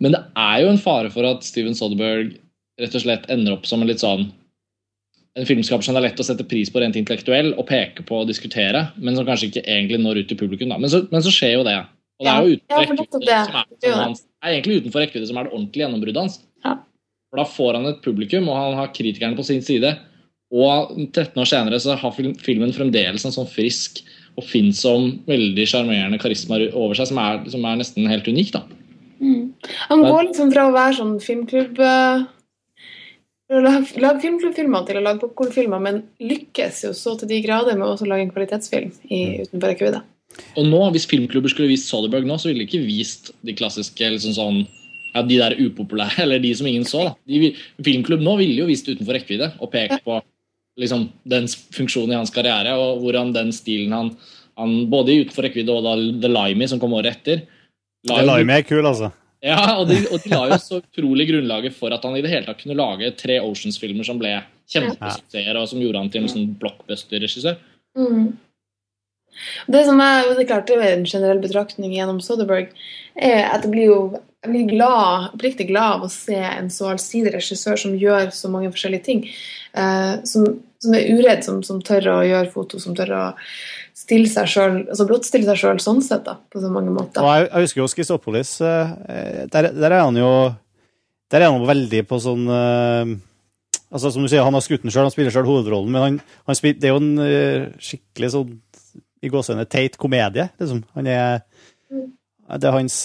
Men 0.00 0.12
det 0.12 0.24
er 0.36 0.60
jo 0.62 0.68
en 0.68 0.78
fare 0.78 1.10
for 1.10 1.24
at 1.24 1.44
Steven 1.44 1.74
Soderberg 1.74 2.34
rett 2.80 2.94
og 2.94 3.00
slett 3.02 3.30
ender 3.30 3.52
opp 3.52 3.64
som 3.66 3.80
en 3.82 3.88
litt 3.88 4.02
sånn 4.02 4.32
en 5.36 5.46
filmskaper 5.48 5.84
som 5.84 5.96
det 5.96 6.00
er 6.00 6.06
lett 6.08 6.22
å 6.22 6.26
sette 6.26 6.46
pris 6.48 6.70
på 6.72 6.80
rent 6.80 6.96
intellektuell 6.96 7.52
og 7.56 7.66
peke 7.68 8.04
på 8.08 8.22
og 8.22 8.30
diskutere, 8.30 8.86
men 8.96 9.18
som 9.18 9.26
kanskje 9.28 9.50
ikke 9.50 9.64
egentlig 9.66 10.00
når 10.00 10.22
ut 10.22 10.30
til 10.32 10.40
publikum. 10.40 10.72
Men, 10.72 10.88
så, 10.92 11.02
men 11.12 11.24
så 11.24 11.32
skjer 11.34 11.58
jo 11.58 11.66
det. 11.66 11.76
Og 12.16 12.24
det 12.26 12.32
er 12.32 12.42
jo 12.42 12.56
utenfor 12.56 13.26
ja, 13.28 13.40
rekkevidde 13.52 13.90
som 13.92 14.12
er, 14.16 14.52
egentlig 14.54 14.78
utenfor 14.80 15.02
rekkevidde 15.04 15.28
som 15.28 15.40
er 15.40 15.48
det 15.48 15.52
ordentlige 15.52 15.84
gjennombruddet 15.84 16.22
hans. 16.22 16.38
Ja. 16.64 16.76
For 17.28 17.42
da 17.42 17.46
får 17.52 17.76
han 17.76 17.88
et 17.90 18.04
publikum, 18.04 18.48
og 18.48 18.56
han 18.56 18.78
har 18.78 18.94
kritikerne 18.96 19.36
på 19.36 19.44
sin 19.44 19.60
side. 19.66 19.92
Og 20.54 20.94
13 21.10 21.42
år 21.42 21.50
senere 21.50 21.80
så 21.82 21.98
har 21.98 22.14
filmen 22.16 22.72
fremdeles 22.72 23.26
en 23.26 23.34
sånn 23.34 23.50
frisk 23.50 24.00
og 24.36 24.44
oppfinnsom, 24.44 25.10
veldig 25.28 25.64
sjarmerende 25.68 26.20
karisma 26.20 26.58
over 26.76 26.96
seg, 26.96 27.08
som 27.08 27.20
er, 27.20 27.38
som 27.52 27.64
er 27.64 27.78
nesten 27.80 28.08
helt 28.08 28.28
unik. 28.28 28.52
da. 28.56 28.64
Mm. 29.20 29.52
Han 29.88 30.02
går 30.04 30.26
liksom 30.28 30.50
fra 30.52 30.66
å 30.68 30.74
være 30.74 30.96
sånn 30.98 31.14
filmklubb 31.24 31.80
lage 33.50 34.20
filmklubbfilmer 34.24 34.86
til 34.88 34.98
å 34.98 35.04
lage 35.04 35.22
popkornfilmer, 35.22 35.82
men 35.82 36.02
lykkes 36.18 36.84
jo 36.88 36.92
så 36.96 37.14
til 37.20 37.30
de 37.30 37.40
grader 37.44 37.78
med 37.78 37.86
å 37.86 38.08
lage 38.08 38.26
en 38.26 38.32
kvalitetsfilm 38.34 38.92
i, 39.06 39.20
utenfor 39.44 39.70
rekkevidde. 39.70 40.02
Og 40.58 40.66
nå, 40.68 40.80
hvis 40.92 41.06
filmklubber 41.08 41.52
skulle 41.52 41.70
vist 41.70 41.88
Soderberg 41.88 42.26
nå, 42.28 42.36
så 42.40 42.50
ville 42.50 42.64
de 42.64 42.68
ikke 42.68 42.84
vist 42.84 43.30
de 43.46 43.54
klassiske 43.56 44.10
liksom 44.16 44.34
sånn, 44.36 44.62
ja, 45.14 45.22
de 45.24 45.38
der 45.40 45.56
upopulære, 45.62 46.18
eller 46.26 46.42
de 46.42 46.54
som 46.58 46.68
ingen 46.68 46.84
så. 46.88 47.06
da. 47.10 47.14
De, 47.30 47.52
filmklubb 47.86 48.24
nå 48.24 48.36
ville 48.42 48.64
jo 48.64 48.70
vist 48.70 48.88
utenfor 48.90 49.16
rekkevidde 49.16 49.52
og 49.62 49.70
pekt 49.72 50.02
på 50.04 50.18
liksom, 50.82 51.06
dens 51.24 51.54
funksjon 51.72 52.12
i 52.12 52.18
hans 52.18 52.34
karriere, 52.34 52.74
og 52.76 53.00
hvordan 53.04 53.32
den 53.36 53.54
stilen 53.56 53.94
han 53.96 54.16
Han, 54.56 54.86
både 54.88 55.12
Utenfor 55.20 55.44
rekkevidde 55.44 55.68
og 55.68 55.82
da 55.84 55.90
The 56.22 56.28
Limey, 56.32 56.64
som 56.64 56.78
kom 56.80 56.94
året 56.96 57.18
etter. 57.18 57.42
la 58.08 58.22
Det 58.22 58.46
jo- 58.46 58.52
er 58.54 58.62
kul, 58.64 58.86
altså. 58.88 59.10
Ja, 59.44 59.76
og 59.76 59.88
de, 59.90 59.98
og 60.08 60.22
de 60.22 60.32
la 60.32 60.46
jo 60.50 60.58
så 60.62 60.80
utrolig 60.80 61.26
grunnlaget 61.28 61.76
for 61.76 61.92
at 61.94 62.04
han 62.06 62.16
i 62.16 62.22
det 62.24 62.32
hele 62.32 62.48
tatt 62.48 62.62
kunne 62.62 62.78
lage 62.78 63.12
tre 63.20 63.38
Oceans-filmer 63.44 64.06
som 64.06 64.20
ble 64.20 64.32
kjempesuksesser, 64.72 65.58
og 65.60 65.68
som 65.70 65.82
gjorde 65.82 66.02
han 66.02 66.10
til 66.12 66.24
en 66.24 66.32
sånn 66.32 66.48
blockbuster-regissør. 66.60 67.58
Mm. 67.98 68.30
Det 69.68 69.82
som 69.84 70.00
er, 70.00 70.30
det 70.38 70.46
klart, 70.48 70.70
det 70.70 70.80
er 70.80 70.94
en 70.94 71.04
generell 71.04 71.42
betraktning 71.42 71.92
gjennom 71.92 72.22
Soderberg, 72.24 72.72
er 73.14 73.44
at 73.50 73.66
jeg 73.66 73.74
blir 73.74 73.90
jo 73.90 74.00
jeg 74.46 74.52
blir 74.52 74.68
glad, 74.76 75.30
oppriktig 75.34 75.66
glad 75.72 75.96
av 75.96 76.04
å 76.06 76.12
se 76.12 76.36
en 76.38 76.68
så 76.70 76.92
allsidig 76.92 77.32
regissør 77.34 77.80
som 77.80 77.96
gjør 77.98 78.30
så 78.34 78.50
mange 78.52 78.70
forskjellige 78.70 79.06
ting. 79.08 79.24
Eh, 79.74 80.12
som, 80.28 80.44
som 80.82 80.94
er 80.94 81.08
uredd, 81.10 81.42
som, 81.42 81.62
som 81.66 81.80
tør 81.82 82.12
å 82.12 82.20
gjøre 82.26 82.52
foto, 82.52 82.78
som 82.82 82.94
tør 82.94 83.14
å 83.16 83.24
stille 83.96 84.28
seg 84.28 84.48
selv, 84.52 84.82
altså 84.92 85.06
blottstille 85.08 85.46
seg 85.48 85.56
sjøl 85.62 85.78
sånn 85.80 86.02
sett, 86.04 86.24
da, 86.26 86.34
på 86.52 86.60
så 86.60 86.68
mange 86.72 86.92
måter. 86.92 87.22
Og 87.24 87.30
jeg, 87.32 87.46
jeg 87.48 87.64
husker 87.66 87.80
jo 87.80 87.86
Skistopolis. 87.88 88.50
eh, 88.60 89.46
Der, 89.52 89.70
der 89.72 89.94
er 89.96 90.02
han 90.04 90.18
jo 90.20 90.28
Der 91.32 91.40
er 91.40 91.48
han 91.50 91.62
jo 91.62 91.68
veldig 91.70 92.02
på 92.10 92.18
sånn 92.20 92.44
eh, 92.52 93.14
Altså 93.88 94.10
Som 94.12 94.26
du 94.26 94.28
sier, 94.28 94.44
han 94.44 94.52
har 94.54 94.64
skutt 94.66 94.82
den 94.84 94.92
sjøl, 94.92 95.06
han 95.08 95.14
spiller 95.14 95.32
sjøl 95.32 95.48
hovedrollen, 95.48 95.90
men 95.94 96.02
han, 96.04 96.20
han 96.50 96.58
spiller, 96.58 96.78
det 96.82 96.88
er 96.90 96.92
jo 96.92 97.00
en 97.00 97.24
eh, 97.24 97.66
skikkelig 97.80 98.30
sånn 98.34 98.52
i 99.24 99.30
gåsehudene 99.32 99.64
teit 99.72 99.96
komedie, 99.96 100.48
liksom. 100.60 100.82
Han 100.98 101.06
er 101.08 101.40
Det 101.88 102.68
er 102.68 102.74
hans 102.76 102.98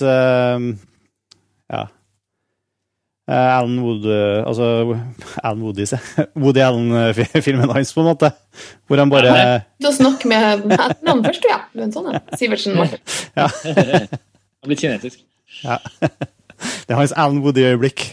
Ja. 1.72 1.86
Eh, 3.32 3.50
Alan 3.56 3.78
Wood 3.80 4.06
eh, 4.12 4.42
Altså 4.44 4.66
Alan 5.46 5.62
Woody, 5.64 5.86
se. 5.88 6.00
Woody 6.36 6.60
Allen-filmen 6.66 7.70
hans, 7.76 7.94
på 7.96 8.04
en 8.04 8.10
måte. 8.12 8.32
Hvor 8.90 9.00
han 9.00 9.12
bare 9.14 9.36
Du 9.82 9.88
har 9.88 9.96
snakket 9.96 10.28
med 10.32 10.66
etternavn 10.76 11.24
først, 11.30 11.48
ja. 11.48 11.60
Er 11.78 11.86
en 11.86 11.94
sånn, 11.96 12.10
ja. 12.18 12.22
Sivertsen 12.42 12.76
Martin. 12.76 13.00
Ja. 13.38 13.48
Han 13.56 14.68
blir 14.74 14.82
kinetisk. 14.82 15.22
Ja. 15.64 15.78
Det 16.10 16.92
er 16.92 17.00
hans 17.00 17.16
Alan 17.16 17.40
Woody-øyeblikk. 17.46 18.10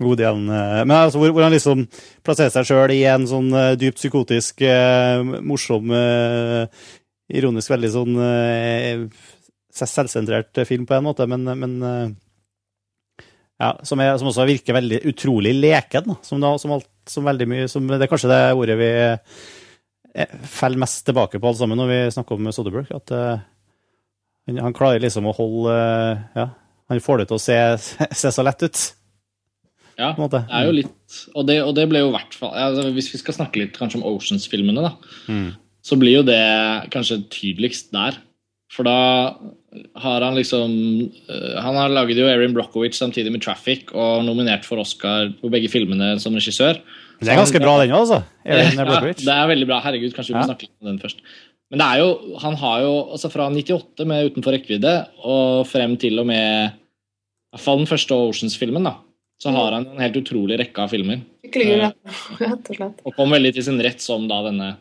Woody 0.00 0.24
Allen. 0.24 0.48
eh, 0.50 0.82
Men 0.88 0.96
altså, 0.96 1.20
hvor, 1.22 1.30
hvor 1.36 1.44
han 1.46 1.52
liksom 1.54 1.86
plasserer 2.26 2.50
seg 2.56 2.66
sjøl 2.68 2.92
i 2.96 3.02
en 3.12 3.24
sånn 3.28 3.48
eh, 3.56 3.74
dypt 3.80 4.00
psykotisk, 4.00 4.60
eh, 4.64 5.22
morsom, 5.44 5.92
eh, 5.92 6.66
ironisk 7.36 7.72
veldig 7.72 7.90
sånn 7.94 8.18
eh, 8.26 9.06
selvsentrert 9.76 10.64
film 10.68 10.86
på 10.88 10.96
en 10.96 11.04
måte, 11.04 11.26
men, 11.28 11.44
men 11.60 11.74
eh, 11.84 12.06
ja, 13.56 13.70
som, 13.88 14.00
er, 14.04 14.16
som 14.20 14.28
også 14.28 14.44
virker 14.48 14.76
veldig 14.76 15.00
utrolig 15.08 15.54
leken. 15.56 16.12
Som, 16.26 16.42
da, 16.44 16.52
som, 16.60 16.74
alt, 16.76 16.88
som 17.08 17.24
veldig 17.24 17.48
mye 17.48 17.68
som, 17.72 17.86
Det 17.88 18.04
er 18.04 18.10
kanskje 18.10 18.32
det 18.32 18.40
ordet 18.58 18.76
vi 18.80 18.90
eh, 19.00 20.36
faller 20.50 20.82
mest 20.82 21.06
tilbake 21.08 21.40
på 21.40 21.48
alle 21.48 21.60
sammen 21.60 21.80
når 21.80 21.92
vi 21.92 22.00
snakker 22.18 22.36
om 22.36 22.52
Soderberg. 22.52 22.92
At 22.96 23.14
uh, 23.16 23.40
han, 24.46 24.60
han 24.68 24.76
klarer 24.76 25.02
liksom 25.02 25.28
å 25.30 25.34
holde 25.36 25.72
uh, 25.72 26.26
Ja, 26.36 26.50
han 26.92 27.02
får 27.02 27.22
det 27.22 27.30
til 27.30 27.38
å 27.38 27.42
se, 27.42 27.58
se 28.22 28.32
så 28.34 28.44
lett 28.44 28.66
ut. 28.66 28.84
Ja, 29.96 30.10
det 30.12 30.42
er 30.52 30.66
jo 30.68 30.72
litt 30.76 31.14
Og 31.32 31.46
det, 31.48 31.54
og 31.64 31.70
det 31.72 31.86
ble 31.88 32.02
jo 32.02 32.10
hvert 32.12 32.34
fall 32.36 32.50
altså, 32.52 32.90
Hvis 32.92 33.06
vi 33.14 33.20
skal 33.22 33.32
snakke 33.38 33.62
litt 33.62 33.78
kanskje 33.78 34.02
om 34.02 34.04
Oceans-filmene, 34.10 34.82
da, 34.84 34.90
Mm. 35.32 35.54
så 35.80 35.96
blir 35.96 36.18
jo 36.18 36.26
det 36.26 36.42
kanskje 36.92 37.22
tydeligst 37.32 37.88
der. 37.96 38.18
For 38.74 38.82
da 38.88 38.94
har 40.02 40.24
han 40.24 40.34
liksom 40.34 40.72
øh, 41.30 41.56
Han 41.62 41.76
har 41.78 41.92
laget 41.92 42.18
jo 42.18 42.26
Erin 42.26 42.54
Brockovich 42.56 42.96
samtidig 42.98 43.30
med 43.32 43.42
Traffic 43.44 43.92
og 43.94 44.24
nominert 44.26 44.64
for 44.66 44.80
Oscar 44.82 45.28
på 45.40 45.50
begge 45.52 45.68
filmene 45.70 46.16
som 46.22 46.34
regissør. 46.34 46.80
Det 47.20 47.30
er 47.32 47.38
ganske 47.38 47.60
bra, 47.62 47.76
den 47.80 47.92
òg, 47.94 48.00
altså. 48.02 48.22
Erin 48.44 48.74
Ja, 48.78 48.84
Brockovich. 48.88 49.22
det 49.24 49.32
er 49.36 49.46
veldig 49.52 49.68
bra. 49.70 49.78
Herregud, 49.84 50.12
kanskje 50.16 50.32
vi 50.34 50.38
må 50.38 50.42
Ja. 50.42 50.48
snakke 50.50 50.66
litt 50.66 50.74
om 50.82 50.88
den 50.90 50.98
først. 50.98 51.22
Men 51.70 51.78
det 51.82 51.86
er 51.86 51.98
jo, 52.02 52.38
han 52.42 52.54
har 52.56 52.80
jo 52.82 52.92
altså 53.12 53.30
fra 53.30 53.48
98 53.50 54.04
med 54.06 54.30
Utenfor 54.32 54.52
rekkevidde 54.54 54.92
og 55.24 55.66
frem 55.66 55.96
til 55.98 56.18
og 56.22 56.26
med 56.26 56.72
i 56.72 57.56
hvert 57.56 57.62
fall 57.64 57.78
den 57.78 57.86
første 57.90 58.14
Oceans-filmen, 58.14 58.84
da, 58.84 58.96
så 59.42 59.50
har 59.54 59.72
han 59.72 59.86
en 59.86 59.98
helt 60.02 60.16
utrolig 60.20 60.58
rekke 60.60 60.78
av 60.84 60.90
filmer. 60.90 61.20
Eh, 61.44 61.90
rett 62.40 62.70
og 62.70 62.76
slett. 62.76 63.00
Og 63.06 63.14
kom 63.16 63.30
veldig 63.30 63.54
til 63.54 63.62
sin 63.62 63.80
rett 63.80 64.00
som 64.02 64.26
da 64.28 64.42
denne 64.44 64.76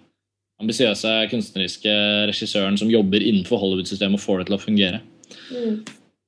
ambisiøse 0.64 1.12
kunstneriske 1.32 1.94
regissøren 2.30 2.80
som 2.80 2.92
jobber 2.92 3.24
innenfor 3.24 3.60
Hollywood-systemet 3.62 4.20
og 4.20 4.24
får 4.24 4.42
det 4.42 4.50
til 4.50 4.58
å 4.58 4.62
fungere. 4.62 5.04
Mm. 5.52 5.78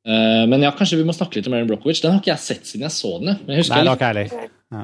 Eh, 0.08 0.44
men 0.52 0.64
ja, 0.64 0.74
kanskje 0.76 1.00
vi 1.02 1.08
må 1.08 1.16
snakke 1.16 1.40
litt 1.40 1.50
om 1.50 1.56
Erin 1.58 1.70
Brockovich. 1.70 2.04
Den 2.04 2.16
har 2.16 2.22
ikke 2.22 2.34
jeg 2.34 2.46
sett 2.46 2.70
siden 2.70 2.88
jeg 2.88 2.96
så 2.96 3.18
den. 3.22 3.34
jeg. 3.34 3.42
Men 3.46 3.56
jeg 3.56 3.66
husker 3.66 3.76
Nei, 3.76 3.84
det 3.84 3.92
var 3.92 4.00
ikke 4.00 4.12
jeg. 4.22 4.52
Ja. 4.76 4.84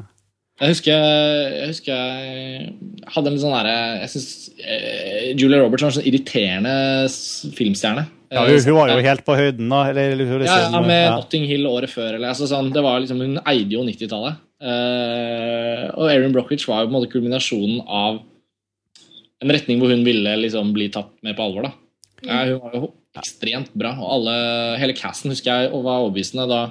jeg 0.64 0.74
husker 0.74 1.06
jeg, 1.06 1.70
husker 1.74 1.94
jeg 1.94 3.08
hadde 3.14 3.30
en 3.30 3.36
litt 3.36 3.44
sånn 3.44 3.56
derre 3.58 3.78
Jeg 4.00 4.12
syns 4.14 4.28
eh, 4.64 5.30
Julia 5.36 5.60
Roberts 5.60 5.84
var 5.84 5.91
en 5.91 5.98
sånn 6.00 6.10
irriterende 6.12 6.76
filmstjerne. 7.60 8.06
Ja, 8.34 8.48
hun, 8.50 8.58
hun 8.66 8.78
var 8.80 8.89
jo 8.89 9.06
helt 9.06 9.24
på 9.28 9.36
høyden, 9.38 9.68
da. 9.70 9.84
Eller, 9.91 10.16
eller, 10.16 10.32
ja, 10.34 10.41
liksom, 10.41 10.76
ja, 10.80 10.84
med 10.88 11.04
ja. 11.04 11.16
Notting 11.20 11.44
Hill 11.46 11.68
året 11.70 11.91
før. 11.91 12.16
Eller, 12.16 12.32
altså, 12.32 12.50
sånn, 12.50 12.72
det 12.74 12.82
var 12.82 13.04
liksom, 13.04 13.22
hun 13.22 13.38
eide 13.44 13.76
jo 13.76 13.84
90-tallet. 13.86 14.39
Uh, 14.64 15.89
og 16.00 16.08
Erin 16.08 16.34
Brockovich 16.34 16.64
var 16.70 16.82
jo 16.82 16.88
på 16.88 16.94
en 16.94 16.96
måte 16.96 17.12
kulminasjonen 17.12 17.82
av 17.84 18.22
en 19.44 19.54
retning 19.54 19.82
hvor 19.82 19.91
hun 19.94 20.06
ville 20.06 20.36
liksom 20.39 20.74
bli 20.76 20.89
tatt 20.94 21.14
med 21.26 21.38
på 21.38 21.46
alvor. 21.46 21.68
da. 21.68 21.74
Ja, 22.24 22.44
hun 22.48 22.62
var 22.64 22.78
jo 22.78 22.91
ekstremt 23.20 23.74
bra, 23.78 23.94
og 24.02 24.10
alle, 24.16 24.36
hele 24.82 24.96
casten 24.98 25.34
husker 25.34 25.52
jeg 25.52 25.74
og 25.74 25.84
var 25.86 26.04
overbevisende 26.04 26.48
da. 26.50 26.62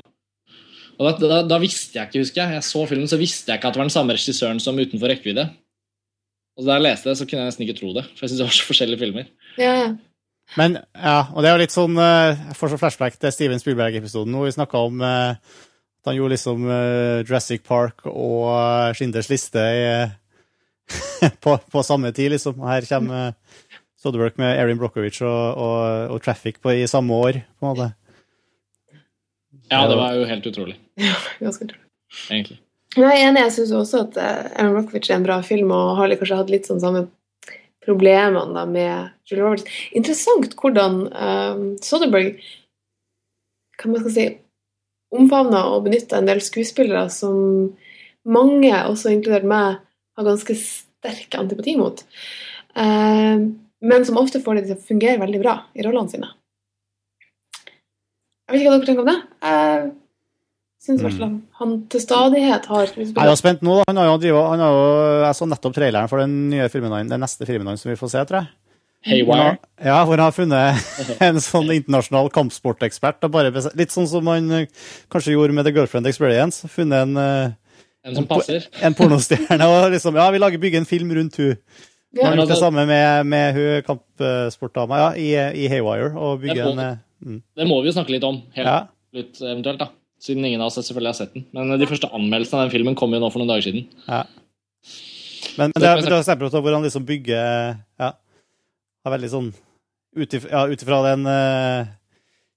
Og 0.99 1.07
da, 1.07 1.12
da, 1.23 1.41
da 1.49 1.59
visste 1.62 1.99
jeg 1.99 2.11
ikke, 2.11 2.23
husker 2.23 2.43
jeg, 2.43 2.59
jeg 2.59 2.66
så 2.66 2.85
filmen, 2.89 3.11
så 3.11 3.18
visste 3.20 3.51
jeg 3.51 3.61
ikke 3.61 3.70
at 3.70 3.77
det 3.77 3.83
var 3.83 3.89
den 3.89 3.95
samme 3.95 4.16
regissøren 4.16 4.61
som 4.62 4.79
Utenfor 4.79 5.12
rekkevidde. 5.12 5.49
Og 6.59 6.66
da 6.66 6.77
jeg 6.77 6.85
leste 6.85 7.09
det, 7.09 7.16
så 7.18 7.27
kunne 7.27 7.45
jeg 7.45 7.53
nesten 7.53 7.66
ikke 7.66 7.79
tro 7.79 7.93
det, 7.97 8.05
for 8.12 8.25
jeg 8.25 8.33
synes 8.33 8.41
det 8.43 8.49
var 8.49 8.57
så 8.57 8.68
forskjellige 8.68 9.03
filmer. 9.03 9.29
Ja, 9.61 9.75
ja. 9.81 9.93
Men 10.59 10.75
ja, 10.77 11.18
og 11.33 11.41
det 11.41 11.49
er 11.49 11.55
jo 11.55 11.61
litt 11.62 11.73
sånn 11.73 11.95
eh, 12.03 12.41
Jeg 12.51 12.57
får 12.59 12.73
så 12.73 12.79
flashback 12.81 13.14
til 13.16 13.33
Steven 13.33 13.61
Spielberg-episoden 13.62 14.35
hvor 14.37 14.49
vi 14.49 14.53
snakka 14.53 14.81
om 14.85 14.99
eh, 15.07 15.39
at 16.03 16.11
han 16.11 16.18
gjorde 16.18 16.35
liksom 16.35 16.66
eh, 16.66 17.23
Jurassic 17.23 17.62
Park 17.64 18.05
og 18.11 18.51
Schinders 18.99 19.31
liste 19.31 19.62
i, 19.62 19.85
eh, 19.87 20.12
på, 21.45 21.57
på 21.72 21.82
samme 21.86 22.12
tid, 22.12 22.32
liksom. 22.34 22.61
Her 22.66 22.86
kommer 22.88 23.32
uh, 23.32 23.68
Soderberg 24.03 24.38
med 24.40 24.59
Erin 24.59 24.80
Brockovich 24.80 25.22
og, 25.22 25.59
og, 25.59 26.14
og 26.16 26.22
Traffic 26.24 26.61
på, 26.62 26.74
i 26.74 26.88
samme 26.90 27.14
år, 27.14 27.43
på 27.59 27.66
en 27.66 27.72
måte. 27.72 27.88
Ja, 29.70 29.86
det 29.88 29.97
var 29.97 30.18
jo 30.18 30.28
helt 30.28 30.47
utrolig, 30.47 30.76
Ja, 31.01 31.16
Ganske 31.40 31.68
utrolig. 31.68 31.88
egentlig. 32.28 32.61
Jeg 32.93 33.09
er 33.09 33.22
enig, 33.24 33.40
jeg 33.47 33.53
syns 33.55 33.70
også 33.72 34.03
at 34.05 34.18
Erin 34.20 34.74
Brockovich 34.74 35.11
er 35.11 35.20
en 35.20 35.26
bra 35.26 35.40
film, 35.47 35.70
og 35.72 35.97
har 35.97 36.12
kanskje 36.20 36.40
hatt 36.43 36.53
litt 36.53 36.68
sånn 36.68 36.82
samme 36.82 37.07
problemene 37.82 38.53
da 38.55 38.66
med 38.68 39.12
Julie 39.28 39.45
Roberts. 39.45 39.64
Interessant 39.97 40.55
hvordan 40.61 40.99
um, 41.09 41.62
Soderberg 41.82 42.36
kan 43.80 43.95
man 43.95 44.05
skal 44.05 44.14
si, 44.14 44.26
omfavna 45.12 45.64
og 45.72 45.86
benytta 45.86 46.20
en 46.20 46.28
del 46.28 46.43
skuespillere 46.45 47.09
som 47.12 47.72
mange, 48.22 48.72
også 48.86 49.12
inkludert 49.12 49.49
meg, 49.49 49.80
har 50.19 50.29
ganske 50.29 50.57
sterk 50.59 51.35
antipati 51.39 51.77
mot. 51.81 52.05
Eh, 52.77 53.49
men 53.83 54.07
som 54.07 54.21
ofte 54.21 54.43
får 54.43 54.61
det 54.61 54.69
til 54.69 54.79
å 54.79 54.87
fungere 54.93 55.21
veldig 55.23 55.43
bra 55.43 55.57
i 55.75 55.85
rollene 55.87 56.13
sine. 56.13 56.31
Jeg 58.47 58.55
vet 58.55 58.63
ikke 58.63 58.71
hva 58.71 58.79
dere 58.79 58.89
tenker 58.91 59.05
om 59.05 59.11
det. 59.11 59.19
Jeg 60.83 60.87
synes 60.87 61.01
i 61.01 61.07
hvert 61.07 61.21
fall 61.21 61.35
han 61.61 61.75
til 61.91 62.03
stadighet 62.03 62.65
har 62.73 62.89
Jeg 62.91 63.15
er 63.15 63.37
spent 63.39 63.63
nå, 63.63 63.77
da. 63.79 63.85
Han 63.89 64.01
har 64.01 64.09
jo 64.11 64.17
drivet, 64.25 64.49
han 64.51 64.65
har 64.65 64.75
jo, 64.75 64.89
jeg 65.23 65.39
så 65.39 65.49
nettopp 65.49 65.77
traileren 65.77 66.11
for 66.11 66.23
den 66.23 66.35
nye 66.51 66.67
filmen, 66.73 67.11
den 67.11 67.23
neste 67.23 67.47
filmen 67.49 67.79
som 67.79 67.93
vi 67.93 67.99
får 68.01 68.13
se, 68.13 68.25
tror 68.29 68.43
jeg. 68.43 68.51
Haywire. 69.03 69.57
ja, 69.83 69.97
hvor 70.07 70.15
han 70.15 70.29
har 70.29 70.35
funnet 70.35 70.93
en 71.27 71.41
sånn 71.43 71.73
internasjonal 71.75 72.29
kampsportekspert. 72.35 73.25
Litt 73.79 73.95
sånn 73.95 74.07
som 74.11 74.29
han 74.31 74.51
eh, 74.55 74.69
kanskje 75.11 75.35
gjorde 75.35 75.57
med 75.57 75.67
The 75.67 75.73
Girlfriend 75.75 76.07
Experience. 76.07 76.69
Funnet 76.71 77.09
en, 77.09 77.23
eh, 78.05 78.11
En 78.11 78.17
som 78.19 78.27
passer. 78.27 78.67
en 78.87 78.95
pornostjerne 78.99 79.69
og 79.71 79.91
liksom 79.95 80.17
Ja, 80.19 80.29
vi 80.35 80.39
lager 80.43 80.59
bygge 80.63 80.83
en 80.83 80.89
film 80.89 81.13
rundt 81.15 81.37
hun. 81.41 81.57
Ja. 82.13 82.29
Han 82.29 82.39
har 82.43 82.47
det 82.51 82.59
samme 82.61 82.85
med, 82.87 83.27
med 83.27 83.55
hun 83.57 83.83
kampsportdama 83.87 84.99
ja, 85.01 85.09
i, 85.17 85.31
i 85.65 85.69
Haywire. 85.73 86.13
Og 86.19 86.43
bygge 86.43 86.59
Det 86.61 86.67
en 86.75 86.83
eh, 86.85 86.97
mm. 87.25 87.39
Det 87.57 87.67
må 87.71 87.81
vi 87.81 87.89
jo 87.89 87.97
snakke 87.97 88.13
litt 88.17 88.27
om, 88.29 88.43
helt 88.57 88.69
Ja. 88.69 88.79
Litt, 89.13 89.41
eventuelt, 89.45 89.81
da. 89.81 89.91
Siden 90.23 90.45
ingen 90.47 90.61
av 90.63 90.71
oss 90.71 90.79
selvfølgelig 90.81 91.11
har 91.11 91.17
sett 91.19 91.33
den. 91.35 91.43
Men 91.53 91.73
de 91.81 91.87
første 91.91 92.09
anmeldelsene 92.15 92.61
av 92.61 92.69
den 92.69 92.73
filmen 92.73 92.95
kom 92.97 93.13
jo 93.13 93.19
nå 93.21 93.29
for 93.33 93.43
noen 93.43 93.51
dager 93.51 93.67
siden. 93.67 93.89
Ja. 94.07 94.23
Men, 95.59 95.73
men 95.75 95.75
det, 95.77 95.89
er- 95.89 96.01
det 96.01 96.13
er 96.13 96.21
eksempler 96.23 96.53
på 96.53 96.63
hvordan 96.65 96.85
liksom 96.87 97.05
bygge 97.05 97.37
Ja, 98.01 98.13
har 99.05 99.15
veldig 99.17 99.31
sånn 99.33 99.51
Ut 100.17 100.35
ifra 100.37 100.99
den 101.11 101.27
eh, 101.29 101.91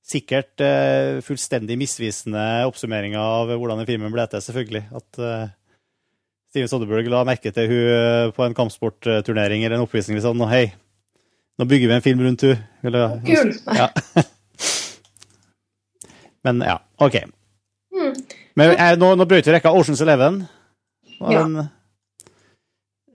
sikkert 0.06 0.62
uh, 0.62 1.22
fullstendig 1.26 1.80
misvisende 1.82 2.42
oppsummeringer 2.70 3.20
av 3.20 3.54
hvordan 3.56 3.82
den 3.82 3.90
filmen 3.90 4.14
ble 4.14 4.28
til, 4.30 4.44
selvfølgelig. 4.46 4.84
At 5.00 5.22
uh, 5.22 5.48
Steven 6.56 6.72
Soderberg 6.72 7.10
la 7.12 7.26
merke 7.28 7.52
til 7.52 7.68
hun 7.68 7.88
eh, 7.92 8.30
på 8.32 8.46
en 8.46 8.54
kampsportturnering 8.56 9.66
eller 9.66 9.76
en 9.76 9.84
oppvisning 9.84 10.16
liksom, 10.16 10.40
og 10.40 10.48
hei, 10.48 10.70
nå 11.60 11.68
bygger 11.68 11.92
vi 11.92 11.96
en 11.98 12.06
film 12.06 12.22
rundt 12.24 12.46
hun. 12.48 12.62
Eller, 12.88 13.18
Kul! 13.28 13.52
Ja. 13.76 13.90
Men 16.48 16.64
ja, 16.64 16.78
OK. 17.04 17.18
Mm. 17.92 18.14
Men 18.56 18.72
eh, 18.72 18.94
nå, 18.96 19.12
nå 19.20 19.28
brøt 19.28 19.50
vi 19.50 19.58
rekka 19.58 19.76
Oceans 19.76 20.00
Eleven. 20.06 20.46
Ja. 21.20 21.44
den, 21.44 21.68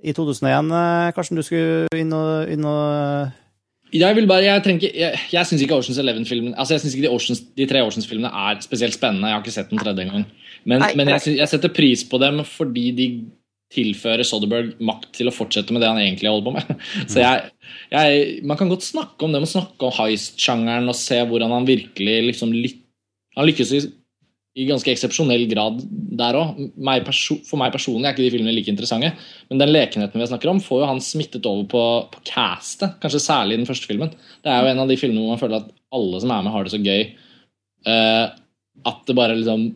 I 0.05 0.13
2001, 0.13 0.69
eh, 0.77 1.09
Karsten, 1.17 1.41
du 1.41 1.47
skulle 1.47 1.89
inn 1.97 2.13
og, 2.13 2.45
inn 2.53 2.69
og 2.69 3.33
Jeg 3.95 4.17
vil 4.17 4.29
bare, 4.31 4.45
jeg 4.47 4.63
trenger 4.65 4.95
jeg, 4.95 5.19
jeg 5.33 5.49
syns 5.49 5.63
ikke 5.65 5.77
Oceans 5.81 5.99
11-filmen 5.99 6.55
altså 6.55 6.77
jeg 6.77 6.85
synes 6.85 6.95
ikke 6.95 7.07
de, 7.09 7.13
Oceans, 7.15 7.43
de 7.59 7.67
tre 7.71 7.83
Oceans-filmene 7.83 8.31
er 8.31 8.63
spesielt 8.63 8.95
spennende. 8.95 9.29
Jeg 9.29 9.37
har 9.37 9.45
ikke 9.45 9.55
sett 9.57 9.73
den 9.73 9.83
tredje 9.83 10.07
engang. 10.07 10.25
Men, 10.65 10.83
Nei, 10.85 10.91
men 10.99 11.11
jeg, 11.15 11.25
synes, 11.25 11.39
jeg 11.41 11.53
setter 11.55 11.73
pris 11.75 12.05
på 12.07 12.21
dem 12.23 12.43
fordi 12.47 12.87
de 12.97 13.09
tilfører 13.71 14.27
Soderberg 14.27 14.75
makt 14.83 15.13
til 15.21 15.31
å 15.31 15.35
fortsette 15.35 15.75
med 15.75 15.83
det 15.83 15.91
han 15.91 16.01
egentlig 16.03 16.31
holder 16.31 16.47
på 16.49 16.55
med. 16.57 16.85
Så 17.13 17.23
jeg, 17.23 17.51
jeg, 17.93 18.41
Man 18.47 18.59
kan 18.59 18.71
godt 18.73 18.87
snakke 18.87 19.27
om 19.27 19.35
det, 19.35 19.43
man 19.43 19.51
snakke 19.51 19.89
om 19.89 19.95
heist-sjangeren 19.95 20.91
og 20.91 20.99
se 20.99 21.21
hvordan 21.23 21.55
han 21.55 21.69
virkelig 21.69 22.17
liksom 22.33 22.55
litt 22.55 22.79
Han 23.39 23.47
lykkes 23.47 23.71
i, 23.77 23.81
i 24.59 24.67
ganske 24.67 24.91
eksepsjonell 24.91 25.45
grad 25.51 25.79
der 26.19 26.37
òg. 26.39 26.59
For 27.47 27.61
meg 27.61 27.75
personlig 27.75 28.09
er 28.09 28.15
ikke 28.15 28.25
de 28.25 28.33
filmene 28.35 28.55
like 28.57 28.73
interessante. 28.73 29.13
Men 29.51 29.63
den 29.63 29.73
lekenheten 29.73 30.21
vi 30.21 30.29
snakker 30.31 30.51
om, 30.51 30.63
får 30.65 30.83
jo 30.83 30.91
han 30.91 31.03
smittet 31.05 31.47
over 31.47 31.69
på, 31.71 31.85
på 32.11 32.25
castet. 32.27 32.97
Kanskje 33.03 33.23
særlig 33.23 33.57
i 33.57 33.63
den 33.63 33.69
første 33.69 33.91
filmen. 33.91 34.11
Det 34.43 34.51
er 34.51 34.65
jo 34.65 34.73
en 34.73 34.83
av 34.83 34.91
de 34.91 34.99
filmene 35.01 35.23
hvor 35.23 35.37
man 35.37 35.43
føler 35.43 35.63
at 35.63 35.71
alle 35.95 36.23
som 36.23 36.35
er 36.35 36.47
med, 36.47 36.55
har 36.55 36.67
det 36.67 36.75
så 36.75 36.83
gøy. 36.83 37.11
uh, 37.89 38.27
at 38.87 39.01
det 39.07 39.17
bare 39.17 39.37
liksom 39.37 39.71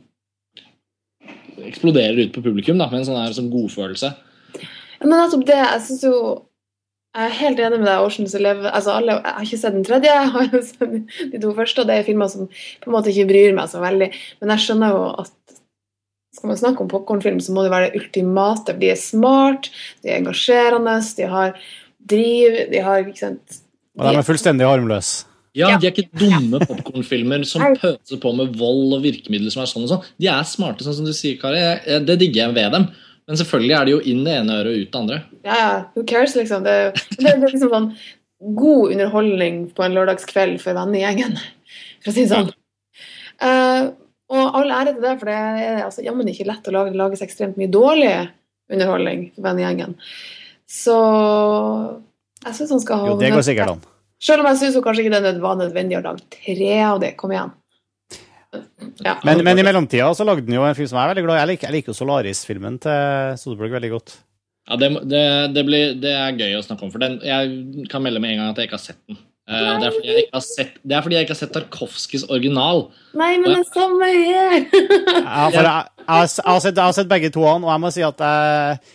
eksploderer 1.65 2.25
ut 2.25 2.33
på 2.35 2.43
publikum 2.45 2.79
da, 2.81 2.89
med 2.91 3.03
en 3.03 3.09
sånn 3.09 3.21
her 3.21 3.35
sånn 3.37 3.53
godfølelse. 3.53 4.11
Men 5.05 5.19
altså, 5.19 5.41
det, 5.45 5.57
jeg 5.61 5.83
synes 5.87 6.05
jo 6.07 6.17
Jeg 7.15 7.31
er 7.31 7.37
helt 7.39 7.61
enig 7.63 7.79
med 7.79 7.87
deg, 7.87 8.03
Oceans 8.03 8.33
Eleven. 8.35 8.67
Altså, 8.67 8.97
alle, 8.99 9.21
jeg 9.21 9.35
har 9.37 9.47
ikke 9.47 9.59
sett 9.61 9.77
den 9.77 9.85
tredje, 9.87 10.11
jeg 10.11 10.31
har 10.35 10.55
sett 10.67 10.95
de 11.31 11.41
to 11.43 11.53
første, 11.55 11.83
og 11.83 11.91
det 11.91 11.99
er 12.01 12.07
filmer 12.09 12.31
som 12.33 12.49
på 12.49 12.91
en 12.91 12.95
måte 12.97 13.13
ikke 13.13 13.29
bryr 13.29 13.55
meg 13.55 13.71
så 13.71 13.83
veldig. 13.83 14.09
Men 14.41 14.53
jeg 14.55 14.65
skjønner 14.65 14.97
jo 14.97 15.05
at 15.23 15.61
skal 16.35 16.51
man 16.51 16.59
snakke 16.59 16.83
om 16.83 16.91
popkornfilm, 16.91 17.39
så 17.39 17.55
må 17.55 17.63
det 17.63 17.71
være 17.71 17.93
det 17.93 18.01
ultimate. 18.01 18.75
De 18.81 18.91
er 18.91 18.99
smart, 18.99 19.71
de 20.03 20.11
er 20.11 20.19
engasjerende, 20.19 20.97
de 21.15 21.29
har 21.31 21.55
driv, 22.11 22.59
de 22.73 22.83
har 22.83 23.07
ikke 23.07 23.23
sant 23.23 23.61
Og 23.95 24.11
de 24.11 24.19
er 24.19 24.27
fullstendig 24.27 24.67
harmløse. 24.67 25.29
Ja. 25.55 25.77
De 25.79 25.87
er 25.87 25.95
ikke 25.95 26.11
dumme 26.19 26.59
popkornfilmer 26.67 27.45
som 27.47 27.63
pøser 27.79 28.19
på 28.19 28.33
med 28.35 28.57
vold 28.59 28.97
og 28.97 29.05
virkemidler 29.05 29.55
som 29.55 29.63
er 29.63 29.71
sånn 29.71 29.85
og 29.87 29.93
sånn. 29.93 30.09
De 30.19 30.27
er 30.33 30.49
smarte, 30.51 30.83
sånn 30.83 30.97
som 30.99 31.07
du 31.07 31.15
sier, 31.15 31.39
Kari. 31.39 31.61
Det 32.03 32.17
digger 32.19 32.49
jeg 32.49 32.57
ved 32.57 32.75
dem. 32.75 32.89
Men 33.29 33.41
selvfølgelig 33.41 33.77
er 33.77 33.87
det 33.87 33.95
jo 33.95 34.03
inn 34.13 34.21
det 34.27 34.35
ene 34.37 34.59
øret 34.61 34.71
og 34.71 34.83
ut 34.83 34.91
det 34.91 35.01
andre. 35.01 35.19
Ja, 35.47 35.57
ja, 35.57 35.73
who 35.95 36.05
cares, 36.09 36.37
liksom. 36.37 36.67
Det, 36.67 36.77
det, 37.17 37.25
det 37.25 37.33
er 37.33 37.43
liksom 37.47 37.73
sånn 37.73 37.91
god 38.59 38.93
underholdning 38.93 39.61
på 39.73 39.85
en 39.87 39.97
lørdagskveld 39.97 40.59
for 40.61 40.77
vennegjengen, 40.77 41.39
for 42.05 42.13
å 42.13 42.15
si 42.15 42.27
det 42.27 42.33
sånn. 42.35 42.51
Uh, 43.41 43.95
og 44.35 44.59
all 44.61 44.73
ære 44.73 44.95
til 44.95 45.05
det, 45.05 45.15
for 45.21 45.31
det 45.31 45.39
er 45.39 45.83
altså, 45.87 46.05
jammen 46.05 46.29
ikke 46.29 46.47
lett 46.49 46.69
å 46.69 46.75
lage, 46.75 46.93
det 46.93 47.01
lages 47.01 47.25
ekstremt 47.25 47.59
mye 47.61 47.73
dårlig 47.73 48.13
underholdning 48.73 49.27
for 49.35 49.47
vennegjengen. 49.49 49.97
Så 50.71 50.97
jeg 52.45 52.57
syns 52.59 52.73
han 52.77 52.85
skal 52.85 53.01
ha 53.03 53.11
Jo, 53.13 53.19
det 53.21 53.33
går 53.33 53.45
sikkert 53.47 53.75
an. 53.75 53.85
Selv 54.25 54.45
om 54.45 54.49
jeg 54.51 54.61
syns 54.61 54.79
kanskje 54.85 55.05
ikke 55.05 55.21
det 55.25 55.35
var 55.43 55.59
nødvendig 55.61 55.99
å 55.99 56.05
lage 56.05 56.25
tre 56.33 56.73
av 56.87 57.01
det. 57.03 57.13
Kom 57.21 57.33
igjen. 57.35 57.53
Ja. 59.03 59.17
Men, 59.27 59.43
men 59.47 59.59
i 59.59 59.67
mellomtida 59.67 60.13
så 60.15 60.27
lagde 60.27 60.47
han 60.47 60.59
jo 60.59 60.69
en 60.69 60.77
film 60.79 60.89
som 60.91 61.01
jeg 61.01 61.09
er 61.09 61.13
veldig 61.15 61.27
glad 61.27 61.37
i. 61.37 61.41
Jeg 61.41 61.51
liker, 61.53 61.69
jeg 61.69 61.77
liker 61.79 61.93
jo 61.93 61.99
Solaris-filmen 61.99 62.79
til 62.85 63.37
Soderberg 63.41 63.77
veldig 63.79 63.93
godt. 63.97 64.17
Ja, 64.71 64.79
det, 64.81 64.91
det, 65.11 65.23
det, 65.53 65.65
blir, 65.67 65.95
det 66.01 66.13
er 66.17 66.39
gøy 66.41 66.57
å 66.57 66.65
snakke 66.65 66.87
om, 66.87 66.93
for 66.95 67.03
den, 67.03 67.19
jeg 67.25 67.89
kan 67.93 68.05
melde 68.05 68.23
med 68.23 68.33
en 68.33 68.41
gang 68.41 68.53
at 68.53 68.61
jeg 68.61 68.71
ikke 68.71 68.79
har 68.79 68.85
sett 68.87 69.01
den. 69.11 69.19
Eh, 69.45 69.61
det, 69.61 69.89
er 69.89 69.93
fordi 69.93 70.09
jeg 70.09 70.23
ikke 70.23 70.39
har 70.39 70.45
sett, 70.47 70.77
det 70.81 70.97
er 70.97 71.03
fordi 71.05 71.17
jeg 71.19 71.27
ikke 71.27 71.35
har 71.35 71.41
sett 71.43 71.53
Tarkovskijs 71.53 72.27
original. 72.33 72.87
Nei, 73.13 73.35
men 73.43 73.51
det 73.51 73.59
er 73.61 73.67
samme 73.75 74.09
her! 74.09 74.55
Ja, 74.55 75.51
jeg, 75.51 75.59
jeg, 75.59 75.67
har, 75.67 75.91
jeg, 76.07 76.31
sett, 76.33 76.71
jeg 76.73 76.81
har 76.81 76.95
sett 76.97 77.11
begge 77.11 77.33
to, 77.35 77.45
og 77.45 77.69
jeg 77.69 77.83
må 77.83 77.91
si 77.93 78.07
at 78.07 78.25
jeg, 78.25 78.95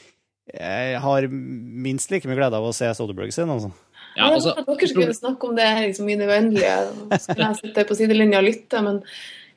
jeg 0.57 1.03
har 1.05 1.29
minst 1.29 2.09
like 2.09 2.29
mye 2.29 2.39
glede 2.39 2.57
av 2.57 2.65
å 2.65 2.73
se 2.73 2.89
Soderberg 2.97 3.35
sin. 3.35 3.53
Altså. 3.53 3.69
Ja, 4.17 4.31
altså, 4.31 4.55
jeg 4.57 4.65
dere 4.65 4.89
skulle 4.89 5.13
snakke 5.15 5.51
om 5.51 5.53
det 5.57 5.67
her 5.69 5.83
liksom, 5.85 6.09
i 6.09 6.17
det 6.17 6.27
uendelige. 6.27 6.77
Så 7.13 7.21
Skulle 7.27 7.51
jeg 7.51 7.59
sitte 7.61 7.85
på 7.85 7.99
sidelinja 7.99 8.41
og 8.41 8.49
lytte, 8.49 8.81
men 8.85 9.03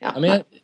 ja. 0.03 0.13
Men 0.19 0.35
jeg, 0.35 0.63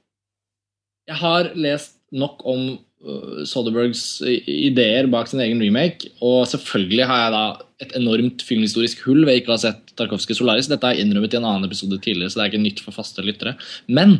jeg 1.09 1.19
har 1.21 1.51
lest 1.57 1.97
nok 2.15 2.43
om 2.49 2.63
uh, 3.05 3.41
Soderbergs 3.47 4.03
ideer 4.25 5.09
bak 5.11 5.29
sin 5.31 5.41
egen 5.45 5.61
remake, 5.63 6.11
og 6.25 6.47
selvfølgelig 6.51 7.07
har 7.09 7.23
jeg 7.23 7.35
da 7.35 7.45
et 7.85 7.95
enormt 7.99 8.43
filmhistorisk 8.43 9.05
hull 9.07 9.23
ved 9.27 9.39
ikke 9.39 9.53
å 9.53 9.55
ha 9.55 9.63
sett 9.63 9.93
Tarkovskij 9.99 10.39
Solaris. 10.39 10.67
Dette 10.71 10.91
jeg 10.91 11.05
innrømmet 11.05 11.35
i 11.35 11.39
en 11.39 11.47
annen 11.47 11.69
episode 11.69 12.01
tidligere, 12.03 12.31
så 12.31 12.41
det 12.41 12.45
er 12.45 12.53
ikke 12.53 12.65
nytt 12.65 12.83
for 12.83 12.95
faste 12.95 13.23
lyttere. 13.25 13.55
Men 13.87 14.19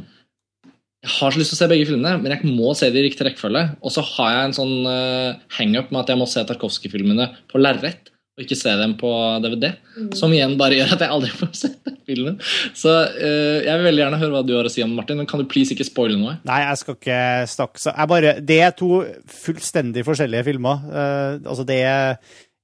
jeg 1.00 1.12
har 1.16 1.32
så 1.32 1.40
lyst 1.40 1.54
til 1.54 1.56
å 1.56 1.62
se 1.62 1.70
begge 1.72 1.88
filmene, 1.88 2.18
men 2.20 2.34
jeg 2.34 2.54
må 2.56 2.74
se 2.76 2.90
de 2.92 3.00
i 3.00 3.06
riktig 3.06 3.24
rekkefølge. 3.28 3.66
Og 3.80 3.94
så 3.96 4.04
har 4.04 4.34
jeg 4.34 4.48
en 4.48 4.56
sånn 4.58 4.74
uh, 4.88 5.38
hangup 5.56 5.94
med 5.94 6.02
at 6.02 6.12
jeg 6.12 6.20
må 6.20 6.28
se 6.28 6.44
Tarkovskij-filmene 6.48 7.30
på 7.52 7.62
lerret. 7.62 8.09
Og 8.40 8.46
ikke 8.46 8.56
se 8.56 8.72
dem 8.80 8.94
på 8.96 9.10
DVD. 9.44 9.74
Som 10.16 10.32
igjen 10.32 10.54
bare 10.60 10.78
gjør 10.78 10.94
at 10.96 11.02
jeg 11.04 11.12
aldri 11.12 11.30
får 11.42 11.50
sett 11.60 11.80
den 11.84 11.98
filmen. 12.08 12.38
Så 12.72 12.88
uh, 12.88 13.58
jeg 13.66 13.74
vil 13.74 13.88
veldig 13.90 14.04
gjerne 14.06 14.20
høre 14.22 14.32
hva 14.38 14.44
du 14.48 14.54
har 14.56 14.70
å 14.70 14.72
si 14.72 14.84
om 14.86 14.94
Martin, 14.96 15.20
men 15.20 15.28
kan 15.28 15.44
du 15.44 15.48
please 15.52 15.76
ikke 15.76 15.88
spoile 15.90 16.16
noe? 16.16 16.38
Nei, 16.48 16.62
jeg 16.64 16.80
skal 16.80 16.96
ikke 16.96 17.24
snakke 17.52 17.84
så 17.84 17.92
jeg 17.92 18.12
bare, 18.14 18.32
Det 18.40 18.60
er 18.64 18.72
to 18.80 19.02
fullstendig 19.42 20.06
forskjellige 20.08 20.48
filmer. 20.48 20.86
Uh, 20.88 21.34
altså 21.44 21.68
Det 21.68 21.82
er 21.84 22.16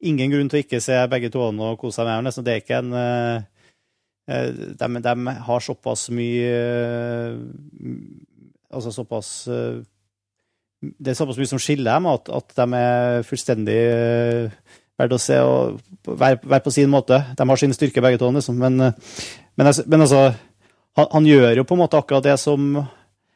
ingen 0.05 0.32
grunn 0.32 0.51
til 0.51 0.61
å 0.61 0.63
ikke 0.63 0.80
se 0.84 1.01
begge 1.11 1.34
to 1.34 1.43
og 1.43 1.76
kose 1.82 1.99
seg 1.99 2.07
med 2.07 2.32
dem. 2.32 2.45
Det 2.45 2.53
er 2.53 2.63
ikke 2.63 2.80
en 2.80 2.95
eh, 2.99 3.43
eh, 4.32 4.49
de, 4.80 5.03
de 5.07 5.36
har 5.49 5.67
såpass 5.67 6.07
mye 6.15 6.53
Altså 8.76 8.91
såpass 8.91 9.30
Det 9.47 11.11
er 11.11 11.17
såpass 11.17 11.39
mye 11.39 11.49
som 11.49 11.61
skiller 11.61 11.95
dem, 11.95 12.09
at, 12.11 12.30
at 12.30 12.55
de 12.59 12.82
er 12.82 13.26
fullstendig 13.28 13.80
verdt 14.99 15.15
å 15.15 15.21
se 15.21 15.39
og 15.43 15.79
være 16.05 16.61
på 16.63 16.73
sin 16.73 16.91
måte. 16.91 17.21
De 17.35 17.47
har 17.49 17.61
sin 17.61 17.73
styrke, 17.75 18.03
begge 18.03 18.21
to, 18.21 18.29
liksom. 18.35 18.59
Men, 18.61 18.79
eh, 18.81 19.23
men, 19.59 19.71
men 19.85 20.05
altså 20.05 20.27
han, 20.95 21.09
han 21.11 21.27
gjør 21.27 21.59
jo 21.59 21.65
på 21.67 21.75
en 21.75 21.83
måte 21.83 21.99
akkurat 21.99 22.25
det 22.25 22.37
som 22.41 22.77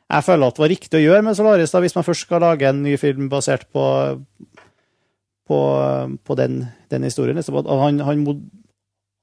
jeg 0.10 0.26
føler 0.26 0.50
at 0.50 0.58
det 0.58 0.64
var 0.64 0.72
riktig 0.72 0.98
å 0.98 1.04
gjøre 1.04 1.26
med 1.26 1.38
Solaris, 1.38 1.74
da, 1.74 1.82
hvis 1.84 1.94
man 1.94 2.06
først 2.08 2.26
skal 2.26 2.42
lage 2.42 2.66
en 2.66 2.80
ny 2.82 2.96
film 2.98 3.28
basert 3.30 3.68
på, 3.70 3.84
på, 5.46 5.60
på 6.26 6.38
den, 6.40 6.64
den 6.90 7.06
historien. 7.06 7.38
Liksom. 7.38 7.60
Han, 7.70 8.00
han, 8.08 8.24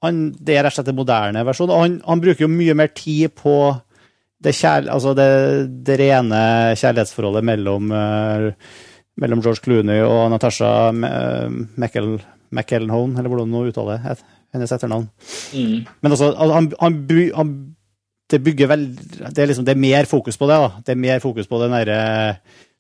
han, 0.05 0.21
det 0.39 0.55
er 0.55 0.63
rett 0.63 0.77
og 0.77 0.79
slett 0.79 0.93
en 0.93 1.01
moderne 1.01 1.43
versjon. 1.49 1.73
Og 1.75 1.83
han, 2.07 2.23
bruker 2.23 2.47
jo 2.47 2.53
mye 2.53 2.77
mer 2.79 2.93
tid 2.95 3.35
på 3.35 3.57
det, 4.47 4.55
kjærl- 4.55 4.93
altså 4.95 5.17
det, 5.19 5.31
det 5.89 5.99
rene 6.05 6.43
kjærlighetsforholdet 6.79 7.49
mellom, 7.51 7.91
eh, 7.97 8.49
mellom 9.21 9.43
George 9.45 9.65
Clooney 9.65 10.03
og 10.05 10.27
Natasha 10.33 10.91
McEl, 10.93 12.19
McElhone, 12.53 13.17
eller 13.17 13.33
hvordan 13.33 13.55
hun 13.55 13.71
uttaler 13.71 14.03
det, 14.03 14.19
hennes 14.55 14.73
etternavn. 14.73 15.09
Mm. 15.57 15.87
Men 16.03 16.13
altså, 16.13 16.33
han, 16.37 16.71
han, 16.81 17.01
han 17.37 17.55
det 18.31 18.43
bygger 18.43 18.71
vel 18.71 18.89
det 18.97 19.39
er, 19.39 19.49
liksom, 19.51 19.67
det 19.67 19.77
er 19.77 19.83
mer 19.83 20.09
fokus 20.11 20.39
på 20.39 20.49
det. 20.51 20.59
da. 20.59 20.83
Det 20.83 20.95
er 20.95 21.05
mer 21.05 21.23
fokus 21.23 21.47
på 21.47 21.61
den 21.63 21.75
derre 21.77 22.01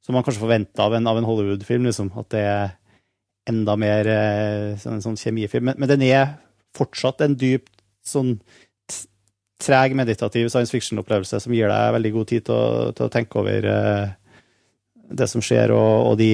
som 0.02 0.14
man 0.14 0.24
kanskje 0.26 0.42
forventer 0.42 0.82
av 0.84 0.94
en, 0.94 1.06
av 1.06 1.18
en 1.18 1.26
Hollywood-film. 1.26 1.86
liksom, 1.86 2.12
At 2.18 2.30
det 2.34 2.42
er 2.46 2.74
enda 3.50 3.76
mer 3.78 4.10
eh, 4.10 4.74
sånn, 4.82 4.98
en 4.98 5.04
sånn 5.04 5.18
kjemifilm. 5.18 5.70
Men, 5.70 5.78
men 5.82 5.90
den 5.90 6.04
er 6.06 6.36
fortsatt 6.76 7.22
en 7.24 7.36
dypt 7.38 7.72
sånn 8.06 8.36
treg, 9.62 9.94
meditativ 9.96 10.50
science 10.52 10.74
fiction-opplevelse 10.74 11.40
som 11.42 11.54
gir 11.54 11.70
deg 11.72 11.94
veldig 11.96 12.12
god 12.18 12.30
tid 12.30 12.46
til 12.46 12.54
å, 12.54 12.90
til 12.94 13.06
å 13.06 13.12
tenke 13.12 13.40
over 13.40 13.68
eh, 13.70 14.14
det 15.10 15.28
som 15.30 15.44
skjer, 15.44 15.72
og, 15.74 16.12
og 16.12 16.18
de 16.20 16.30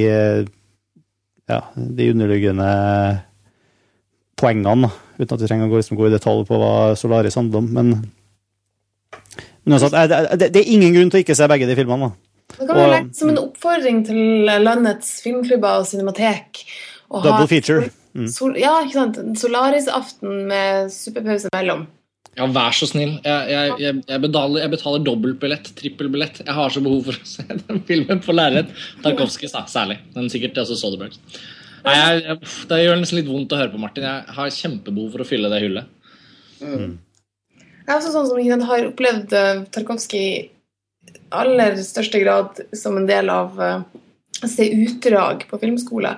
ja, 1.50 1.60
de 1.74 2.10
underliggende 2.12 2.68
poengene, 4.38 4.90
uten 5.18 5.36
at 5.36 5.42
vi 5.42 5.48
trenger 5.48 5.68
å 5.68 5.72
gå, 5.72 5.80
liksom, 5.80 5.98
gå 5.98 6.08
i 6.08 6.14
detalj 6.14 6.44
på 6.48 6.58
hva 6.58 6.74
Solaris 6.98 7.38
handler 7.38 7.62
om. 7.62 7.70
Men, 7.76 7.94
men 9.68 9.78
eh, 9.78 10.36
det, 10.36 10.50
det, 10.50 10.62
er 10.62 10.74
ingen 10.74 10.94
grunn 10.96 11.12
til 11.12 11.20
å 11.20 11.24
ikke 11.24 11.38
se 11.38 11.48
begge 11.50 11.68
de 11.70 11.78
filmene. 11.78 12.10
da. 12.10 12.28
Det 12.52 12.68
kan 12.68 12.76
være 12.76 12.92
lett 12.96 13.16
som 13.16 13.32
en 13.32 13.40
oppfordring 13.46 14.02
til 14.04 14.52
landets 14.64 15.14
filmklubber 15.24 15.82
og 15.82 15.88
cinematek. 15.88 16.64
Double 17.12 17.48
feature. 17.48 17.90
Mm. 18.16 18.28
Sol, 18.28 18.56
ja, 18.60 18.74
ikke 18.84 18.98
sant. 18.98 19.20
En 19.22 19.38
Solaris-aften 19.38 20.42
med 20.50 20.92
superpause 20.92 21.52
mellom. 21.54 21.86
Ja, 22.32 22.46
vær 22.48 22.72
så 22.72 22.88
snill. 22.88 23.18
Jeg, 23.20 23.48
jeg, 23.52 23.72
jeg, 23.82 24.02
jeg 24.08 24.20
betaler, 24.22 24.68
betaler 24.72 25.02
dobbeltbillett, 25.04 25.68
trippelbillett. 25.76 26.40
Jeg 26.46 26.56
har 26.56 26.72
så 26.72 26.80
behov 26.84 27.10
for 27.10 27.18
å 27.18 27.28
se 27.34 27.44
den 27.48 27.82
filmen 27.88 28.22
på 28.24 28.36
lerret. 28.36 28.72
Tarkovskij 29.04 29.52
særlig, 29.52 29.98
men 30.16 30.30
sikkert 30.32 30.62
også 30.64 30.78
Soderberg. 30.80 31.18
Nei, 31.82 31.96
jeg, 31.98 32.22
jeg, 32.24 32.52
Det 32.70 32.78
gjør 32.80 33.00
nesten 33.00 33.18
litt 33.20 33.28
vondt 33.28 33.52
å 33.52 33.58
høre 33.60 33.72
på, 33.74 33.80
Martin. 33.82 34.06
Jeg 34.08 34.36
har 34.38 34.56
kjempebehov 34.56 35.12
for 35.12 35.24
å 35.24 35.28
fylle 35.28 35.50
det 35.52 35.60
hullet. 35.64 35.98
Jeg 36.62 37.90
er 37.90 37.98
også 37.98 38.14
sånn 38.14 38.28
som 38.30 38.38
jeg 38.40 38.68
har 38.70 38.88
opplevd 38.88 39.34
uh, 39.34 39.64
Tarkovskij 39.74 40.26
i 40.30 40.34
aller 41.34 41.76
største 41.82 42.20
grad 42.22 42.60
som 42.78 42.96
en 42.96 43.08
del 43.08 43.28
av 43.32 43.58
uh, 43.58 43.82
å 44.40 44.50
se 44.50 44.68
utdrag 44.72 45.44
på 45.50 45.58
filmskole. 45.60 46.14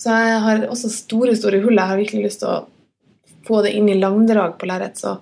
Så 0.00 0.12
jeg 0.14 0.42
har 0.44 0.68
også 0.68 0.92
store, 0.92 1.34
store 1.36 1.58
hull. 1.64 1.74
Jeg 1.74 1.90
har 1.90 1.98
virkelig 1.98 2.28
lyst 2.28 2.44
til 2.44 2.52
å 2.52 2.60
få 3.50 3.60
det 3.66 3.74
inn 3.76 3.90
i 3.90 3.98
langdrag 4.00 4.56
på 4.60 4.68
lerret. 4.70 4.96
Så 5.02 5.16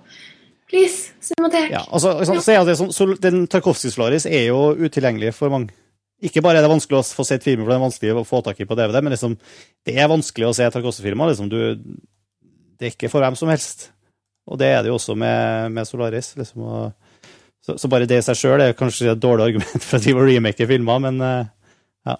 please, 0.69 1.11
cinematek. 1.25 1.71
Ja, 1.73 1.83
altså, 1.89 2.15
sånn, 2.29 2.41
så 2.45 2.53
er 2.55 2.63
det 2.67 2.77
sånn, 2.79 2.93
så 2.93 3.09
Den 3.21 3.43
Tarkovskij-Solaris 3.49 4.27
er 4.29 4.47
jo 4.51 4.59
utilgjengelig 4.77 5.33
for 5.37 5.49
mange. 5.53 5.73
Ikke 6.21 6.43
bare 6.43 6.59
er 6.59 6.65
det 6.67 6.69
vanskelig 6.73 6.99
å 6.99 7.05
få 7.15 7.23
sett 7.25 7.45
filmer, 7.47 7.63
for 7.63 7.71
det 7.71 7.77
er 7.79 7.85
vanskelig 7.85 8.15
å 8.19 8.25
få 8.27 8.41
tak 8.43 8.57
i 8.59 8.65
på 8.67 8.75
DVD, 8.75 8.99
men 9.01 9.13
liksom, 9.15 9.37
det 9.87 9.93
er 9.97 10.09
vanskelig 10.11 10.49
å 10.49 10.55
se 10.57 10.67
Tarkovskij-filmer. 10.75 11.31
Liksom. 11.31 11.49
Du- 11.49 11.99
Det 12.79 12.87
er 12.87 12.91
ikke 12.93 13.09
for 13.11 13.19
hvem 13.23 13.35
som 13.39 13.49
helst. 13.51 13.89
Og 14.47 14.57
det 14.59 14.67
er 14.71 14.83
det 14.83 14.89
jo 14.91 14.95
også 14.97 15.15
med, 15.17 15.71
med 15.71 15.87
Solaris. 15.87 16.33
liksom, 16.37 16.61
og, 16.63 16.93
så, 17.65 17.75
så 17.77 17.89
bare 17.91 18.07
det 18.07 18.17
i 18.19 18.25
seg 18.25 18.37
sjøl 18.39 18.61
er 18.63 18.73
kanskje 18.77 19.11
et 19.11 19.19
dårlig 19.19 19.49
argument 19.49 19.83
for 19.87 19.97
at 19.99 20.05
de 20.07 20.13
må 20.15 20.23
remake 20.27 20.67
filmer, 20.69 20.99
men 21.03 21.19
eh, 21.21 21.49
ja. 22.07 22.15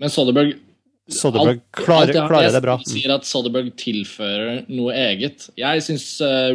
Men 0.00 0.10
Soderbergh 0.12 0.58
Soderbergh 1.10 1.60
alt- 1.60 1.72
klarer, 1.84 2.08
alt 2.08 2.14
ja, 2.16 2.28
klarer 2.28 2.52
det 2.52 2.62
bra. 2.64 2.76
Jeg 2.80 3.02
sier 3.02 3.12
at 3.14 3.26
Soderberg 3.28 3.74
tilfører 3.76 4.64
noe 4.72 4.92
eget. 4.96 5.50
Jeg 5.56 5.82
syns 5.84 6.06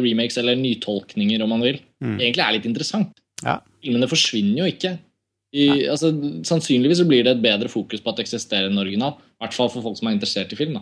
remakes, 0.02 0.36
eller 0.38 0.56
nytolkninger 0.58 1.42
om 1.42 1.48
man 1.54 1.60
vil, 1.62 1.78
Mm. 2.02 2.16
egentlig 2.18 2.42
er 2.42 2.52
litt 2.56 2.66
interessant. 2.66 3.12
Ja. 3.44 3.58
Filmene 3.84 4.08
forsvinner 4.08 4.58
jo 4.64 4.64
ikke. 4.72 4.98
I, 5.52 5.86
altså, 5.90 6.10
sannsynligvis 6.46 6.98
så 7.02 7.06
blir 7.08 7.24
det 7.24 7.36
et 7.36 7.42
bedre 7.42 7.68
fokus 7.68 8.00
på 8.00 8.08
at 8.10 8.16
det 8.16 8.24
eksisterer 8.26 8.66
en 8.70 8.78
original. 8.78 9.12
I 9.40 9.44
hvert 9.46 9.54
fall 9.54 9.68
for 9.68 9.82
folk 9.82 9.96
som 9.98 10.08
er 10.08 10.12
interessert 10.18 10.52
i 10.52 10.56
film. 10.56 10.74
da. 10.74 10.80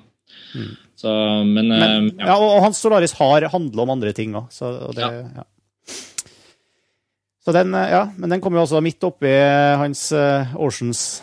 Så, 0.96 1.08
men, 1.46 1.68
Mm. 1.68 1.78
Men, 1.78 2.10
ja. 2.18 2.26
ja, 2.26 2.36
og 2.36 2.62
hans 2.62 2.78
Solaris 2.78 3.12
har 3.12 3.48
handla 3.48 3.82
om 3.82 3.90
andre 3.90 4.12
ting 4.12 4.32
òg, 4.34 4.48
så 4.50 4.88
og 4.88 4.94
det 4.94 5.02
Ja. 5.04 5.10
ja. 5.36 5.44
Så 7.44 7.52
den, 7.52 7.74
eh, 7.74 7.90
ja, 7.90 8.10
men 8.18 8.28
den 8.30 8.40
kommer 8.40 8.58
jo 8.60 8.66
også 8.66 8.82
midt 8.82 9.00
oppi 9.04 9.30
hans 9.80 10.12
uh, 10.12 10.54
Oceans 10.56 11.22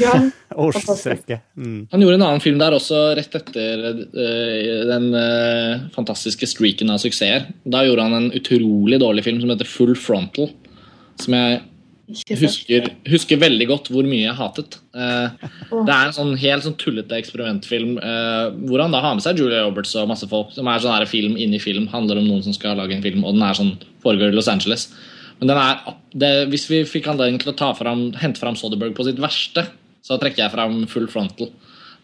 Ja. 0.00 0.12
Oceans-rekke. 0.64 1.38
Mm. 1.56 1.86
Han 1.90 2.04
gjorde 2.04 2.18
en 2.18 2.26
annen 2.26 2.44
film 2.44 2.58
der 2.60 2.76
også 2.76 3.02
rett 3.18 3.36
etter 3.38 3.84
eh, 3.90 4.70
den 4.88 5.10
eh, 5.16 5.84
fantastiske 5.94 6.48
streaken 6.50 6.92
av 6.92 7.02
suksesser. 7.02 7.48
Da 7.64 7.84
gjorde 7.86 8.08
han 8.08 8.18
en 8.18 8.32
utrolig 8.36 9.00
dårlig 9.02 9.26
film 9.28 9.42
som 9.42 9.52
heter 9.52 9.68
Full 9.68 9.94
Frontal. 9.98 10.50
Som 11.22 11.36
jeg 11.38 11.60
husker, 12.42 12.88
husker 13.08 13.40
veldig 13.40 13.68
godt 13.70 13.90
hvor 13.92 14.06
mye 14.08 14.26
jeg 14.26 14.36
hatet. 14.38 14.78
Eh, 14.96 15.46
det 15.72 15.94
er 15.94 16.08
en 16.08 16.16
sånn 16.16 16.34
helt 16.40 16.66
sånn 16.66 16.76
tullete 16.80 17.18
eksperimentfilm 17.20 17.96
eh, 18.02 18.50
hvor 18.66 18.82
han 18.84 18.94
da 18.94 19.02
har 19.04 19.16
med 19.16 19.24
seg 19.24 19.40
Julia 19.40 19.62
Roberts 19.66 19.94
og 20.00 20.10
masse 20.10 20.28
folk. 20.30 20.52
Som 20.56 20.70
er 20.70 20.82
sånn 20.82 20.96
her 20.96 21.08
film 21.10 21.38
inni 21.40 21.62
film. 21.62 21.88
Handler 21.92 22.20
om 22.20 22.28
noen 22.28 22.44
som 22.44 22.56
skal 22.56 22.78
lage 22.80 22.96
en 22.96 23.04
film, 23.04 23.24
og 23.24 23.38
den 23.38 23.46
er 23.46 23.58
sånn 23.58 23.76
foregår 24.02 24.32
i 24.32 24.36
Los 24.36 24.50
Angeles. 24.50 24.90
Men 25.42 25.50
den 25.50 25.58
er, 25.58 25.94
det, 26.14 26.28
hvis 26.52 26.68
vi 26.70 26.84
fikk 26.86 27.08
anledning 27.10 27.40
til 27.42 27.50
å 27.50 27.56
ta 27.58 27.72
fram, 27.74 28.12
hente 28.14 28.38
fram 28.38 28.54
Soderberg 28.54 28.92
på 28.94 29.02
sitt 29.08 29.18
verste, 29.18 29.64
så 29.98 30.14
trekker 30.22 30.44
jeg 30.44 30.52
fram 30.52 30.76
Full 30.86 31.08
Frontal. 31.10 31.48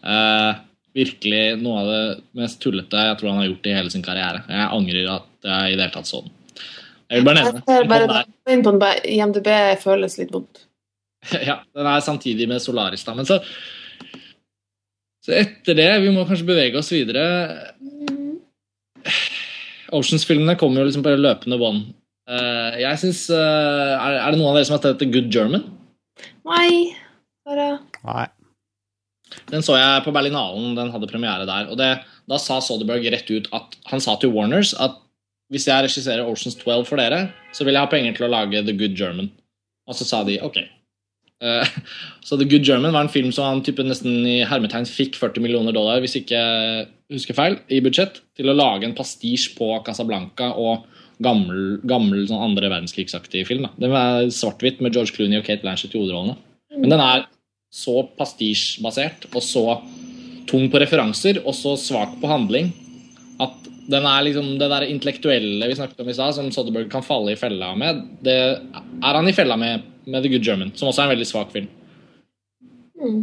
Uh, 0.03 0.59
virkelig 0.91 1.55
noe 1.61 1.77
av 1.79 1.87
det 1.87 2.01
mest 2.35 2.59
tullete 2.59 2.99
jeg 3.07 3.15
tror 3.19 3.31
han 3.31 3.39
har 3.39 3.47
gjort 3.47 3.69
i 3.69 3.75
hele 3.77 3.93
sin 3.93 4.03
karriere. 4.03 4.41
Jeg 4.43 4.65
angrer 4.75 5.11
at 5.13 5.47
jeg 5.47 5.71
i 5.71 5.77
det 5.77 5.85
hele 5.85 5.93
tatt 5.93 6.09
så 6.09 6.19
den. 6.25 6.33
Jeg 7.09 7.21
vil 7.21 7.29
bare 7.29 7.39
nevne 7.39 7.61
Jeg 7.63 7.77
ser 7.77 7.87
bare 7.93 8.23
inn 8.51 8.65
på 8.65 8.73
den 8.73 8.81
på 8.83 8.89
IMDb 9.15 9.49
føles 9.85 10.19
litt 10.19 10.35
vondt. 10.35 10.65
Ja, 11.49 11.61
den 11.75 11.87
er 11.87 12.03
samtidig 12.03 12.47
med 12.51 12.59
Solaris. 12.63 13.07
da, 13.07 13.15
men 13.15 13.27
så 13.29 13.39
så 15.23 15.35
etter 15.35 15.75
det, 15.79 15.87
vi 16.03 16.11
må 16.11 16.25
kanskje 16.27 16.47
bevege 16.47 16.79
oss 16.79 16.91
videre 16.91 17.23
Oceans-filmene 19.95 20.55
kommer 20.59 20.83
jo 20.83 20.89
liksom 20.89 21.03
på 21.07 21.15
løpende 21.15 21.57
bånd. 21.59 21.87
Eh, 22.29 22.81
jeg 22.83 23.01
synes, 23.01 23.23
uh, 23.33 23.95
er, 23.97 24.19
er 24.19 24.27
det 24.29 24.37
noen 24.37 24.51
av 24.51 24.59
dere 24.59 24.67
som 24.67 24.75
har 24.75 24.83
sett 24.83 24.99
The 25.01 25.09
Good 25.09 25.31
German? 25.33 25.63
Nei, 26.45 26.93
bare 27.47 27.71
Nei. 28.05 28.27
Den 29.49 29.65
så 29.65 29.77
jeg 29.77 30.03
på 30.05 30.13
Berlinalen, 30.13 30.75
den 30.77 30.91
hadde 30.93 31.09
premiere 31.09 31.47
der. 31.49 31.69
Og 31.73 31.77
det, 31.79 31.89
da 32.29 32.37
sa 32.41 32.59
Soderberg 32.61 33.05
rett 33.13 33.29
ut 33.29 33.49
at 33.55 33.77
han 33.89 34.01
sa 34.01 34.15
til 34.21 34.33
Warners 34.33 34.75
at 34.77 34.97
hvis 35.49 35.65
jeg 35.65 35.85
regisserer 35.85 36.27
Oceans 36.29 36.57
12 36.59 36.83
for 36.85 37.01
dere, 37.01 37.31
så 37.53 37.65
vil 37.65 37.73
jeg 37.73 37.81
ha 37.81 37.89
penger 37.89 38.17
til 38.17 38.27
å 38.27 38.33
lage 38.33 38.61
The 38.65 38.75
Good 38.77 38.97
German. 38.97 39.31
Og 39.89 39.97
så 39.97 40.05
sa 40.05 40.21
de 40.25 40.37
ok. 40.45 40.61
Uh, 41.41 41.65
så 42.25 42.37
The 42.37 42.45
Good 42.49 42.67
German 42.67 42.93
var 42.93 43.07
en 43.07 43.13
film 43.13 43.33
som 43.33 43.49
han 43.49 43.65
type 43.65 43.85
nesten 43.85 44.21
i 44.29 44.43
hermetegn 44.45 44.85
fikk 44.89 45.17
40 45.17 45.45
millioner 45.45 45.73
dollar, 45.73 46.01
hvis 46.05 46.19
ikke 46.21 46.43
husker 47.09 47.37
feil, 47.37 47.57
i 47.73 47.81
budsjett, 47.81 48.21
til 48.37 48.53
å 48.53 48.57
lage 48.57 48.85
en 48.85 48.97
pastisj 48.97 49.55
på 49.57 49.73
Casablanca 49.85 50.53
og 50.61 50.85
gammel, 51.23 51.79
gammel 51.87 52.25
sånn 52.29 52.43
andre 52.49 52.69
verdenskrigsaktig 52.71 53.45
film. 53.49 53.67
Da. 53.67 53.73
Den 53.81 53.95
er 53.95 54.29
svart-hvitt 54.33 54.83
med 54.83 54.95
George 54.95 55.15
Clooney 55.15 55.41
og 55.41 55.47
Kate 55.47 55.63
Blanchett 55.65 55.95
i 55.95 55.99
hovedrollene. 55.99 56.37
Men 56.77 56.93
den 56.93 57.03
er 57.03 57.25
så 57.73 58.01
pastisjbasert 58.17 59.27
og 59.29 59.43
så 59.45 59.65
tung 60.49 60.69
på 60.71 60.79
referanser 60.81 61.41
og 61.43 61.53
så 61.53 61.75
svak 61.77 62.15
på 62.21 62.29
handling 62.29 62.71
at 63.43 63.67
den 63.89 64.05
er 64.05 64.23
liksom 64.25 64.55
det 64.61 64.69
der 64.71 64.87
intellektuelle 64.89 65.69
vi 65.69 65.77
snakket 65.77 66.01
om 66.01 66.09
i 66.09 66.15
stad, 66.17 66.33
som 66.37 66.49
Soderbergh 66.53 66.89
kan 66.91 67.05
falle 67.05 67.33
i 67.33 67.39
fella 67.39 67.71
med, 67.77 68.01
det 68.25 68.37
er 68.37 69.17
han 69.17 69.29
i 69.29 69.35
fella 69.35 69.57
med 69.57 69.85
med 70.09 70.23
The 70.23 70.29
Good 70.29 70.45
German, 70.45 70.71
som 70.75 70.89
også 70.89 71.03
er 71.03 71.09
en 71.09 71.13
veldig 71.15 71.27
svak 71.27 71.51
film. 71.53 71.67
mm. 72.99 73.21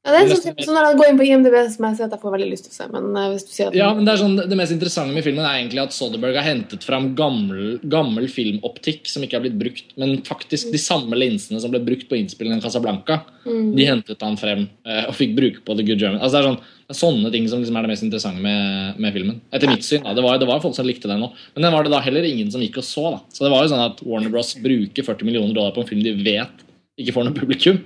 Ja, 0.00 0.12
Det 0.14 0.20
er 0.20 0.30
sånn, 0.32 0.54
sånn 0.64 0.76
når 0.78 0.86
jeg 0.88 0.96
går 1.00 1.08
inn 1.10 1.18
på 1.20 1.24
IMDb, 1.28 1.54
som 1.74 1.84
jeg 1.86 1.96
ser 1.98 2.06
at 2.06 2.14
jeg 2.16 2.22
får 2.22 2.32
veldig 2.32 2.46
lyst 2.48 2.64
til 2.64 2.72
å 2.72 2.76
se. 2.78 2.86
Men 2.94 3.08
eh, 3.20 3.26
hvis 3.34 3.44
du 3.44 3.50
sier 3.52 3.68
at 3.68 3.74
Ja, 3.76 3.88
men 3.94 4.06
Det 4.08 4.14
er 4.14 4.20
sånn, 4.22 4.36
det 4.48 4.56
mest 4.56 4.72
interessante 4.72 5.12
med 5.12 5.26
filmen 5.26 5.44
er 5.44 5.58
egentlig 5.58 5.82
at 5.82 5.92
Soderberg 5.92 6.38
har 6.40 6.46
hentet 6.48 6.86
fram 6.86 7.10
gammel, 7.18 7.74
gammel 7.84 8.28
filmoptikk 8.32 9.04
som 9.12 9.22
ikke 9.26 9.36
har 9.36 9.44
blitt 9.44 9.58
brukt, 9.60 9.92
men 10.00 10.16
faktisk 10.24 10.72
de 10.72 10.80
samme 10.80 11.18
linsene 11.20 11.60
som 11.60 11.70
ble 11.74 11.82
brukt 11.84 12.08
på 12.08 12.16
innspillingen 12.16 12.62
av 12.62 12.68
Casablanca, 12.68 13.20
Mm. 13.40 13.74
de 13.74 13.84
hentet 13.88 14.20
han 14.20 14.34
frem 14.36 14.66
eh, 14.84 15.06
og 15.08 15.14
fikk 15.16 15.30
bruke 15.34 15.62
på 15.64 15.72
The 15.74 15.82
Good 15.88 15.98
German. 16.02 16.20
Altså 16.20 16.36
Det 16.36 16.40
er, 16.42 16.48
sånn, 16.50 16.58
det 16.60 16.92
er 16.92 16.98
sånne 16.98 17.30
ting 17.32 17.46
som 17.48 17.62
liksom 17.62 17.76
er 17.80 17.86
det 17.86 17.88
mest 17.94 18.04
interessante 18.04 18.42
med, 18.44 18.98
med 19.00 19.14
filmen. 19.14 19.38
Etter 19.50 19.70
mitt 19.72 19.82
syn. 19.86 20.02
Da. 20.04 20.12
Det, 20.12 20.20
var, 20.22 20.36
det 20.36 20.48
var 20.50 20.60
folk 20.60 20.74
som 20.76 20.84
likte 20.84 21.08
den 21.08 21.22
òg, 21.24 21.32
men 21.56 21.64
den 21.64 21.72
var 21.72 21.84
det 21.88 21.92
da 21.94 22.00
heller 22.04 22.20
ingen 22.28 22.50
som 22.52 22.60
gikk 22.60 22.76
og 22.82 22.84
så. 22.84 23.04
da. 23.14 23.20
Så 23.32 23.46
det 23.46 23.52
var 23.54 23.64
jo 23.64 23.70
sånn 23.72 23.80
at 23.86 24.02
Warner 24.04 24.28
Bros 24.34 24.52
bruker 24.60 25.06
40 25.08 25.24
millioner 25.24 25.56
dollar 25.56 25.72
på 25.72 25.80
en 25.80 25.88
film 25.88 26.02
de 26.04 26.12
vet 26.20 26.66
ikke 27.00 27.14
får 27.16 27.24
noe 27.30 27.32
publikum, 27.40 27.78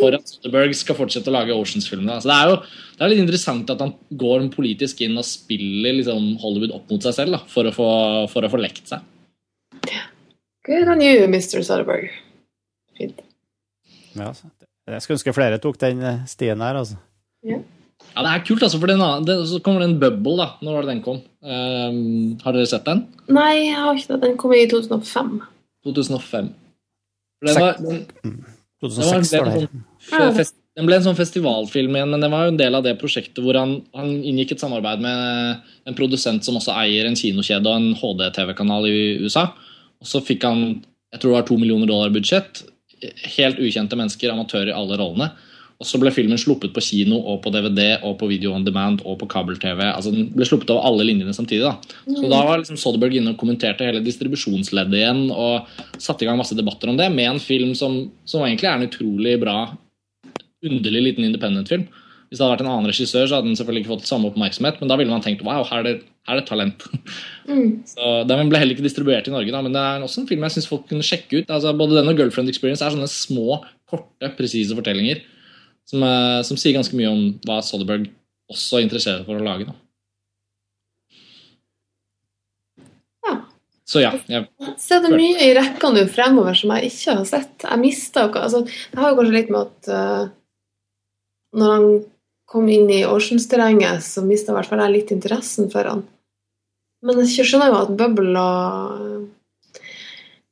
for 0.00 0.16
at 0.16 0.28
Soderbergh 0.30 0.76
skal 0.76 0.98
fortsette 0.98 1.30
å 1.30 1.34
lage 1.34 1.56
Oceans-filmene. 1.56 2.18
Så 2.22 2.30
det 2.30 2.38
er 2.38 2.52
jo 2.52 2.56
det 2.62 3.06
er 3.06 3.12
litt 3.12 3.22
interessant 3.24 3.70
at 3.72 3.80
han 3.82 3.94
går 4.20 4.48
politisk 4.54 5.00
inn 5.02 5.16
og 5.18 5.26
spiller 5.26 5.96
liksom 5.98 6.36
Hollywood 6.42 6.74
opp 6.76 6.92
mot 6.92 7.02
seg 7.02 7.16
selv 7.16 7.38
da, 7.38 7.42
for, 7.50 7.66
å 7.66 7.74
få, 7.74 7.88
for 8.32 8.46
å 8.46 8.52
få 8.52 8.60
lekt 8.62 8.92
seg. 8.92 9.02
Good 10.66 10.90
on 10.90 11.02
you, 11.02 11.26
Mr. 11.26 11.64
Soderberg. 11.66 12.12
Fint. 12.98 13.24
Ja, 14.14 14.28
altså. 14.28 14.50
Jeg 14.86 15.02
skulle 15.02 15.18
ønske 15.18 15.34
flere 15.34 15.58
tok 15.62 15.78
den 15.82 16.02
eh, 16.04 16.22
stien 16.30 16.62
her, 16.62 16.78
altså. 16.78 16.98
Ja, 17.46 17.58
det 18.22 18.30
er 18.30 18.44
kult, 18.46 18.62
altså, 18.62 18.78
for 18.82 18.90
den, 18.90 19.02
det, 19.26 19.36
så 19.48 19.60
kommer 19.64 19.82
det 19.82 19.90
en 19.90 20.00
bubble, 20.02 20.36
da. 20.38 20.48
Når 20.62 20.76
var 20.76 20.86
det 20.86 20.92
den 20.92 21.04
kom? 21.04 21.20
Um, 21.42 22.38
har 22.42 22.54
dere 22.54 22.70
sett 22.70 22.86
den? 22.86 23.06
Nei, 23.32 23.70
jeg 23.70 23.78
har 23.78 23.98
ikke 23.98 24.12
det. 24.12 24.20
Den 24.26 24.34
kom 24.38 24.54
i 24.54 24.64
2005. 24.70 25.36
2005. 25.88 26.50
For 27.42 27.50
Den, 27.50 27.62
var, 27.62 27.78
den, 27.78 28.02
den, 28.22 28.36
var, 28.42 28.51
2006 28.82 29.32
ble 29.32 29.40
var 29.46 30.32
det 30.32 30.44
sånn, 30.46 30.58
den 30.78 30.88
ble 30.88 30.96
en 30.96 31.04
sånn 31.04 31.18
festivalfilm 31.18 31.96
igjen, 31.98 32.14
men 32.14 32.22
den 32.24 32.32
var 32.32 32.46
jo 32.46 32.52
en 32.54 32.60
del 32.60 32.76
av 32.78 32.84
det 32.86 32.94
prosjektet 33.00 33.42
hvor 33.44 33.58
han, 33.58 33.74
han 33.96 34.14
inngikk 34.24 34.54
et 34.54 34.62
samarbeid 34.62 35.02
med 35.04 35.88
en 35.88 35.98
produsent 35.98 36.46
som 36.46 36.56
også 36.58 36.72
eier 36.80 37.08
en 37.08 37.18
kinokjede 37.18 37.68
og 37.68 37.76
en 37.76 37.98
HD-TV-kanal 38.00 38.88
i 38.88 39.02
USA. 39.22 39.50
Og 40.02 40.08
så 40.08 40.22
fikk 40.24 40.48
han 40.48 40.64
jeg 41.12 41.20
tror 41.20 41.34
det 41.34 41.38
var 41.40 41.48
to 41.48 41.58
millioner 41.60 41.90
dollar 41.90 42.12
budsjett. 42.12 42.62
Helt 43.36 43.58
ukjente 43.60 43.98
mennesker, 43.98 44.32
amatører 44.32 44.70
i 44.72 44.76
alle 44.76 44.96
rollene. 44.96 45.28
Så 45.86 45.98
ble 46.00 46.12
filmen 46.14 46.40
sluppet 46.40 46.72
på 46.74 46.82
kino 46.84 47.18
og 47.32 47.40
på 47.44 47.52
DVD 47.54 47.98
og 48.06 48.16
på 48.20 48.28
video 48.30 48.54
on 48.56 48.66
demand 48.66 49.02
og 49.04 49.18
på 49.20 49.28
kabel-TV. 49.30 49.80
Altså 49.88 50.12
Den 50.14 50.28
ble 50.34 50.46
sluppet 50.48 50.70
over 50.74 50.86
alle 50.88 51.06
linjene 51.08 51.34
samtidig. 51.36 51.64
da. 51.64 51.96
Så 52.06 52.28
da 52.30 52.42
var 52.46 52.62
liksom 52.62 52.78
Soderberg 52.80 53.18
inne 53.18 53.34
og 53.34 53.40
kommenterte 53.40 53.88
hele 53.88 54.04
distribusjonsleddet 54.04 55.00
igjen 55.00 55.24
og 55.30 55.68
satte 55.98 56.24
i 56.26 56.30
gang 56.30 56.40
masse 56.40 56.58
debatter 56.58 56.92
om 56.92 57.00
det, 57.00 57.10
med 57.14 57.30
en 57.30 57.42
film 57.42 57.74
som, 57.78 58.04
som 58.24 58.44
egentlig 58.46 58.70
er 58.70 58.78
en 58.78 58.88
utrolig 58.88 59.36
bra, 59.42 59.58
underlig 60.62 61.08
liten 61.08 61.28
independent-film. 61.28 61.88
Hvis 62.32 62.40
det 62.40 62.46
hadde 62.46 62.54
vært 62.54 62.62
en 62.64 62.70
annen 62.72 62.88
regissør, 62.88 63.26
så 63.28 63.36
hadde 63.36 63.50
den 63.50 63.58
selvfølgelig 63.58 63.82
ikke 63.82 63.92
fått 63.92 64.08
samme 64.08 64.30
oppmerksomhet, 64.30 64.78
men 64.80 64.88
da 64.88 64.96
ville 64.96 65.12
man 65.12 65.20
tenkt 65.20 65.42
wow, 65.44 65.66
her 65.68 65.82
er 65.82 65.84
det, 65.84 65.96
her 66.24 66.38
er 66.38 66.40
det 66.40 66.48
talent. 66.48 66.88
Mm. 67.42 67.82
Så 67.82 68.08
Den 68.30 68.46
ble 68.46 68.60
heller 68.60 68.76
ikke 68.76 68.84
distribuert 68.84 69.26
i 69.26 69.32
Norge, 69.32 69.50
da, 69.50 69.58
men 69.66 69.72
det 69.74 69.80
er 69.82 70.04
også 70.06 70.20
en 70.20 70.28
film 70.28 70.44
jeg 70.46 70.54
syns 70.54 70.68
folk 70.70 70.84
kunne 70.86 71.02
sjekke 71.02 71.40
ut. 71.40 71.48
Altså, 71.50 71.72
både 71.74 71.96
den 71.96 72.06
og 72.12 72.20
Girlfriend 72.20 72.52
Experience 72.52 72.86
er 72.86 72.94
sånne 72.94 73.08
små, 73.10 73.56
korte, 73.90 74.30
presise 74.38 74.76
fortellinger 74.78 75.24
som, 75.88 76.02
eh, 76.02 76.42
som 76.46 76.58
sier 76.58 76.76
ganske 76.76 76.96
mye 76.98 77.10
om 77.10 77.22
hva 77.46 77.60
Soderberg 77.64 78.10
også 78.52 78.78
er 78.78 78.86
interessert 78.86 79.24
for 79.26 79.38
å 79.38 79.46
lage. 79.46 79.68
Da. 79.68 79.74
Ja. 83.26 83.34
Så 83.88 84.04
ja. 84.04 84.12
Jeg, 84.30 84.48
Så 84.80 84.96
er 84.96 85.04
det 85.06 85.16
mye 85.16 85.48
i 85.48 85.52
rekkene 85.56 86.02
nå 86.02 86.12
fremover 86.12 86.56
som 86.58 86.72
jeg 86.76 86.92
ikke 86.92 87.18
har 87.18 87.28
sett. 87.28 87.66
Jeg 87.66 87.82
mista 87.82 88.28
altså, 88.28 88.64
Det 88.64 89.00
har 89.00 89.12
jo 89.12 89.20
kanskje 89.20 89.36
litt 89.36 89.52
med 89.52 89.68
at 89.68 89.92
uh, 89.92 90.24
når 91.58 91.76
han 91.76 91.86
kom 92.52 92.68
inn 92.68 92.90
i 92.92 93.04
Oceans-terrenget, 93.08 94.04
så 94.04 94.24
mista 94.24 94.52
i 94.52 94.56
hvert 94.56 94.68
fall 94.68 94.82
jeg 94.84 94.92
litt 94.96 95.12
interessen 95.14 95.70
for 95.72 95.88
han. 95.88 96.02
Men 97.02 97.22
jeg 97.24 97.46
skjønner 97.48 97.72
jo 97.72 97.78
at 97.80 97.94
Bubble 97.98 98.42
og 98.42 99.30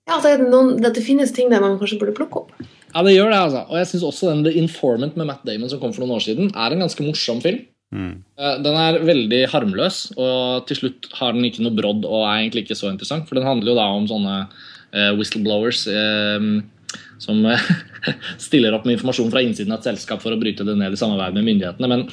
Ja, 0.08 0.16
at 0.16 0.24
det, 0.24 0.32
er 0.32 0.48
noen, 0.48 0.72
at 0.82 0.96
det 0.96 1.04
finnes 1.06 1.30
ting 1.30 1.52
der 1.52 1.62
man 1.62 1.76
kanskje 1.78 2.00
burde 2.00 2.16
plukke 2.16 2.40
opp. 2.42 2.70
Ja, 2.90 3.02
det 3.06 3.14
gjør 3.14 3.30
det, 3.30 3.40
altså. 3.40 3.64
Og 3.70 3.78
jeg 3.78 3.88
syns 3.90 4.06
også 4.06 4.30
den 4.32 4.42
The 4.46 4.54
Informant 4.58 5.18
med 5.18 5.28
Matt 5.28 5.44
Damon 5.46 5.70
som 5.70 5.80
kom 5.82 5.92
for 5.94 6.04
noen 6.04 6.16
år 6.16 6.24
siden, 6.24 6.50
er 6.50 6.74
en 6.74 6.82
ganske 6.84 7.06
morsom 7.06 7.42
film. 7.44 7.62
Mm. 7.90 8.22
Eh, 8.38 8.56
Den 8.62 8.76
er 8.78 9.00
veldig 9.02 9.40
harmløs, 9.50 10.02
og 10.16 10.66
til 10.68 10.78
slutt 10.78 11.10
har 11.18 11.34
den 11.34 11.46
ikke 11.46 11.64
noe 11.64 11.74
brodd 11.74 12.06
og 12.06 12.22
er 12.22 12.44
egentlig 12.44 12.66
ikke 12.66 12.78
så 12.78 12.90
interessant. 12.90 13.26
For 13.28 13.38
den 13.38 13.46
handler 13.46 13.72
jo 13.72 13.78
da 13.78 13.86
om 13.94 14.06
sånne 14.10 14.34
uh, 14.46 15.12
whistleblowers 15.18 15.84
uh, 15.90 16.98
som 17.22 17.42
uh, 17.46 17.70
stiller 18.46 18.74
opp 18.74 18.86
med 18.86 18.96
informasjon 18.96 19.30
fra 19.34 19.42
innsiden 19.44 19.74
av 19.74 19.82
et 19.82 19.90
selskap 19.90 20.22
for 20.22 20.34
å 20.34 20.40
bryte 20.40 20.66
det 20.66 20.78
ned 20.78 20.94
i 20.94 21.00
samarbeid 21.00 21.38
med 21.38 21.46
myndighetene. 21.46 21.90
Men, 21.90 22.06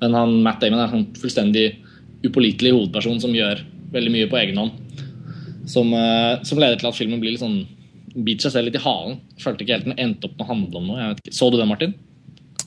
men 0.00 0.18
han, 0.20 0.38
Matt 0.44 0.64
Damon 0.64 0.84
er 0.84 0.96
en 0.96 1.08
fullstendig 1.20 1.68
upålitelig 2.24 2.72
hovedperson 2.72 3.20
som 3.20 3.36
gjør 3.36 3.60
veldig 3.92 4.12
mye 4.12 4.28
på 4.30 4.40
egen 4.40 4.60
hånd. 4.60 4.80
Som, 5.68 5.94
som 6.44 6.58
leder 6.60 6.76
til 6.76 6.90
at 6.90 6.96
filmen 6.96 7.22
blir 7.22 7.32
litt 7.32 7.40
sånn 7.40 7.62
biter 8.14 8.46
seg 8.46 8.56
selv 8.56 8.68
litt 8.68 8.78
i 8.78 8.84
halen. 8.84 9.20
Følte 9.42 9.64
ikke 9.64 9.78
helt 9.78 9.88
den 9.88 9.98
endte 9.98 10.28
opp 10.28 10.36
med 10.38 10.46
å 10.46 10.50
handle 10.52 10.80
om 10.80 10.90
noe. 10.92 11.08
Så 11.34 11.50
du 11.50 11.58
det, 11.58 11.68
Martin? 11.68 11.94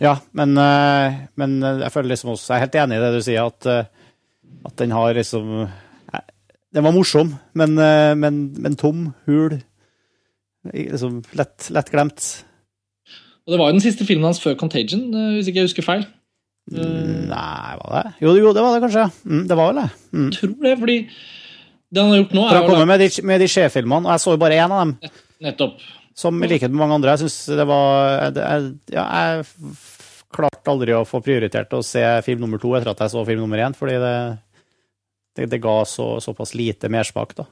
Ja, 0.03 0.17
men, 0.37 0.57
eh, 0.61 1.21
men 1.39 1.57
jeg 1.63 1.89
føler 1.89 2.11
liksom 2.11 2.35
også 2.35 2.51
Jeg 2.51 2.57
er 2.59 2.65
helt 2.67 2.75
enig 2.83 2.97
i 2.99 3.01
det 3.01 3.13
du 3.15 3.23
sier, 3.25 3.47
at, 3.49 3.65
eh, 3.65 3.87
at 4.67 4.75
den 4.77 4.93
har 4.93 5.15
liksom 5.17 5.47
eh, 5.65 6.27
Den 6.75 6.85
var 6.85 6.93
morsom, 6.93 7.31
men, 7.57 7.73
men, 8.21 8.41
men 8.61 8.75
tom, 8.77 9.07
hul. 9.25 9.57
Liksom 10.67 11.23
lett, 11.39 11.71
lett 11.73 11.89
glemt. 11.89 12.27
Og 13.47 13.55
Det 13.55 13.59
var 13.61 13.71
jo 13.71 13.77
den 13.79 13.85
siste 13.85 14.05
filmen 14.05 14.27
hans 14.27 14.41
før 14.43 14.57
Contagion, 14.59 15.07
hvis 15.37 15.47
ikke 15.47 15.63
jeg 15.63 15.69
husker 15.71 15.85
feil. 15.87 16.05
Mm, 16.67 17.29
Nei, 17.31 17.75
var 17.79 17.93
det? 17.95 18.15
Jo, 18.19 18.33
jo, 18.35 18.51
det 18.51 18.63
var 18.65 18.75
det 18.75 18.83
kanskje. 18.83 19.05
Mm, 19.23 19.43
det 19.47 19.57
var 19.57 19.69
vel 19.71 19.79
det. 19.79 19.87
Mm. 20.11 20.25
Jeg 20.25 20.33
tror 20.35 20.65
det, 20.65 20.73
fordi 20.81 20.97
det 21.87 22.03
han 22.03 22.11
har 22.11 22.19
gjort 22.19 22.35
nå, 22.35 22.41
For 22.43 22.51
er 22.51 22.59
han 22.59 22.67
kommer 22.67 22.89
med 22.89 22.99
de, 22.99 23.07
med 23.23 23.39
de 23.41 23.47
sjefilmene, 23.47 24.03
og 24.03 24.11
jeg 24.11 24.23
så 24.25 24.35
jo 24.35 24.41
bare 24.41 24.59
én 24.59 24.75
av 24.75 24.83
dem. 24.83 25.13
Nettopp. 25.43 25.75
Som 26.17 26.41
i 26.41 26.49
likhet 26.49 26.73
med 26.73 26.81
mange 26.81 26.97
andre. 26.97 27.13
Jeg 27.13 27.19
synes 27.25 27.37
det 27.59 27.65
var 27.69 27.85
jeg, 28.25 28.33
ja, 28.95 29.03
jeg 29.05 29.45
klarte 30.33 30.71
aldri 30.71 30.95
å 30.97 31.05
få 31.07 31.21
prioritert 31.23 31.73
å 31.77 31.85
se 31.85 32.01
film 32.25 32.41
nummer 32.43 32.59
to 32.61 32.69
etter 32.77 32.91
at 32.91 33.01
jeg 33.05 33.13
så 33.13 33.21
film 33.27 33.41
nummer 33.45 33.59
én, 33.63 33.75
fordi 33.77 33.95
det, 34.01 34.15
det, 35.37 35.43
det 35.53 35.59
ga 35.63 35.77
så, 35.87 36.05
såpass 36.23 36.51
lite 36.57 36.89
mersmak, 36.91 37.29
da. 37.37 37.45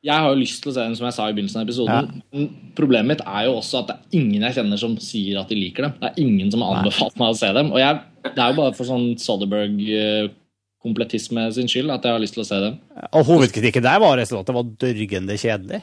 Jeg 0.00 0.16
har 0.16 0.30
jo 0.32 0.40
lyst 0.40 0.62
til 0.64 0.70
å 0.70 0.74
se 0.74 0.80
den, 0.80 0.96
som 0.96 1.06
jeg 1.10 1.12
sa 1.12 1.28
i 1.28 1.34
begynnelsen 1.36 1.60
av 1.60 1.66
episoden. 1.68 2.22
Ja. 2.32 2.44
Problemet 2.78 3.08
mitt 3.10 3.20
er 3.20 3.42
jo 3.50 3.58
også 3.58 3.74
at 3.82 3.88
det 3.90 3.96
er 3.98 4.04
ingen 4.22 4.44
jeg 4.46 4.56
kjenner 4.56 4.78
som 4.80 4.92
sier 5.04 5.34
at 5.42 5.50
de 5.52 5.56
liker 5.58 5.82
dem. 5.84 5.92
Det 6.00 6.08
er 6.08 6.16
ingen 6.24 6.48
som 6.52 6.62
har 6.64 6.70
anbefalt 6.78 7.16
meg 7.20 7.28
å 7.34 7.36
se 7.36 7.50
dem. 7.52 7.68
Og 7.74 7.78
jeg, 7.82 7.92
det 8.24 8.40
er 8.40 8.48
jo 8.48 8.58
bare 8.62 8.76
for 8.78 8.84
sånn 8.88 9.06
Soderberg-kompletisme 9.20 11.42
sin 11.52 11.68
skyld 11.68 11.92
at 11.92 12.04
jeg 12.08 12.14
har 12.16 12.24
lyst 12.24 12.34
til 12.38 12.44
å 12.46 12.48
se 12.48 12.58
dem. 12.64 12.74
Og 13.10 13.22
hovedkritikken 13.28 13.84
der 13.84 14.00
var 14.00 14.16
at 14.24 14.32
det 14.32 14.56
var 14.56 14.72
dørgende 14.86 15.36
kjedelig. 15.44 15.80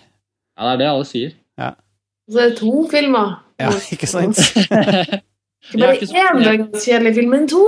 Ja, 0.57 0.63
det 0.65 0.73
er 0.73 0.81
det 0.81 0.87
alle 0.89 1.05
sier. 1.05 1.35
Ja, 1.61 1.71
Så 2.27 2.39
det 2.39 2.45
er 2.51 2.55
to 2.57 2.87
filmer. 2.91 3.37
ja 3.61 3.69
ikke 3.93 4.09
sant? 4.09 4.37
Ikke 4.37 5.79
bare 5.79 5.95
ikke 5.97 6.09
så- 6.09 6.17
én 6.23 6.43
døgns 6.43 6.85
kjedelig 6.87 7.15
film, 7.19 7.29
men 7.35 7.47
to! 7.51 7.65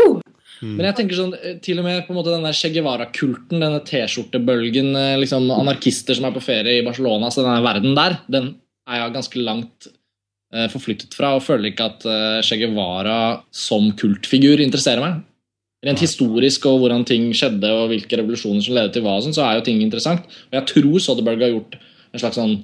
Men 0.59 0.89
jeg 0.89 0.95
tenker 0.97 1.15
sånn, 1.15 1.29
eh, 1.39 1.53
til 1.63 1.79
og 1.79 1.85
med 1.85 2.01
på 2.03 2.11
en 2.11 2.17
måte 2.17 2.33
den 2.33 2.43
der 2.43 2.55
Che 2.57 2.67
Guevara-kulten, 2.75 3.61
denne 3.61 3.79
T-skjortebølgen, 3.87 4.89
eh, 4.99 5.13
liksom 5.21 5.47
anarkister 5.55 6.17
som 6.17 6.27
er 6.27 6.33
på 6.35 6.43
ferie 6.43 6.81
i 6.81 6.83
Barcelona, 6.83 7.29
så 7.31 7.45
denne 7.45 7.63
verden 7.63 7.95
der, 7.95 8.17
den 8.27 8.49
er 8.89 9.05
jeg 9.05 9.13
ganske 9.13 9.39
langt 9.45 9.87
uh, 10.51 10.65
forflyttet 10.73 11.13
fra, 11.15 11.35
og 11.37 11.43
føler 11.45 11.69
ikke 11.69 11.85
at 11.85 12.05
uh, 12.09 12.41
Che 12.43 12.57
Guevara 12.59 13.17
som 13.55 13.91
kultfigur 13.95 14.59
interesserer 14.59 15.03
meg. 15.03 15.21
Rent 15.85 16.01
historisk 16.03 16.65
og 16.67 16.81
hvordan 16.81 17.05
ting 17.07 17.29
skjedde, 17.31 17.69
og 17.69 17.93
hvilke 17.93 18.17
revolusjoner 18.19 18.65
som 18.65 18.75
ledet 18.75 18.97
til 18.97 19.05
hva, 19.05 19.13
sånn, 19.23 19.35
så 19.37 19.45
er 19.45 19.59
jo 19.59 19.67
ting 19.69 19.79
interessant. 19.85 20.25
Og 20.49 20.57
jeg 20.57 20.67
tror 20.73 20.99
Soderberg 21.05 21.45
har 21.45 21.53
gjort 21.53 21.77
en 21.79 22.19
slags 22.23 22.35
sånn 22.41 22.57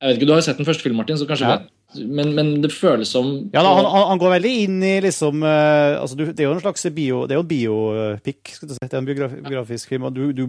Jeg 0.00 0.08
vet 0.08 0.16
ikke, 0.18 0.26
Du 0.26 0.32
har 0.32 0.40
jo 0.40 0.46
sett 0.48 0.60
den 0.60 0.66
første 0.68 0.82
filmen, 0.86 1.00
Martin, 1.02 1.18
så 1.20 1.26
kanskje 1.28 1.48
Ja. 1.48 1.56
vet, 1.58 1.68
men, 2.06 2.30
men 2.36 2.52
det 2.62 2.70
føles 2.72 3.10
som 3.10 3.26
Ja, 3.52 3.62
da, 3.66 3.72
han, 3.76 3.88
han 4.12 4.20
går 4.22 4.34
veldig 4.38 4.52
inn 4.64 4.78
i 4.86 4.94
liksom 5.04 5.42
uh, 5.42 5.98
altså 6.00 6.16
du, 6.16 6.24
Det 6.30 6.40
er 6.44 6.48
jo 6.48 6.54
en 6.54 6.62
slags 6.62 6.86
bio, 6.94 7.24
det 7.26 7.34
er 7.34 7.40
jo 7.40 7.44
en 7.44 7.50
biopic, 7.50 8.54
skal 8.56 8.68
du 8.70 8.74
si. 8.76 8.80
Det 8.86 8.94
er 8.94 9.02
en 9.02 9.08
biografisk, 9.10 9.42
biografisk 9.48 9.88
film. 9.92 10.06
og 10.08 10.14
Du, 10.14 10.30
du, 10.32 10.44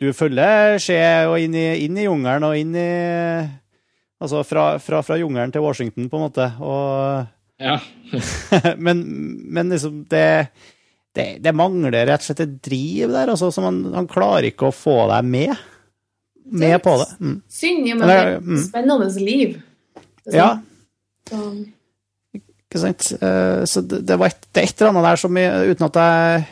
du 0.00 0.12
følger 0.16 0.78
Skje 0.80 1.00
og 1.28 1.36
inn 1.42 1.56
i, 1.58 1.66
inn 1.86 1.98
i 1.98 2.06
jungelen 2.06 2.46
og 2.48 2.56
inn 2.56 2.72
i 2.78 2.88
Altså 4.20 4.42
fra, 4.44 4.74
fra, 4.84 5.00
fra 5.00 5.16
jungelen 5.16 5.52
til 5.52 5.62
Washington, 5.64 6.10
på 6.12 6.18
en 6.18 6.26
måte. 6.28 6.48
Og, 6.60 7.26
Ja. 7.60 7.78
men, 8.84 9.00
men 9.52 9.70
liksom 9.72 10.02
det, 10.12 10.26
det, 11.16 11.24
det 11.44 11.54
mangler 11.56 12.04
rett 12.08 12.20
og 12.20 12.26
slett 12.28 12.42
et 12.44 12.58
driv 12.64 13.14
der. 13.14 13.32
Altså, 13.32 13.48
som 13.52 13.64
han, 13.64 13.78
han 13.96 14.08
klarer 14.10 14.50
ikke 14.50 14.68
å 14.68 14.76
få 14.76 14.98
deg 15.08 15.24
med. 15.24 15.54
Med 16.50 16.82
på 16.82 16.96
det. 16.98 17.08
Mm. 17.20 17.34
Synd 17.48 17.84
Men 17.86 18.00
det 18.08 18.16
er- 18.16 18.30
er 18.36 18.40
mm. 18.40 18.54
et 18.56 18.64
spennende 18.66 19.10
liv. 19.24 19.58
Ja. 20.32 20.48
Så- 21.28 21.66
ikke 22.34 22.78
sant. 22.82 23.12
Eh, 23.22 23.64
Så 23.66 23.80
det, 23.86 24.06
det 24.06 24.18
var 24.18 24.26
et, 24.26 24.46
det 24.54 24.62
er 24.62 24.66
et 24.68 24.80
eller 24.80 24.90
annet 24.90 25.04
der 25.10 25.16
som 25.16 25.36
uten 25.36 25.86
at 25.86 25.94
jeg 26.00 26.46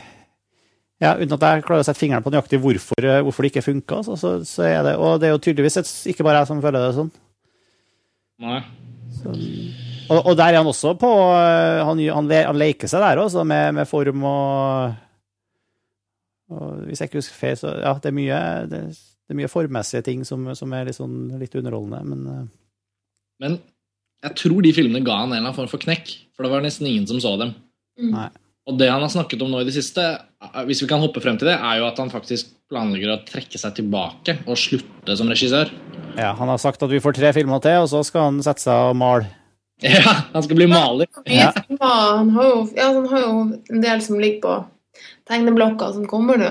ja, 1.00 1.14
uten 1.14 1.32
at 1.32 1.40
jeg 1.46 1.62
klarer 1.62 1.80
å 1.80 1.86
sette 1.86 1.98
fingeren 2.00 2.24
på 2.24 2.30
nøyaktig 2.34 2.58
hvorfor, 2.58 3.04
eh, 3.04 3.20
hvorfor 3.22 3.42
det 3.42 3.52
ikke 3.52 3.62
funka, 3.62 4.00
så, 4.02 4.16
så, 4.18 4.32
så 4.44 4.62
er 4.66 4.82
det 4.82 4.96
Og 4.98 5.20
det 5.20 5.28
er 5.28 5.32
jo 5.36 5.38
tydeligvis 5.38 5.76
et, 5.78 5.90
ikke 6.10 6.24
bare 6.26 6.38
jeg 6.42 6.46
som 6.50 6.62
føler 6.62 6.86
det 6.88 6.94
sånn. 6.96 7.10
Nei. 8.42 8.62
Og, 10.08 10.26
og 10.26 10.36
der 10.38 10.52
er 10.54 10.56
han 10.62 10.66
også 10.66 10.94
på 10.98 11.08
eh, 11.10 11.84
Han, 11.84 11.98
han, 11.98 12.30
han 12.30 12.58
leker 12.58 12.88
seg 12.90 13.00
der 13.02 13.18
også, 13.22 13.44
med, 13.46 13.74
med 13.74 13.88
form 13.90 14.22
og, 14.24 14.94
og 16.50 16.82
Hvis 16.86 17.00
jeg 17.02 17.10
ikke 17.10 17.18
husker 17.22 17.34
feil, 17.38 17.56
så 17.60 17.72
Ja, 17.82 17.94
det 18.02 18.10
er 18.12 18.16
mye, 18.18 18.40
det, 18.70 18.82
det 19.28 19.34
er 19.34 19.40
mye 19.42 19.52
formmessige 19.52 20.06
ting 20.06 20.22
som, 20.24 20.46
som 20.56 20.72
er 20.72 20.88
litt, 20.88 20.96
sånn, 20.96 21.16
litt 21.36 21.56
underholdende, 21.58 22.00
men 22.08 22.28
eh, 22.32 22.44
Men 23.44 23.58
jeg 24.24 24.34
tror 24.40 24.62
de 24.64 24.72
filmene 24.74 25.04
ga 25.04 25.20
han 25.20 25.28
en 25.28 25.36
eller 25.36 25.50
annen 25.50 25.56
form 25.58 25.68
for 25.70 25.82
knekk. 25.82 26.08
For 26.34 26.42
det 26.42 26.50
var 26.50 26.64
nesten 26.64 26.88
ingen 26.88 27.04
som 27.06 27.20
så 27.22 27.36
dem. 27.38 27.52
Mm. 28.00 28.16
Og 28.68 28.78
det 28.80 28.88
han 28.90 29.04
har 29.04 29.12
snakket 29.12 29.44
om 29.44 29.52
nå 29.52 29.60
i 29.62 29.66
det 29.68 29.74
siste, 29.76 30.02
eh, 30.42 30.64
hvis 30.66 30.80
vi 30.82 30.88
kan 30.90 31.04
hoppe 31.04 31.22
frem 31.22 31.36
til 31.38 31.50
det, 31.50 31.58
er 31.60 31.82
jo 31.82 31.86
at 31.90 32.00
han 32.00 32.10
faktisk 32.10 32.50
planlegger 32.72 33.12
å 33.14 33.20
trekke 33.28 33.60
seg 33.60 33.76
tilbake 33.78 34.38
og 34.46 34.58
slutte 34.58 35.16
som 35.20 35.30
regissør. 35.30 35.70
Ja, 36.18 36.32
han 36.34 36.50
har 36.50 36.58
sagt 36.58 36.82
at 36.82 36.90
vi 36.90 37.02
får 37.04 37.14
tre 37.20 37.30
filmer 37.36 37.60
til, 37.62 37.84
og 37.84 37.92
så 37.92 38.00
skal 38.06 38.30
han 38.30 38.40
sette 38.44 38.64
seg 38.64 38.92
og 38.92 38.96
male. 38.98 39.28
Ja, 39.78 40.24
Han 40.32 40.42
skal 40.42 40.58
bli 40.58 40.66
maler. 40.66 41.06
Ja. 41.30 41.52
Han 41.78 42.32
har, 42.34 42.48
jo, 42.48 42.62
ja, 42.74 42.88
han 42.96 43.04
har 43.12 43.20
jo 43.22 43.34
en 43.70 43.84
del 43.84 44.00
som 44.02 44.18
ligger 44.18 44.40
på 44.42 44.54
tegneblokka 45.30 45.92
som 45.94 46.08
kommer 46.10 46.40
nå. 46.40 46.48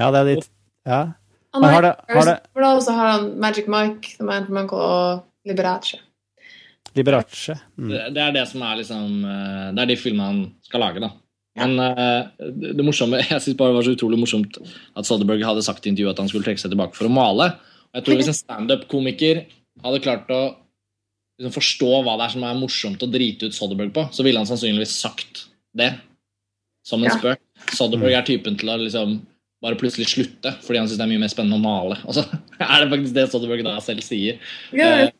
Ja, 0.00 0.08
det 0.14 0.22
er 0.22 0.30
ditt. 0.30 0.48
Ja. 0.88 1.02
Han 1.54 1.62
har, 1.62 1.72
har 1.76 1.82
det- 1.82 2.14
har 2.16 2.24
det- 2.28 2.40
For 2.52 2.60
da 2.60 2.96
har 2.98 3.10
han 3.12 3.28
Magic 3.40 3.66
Mike, 3.70 4.16
The 4.18 4.24
Man 4.26 4.46
from 4.46 4.56
Uncle 4.64 4.78
og 4.78 5.24
Liberace. 5.46 5.98
Liberace. 6.94 7.54
Mm. 7.78 7.88
Det, 7.90 8.00
det 8.14 8.22
er 8.22 8.32
det 8.36 8.44
som 8.50 8.62
er 8.62 8.76
liksom 8.80 9.24
eh, 9.26 9.68
Det 9.74 9.82
er 9.82 9.86
de 9.90 9.96
filmene 9.98 10.26
han 10.30 10.42
skal 10.66 10.80
lage, 10.84 11.00
da. 11.02 11.10
Men 11.58 11.78
eh, 11.78 12.26
det, 12.38 12.84
morsomme 12.86 13.18
Jeg 13.30 13.40
synes 13.42 13.56
bare 13.58 13.72
det 13.72 13.78
var 13.78 13.86
så 13.86 13.94
utrolig 13.96 14.18
morsomt 14.20 14.58
at 14.96 15.06
Soderberg 15.08 15.42
hadde 15.46 15.62
sagt 15.66 15.86
i 15.86 15.90
intervjuet 15.92 16.14
at 16.14 16.22
han 16.24 16.30
skulle 16.30 16.46
trekke 16.46 16.62
seg 16.62 16.70
tilbake 16.74 16.94
for 16.98 17.06
å 17.10 17.14
male. 17.14 17.52
Og 17.90 17.98
jeg 18.00 18.06
tror 18.06 18.18
Hvis 18.20 18.30
en 18.32 18.38
standup-komiker 18.40 19.44
hadde 19.84 20.02
klart 20.02 20.30
å 20.34 20.40
liksom, 21.38 21.54
forstå 21.54 21.90
hva 22.06 22.16
det 22.18 22.28
er 22.28 22.34
som 22.36 22.46
er 22.46 22.58
morsomt 22.58 23.02
å 23.06 23.10
drite 23.10 23.50
ut 23.50 23.54
Soderberg 23.58 23.92
på, 23.94 24.06
så 24.14 24.26
ville 24.26 24.38
han 24.42 24.46
sannsynligvis 24.50 24.94
sagt 25.02 25.44
det 25.74 25.92
som 26.86 27.02
en 27.02 27.10
Ja. 27.10 27.16
spøk. 27.18 27.40
Soderberg 27.74 28.14
er 28.18 28.26
typen 28.26 28.58
til 28.58 28.68
å 28.70 28.78
liksom 28.78 29.20
bare 29.64 29.78
plutselig 29.80 30.06
slutte 30.12 30.52
fordi 30.64 30.80
han 30.82 30.88
syns 30.90 31.00
det 31.00 31.06
er 31.06 31.12
mye 31.14 31.22
mer 31.24 31.32
spennende 31.32 31.58
å 31.58 31.64
male. 31.64 31.98
Og 32.04 32.16
så 32.18 32.24
er 32.60 32.84
det 32.84 32.90
faktisk 32.92 33.16
det 33.16 33.26
Soderberg 33.32 33.64
da 33.66 33.76
selv 33.84 34.04
sier. 34.06 34.40
Ja, 34.76 34.94
Eh, 35.04 35.12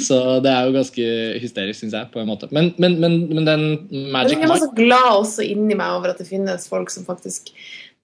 Så 0.00 0.16
det 0.40 0.48
er 0.48 0.64
jo 0.64 0.72
ganske 0.72 1.06
hysterisk, 1.42 1.76
syns 1.82 1.92
jeg. 1.92 2.06
på 2.08 2.16
en 2.22 2.28
måte. 2.30 2.46
Men, 2.56 2.70
men, 2.80 2.94
men, 3.02 3.18
men 3.28 3.44
den 3.44 3.64
Magic 4.14 4.38
jeg 4.38 4.48
var 4.48 4.56
Mike 4.56 4.62
så 4.62 4.76
glad 4.78 5.08
også 5.18 5.44
inni 5.44 5.76
meg 5.76 5.92
over 5.98 6.14
at 6.14 6.22
det 6.22 6.24
finnes 6.30 6.64
folk 6.70 6.88
som 6.88 7.04
faktisk 7.04 7.50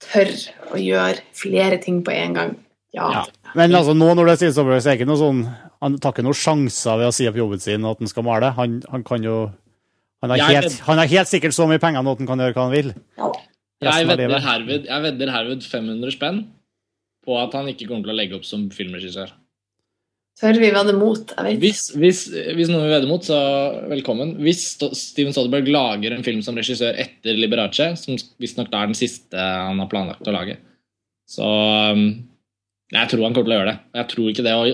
tør 0.04 0.28
å 0.74 0.80
gjøre 0.80 1.24
flere 1.32 1.78
ting 1.80 2.02
på 2.04 2.12
en 2.12 2.36
gang. 2.36 2.52
Ja. 2.92 3.08
Ja. 3.14 3.22
Men 3.56 3.72
altså, 3.78 3.94
nå 3.96 4.10
når 4.18 4.28
det 4.28 4.36
sies 4.42 4.58
over, 4.60 4.76
så 4.76 4.90
er 4.90 4.98
det 4.98 5.00
ikke 5.00 5.08
noe 5.08 5.20
sånn 5.20 5.40
Han 5.80 5.96
tar 6.02 6.12
ikke 6.12 6.24
noen 6.26 6.36
sjanser 6.36 6.98
ved 7.00 7.08
å 7.08 7.12
si 7.16 7.28
opp 7.30 7.38
jobben 7.40 7.60
sin 7.62 7.86
at 7.88 8.00
han 8.02 8.10
skal 8.12 8.26
male. 8.28 8.50
Han, 8.60 8.80
han 8.92 9.04
kan 9.06 9.24
jo 9.24 9.36
han 10.20 10.34
har, 10.34 10.42
er 10.50 10.58
helt, 10.60 10.74
han 10.84 10.98
har 11.00 11.08
helt 11.08 11.30
sikkert 11.30 11.56
så 11.56 11.64
mye 11.70 11.80
penger 11.80 12.04
nå 12.04 12.12
at 12.12 12.20
han 12.20 12.28
kan 12.28 12.42
gjøre 12.44 12.52
hva 12.58 12.66
han 12.66 12.74
vil. 12.76 12.90
Ja. 13.16 13.30
Jeg 13.81 14.09
vedder, 14.09 14.40
herved, 14.44 14.89
jeg 14.89 15.05
vedder 15.07 15.31
herved 15.32 15.62
500 15.65 16.12
spenn 16.12 16.43
på 17.24 17.36
at 17.40 17.55
han 17.57 17.69
ikke 17.70 17.86
kommer 17.89 18.05
til 18.05 18.12
å 18.12 18.19
legge 18.19 18.36
opp 18.36 18.44
som 18.48 18.66
filmregissør. 18.74 19.32
Tør 20.40 20.57
vi 20.57 20.70
vedde 20.73 20.94
mot? 20.97 21.32
Jeg 21.36 21.44
vet. 21.44 21.61
Hvis, 21.61 21.81
hvis, 22.01 22.20
hvis 22.57 22.70
noen 22.70 22.86
vil 22.86 22.94
vedde 22.94 23.09
mot, 23.11 23.24
så 23.24 23.36
velkommen. 23.90 24.35
Hvis 24.40 24.62
Steven 24.97 25.35
Soderberg 25.36 25.69
lager 25.69 26.15
en 26.16 26.24
film 26.24 26.40
som 26.44 26.57
regissør 26.57 26.97
etter 27.01 27.36
Liberace, 27.36 27.90
som 28.01 28.16
visstnok 28.40 28.70
er 28.73 28.89
den 28.89 28.97
siste 28.97 29.36
han 29.36 29.81
har 29.82 29.90
planlagt 29.93 30.28
å 30.28 30.36
lage, 30.36 30.57
så 31.28 31.47
um, 31.93 32.07
Jeg 32.90 33.11
tror 33.11 33.27
han 33.27 33.36
kommer 33.36 33.51
til 33.51 33.55
å 33.55 33.59
gjøre 33.61 33.73
det. 33.73 33.81
Jeg 34.01 34.11
tror 34.15 34.31
ikke 34.31 34.47
det 34.47 34.55
å 34.57 34.70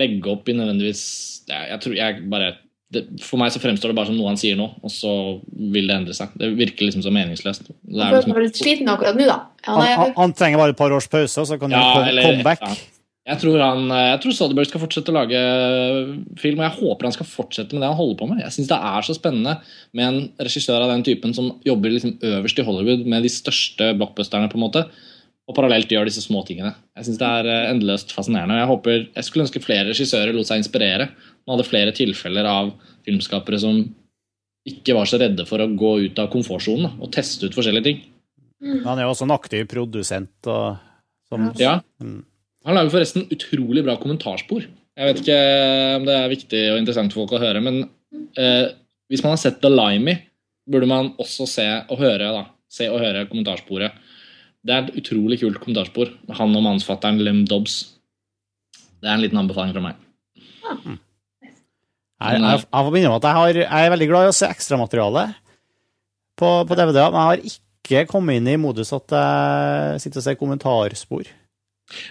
legge 0.00 0.30
opp 0.32 0.46
i 0.48 0.54
nødvendigvis 0.56 1.02
Jeg, 1.50 1.66
jeg 1.68 1.82
tror 1.84 1.96
jeg 1.98 2.22
bare 2.32 2.54
det, 2.92 3.02
For 3.24 3.40
meg 3.40 3.52
så 3.54 3.60
fremstår 3.62 3.90
det 3.92 3.96
bare 3.96 4.10
som 4.10 4.16
noe 4.18 4.28
han 4.30 4.36
sier 4.40 4.56
nå, 4.58 4.66
og 4.84 4.90
så 4.92 5.12
vil 5.72 5.88
det 5.88 5.96
endre 5.96 6.14
seg. 6.16 6.32
Det 6.38 6.50
virker 6.58 6.86
liksom 6.88 7.02
så 7.06 7.12
meningsløst. 7.14 7.68
Det 7.72 7.98
Han 7.98 8.08
er 8.12 8.18
liksom, 8.20 8.40
litt 8.44 8.60
sliten 8.60 8.90
akkurat 8.92 9.16
nå, 9.16 9.26
da. 9.30 9.38
Han, 9.68 9.84
er, 9.86 9.94
han, 10.02 10.12
han 10.18 10.34
trenger 10.36 10.60
bare 10.60 10.74
et 10.76 10.80
par 10.80 10.92
års 10.92 11.08
pause, 11.12 11.40
og 11.40 11.48
så 11.48 11.58
kan 11.60 11.72
han 11.72 11.80
Ja, 11.80 11.92
komme 11.96 12.08
eller- 12.12 12.28
come 12.30 12.44
back. 12.50 12.60
ja. 12.66 12.74
Jeg 13.22 13.38
tror, 13.38 13.60
han, 13.62 13.84
jeg 13.86 14.18
tror 14.18 14.32
Soderbergh 14.34 14.66
skal 14.66 14.80
fortsette 14.82 15.12
å 15.12 15.14
lage 15.14 15.38
film, 16.42 16.58
og 16.58 16.64
jeg 16.66 16.74
håper 16.80 17.06
han 17.06 17.14
skal 17.14 17.28
fortsette 17.30 17.76
med 17.76 17.84
det 17.84 17.90
han 17.92 17.98
holder 18.00 18.18
på 18.18 18.26
med. 18.32 18.40
Jeg 18.42 18.54
syns 18.56 18.70
det 18.72 18.78
er 18.82 19.06
så 19.06 19.14
spennende 19.14 19.52
med 19.94 20.08
en 20.08 20.18
regissør 20.42 20.82
av 20.82 20.90
den 20.90 21.04
typen 21.06 21.34
som 21.36 21.52
jobber 21.66 21.94
liksom 21.94 22.16
øverst 22.18 22.58
i 22.58 22.64
Hollywood 22.66 23.06
med 23.06 23.22
de 23.22 23.30
største 23.32 23.92
blockbusterne, 24.00 24.50
på 24.50 24.58
en 24.58 24.64
måte, 24.66 24.82
og 25.46 25.54
parallelt 25.54 25.90
gjør 25.90 26.06
disse 26.10 26.22
små 26.26 26.42
tingene. 26.46 26.74
Jeg 26.98 27.06
syns 27.08 27.18
det 27.22 27.28
er 27.28 27.48
eh, 27.50 27.70
endeløst 27.72 28.10
fascinerende. 28.14 28.54
og 28.58 28.62
Jeg 28.62 28.70
håper, 28.72 28.98
jeg 29.14 29.24
skulle 29.28 29.46
ønske 29.46 29.62
flere 29.62 29.88
regissører 29.90 30.34
lot 30.34 30.50
seg 30.50 30.62
inspirere. 30.62 31.08
Man 31.46 31.56
hadde 31.56 31.68
flere 31.68 31.94
tilfeller 31.96 32.46
av 32.48 32.72
filmskapere 33.06 33.58
som 33.60 33.80
ikke 34.68 34.94
var 34.94 35.08
så 35.10 35.18
redde 35.18 35.46
for 35.48 35.62
å 35.62 35.70
gå 35.74 35.92
ut 36.06 36.20
av 36.22 36.30
komfortsonen 36.32 37.00
og 37.02 37.10
teste 37.14 37.48
ut 37.48 37.56
forskjellige 37.56 37.88
ting. 37.88 38.02
Han 38.84 38.94
er 38.94 39.06
jo 39.06 39.14
også 39.14 39.26
en 39.26 39.34
aktiv 39.34 39.66
produsent. 39.70 40.34
Og, 40.46 40.76
som, 41.28 41.50
Ja. 41.58 41.80
Mm. 42.02 42.20
Han 42.62 42.78
lager 42.78 42.94
forresten 42.94 43.26
utrolig 43.34 43.82
bra 43.82 43.96
kommentarspor. 43.98 44.68
Jeg 44.94 45.08
vet 45.08 45.22
ikke 45.22 45.38
om 45.96 46.04
det 46.06 46.14
er 46.14 46.30
viktig 46.30 46.60
og 46.70 46.78
interessant 46.78 47.14
for 47.14 47.24
folk 47.24 47.34
å 47.38 47.42
høre, 47.42 47.62
men 47.64 47.80
eh, 48.38 48.70
hvis 49.10 49.22
man 49.24 49.34
har 49.34 49.40
sett 49.40 49.58
The 49.64 49.70
Limey, 49.72 50.20
burde 50.70 50.86
man 50.86 51.10
også 51.22 51.48
se 51.50 51.66
og 51.90 51.98
høre 51.98 52.28
da, 52.36 52.44
se 52.70 52.86
og 52.92 53.00
høre 53.02 53.24
kommentarsporet. 53.30 53.96
Det 54.62 54.74
er 54.74 54.84
et 54.84 55.00
utrolig 55.00 55.40
kult 55.40 55.58
kommentarspor. 55.58 56.12
Han 56.38 56.54
og 56.54 56.62
mannsfatteren 56.68 57.18
Lem 57.24 57.42
Dobbs. 57.50 57.80
Det 59.02 59.10
er 59.10 59.16
en 59.16 59.24
liten 59.24 59.40
anbefaling 59.40 59.74
fra 59.74 59.82
meg. 59.88 59.98
Jeg, 62.22 62.40
jeg, 62.42 62.62
jeg 62.64 62.86
får 62.86 62.94
minne 62.94 63.10
om 63.10 63.18
at 63.18 63.28
jeg, 63.28 63.38
har, 63.40 63.60
jeg 63.64 63.86
er 63.86 63.92
veldig 63.96 64.08
glad 64.10 64.26
i 64.26 64.32
å 64.32 64.38
se 64.38 64.48
ekstramateriale 64.48 65.26
på, 66.38 66.48
på 66.68 66.78
DVD-er, 66.78 67.12
men 67.12 67.20
jeg 67.20 67.28
har 67.28 67.44
ikke 67.52 68.08
kommet 68.10 68.38
inn 68.38 68.50
i 68.52 68.58
modus 68.60 68.94
at 68.94 69.14
jeg 69.14 70.02
sitter 70.04 70.22
og 70.22 70.26
ser 70.26 70.40
kommentarspor. 70.40 71.30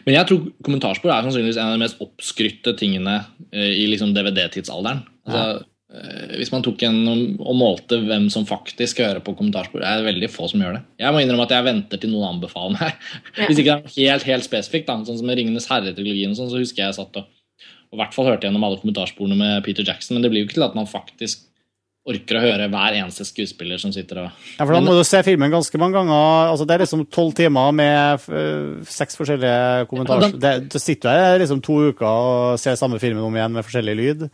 Men 0.05 0.17
jeg 0.17 0.29
tror 0.29 0.45
kommentarspor 0.65 1.11
er 1.11 1.25
sannsynligvis 1.25 1.59
en 1.59 1.71
av 1.71 1.75
de 1.75 1.83
mest 1.83 1.99
oppskrytte 2.03 2.75
tingene 2.79 3.21
eh, 3.49 3.73
i 3.81 3.87
liksom 3.89 4.13
DVD-tidsalderen. 4.15 5.03
Altså, 5.25 5.43
ja. 5.61 6.31
hvis 6.39 6.51
man 6.53 6.63
tok 6.65 6.81
en 6.87 6.99
og 7.11 7.57
målte 7.57 7.99
hvem 8.03 8.29
som 8.33 8.47
faktisk 8.49 9.01
hører 9.03 9.21
på 9.25 9.35
kommentarspor, 9.37 9.83
er 9.83 9.99
det 9.99 10.09
veldig 10.09 10.29
få 10.33 10.47
som 10.51 10.63
gjør 10.63 10.77
det. 10.77 10.83
Jeg 11.01 11.13
må 11.13 11.23
innrømme 11.23 11.47
at 11.47 11.55
jeg 11.55 11.67
venter 11.67 12.01
til 12.01 12.13
noen 12.13 12.35
anbefaler 12.35 12.77
meg. 12.77 13.11
Hvis 13.47 13.61
ikke 13.61 13.81
det 13.81 14.05
er 14.05 14.15
helt 14.15 14.29
helt 14.29 14.47
spesifikt, 14.47 14.89
da, 14.89 14.99
sånn 15.07 15.19
som 15.19 15.29
med 15.29 15.39
Ringenes 15.39 15.69
herre-trilogien, 15.71 16.37
sånn, 16.37 16.51
så 16.53 16.61
husker 16.61 16.85
jeg 16.85 16.91
jeg 16.91 16.99
satt 17.01 17.21
og, 17.23 17.29
og 17.91 17.97
i 17.97 18.01
hvert 18.01 18.15
fall 18.15 18.29
hørte 18.31 18.47
gjennom 18.47 18.63
alle 18.63 18.79
kommentarsporene 18.79 19.35
med 19.35 19.65
Peter 19.65 19.83
Jackson, 19.83 20.15
men 20.15 20.23
det 20.23 20.31
blir 20.31 20.43
jo 20.43 20.47
ikke 20.47 20.59
til 20.61 20.67
at 20.67 20.77
man 20.77 20.87
faktisk 20.87 21.43
orker 22.11 22.37
å 22.39 22.43
høre 22.43 22.69
hver 22.71 22.97
eneste 22.99 23.25
skuespiller 23.27 23.81
som 23.81 23.93
sitter 23.95 24.23
og 24.25 24.29
Ja, 24.57 24.65
for 24.65 24.75
Da 24.75 24.81
må 24.85 24.95
du 24.97 25.03
se 25.07 25.21
filmen 25.25 25.51
ganske 25.53 25.81
mange 25.81 25.97
ganger. 25.97 26.51
altså 26.51 26.67
Det 26.67 26.75
er 26.75 26.83
liksom 26.85 27.05
tolv 27.11 27.33
timer 27.37 27.71
med 27.75 28.27
øh, 28.29 28.81
seks 28.87 29.17
forskjellige 29.19 29.87
kommentarer. 29.91 30.29
Ja, 30.29 30.41
Det, 30.45 30.71
du 30.73 30.79
sitter 30.79 31.15
der 31.15 31.43
liksom 31.43 31.63
to 31.65 31.79
uker 31.91 32.07
og 32.07 32.59
ser 32.61 32.77
samme 32.79 32.99
filmen 33.01 33.23
om 33.23 33.35
igjen 33.35 33.55
med 33.55 33.65
forskjellig 33.67 33.95
lyd. 33.99 34.27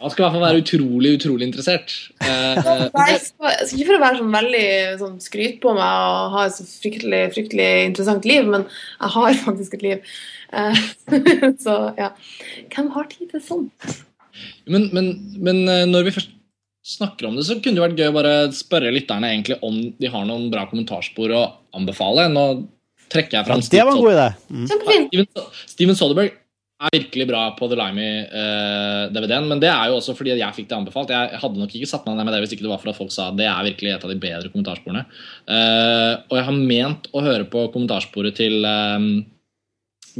Man 0.00 0.12
skal 0.12 0.20
i 0.20 0.24
hvert 0.26 0.34
fall 0.36 0.44
være 0.44 0.60
utrolig, 0.60 1.14
utrolig 1.16 1.46
interessert. 1.48 1.92
Eh, 2.20 2.58
Nei, 2.92 3.06
jeg 3.14 3.20
skal 3.24 3.52
jeg 3.54 3.68
skal 3.68 3.78
ikke 3.78 3.88
for 3.88 3.96
å 3.96 4.04
være 4.04 4.20
sånn 4.20 4.34
veldig 4.34 4.66
sånn, 5.00 5.18
skryt 5.24 5.60
på 5.62 5.74
meg 5.76 6.08
og 6.10 6.34
ha 6.34 6.46
et 6.48 6.56
så 6.56 6.66
fryktelig, 6.68 7.22
fryktelig 7.36 7.68
interessant 7.88 8.28
liv, 8.28 8.48
men 8.52 8.66
jeg 8.68 9.14
har 9.16 9.38
faktisk 9.46 9.78
et 9.78 9.86
liv. 9.86 10.16
Eh, 10.52 10.82
så 11.64 11.78
ja. 11.98 12.10
Hvem 12.74 12.90
har 12.96 13.08
tid 13.12 13.32
til 13.32 13.44
sånt? 13.44 13.94
Men, 14.66 14.88
men, 14.92 15.10
men 15.38 15.62
eh, 15.70 15.84
når 15.88 16.08
vi 16.08 16.16
først 16.18 16.32
snakker 16.84 17.26
om 17.26 17.36
det, 17.38 17.46
så 17.48 17.56
kunne 17.64 17.78
det 17.78 17.86
vært 17.86 18.00
gøy 18.00 18.10
å 18.10 18.14
bare 18.18 18.36
spørre 18.52 18.92
lytterne 18.92 19.32
egentlig 19.32 19.56
om 19.64 19.80
de 19.96 20.12
har 20.12 20.24
noen 20.28 20.50
bra 20.52 20.66
kommentarspor 20.68 21.32
å 21.32 21.42
anbefale. 21.76 22.28
Nå 22.32 22.46
trekker 23.12 23.38
jeg 23.38 23.48
fram 23.48 23.62
Det 23.64 23.84
var 23.84 23.94
en 23.94 24.02
god 24.02 24.14
idé. 24.14 24.30
Mm. 24.52 25.46
Steven, 25.70 25.96
Soderberg 25.96 26.34
er 26.84 26.92
virkelig 26.92 27.26
bra 27.30 27.42
på 27.56 27.68
The 27.70 27.78
Limey-DVD-en, 27.78 29.48
men 29.48 29.60
det 29.62 29.70
er 29.72 29.88
jo 29.88 29.98
også 30.00 30.16
fordi 30.18 30.34
jeg 30.36 30.56
fikk 30.56 30.68
det 30.68 30.76
anbefalt. 30.76 31.12
Jeg 31.14 31.40
hadde 31.40 31.60
nok 31.60 31.72
ikke 31.72 31.88
satt 31.88 32.04
meg 32.08 32.18
ned 32.18 32.28
med 32.28 32.36
det 32.36 32.42
hvis 32.44 32.56
ikke 32.56 32.66
det 32.66 32.72
var 32.74 32.82
for 32.82 32.92
at 32.92 32.98
folk 32.98 33.14
sa 33.14 33.30
at 33.30 33.38
det 33.38 33.46
er 33.48 33.68
virkelig 33.70 33.94
et 33.94 34.04
av 34.04 34.12
de 34.12 34.20
bedre 34.20 34.50
kommentarsporene. 34.52 35.06
Uh, 35.48 36.12
og 36.28 36.36
jeg 36.36 36.48
har 36.50 36.64
ment 36.74 37.08
å 37.14 37.24
høre 37.24 37.46
på 37.48 37.68
kommentarsporet 37.72 38.36
til 38.42 38.66
um, 38.68 39.08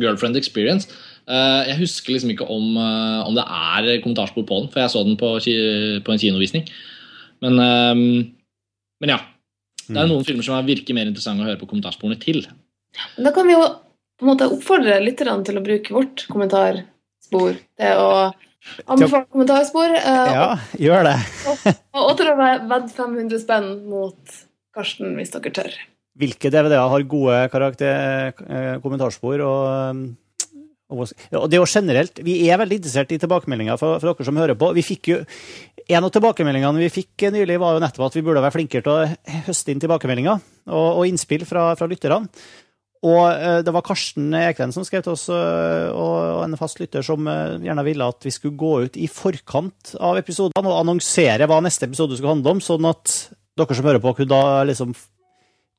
Girlfriend 0.00 0.40
Experience. 0.40 0.88
Eh, 1.24 1.60
jeg 1.70 1.78
husker 1.80 2.12
liksom 2.12 2.30
ikke 2.34 2.46
om, 2.52 2.76
eh, 2.76 3.20
om 3.28 3.34
det 3.38 3.44
er 3.48 4.02
kommentarspor 4.04 4.44
på 4.48 4.58
den, 4.60 4.68
for 4.72 4.80
jeg 4.82 4.90
så 4.92 5.04
den 5.06 5.16
på, 5.20 5.30
ki- 5.40 6.02
på 6.04 6.12
en 6.12 6.20
kinovisning. 6.20 6.66
Men, 7.44 7.58
eh, 7.58 7.94
men 9.00 9.08
ja. 9.14 9.20
Det 9.88 9.98
er 10.00 10.06
noen 10.08 10.24
filmer 10.24 10.42
som 10.46 10.54
er 10.56 10.64
virker 10.64 10.94
mer 10.96 11.04
interessante 11.10 11.44
å 11.44 11.48
høre 11.48 11.60
på 11.60 11.66
kommentarsporene 11.68 12.16
til. 12.20 12.38
Da 13.20 13.32
kan 13.36 13.44
vi 13.46 13.52
jo 13.52 13.60
på 14.16 14.24
en 14.24 14.30
måte 14.30 14.46
oppfordre 14.48 15.00
lytterne 15.04 15.44
til 15.44 15.58
å 15.60 15.64
bruke 15.64 15.92
vårt 15.92 16.22
kommentarspor 16.30 17.56
til 17.58 18.00
å 18.00 18.32
anbefale 18.88 19.26
kommentarspor. 19.28 19.92
eh, 19.98 20.32
Ja, 20.32 20.46
gjør 20.80 21.04
det. 21.04 21.16
Og, 21.92 22.00
og 22.10 22.16
til 22.16 22.30
å 22.32 22.36
vedde 22.38 22.88
500 22.96 23.40
spenn 23.42 23.68
mot 23.90 24.38
Karsten, 24.74 25.12
hvis 25.18 25.30
dere 25.36 25.52
tør. 25.52 25.74
Hvilke 26.16 26.48
DVD-er 26.50 26.88
har 26.88 27.02
gode 27.10 27.50
karakter, 27.52 28.32
kommentarspor? 28.80 29.40
Og, 29.44 30.14
og, 31.02 31.46
det 31.50 31.58
er 31.58 31.62
jo 31.62 31.68
generelt, 31.68 32.20
Vi 32.24 32.36
er 32.48 32.60
veldig 32.60 32.80
interessert 32.80 33.12
i 33.12 33.20
tilbakemeldinger 33.22 33.78
fra, 33.80 33.94
fra 34.02 34.12
dere 34.12 34.26
som 34.26 34.40
hører 34.40 34.58
på. 34.58 34.72
Vi 34.76 34.86
fikk 34.86 35.12
jo, 35.12 35.22
En 35.84 36.06
av 36.06 36.12
tilbakemeldingene 36.14 36.80
vi 36.80 36.92
fikk 36.92 37.26
nylig, 37.34 37.58
var 37.60 37.76
jo 37.76 37.84
nettopp 37.84 38.06
at 38.06 38.14
vi 38.16 38.24
burde 38.24 38.40
være 38.40 38.54
flinkere 38.54 38.84
til 38.86 38.92
å 38.94 39.40
høste 39.48 39.72
inn 39.72 39.82
tilbakemeldinger 39.82 40.38
og, 40.72 40.86
og 41.00 41.08
innspill 41.10 41.44
fra, 41.44 41.72
fra 41.76 41.88
lytterne. 41.90 42.30
Og 43.04 43.24
eh, 43.28 43.60
det 43.64 43.72
var 43.74 43.84
Karsten 43.84 44.32
Ekven 44.38 44.72
som 44.72 44.84
skrev 44.86 45.04
til 45.04 45.12
oss, 45.12 45.26
eh, 45.32 45.88
og 45.92 46.44
en 46.44 46.56
fast 46.56 46.80
lytter 46.80 47.04
som 47.04 47.26
eh, 47.28 47.58
gjerne 47.64 47.84
ville 47.84 48.06
at 48.08 48.24
vi 48.24 48.32
skulle 48.32 48.56
gå 48.56 48.72
ut 48.86 48.96
i 48.96 49.08
forkant 49.12 49.92
av 50.00 50.16
episodene 50.20 50.70
og 50.70 50.78
annonsere 50.80 51.48
hva 51.50 51.60
neste 51.64 51.88
episode 51.90 52.16
skulle 52.16 52.32
handle 52.38 52.56
om, 52.56 52.62
sånn 52.64 52.88
at 52.88 53.18
dere 53.58 53.76
som 53.76 53.90
hører 53.90 54.02
på, 54.02 54.14
kunne 54.16 54.32
da 54.32 54.64
liksom 54.70 54.94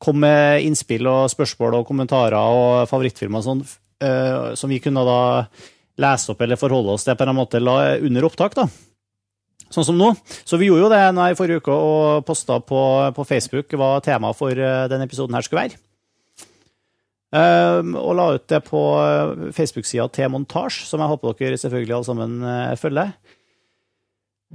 komme 0.05 0.27
med 0.27 0.67
innspill 0.67 1.07
og 1.09 1.31
spørsmål 1.31 1.79
og 1.79 1.89
kommentarer 1.89 2.37
og 2.37 2.85
favorittfilmer 2.91 3.41
og 3.41 3.47
sånn, 3.47 3.65
som 3.95 4.69
vi 4.69 4.81
kunne 4.83 5.05
da 5.07 5.19
lese 6.01 6.33
opp 6.33 6.41
eller 6.43 6.59
forholde 6.59 6.91
oss 6.97 7.05
til 7.07 7.15
på 7.15 7.23
en 7.23 7.37
måte 7.37 7.61
under 7.63 8.27
opptak. 8.27 8.57
da. 8.57 8.67
Sånn 9.73 9.87
som 9.87 9.97
nå. 9.97 10.11
Så 10.45 10.59
vi 10.61 10.69
gjorde 10.69 10.85
jo 10.85 10.91
det 10.93 11.01
nå 11.15 11.29
i 11.31 11.37
forrige 11.37 11.63
uke 11.63 11.73
og 11.73 12.25
posta 12.27 12.59
på, 12.61 12.81
på 13.15 13.25
Facebook 13.27 13.73
hva 13.75 13.97
temaet 14.05 14.37
for 14.37 14.53
eh, 14.53 14.85
denne 14.91 15.07
episoden 15.07 15.35
her 15.35 15.45
skulle 15.45 15.65
være. 15.65 15.81
Um, 17.35 17.95
og 17.99 18.13
la 18.15 18.27
ut 18.37 18.45
det 18.47 18.61
på 18.63 18.81
eh, 19.01 19.47
Facebook-sida 19.55 20.05
til 20.13 20.29
montasje, 20.31 20.85
som 20.87 21.01
jeg 21.03 21.11
håper 21.11 21.35
dere 21.41 21.59
selvfølgelig 21.59 21.95
alle 21.97 22.07
sammen 22.07 22.37
eh, 22.47 22.75
følger. 22.79 23.11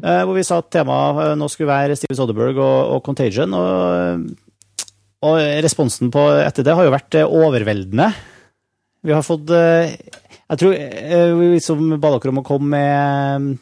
Eh, 0.00 0.22
hvor 0.24 0.38
vi 0.38 0.46
sa 0.46 0.62
at 0.62 0.70
temaet 0.72 1.20
eh, 1.26 1.34
nå 1.36 1.50
skulle 1.52 1.68
være 1.68 1.98
Steven 1.98 2.16
Soderberg 2.16 2.56
og, 2.62 2.78
og 2.94 3.02
Contagion. 3.04 3.52
Og, 3.58 4.86
og 5.26 5.42
responsen 5.66 6.12
på 6.14 6.24
etter 6.38 6.64
det 6.64 6.78
har 6.78 6.86
jo 6.86 6.94
vært 6.94 7.18
eh, 7.18 7.28
overveldende. 7.42 8.12
Vi 9.06 9.14
har 9.16 9.24
fått 9.24 9.50
eh, 9.54 9.96
Jeg 10.50 10.60
tror 10.60 10.76
eh, 10.76 11.58
som 11.64 11.82
ba 11.96 12.12
dere 12.14 12.32
om 12.32 12.42
å 12.42 12.46
komme 12.46 12.70
med 12.76 13.58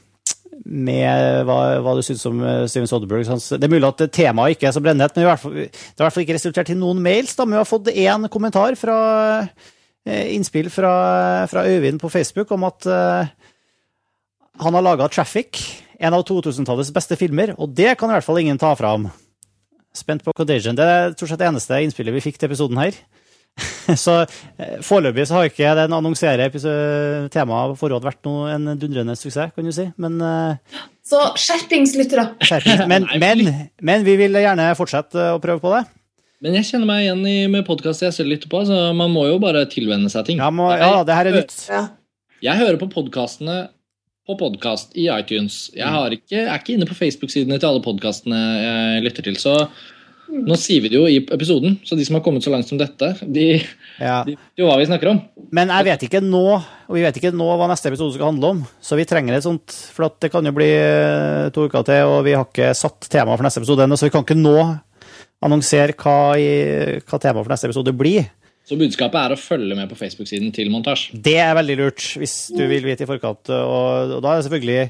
med 0.69 1.47
hva, 1.49 1.79
hva 1.81 1.93
du 1.97 2.03
syns 2.05 2.27
om 2.29 2.43
eh, 2.45 2.65
Steven 2.69 2.89
Soderberg. 2.91 3.25
Det 3.25 3.65
er 3.65 3.71
mulig 3.73 3.89
at 3.89 4.03
temaet 4.13 4.57
ikke 4.57 4.67
er 4.69 4.75
så 4.75 4.83
brennhett, 4.85 5.15
men 5.17 5.39
fall, 5.41 5.55
det 5.55 5.71
har 5.71 6.03
i 6.03 6.03
hvert 6.03 6.17
fall 6.17 6.25
ikke 6.27 6.35
resultert 6.37 6.73
i 6.75 6.77
noen 6.77 6.99
mails. 7.01 7.33
Da, 7.39 7.47
men 7.47 7.57
vi 7.57 7.61
har 7.63 7.69
fått 7.69 7.89
én 7.95 8.27
kommentar 8.29 8.77
fra 8.77 8.97
innspill 10.05 10.69
fra, 10.73 10.91
fra 11.49 11.63
Øyvind 11.69 12.03
på 12.03 12.11
Facebook 12.13 12.53
om 12.57 12.67
at 12.69 12.85
han 12.89 14.77
har 14.77 14.85
laga 14.85 15.09
'Traffic', 15.09 15.63
en 16.01 16.15
av 16.19 16.27
2000-tallets 16.27 16.93
beste 16.93 17.17
filmer, 17.17 17.55
og 17.57 17.73
det 17.79 17.95
kan 17.97 18.11
i 18.11 18.19
hvert 18.19 18.27
fall 18.27 18.43
ingen 18.43 18.59
ta 18.61 18.75
fram. 18.77 19.09
Spent 19.95 20.25
på 20.27 20.35
Contagion. 20.37 20.77
Det 20.77 20.85
er 20.85 21.15
stort 21.15 21.33
sett 21.33 21.41
det 21.41 21.49
eneste 21.49 21.81
innspillet 21.85 22.19
vi 22.19 22.25
fikk 22.29 22.39
til 22.39 22.51
episoden 22.51 22.83
her. 22.83 22.99
Så 24.05 24.15
eh, 24.23 24.79
foreløpig 24.85 25.25
så 25.27 25.39
har 25.39 25.49
ikke 25.49 25.75
den 25.79 25.95
annonsere 25.97 26.47
episo- 26.51 27.29
temaet 27.33 27.79
forhånd 27.81 28.05
vært 28.05 28.21
noe, 28.29 28.51
en 28.53 28.75
dundrende 28.79 29.17
suksess, 29.19 29.55
kan 29.55 29.67
du 29.67 29.73
si. 29.75 29.89
Men, 30.01 30.19
eh, 30.23 30.81
Så 31.09 31.23
skjerpings, 31.41 31.95
lyttere! 31.97 32.27
skjerpings. 32.45 32.85
men, 32.93 33.09
men, 33.19 33.47
men 33.81 34.05
vi 34.07 34.19
vil 34.21 34.37
gjerne 34.43 34.75
fortsette 34.79 35.31
å 35.35 35.41
prøve 35.43 35.63
på 35.65 35.73
det. 35.77 35.87
Men 36.45 36.55
jeg 36.61 36.69
kjenner 36.69 36.87
meg 36.87 37.07
igjen 37.07 37.25
i, 37.27 37.39
med 37.51 37.65
podkast 37.67 38.05
jeg 38.05 38.15
selv 38.15 38.31
lytter 38.31 38.51
på. 38.53 38.61
Så 38.69 38.77
man 38.95 39.11
må 39.11 39.25
jo 39.27 39.41
bare 39.43 39.65
tilvenne 39.73 40.11
seg 40.13 40.29
ting. 40.29 40.39
Ja, 40.39 40.53
må, 40.55 40.69
ja 40.77 41.01
det 41.07 41.17
her 41.17 41.31
er 41.33 41.41
nytt. 41.41 41.57
Jeg 42.39 42.55
hører 42.55 42.77
på 42.79 42.87
podkastene 42.93 43.65
på 44.29 44.37
podkast 44.39 44.93
i 44.95 45.09
iTunes. 45.11 45.73
Jeg 45.75 45.89
har 45.91 46.13
ikke, 46.15 46.45
er 46.45 46.61
ikke 46.61 46.77
inne 46.77 46.87
på 46.87 46.95
Facebook-sidene 46.95 47.57
til 47.59 47.67
alle 47.67 47.81
podkastene 47.83 48.39
jeg 48.61 49.03
lytter 49.07 49.27
til. 49.27 49.39
Så 49.41 49.55
nå 50.29 50.57
sier 50.61 50.83
vi 50.85 50.91
det 50.93 50.99
jo 50.99 51.07
i 51.09 51.19
episoden, 51.21 51.79
så 51.87 51.97
de 51.97 52.05
som 52.07 52.19
har 52.19 52.23
kommet 52.25 52.45
så 52.45 52.53
langt 52.53 52.69
som 52.69 52.79
dette, 52.81 53.15
de, 53.25 53.47
Ja. 54.01 54.23
de 54.27 54.35
vet 54.37 54.61
jo 54.61 54.67
hva 54.69 54.77
vi 54.79 54.87
snakker 54.89 55.11
om. 55.11 55.23
Men 55.53 55.73
jeg 55.73 55.87
vet 55.89 56.05
ikke 56.09 56.21
nå 56.25 56.43
og 56.89 56.97
vi 56.97 57.03
vet 57.05 57.17
ikke 57.21 57.35
nå 57.37 57.47
hva 57.61 57.67
neste 57.69 57.91
episode 57.91 58.15
skal 58.15 58.31
handle 58.31 58.51
om, 58.55 58.61
så 58.81 58.97
vi 58.97 59.05
trenger 59.09 59.37
et 59.37 59.45
sånt, 59.45 59.75
for 59.93 60.07
at 60.07 60.15
det 60.25 60.31
kan 60.33 60.45
jo 60.45 60.53
bli 60.57 60.69
eh, 60.73 61.49
to 61.53 61.67
uker 61.69 61.85
til, 61.85 62.09
og 62.09 62.23
vi 62.25 62.33
har 62.37 62.47
ikke 62.49 62.71
satt 62.77 63.09
tema 63.13 63.37
for 63.37 63.45
neste 63.45 63.61
episode 63.61 63.85
ennå, 63.85 63.99
så 64.01 64.09
vi 64.09 64.15
kan 64.15 64.25
ikke 64.25 64.39
nå 64.41 64.57
annonsere 65.45 65.95
hva, 65.99 66.17
i, 66.41 66.49
hva 67.05 67.21
temaet 67.23 67.45
for 67.47 67.53
neste 67.53 67.69
episode 67.71 67.93
blir. 67.97 68.27
Så 68.69 68.77
budskapet 68.77 69.17
er 69.21 69.33
å 69.33 69.41
følge 69.41 69.77
med 69.79 69.89
på 69.89 69.97
Facebook-siden 69.97 70.51
til 70.53 70.69
montasje. 70.73 71.17
Det 71.25 71.39
er 71.41 71.55
veldig 71.57 71.77
lurt, 71.81 72.03
hvis 72.21 72.35
du 72.53 72.67
vil 72.69 72.85
vite 72.85 73.07
i 73.07 73.09
forkant. 73.09 73.49
Og, 73.55 74.17
og 74.19 74.25
da 74.25 74.35
er 74.35 74.41
det 74.43 74.49
selvfølgelig 74.49 74.83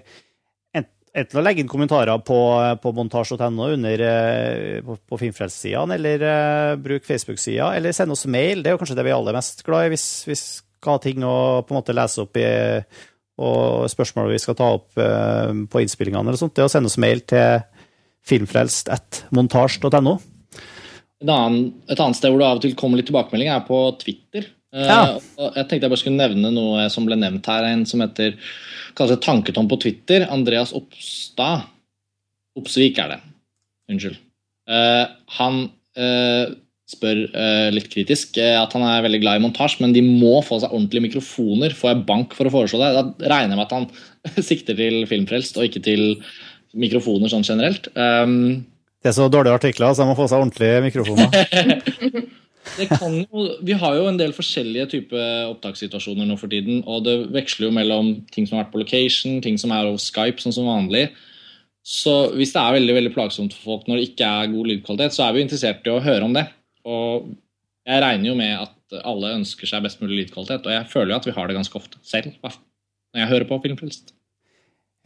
enten 1.20 1.40
å 1.40 1.43
legge 1.45 1.62
inn 1.62 1.70
kommentarer 1.70 2.20
på, 2.24 2.39
på 2.82 2.93
montasj.no 2.97 3.69
under 3.74 4.05
eh, 4.05 4.78
på, 4.85 4.97
på 5.09 5.19
Filmfrelst-sidene, 5.20 5.99
eller 5.99 6.24
uh, 6.24 6.78
bruk 6.81 7.07
Facebook-sida, 7.07 7.73
eller 7.77 7.95
send 7.97 8.15
oss 8.15 8.27
mail. 8.31 8.62
Det 8.62 8.70
er 8.70 8.77
jo 8.77 8.81
kanskje 8.82 8.99
det 8.99 9.07
vi 9.07 9.12
er 9.12 9.19
aller 9.19 9.36
mest 9.36 9.65
glad 9.66 9.86
i, 9.86 9.93
hvis 9.95 10.09
vi 10.28 10.36
skal 10.39 10.97
ha 10.97 11.03
ting 11.03 11.27
å 11.27 11.36
på 11.66 11.74
en 11.74 11.81
måte 11.81 11.97
lese 11.97 12.23
opp 12.24 12.39
i 12.40 12.49
og 13.39 13.86
spørsmål 13.86 14.32
vi 14.32 14.40
skal 14.43 14.57
ta 14.59 14.73
opp 14.74 14.99
uh, 14.99 15.53
på 15.70 15.82
innspillingene 15.85 16.27
eller 16.27 16.40
sånt. 16.40 16.57
Det 16.57 16.65
er 16.65 16.70
å 16.70 16.73
sende 16.73 16.90
oss 16.90 16.99
mail 16.99 17.23
til 17.28 17.62
filmfrelst.montasj.no. 18.28 20.19
Annen, 21.19 21.73
et 21.90 21.99
annet 21.99 22.19
sted 22.19 22.31
hvor 22.31 22.40
du 22.40 22.47
av 22.47 22.59
og 22.59 22.65
til 22.65 22.74
kommer 22.78 22.99
litt 22.99 23.09
tilbakemelding, 23.11 23.51
er 23.51 23.65
på 23.66 23.78
Twitter. 24.03 24.51
Eh, 24.74 24.85
Ja. 24.86 25.19
jeg 25.55 25.65
tenkte 25.69 25.86
jeg 25.86 25.90
bare 25.90 26.01
skulle 26.03 26.19
nevne 26.20 26.51
noe 26.53 26.89
som 26.93 27.07
ble 27.09 27.16
nevnt 27.16 27.47
her. 27.47 27.65
En 27.65 27.86
som 27.86 28.01
heter 28.01 28.36
kanskje 28.99 29.20
Tanketom 29.24 29.69
på 29.69 29.81
Twitter. 29.81 30.27
Andreas 30.31 30.73
Oppstad. 30.77 31.65
Oppsvik 32.59 32.99
er 32.99 33.09
det. 33.15 33.20
Unnskyld. 33.90 34.19
Eh, 34.69 35.07
han 35.39 35.70
eh, 35.97 36.55
spør 36.89 37.19
litt 37.73 37.90
kritisk 37.93 38.39
at 38.40 38.73
han 38.73 38.82
er 38.89 39.03
veldig 39.05 39.20
glad 39.20 39.36
i 39.36 39.43
montasje, 39.45 39.81
men 39.82 39.93
de 39.93 40.01
må 40.01 40.39
få 40.45 40.57
seg 40.62 40.73
ordentlige 40.73 41.05
mikrofoner. 41.05 41.74
Får 41.77 41.90
jeg 41.93 42.07
bank 42.09 42.32
for 42.36 42.49
å 42.49 42.53
foreslå 42.55 42.81
det? 42.81 42.93
Da 42.97 43.28
regner 43.35 43.53
jeg 43.53 43.59
med 43.61 43.66
at 43.66 43.74
han 43.77 44.43
sikter 44.51 44.77
til 44.78 45.05
Filmfrelst 45.11 45.59
og 45.61 45.66
ikke 45.69 45.82
til 45.85 46.23
mikrofoner 46.78 47.28
sånn 47.28 47.45
generelt. 47.45 47.89
Um, 47.97 48.65
Det 49.05 49.12
er 49.12 49.16
så 49.19 49.28
dårlige 49.32 49.55
artikler, 49.61 49.93
så 49.93 50.05
jeg 50.05 50.11
må 50.11 50.16
få 50.16 50.28
seg 50.32 50.40
ordentlige 50.40 50.81
mikrofoner. 50.89 51.28
jo, 52.78 53.45
vi 53.65 53.77
har 53.81 53.97
jo 53.97 54.07
en 54.11 54.19
del 54.20 54.35
forskjellige 54.36 54.89
typer 54.95 55.49
opptakssituasjoner 55.53 56.28
nå 56.28 56.36
for 56.40 56.51
tiden, 56.53 56.82
og 56.86 57.05
det 57.07 57.16
veksler 57.35 57.69
jo 57.69 57.74
mellom 57.77 58.12
ting 58.35 58.47
som 58.49 58.59
har 58.59 58.66
vært 58.66 58.74
på 58.74 58.82
location, 58.82 59.40
ting 59.45 59.59
som 59.61 59.73
er 59.74 59.89
over 59.89 60.03
Skype, 60.03 60.43
sånn 60.43 60.55
som 60.57 60.69
vanlig. 60.70 61.09
Så 61.89 62.15
hvis 62.36 62.53
det 62.53 62.61
er 62.61 62.77
veldig 62.77 62.97
veldig 62.99 63.15
plagsomt 63.15 63.55
for 63.57 63.73
folk 63.73 63.89
når 63.89 64.01
det 64.01 64.09
ikke 64.11 64.28
er 64.28 64.51
god 64.53 64.70
lydkvalitet, 64.73 65.16
så 65.16 65.24
er 65.27 65.36
vi 65.36 65.45
interessert 65.47 65.86
i 65.89 65.95
å 65.95 66.03
høre 66.05 66.27
om 66.27 66.36
det. 66.36 66.45
Og 66.89 67.31
jeg 67.89 68.05
regner 68.05 68.28
jo 68.31 68.36
med 68.39 68.66
at 68.66 69.01
alle 69.09 69.35
ønsker 69.39 69.69
seg 69.69 69.85
best 69.85 70.03
mulig 70.03 70.24
lydkvalitet, 70.24 70.69
og 70.69 70.74
jeg 70.74 70.90
føler 70.93 71.15
jo 71.15 71.20
at 71.23 71.28
vi 71.28 71.35
har 71.36 71.49
det 71.49 71.57
ganske 71.57 71.81
ofte 71.81 72.01
selv, 72.05 72.36
når 72.45 73.23
jeg 73.23 73.31
hører 73.32 73.49
på 73.49 73.61
Filmfrelst. 73.65 74.12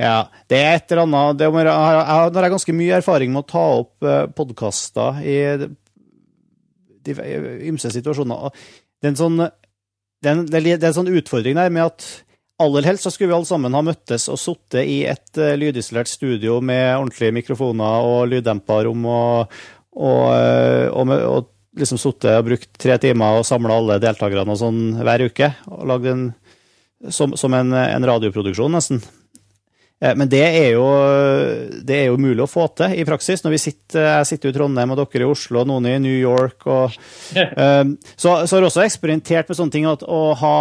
Ja, 0.00 0.24
det 0.50 0.58
er 0.58 0.74
et 0.78 0.90
eller 0.90 1.04
annet 1.04 1.38
det, 1.38 1.46
jeg 1.46 1.68
har, 1.70 1.98
jeg 2.00 2.34
har- 2.34 2.50
ganske 2.56 2.74
mye 2.74 2.96
erfaring 2.98 3.30
med 3.30 3.44
å 3.44 3.50
ta 3.52 3.64
opp 3.82 4.06
uh, 4.06 4.26
podkaster 4.34 5.20
i 5.22 5.36
i 7.08 7.70
ymse 7.70 7.90
situasjoner. 7.94 8.52
Det 9.02 9.10
er 9.10 9.18
sånn 9.18 9.40
det 10.22 10.30
er 10.30 10.36
en, 10.36 10.44
det 10.46 10.60
er 10.62 10.90
en 10.92 11.00
sånn 11.00 11.16
utfordring 11.18 11.56
der 11.58 11.72
med 11.74 11.88
at 11.88 12.06
aller 12.62 12.86
helst 12.86 13.06
så 13.06 13.10
skulle 13.10 13.32
vi 13.32 13.36
alle 13.36 13.48
sammen 13.48 13.74
ha 13.74 13.82
møttes 13.82 14.28
og 14.30 14.38
sittet 14.38 14.86
i 14.86 15.00
et 15.10 15.40
uh, 15.40 15.54
lydisolert 15.58 16.10
studio 16.10 16.60
med 16.62 16.94
ordentlige 16.94 17.34
mikrofoner 17.34 18.06
og 18.06 18.28
lyddemperrom 18.30 19.08
og, 19.10 19.56
og, 19.98 20.22
eh, 20.36 20.86
og, 20.92 21.10
og 21.10 21.80
liksom 21.80 21.98
sittet 21.98 22.36
og 22.36 22.46
brukt 22.46 22.70
tre 22.80 22.98
timer 23.02 23.40
og 23.40 23.48
samla 23.48 23.80
alle 23.80 23.98
deltakerne 24.02 24.54
og 24.54 24.60
sånn 24.60 24.80
hver 25.00 25.26
uke. 25.26 25.50
og 25.72 25.82
lagd 25.90 26.08
en 26.12 26.24
som, 27.10 27.34
som 27.34 27.50
en, 27.58 27.74
en 27.74 28.06
radioproduksjon, 28.06 28.70
nesten. 28.70 29.00
Eh, 30.02 30.16
Men 30.18 30.28
det 30.30 30.42
er, 30.42 30.70
jo, 30.74 30.86
det 31.86 31.98
er 31.98 32.08
jo 32.10 32.20
mulig 32.20 32.42
å 32.44 32.50
få 32.50 32.66
til 32.78 32.98
i 32.98 33.06
praksis. 33.08 33.44
når 33.44 33.54
vi 33.54 33.62
sitter, 33.62 34.08
Jeg 34.18 34.30
sitter 34.32 34.50
i 34.50 34.56
Trondheim, 34.56 34.90
og 34.90 34.98
dere 34.98 35.26
i 35.26 35.30
Oslo, 35.30 35.62
og 35.62 35.70
noen 35.70 35.86
i 35.86 35.98
New 36.02 36.18
York. 36.18 36.66
Og, 36.66 36.98
eh, 37.36 37.84
så, 38.16 38.42
så 38.42 38.56
har 38.56 38.62
jeg 38.62 38.72
også 38.72 38.86
eksperimentert 38.86 39.48
med 39.48 39.60
sånne 39.60 39.76
ting 39.76 39.86
at 39.90 40.02
å 40.02 40.24
ha 40.42 40.56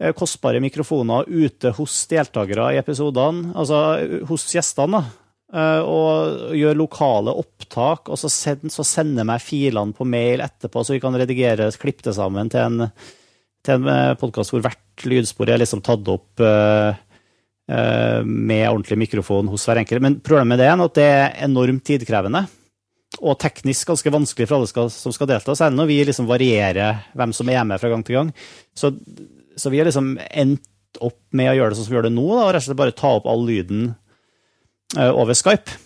eh, 0.00 0.14
kostbare 0.16 0.62
mikrofoner 0.64 1.28
ute 1.28 1.74
hos 1.76 2.00
deltakere 2.10 2.72
i 2.74 2.80
episodene, 2.80 3.52
altså 3.54 3.84
hos 4.30 4.48
gjestene, 4.54 5.02
da. 5.02 5.22
Og 5.56 6.56
gjøre 6.58 6.74
lokale 6.74 7.30
opptak, 7.38 8.08
og 8.10 8.18
så, 8.18 8.26
send, 8.28 8.66
så 8.74 8.82
sende 8.84 9.22
meg 9.24 9.38
filene 9.40 9.94
på 9.94 10.04
mail 10.04 10.42
etterpå, 10.42 10.82
så 10.82 10.96
vi 10.96 10.98
kan 11.00 11.14
redigere, 11.16 11.68
klippe 11.78 12.02
det 12.02 12.16
sammen 12.16 12.50
til 12.50 12.64
en, 12.64 12.88
til 13.64 13.86
en 13.86 14.18
podkast 14.18 14.50
hvor 14.52 14.64
hvert 14.66 15.06
lydspor 15.06 15.54
er 15.54 15.62
liksom 15.62 15.84
tatt 15.86 16.10
opp 16.10 16.42
eh, 16.42 16.98
med 17.66 18.68
ordentlig 18.68 18.94
mikrofon 19.00 19.48
hos 19.50 19.64
hver 19.66 19.80
enkelt. 19.80 20.02
Men 20.04 20.20
problemet 20.22 20.52
med 20.52 20.60
det 20.62 20.68
er 20.70 20.82
at 20.84 20.98
det 20.98 21.06
er 21.10 21.32
enormt 21.48 21.82
tidkrevende. 21.88 22.44
Og 23.24 23.38
teknisk 23.40 23.88
ganske 23.90 24.12
vanskelig 24.12 24.46
for 24.46 24.58
alle 24.58 24.70
skal, 24.70 24.90
som 24.92 25.14
skal 25.14 25.30
delta. 25.30 25.54
Det 25.56 25.72
når 25.74 25.88
vi 25.88 25.98
liksom 26.06 26.28
varierer 26.28 27.00
hvem 27.16 27.34
som 27.34 27.50
er 27.50 27.64
med 27.66 27.82
fra 27.82 27.90
gang 27.90 28.04
til 28.06 28.18
gang. 28.18 28.32
Så, 28.76 28.92
så 29.56 29.72
vi 29.72 29.80
har 29.80 29.88
liksom 29.88 30.14
endt 30.30 31.00
opp 31.02 31.18
med 31.36 31.50
å 31.50 31.56
gjøre 31.56 31.72
det 31.72 31.78
sånn 31.78 31.88
som 31.88 31.94
vi 31.94 31.98
gjør 31.98 32.08
det 32.08 32.16
nå, 32.16 32.26
da, 32.30 32.44
og 32.44 32.52
rett 32.54 32.64
og 32.64 32.68
slett 32.68 32.80
bare 32.80 32.96
ta 32.96 33.12
opp 33.18 33.28
all 33.30 33.44
lyden 33.48 33.90
eh, 34.96 35.10
over 35.10 35.36
Skype. 35.36 35.76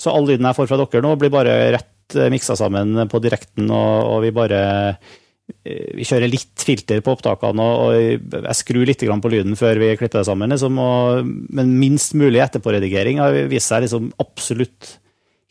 Så 0.00 0.12
all 0.12 0.28
lyden 0.28 0.48
jeg 0.48 0.56
får 0.58 0.70
fra 0.70 0.80
dere 0.80 1.04
nå, 1.04 1.14
blir 1.20 1.32
bare 1.32 1.56
rett 1.76 2.16
eh, 2.16 2.30
miksa 2.32 2.56
sammen 2.60 3.08
på 3.10 3.22
direkten, 3.24 3.70
og, 3.72 3.94
og 4.14 4.24
vi 4.24 4.34
bare 4.36 4.60
eh, 4.60 5.16
vi 5.64 6.06
kjører 6.06 6.30
litt 6.30 6.64
filter 6.64 7.02
på 7.04 7.14
opptakene, 7.16 7.64
og, 7.64 7.94
jeg 8.34 8.58
skrur 8.58 8.88
litt 8.88 9.02
på 9.04 9.32
lyden 9.32 9.58
før 9.58 9.80
vi 9.82 9.92
klipper 9.98 10.20
det 10.22 10.28
sammen. 10.28 10.52
Liksom, 10.54 10.80
og, 10.80 11.30
men 11.50 11.76
minst 11.80 12.16
mulig 12.18 12.42
etterpåredigering 12.44 13.22
har 13.22 13.36
vist 13.50 13.72
seg 13.72 13.86
liksom 13.86 14.12
absolutt 14.22 14.96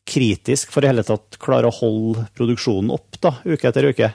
kritisk 0.09 0.71
for 0.73 0.85
i 0.85 0.89
hele 0.89 1.05
tatt 1.05 1.37
klare 1.41 1.69
å 1.69 1.75
holde 1.75 2.25
produksjonen 2.37 2.93
opp 2.95 3.19
da, 3.21 3.35
uke 3.45 3.69
etter 3.69 3.89
uke. 3.91 4.11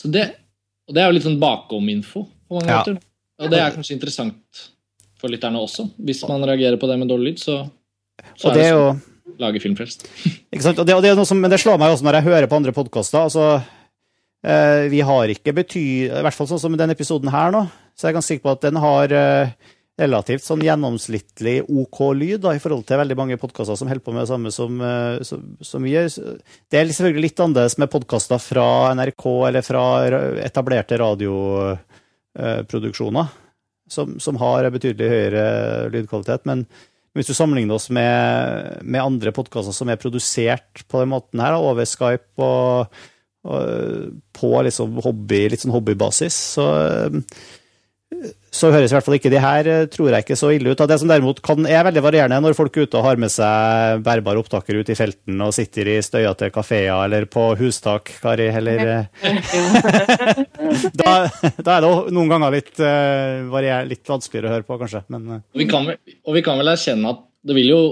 Så 0.00 0.10
det, 0.12 0.28
og 0.88 0.96
det 0.96 1.02
er 1.02 1.10
jo 1.10 1.16
litt 1.16 1.26
sånn 1.26 1.40
bakom-info 1.42 2.24
på 2.24 2.58
mange 2.58 2.70
Ja. 2.70 2.80
måter. 2.80 3.00
Og 3.42 3.50
det 3.50 3.58
er 3.58 3.74
kanskje 3.74 3.96
interessant 3.96 4.68
for 5.18 5.32
lytterne 5.32 5.58
også. 5.58 5.88
Hvis 5.98 6.22
man 6.28 6.44
reagerer 6.46 6.78
på 6.80 6.88
det 6.88 6.98
med 7.00 7.10
dårlig 7.10 7.34
lyd, 7.34 7.42
så, 7.42 7.56
så 8.36 8.48
Og 8.48 8.54
det 8.54 8.64
er 8.68 8.72
jo 8.74 8.84
sånn 8.84 9.02
Jo, 9.24 9.34
lage 9.40 9.60
filmfrelst. 9.62 10.04
Ikke 10.52 10.62
sant? 10.62 10.78
Og 10.78 10.86
det, 10.86 10.94
og 10.94 11.02
det 11.02 11.10
er 11.10 11.16
noe 11.18 11.28
som, 11.28 11.40
men 11.40 11.50
det 11.50 11.58
slår 11.62 11.80
meg 11.80 11.94
også 11.94 12.04
når 12.06 12.20
jeg 12.20 12.26
hører 12.28 12.46
på 12.50 12.58
andre 12.60 12.74
podkaster. 12.76 13.24
Altså, 13.24 13.46
eh, 13.56 13.83
vi 14.44 14.98
har 15.00 15.30
ikke 15.32 15.54
bety... 15.56 15.84
I 16.04 16.22
hvert 16.24 16.36
fall 16.36 16.48
sånn 16.50 16.60
som 16.60 16.74
denne 16.76 16.92
episoden 16.92 17.30
her 17.32 17.54
nå, 17.54 17.62
så 17.96 18.06
jeg 18.06 18.12
er 18.12 18.16
ganske 18.18 18.34
sikker 18.34 18.44
på 18.44 18.52
at 18.52 18.64
den 18.66 18.76
har 18.82 19.12
eh, 19.14 19.52
relativt 20.00 20.42
sånn 20.42 20.62
gjennomsnittlig 20.64 21.60
OK 21.70 21.98
lyd 22.18 22.40
da, 22.42 22.54
i 22.54 22.60
forhold 22.62 22.84
til 22.88 22.98
veldig 22.98 23.16
mange 23.18 23.36
podkaster 23.38 23.76
som 23.78 23.88
holder 23.90 24.04
på 24.04 24.12
med 24.14 24.22
det 24.24 24.32
samme 24.32 24.50
som, 24.54 24.80
eh, 24.82 25.22
som, 25.26 25.40
som 25.62 25.82
vi 25.86 25.90
gjør. 25.94 26.08
Det 26.70 26.76
er 26.80 26.86
selvfølgelig 26.90 27.26
litt 27.28 27.42
annerledes 27.44 27.78
med 27.78 27.92
podkaster 27.92 28.38
fra 28.42 28.68
NRK 28.98 29.24
eller 29.50 29.62
fra 29.66 29.84
etablerte 30.42 30.94
radioproduksjoner, 31.04 33.26
som, 33.90 34.06
som 34.18 34.36
har 34.42 34.70
betydelig 34.74 35.12
høyere 35.14 35.44
lydkvalitet. 35.94 36.42
men 36.50 36.58
hvis 37.14 37.30
du 37.30 37.34
sammenligner 37.36 37.78
oss 37.78 37.94
med, 37.94 38.82
med 38.82 38.98
andre 38.98 39.30
podkaster 39.30 39.70
som 39.70 39.86
er 39.86 40.02
produsert 40.02 40.82
på 40.90 40.98
den 40.98 41.12
måten 41.12 41.38
her, 41.38 41.54
over 41.54 41.86
Skype 41.86 42.34
og 42.42 42.90
på 43.44 44.54
liksom 44.64 45.00
hobby, 45.04 45.46
litt 45.52 45.64
sånn 45.64 45.74
hobbybasis, 45.74 46.36
så, 46.56 46.66
så 48.54 48.70
høres 48.72 48.92
i 48.92 48.94
hvert 48.94 49.04
fall 49.04 49.16
ikke 49.18 49.32
de 49.32 49.40
her, 49.42 49.68
tror 49.92 50.14
jeg, 50.14 50.24
ikke 50.24 50.38
så 50.38 50.52
ille 50.54 50.72
ut. 50.72 50.84
Det 50.88 50.98
som 51.02 51.10
derimot 51.10 51.42
kan, 51.44 51.66
er 51.68 51.84
veldig 51.88 52.02
varierende 52.04 52.38
når 52.44 52.56
folk 52.56 52.76
er 52.78 52.86
ute 52.86 53.00
og 53.00 53.06
har 53.08 53.20
med 53.20 53.32
seg 53.34 54.04
bærbare 54.06 54.40
opptakere 54.40 54.80
ute 54.80 54.94
i 54.94 54.98
felten 54.98 55.42
og 55.44 55.52
sitter 55.56 55.90
i 55.92 55.98
støyete 56.04 56.48
kafeer 56.54 56.94
eller 57.04 57.26
på 57.28 57.50
hustak, 57.60 58.14
Kari, 58.22 58.48
eller 58.54 58.84
da, 61.02 61.12
da 61.58 61.76
er 61.76 61.84
det 61.84 61.92
noen 62.14 62.32
ganger 62.32 62.54
litt, 62.54 62.72
eh, 62.78 63.44
varier, 63.52 63.84
litt 63.90 64.08
vanskeligere 64.08 64.50
å 64.50 64.54
høre 64.56 64.68
på, 64.68 64.78
kanskje. 64.80 65.04
Men, 65.12 65.28
eh, 65.36 65.44
Og 65.52 65.64
vi, 65.64 65.68
kan 65.70 65.90
vel, 65.90 66.00
og 66.24 66.38
vi 66.38 66.44
kan 66.46 66.60
vel 66.62 66.72
erkjenne 66.72 67.16
at 67.16 67.24
det 67.44 67.58
vil 67.58 67.74
jo 67.74 67.82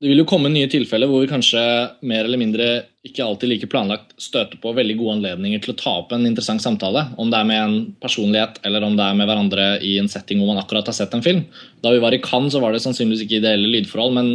det 0.00 0.08
vil 0.08 0.22
jo 0.22 0.28
komme 0.28 0.48
nye 0.48 0.68
tilfeller 0.70 1.10
hvor 1.10 1.20
vi 1.20 1.28
kanskje 1.28 1.60
mer 2.08 2.24
eller 2.24 2.40
mindre 2.40 2.68
ikke 3.04 3.24
alltid 3.24 3.50
like 3.50 3.68
planlagt 3.68 4.14
støter 4.20 4.56
på 4.60 4.72
veldig 4.76 4.96
gode 4.96 5.18
anledninger 5.18 5.60
til 5.60 5.74
å 5.74 5.76
ta 5.76 5.92
opp 6.00 6.14
en 6.16 6.24
interessant 6.28 6.62
samtale. 6.64 7.02
Om 7.20 7.28
det 7.32 7.36
er 7.36 7.48
med 7.48 7.60
en 7.60 7.74
personlighet 8.00 8.62
eller 8.64 8.86
om 8.86 8.96
det 8.96 9.04
er 9.04 9.18
med 9.18 9.28
hverandre 9.28 9.66
i 9.84 9.98
en 10.00 10.08
setting 10.08 10.40
hvor 10.40 10.54
man 10.54 10.62
akkurat 10.62 10.88
har 10.88 10.96
sett 10.96 11.12
en 11.16 11.24
film. 11.24 11.44
Da 11.84 11.92
vi 11.92 12.00
var 12.00 12.16
i 12.16 12.22
Cannes, 12.24 12.56
så 12.56 12.64
var 12.64 12.72
det 12.72 12.80
sannsynligvis 12.84 13.26
ikke 13.26 13.42
ideelle 13.42 13.68
lydforhold, 13.74 14.16
men 14.16 14.32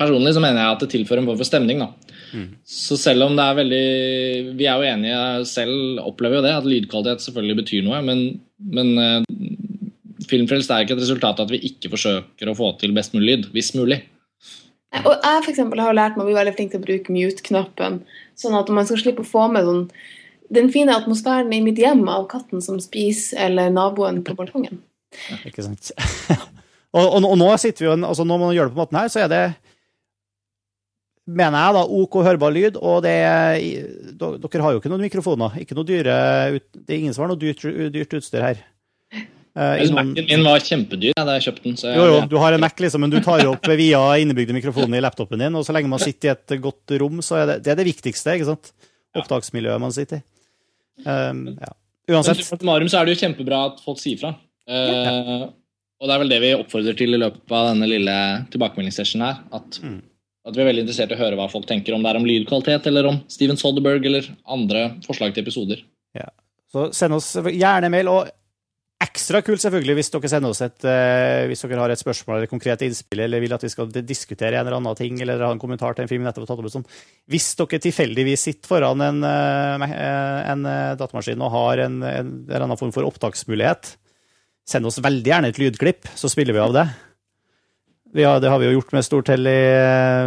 personlig 0.00 0.32
så 0.36 0.44
mener 0.44 0.62
jeg 0.62 0.72
at 0.78 0.86
det 0.86 0.90
tilfører 0.96 1.24
en 1.24 1.28
form 1.28 1.40
for 1.44 1.50
stemning. 1.52 1.84
da. 1.84 1.92
Så 2.64 2.96
selv 3.00 3.28
om 3.28 3.36
det 3.36 3.44
er 3.44 3.60
veldig 3.60 3.84
Vi 4.58 4.66
er 4.66 4.80
jo 4.80 4.88
enige 4.88 5.20
selv, 5.52 6.00
opplever 6.08 6.40
jo 6.40 6.46
det, 6.48 6.56
at 6.56 6.72
lydkvalitet 6.72 7.28
selvfølgelig 7.28 7.60
betyr 7.62 7.86
noe, 7.86 8.00
men, 8.04 8.26
men 8.64 8.96
eh, 8.98 9.22
Filmfrelst 10.26 10.72
er 10.72 10.82
ikke 10.82 10.96
et 10.96 11.04
resultat 11.04 11.38
av 11.38 11.46
at 11.46 11.52
vi 11.52 11.66
ikke 11.68 11.92
forsøker 11.92 12.48
å 12.48 12.56
få 12.56 12.72
til 12.80 12.96
best 12.96 13.12
mulig 13.14 13.28
lyd, 13.28 13.50
hvis 13.52 13.74
mulig. 13.76 14.00
Og 14.94 15.12
jeg 15.12 15.42
for 15.42 15.50
eksempel, 15.52 15.82
har 15.82 15.96
lært 15.96 16.16
meg 16.16 16.24
å 16.24 16.28
bli 16.28 16.36
veldig 16.36 16.54
flink 16.56 16.72
til 16.72 16.80
å 16.80 16.86
bruke 16.86 17.14
mute-knappen, 17.14 18.00
sånn 18.38 18.56
at 18.58 18.70
man 18.72 18.86
skal 18.88 19.00
slippe 19.02 19.24
å 19.24 19.28
få 19.28 19.46
med 19.52 19.66
sånn, 19.66 19.82
den 20.54 20.70
fine 20.70 20.94
atmosfæren 20.94 21.50
i 21.52 21.62
mitt 21.64 21.80
hjem 21.82 22.04
av 22.08 22.28
katten 22.30 22.62
som 22.62 22.78
spiser, 22.80 23.40
eller 23.48 23.72
naboen 23.74 24.22
på 24.24 24.36
balkongen. 24.38 24.78
Ikke 25.48 25.64
sant. 25.66 25.90
og, 26.96 27.02
og, 27.02 27.26
og 27.26 27.36
nå 27.40 27.50
sitter 27.60 27.84
vi 27.84 27.90
jo, 27.90 27.96
altså 28.06 28.26
når 28.28 28.42
man 28.44 28.54
gjør 28.54 28.70
det 28.70 28.76
på 28.76 28.82
måten 28.84 29.00
her, 29.00 29.10
så 29.12 29.24
er 29.24 29.32
det 29.32 29.44
mener 31.26 31.58
jeg 31.58 31.74
da, 31.74 31.82
OK 31.98 32.20
hørbar 32.22 32.54
lyd, 32.54 32.78
og 32.78 33.02
det 33.02 33.16
er, 33.26 33.56
dere 34.14 34.62
har 34.62 34.74
jo 34.74 34.80
ikke 34.80 34.92
noen 34.92 35.02
mikrofoner, 35.08 35.58
ikke 35.58 35.74
noe 35.74 35.88
dyre, 35.88 36.16
det 36.70 36.86
er 36.86 37.00
ingen 37.00 37.16
som 37.16 37.26
har 37.26 37.32
noe 37.32 37.40
dyrt, 37.40 37.66
dyrt 37.92 38.14
utstyr 38.20 38.46
her. 38.46 38.62
Noen- 39.56 39.94
Mac-en 40.12 40.26
min 40.28 40.44
var 40.44 40.60
kjempedyr 40.60 41.12
ja, 41.16 41.24
da 41.24 41.36
jeg 41.38 41.46
kjøpte 41.46 41.64
den. 41.64 41.76
Så 41.80 41.88
jeg, 41.88 41.96
Jo, 41.96 42.06
jo, 42.12 42.18
du 42.28 42.36
har 42.42 42.52
en 42.52 42.60
Mac, 42.60 42.76
liksom, 42.84 43.00
men 43.00 43.12
du 43.14 43.18
tar 43.24 43.42
opp 43.48 43.68
via 43.80 44.02
innebygde 44.20 44.52
mikrofoner 44.56 45.00
i 45.00 45.04
laptopen 45.04 45.40
din, 45.40 45.56
og 45.56 45.64
så 45.64 45.72
lenge 45.76 45.88
man 45.88 46.02
sitter 46.02 46.28
i 46.28 46.34
et 46.34 46.56
godt 46.60 46.92
rom, 47.00 47.22
så 47.24 47.38
er 47.40 47.46
det 47.54 47.56
det, 47.64 47.72
er 47.72 47.80
det 47.80 47.86
viktigste, 47.88 48.34
ikke 48.36 48.50
sant? 48.50 48.72
Opptaksmiljøet 49.16 49.80
man 49.80 49.94
sitter 49.96 50.20
i. 50.20 50.24
Um, 51.06 51.46
ja. 51.60 51.72
Men 52.08 52.18
Uansett. 52.18 52.42
summa 52.44 52.60
summarum 52.60 52.88
så 52.92 53.00
er 53.00 53.08
det 53.08 53.16
jo 53.16 53.22
kjempebra 53.24 53.62
at 53.72 53.80
folk 53.84 53.98
sier 53.98 54.20
fra. 54.20 54.34
Eh, 54.68 55.46
og 55.96 56.06
det 56.08 56.14
er 56.14 56.20
vel 56.22 56.30
det 56.30 56.38
vi 56.42 56.52
oppfordrer 56.54 56.96
til 56.98 57.16
i 57.16 57.18
løpet 57.18 57.50
av 57.56 57.70
denne 57.72 57.88
lille 57.90 58.14
tilbakemeldingssessionen 58.52 59.26
her. 59.26 59.40
At, 59.56 59.78
at 60.46 60.54
vi 60.56 60.62
er 60.62 60.68
veldig 60.70 60.84
interessert 60.84 61.10
i 61.14 61.16
å 61.16 61.20
høre 61.24 61.38
hva 61.40 61.48
folk 61.50 61.66
tenker, 61.66 61.96
om 61.96 62.04
det 62.04 62.12
er 62.12 62.20
om 62.20 62.26
lydkvalitet 62.28 62.86
eller 62.92 63.08
om 63.10 63.18
Steven 63.32 63.58
Soderberg 63.58 64.06
eller 64.06 64.28
andre 64.46 64.84
forslag 65.06 65.34
til 65.34 65.42
episoder. 65.46 65.82
Ja. 66.14 66.28
Så 66.72 66.90
send 66.96 67.16
oss 67.16 67.32
gjerne 67.40 67.90
mail, 67.90 68.10
og 68.12 68.30
ekstra 69.02 69.42
kult 69.44 69.60
selvfølgelig 69.60 69.96
hvis 69.98 70.08
dere 70.12 70.28
sender 70.32 70.52
oss 70.54 70.62
et 70.64 70.86
eh, 70.88 71.44
hvis 71.50 71.62
dere 71.66 71.82
har 71.82 71.92
et 71.92 72.00
spørsmål 72.00 72.38
eller 72.38 72.50
konkret 72.50 72.80
innspill, 72.86 73.20
eller 73.26 73.42
vil 73.42 73.52
at 73.52 73.64
vi 73.64 73.70
skal 73.72 73.90
diskutere 73.92 74.56
en 74.56 74.62
eller 74.62 74.78
annen 74.78 74.96
ting, 74.96 75.18
eller 75.20 75.42
ha 75.44 75.50
en 75.52 75.60
kommentar 75.60 75.96
til 75.96 76.06
en 76.06 76.10
film 76.10 76.24
nettopp 76.24 76.48
tatt 76.48 76.62
opp. 76.62 76.70
Sånn. 76.72 76.86
Hvis 77.28 77.50
dere 77.58 77.80
tilfeldigvis 77.84 78.46
sitter 78.48 78.70
foran 78.70 79.04
en, 79.04 79.22
eh, 79.28 79.86
eh, 79.90 80.40
en 80.52 80.68
datamaskin 81.00 81.44
og 81.44 81.52
har 81.52 81.84
en, 81.86 81.98
en, 82.02 82.34
eller 82.48 82.66
annen 82.68 82.80
form 82.80 82.94
for 82.96 83.08
opptaksmulighet, 83.08 83.96
send 84.66 84.88
oss 84.88 85.02
veldig 85.04 85.32
gjerne 85.32 85.52
et 85.52 85.60
lydklipp, 85.60 86.08
så 86.16 86.32
spiller 86.32 86.56
vi 86.56 86.64
av 86.64 86.72
det. 86.76 86.86
Ja, 88.16 88.38
det 88.40 88.48
har 88.48 88.58
vi 88.62 88.70
jo 88.70 88.78
gjort 88.78 88.94
med 88.96 89.04
stort 89.04 89.28
hell 89.28 89.44
i 89.50 89.60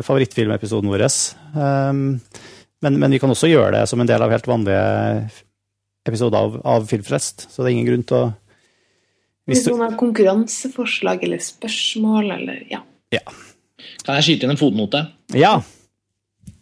favorittfilmepisoden 0.05 0.91
vår. 0.91 1.07
Um, 1.55 2.19
men, 2.85 2.99
men 3.01 3.15
vi 3.15 3.19
kan 3.19 3.31
også 3.33 3.49
gjøre 3.49 3.79
det 3.79 3.87
som 3.89 3.99
en 3.99 4.07
del 4.07 4.21
av 4.21 4.29
helt 4.31 4.47
vanlige 4.47 4.83
episoder 6.07 6.37
av, 6.37 6.59
av 6.63 6.85
Filmfrest, 6.87 7.47
så 7.49 7.63
det 7.63 7.71
er 7.71 7.75
ingen 7.75 7.89
grunn 7.89 8.05
til 8.07 8.19
å 8.19 8.27
Hvis 9.49 9.65
du, 9.65 9.73
noen 9.73 9.87
har 9.87 9.97
konkurranseforslag 9.99 11.25
eller 11.27 11.41
spørsmål 11.43 12.31
eller 12.37 12.63
ja. 12.71 12.83
Kan 14.05 14.19
jeg 14.19 14.25
skyte 14.27 14.47
inn 14.47 14.53
en 14.55 14.59
fotnote? 14.59 15.03
Ja. 15.37 15.57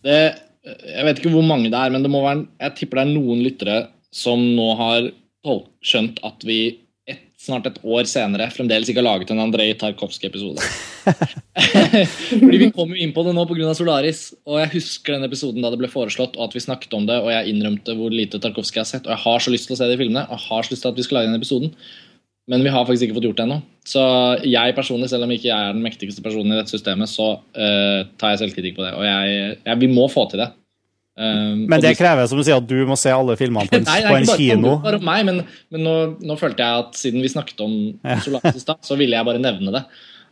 Det, 0.05 0.17
jeg 0.65 1.05
vet 1.07 1.21
ikke 1.21 1.35
hvor 1.35 1.45
mange 1.45 1.71
det 1.71 1.79
er, 1.79 1.93
men 1.93 2.03
det 2.05 2.11
må 2.11 2.23
være, 2.25 2.47
jeg 2.63 2.75
tipper 2.79 3.01
det 3.01 3.07
er 3.07 3.15
noen 3.15 3.45
lyttere 3.45 3.77
som 4.13 4.41
nå 4.57 4.73
har 4.79 5.09
skjønt 5.85 6.19
at 6.27 6.43
vi 6.47 6.59
et, 7.07 7.21
snart 7.39 7.67
et 7.69 7.77
år 7.87 8.07
senere 8.09 8.49
fremdeles 8.51 8.89
ikke 8.91 8.99
har 8.99 9.07
laget 9.07 9.31
en 9.31 9.39
Andrej 9.45 9.77
Tarkovskij-episode. 9.79 10.63
Fordi 12.41 12.59
Vi 12.59 12.71
kom 12.75 12.91
jo 12.91 12.99
inn 12.99 13.13
på 13.15 13.23
det 13.23 13.35
nå 13.37 13.45
pga. 13.47 13.71
Solaris, 13.77 14.33
og 14.47 14.59
jeg 14.59 14.73
husker 14.75 15.15
den 15.15 15.27
episoden 15.29 15.63
da 15.63 15.71
det 15.71 15.79
ble 15.79 15.91
foreslått, 15.91 16.35
og 16.35 16.49
at 16.49 16.57
vi 16.57 16.65
snakket 16.65 16.97
om 16.97 17.07
det, 17.07 17.19
og 17.21 17.31
jeg 17.31 17.53
innrømte 17.53 17.95
hvor 17.95 18.11
lite 18.11 18.41
Tarkovskij 18.43 18.83
har 18.83 18.89
sett, 18.89 19.07
og 19.07 19.15
jeg 19.15 19.23
har 19.23 19.45
så 19.45 19.53
lyst 19.53 19.69
til 19.69 19.77
å 19.77 19.79
se 19.79 19.87
de 19.87 19.99
filmene, 20.01 20.25
og 20.27 20.35
jeg 20.35 20.45
har 20.49 20.67
så 20.67 20.75
lyst 20.75 20.85
til 20.87 20.91
at 20.91 20.99
vi 20.99 21.07
skal 21.07 21.21
lage 21.21 21.31
den 21.31 21.39
episoden. 21.39 21.71
Men 22.47 22.63
vi 22.63 22.71
har 22.71 22.85
faktisk 22.87 23.07
ikke 23.09 23.17
fått 23.17 23.25
gjort 23.27 23.39
det 23.41 23.43
ennå. 23.47 23.57
Så 23.87 24.01
jeg 24.47 24.75
personlig, 24.75 25.09
selv 25.11 25.25
om 25.25 25.31
ikke 25.35 25.49
jeg 25.49 25.55
er 25.69 25.73
den 25.75 25.83
mektigste 25.83 26.23
personen 26.23 26.53
i 26.53 26.59
dette 26.61 26.71
systemet, 26.71 27.09
så 27.11 27.33
uh, 27.43 28.05
tar 28.19 28.33
jeg 28.33 28.39
selvkritikk 28.45 28.77
på 28.77 28.85
det. 28.85 28.93
Og 28.95 29.03
jeg, 29.03 29.57
jeg, 29.67 29.79
vi 29.83 29.89
må 29.91 30.05
få 30.11 30.23
til 30.31 30.39
det. 30.45 30.47
Um, 31.17 31.63
Men 31.67 31.81
det 31.81 31.95
krever 31.97 32.27
som 32.29 32.37
du 32.39 32.43
sier, 32.45 32.59
at 32.61 32.67
du 32.69 32.77
må 32.87 32.95
se 32.99 33.09
alle 33.11 33.33
filmene 33.39 33.65
på 33.67 33.79
en, 33.79 33.87
Nei, 33.89 33.97
det 34.03 34.07
på 34.07 34.13
er 34.13 34.19
en 34.19 34.27
ikke 34.27 34.31
bare, 34.31 34.43
kino. 34.43 34.73
Nei, 34.77 34.83
bare 34.85 34.99
meg, 35.09 35.23
men, 35.27 35.41
men 35.73 35.83
nå, 35.87 35.95
nå 36.29 36.37
følte 36.39 36.63
jeg 36.63 36.83
at 36.85 36.99
siden 36.99 37.25
vi 37.25 37.31
snakket 37.33 37.63
om. 37.65 37.73
Solaris 38.27 38.59
i 38.61 38.63
stad, 38.63 38.79
så 38.85 38.99
ville 38.99 39.17
jeg 39.17 39.27
bare 39.27 39.41
nevne 39.43 39.73
det. 39.75 39.83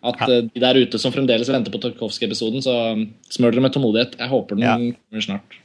At 0.06 0.20
Ja. 0.22 0.32
eh, 0.38 0.48
de 0.54 0.62
der 0.62 0.78
ute 0.78 1.00
som 1.02 1.12
fremdeles 1.12 1.50
venter 1.50 1.74
på 1.74 1.82
Tarkovskij-episoden, 1.82 2.62
så 2.62 2.76
smør 3.34 3.56
dere 3.56 3.66
med 3.66 3.74
tålmodighet. 3.76 4.16
Jeg 4.22 4.30
håper 4.32 4.56
den 4.60 4.68
Ja. 4.68 4.76
kommer 4.78 5.26
snart. 5.26 5.60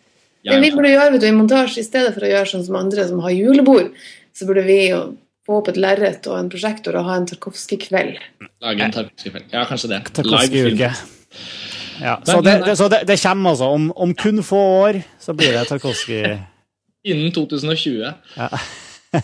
Det 0.49 0.61
vi 0.65 0.71
burde 0.73 0.89
gjøre 0.95 1.13
vet 1.13 1.21
du, 1.21 1.27
i 1.29 1.37
montasje, 1.37 1.83
i 1.83 1.85
stedet 1.85 2.15
for 2.17 2.25
å 2.25 2.31
gjøre 2.33 2.49
sånn 2.49 2.65
som 2.65 2.79
andre 2.81 3.05
som 3.07 3.21
har 3.21 3.35
julebord, 3.37 3.91
så 4.33 4.49
burde 4.49 4.65
vi 4.65 4.79
jo 4.89 5.03
få 5.51 5.59
opp 5.59 5.73
et 5.73 5.81
lerret 5.81 6.29
og 6.31 6.39
en 6.39 6.51
prosjektor 6.53 6.99
og 7.01 7.09
ha 7.09 7.19
en 7.19 7.27
Tarkovskij-kveld. 7.31 8.21
Lage 8.63 8.87
en 8.87 8.95
Tarkovskij-kveld. 8.95 9.51
Ja, 9.53 9.65
kanskje 9.69 9.91
det. 9.93 10.01
Tarkovskij-uke. 10.17 10.93
Ja, 12.01 12.15
så 12.25 12.39
det, 12.41 12.55
det, 12.65 12.77
så 12.81 12.89
det, 12.89 13.03
det 13.09 13.19
kommer 13.21 13.53
altså. 13.53 13.69
Om, 13.77 13.91
om 13.93 14.15
kun 14.17 14.43
få 14.47 14.61
år 14.87 15.03
så 15.21 15.35
blir 15.37 15.53
det 15.59 15.67
Tarkovskij. 15.69 16.39
Innen 17.11 17.33
2020. 17.33 18.15
Ja. 18.37 18.49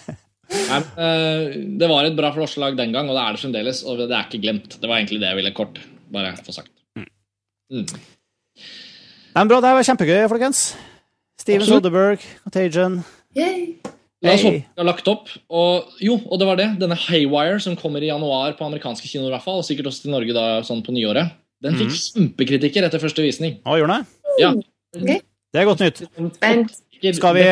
Nei, 0.47 0.79
men, 0.79 0.85
eh, 1.03 1.57
det 1.81 1.89
var 1.91 2.07
et 2.07 2.17
bra 2.19 2.31
forslag 2.35 2.77
den 2.79 2.93
gang, 2.95 3.09
og 3.11 3.17
det 3.19 3.23
er 3.23 3.35
det 3.35 3.43
fremdeles. 3.43 3.83
Og 3.85 3.99
det 3.99 4.11
er 4.11 4.29
ikke 4.29 4.43
glemt. 4.45 4.79
Det 4.81 4.89
var 4.89 5.01
egentlig 5.01 5.21
det 5.23 5.33
jeg 5.33 5.41
ville 5.41 5.55
kort 5.57 5.81
bare 6.15 6.37
få 6.47 6.55
sagt. 6.55 6.73
Mm. 6.97 7.83
Nei, 7.83 9.43
men 9.43 9.51
bra, 9.51 9.61
det 9.65 9.75
var 9.77 9.89
kjempegøy, 9.91 10.23
folkens. 10.31 10.69
Steven 11.43 11.65
Absolutt. 11.65 11.85
Soderberg, 11.85 12.31
Contagion. 12.45 13.03
Yay! 13.37 13.77
La 14.25 14.33
oss 14.33 14.45
håpe 14.47 14.63
vi 14.63 14.81
har 14.81 14.89
lagt 14.89 15.09
opp. 15.13 15.29
Og 15.53 15.99
jo, 16.03 16.17
og 16.25 16.41
det 16.41 16.49
var 16.49 16.61
det. 16.61 16.69
Denne 16.81 16.97
Haywire, 17.07 17.59
som 17.63 17.77
kommer 17.79 18.05
i 18.05 18.11
januar 18.11 18.57
på 18.59 18.67
amerikanske 18.67 19.11
kinoer, 19.11 19.29
i 19.29 19.35
hvert 19.37 19.45
fall, 19.45 19.61
og 19.61 19.67
sikkert 19.69 19.91
også 19.91 20.07
til 20.07 20.15
Norge 20.17 20.37
da 20.37 20.47
sånn 20.67 20.85
på 20.87 20.95
nyåret, 20.97 21.35
den 21.65 21.77
fikk 21.81 21.93
kjempekritikker 21.97 22.87
etter 22.89 23.03
første 23.03 23.25
visning. 23.25 23.59
Å, 23.65 23.77
gjorde 23.81 23.99
den? 23.99 24.09
Ja. 24.41 24.53
okay. 24.97 25.21
Det 25.53 25.63
er 25.63 25.69
godt 25.69 25.85
nytt. 25.85 26.03
Skal 27.17 27.37
vi, 27.37 27.45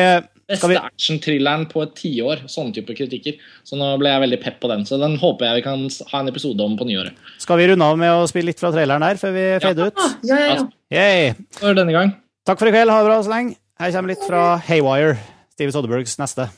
Beste 0.45 0.59
skal 0.59 0.69
vi 0.69 0.77
actionthrilleren 0.77 1.63
på 1.71 1.81
et 1.81 1.93
tiår. 1.97 2.43
Sånne 2.51 2.75
type 2.75 2.93
kritikker. 2.97 3.39
Så 3.65 3.77
nå 3.79 3.87
ble 4.01 4.11
jeg 4.13 4.21
veldig 4.25 4.39
pepp 4.43 4.59
på 4.61 4.69
den. 4.69 4.83
Så 4.85 4.99
den 5.01 5.17
håper 5.21 5.49
jeg 5.49 5.61
vi 5.61 5.65
kan 5.65 5.87
ha 6.11 6.21
en 6.21 6.29
episode 6.29 6.65
om 6.65 6.75
på 6.77 6.85
nyåret. 6.85 7.17
Skal 7.41 7.61
vi 7.61 7.69
runde 7.71 7.87
av 7.87 7.97
med 7.97 8.13
å 8.13 8.27
spille 8.29 8.51
litt 8.51 8.61
fra 8.61 8.69
traileren 8.75 9.05
der, 9.05 9.17
før 9.21 9.33
vi 9.33 9.45
fader 9.63 9.89
ut? 9.89 10.03
Ja, 10.25 10.37
ja, 10.37 10.51
ja. 10.53 10.67
Yay. 10.93 11.31
For 11.57 11.77
denne 11.77 11.95
gang. 11.95 12.13
Takk 12.45 12.61
for 12.61 12.69
i 12.69 12.75
kveld, 12.75 12.93
ha 12.93 13.01
det 13.01 13.09
bra 13.09 13.17
så 13.25 13.33
lenge. 13.33 13.57
Her 13.81 13.95
kommer 13.95 14.13
litt 14.13 14.21
fra 14.23 14.43
Haywire, 14.69 15.17
Steven 15.55 15.71
Soderbergs 15.71 16.17
neste. 16.17 16.49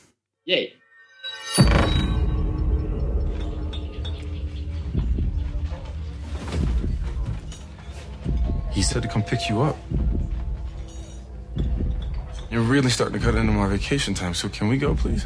Yay. 0.44 0.74
He 8.72 8.82
said 8.82 9.02
to 9.02 9.08
come 9.08 9.22
pick 9.22 9.48
you 9.48 9.62
up. 9.62 9.76
You're 12.50 12.62
really 12.62 12.90
starting 12.90 13.20
to 13.20 13.24
cut 13.24 13.36
into 13.36 13.52
my 13.52 13.68
vacation 13.68 14.14
time, 14.14 14.34
so 14.34 14.48
can 14.48 14.66
we 14.66 14.78
go, 14.78 14.96
please? 14.96 15.24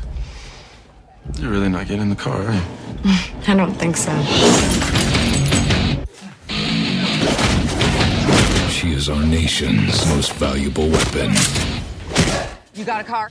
You're 1.39 1.51
really 1.51 1.71
not 1.71 1.87
getting 1.87 2.03
in 2.03 2.11
the 2.11 2.17
car, 2.17 2.43
are 2.43 2.53
you? 2.53 2.61
I 3.47 3.55
don't 3.55 3.73
think 3.73 3.97
so. 3.97 4.13
She 8.69 8.93
is 8.93 9.09
our 9.09 9.25
nation's 9.25 10.07
most 10.09 10.35
valuable 10.35 10.91
weapon. 10.91 11.33
You 12.75 12.85
got 12.85 13.01
a 13.01 13.05
car? 13.05 13.31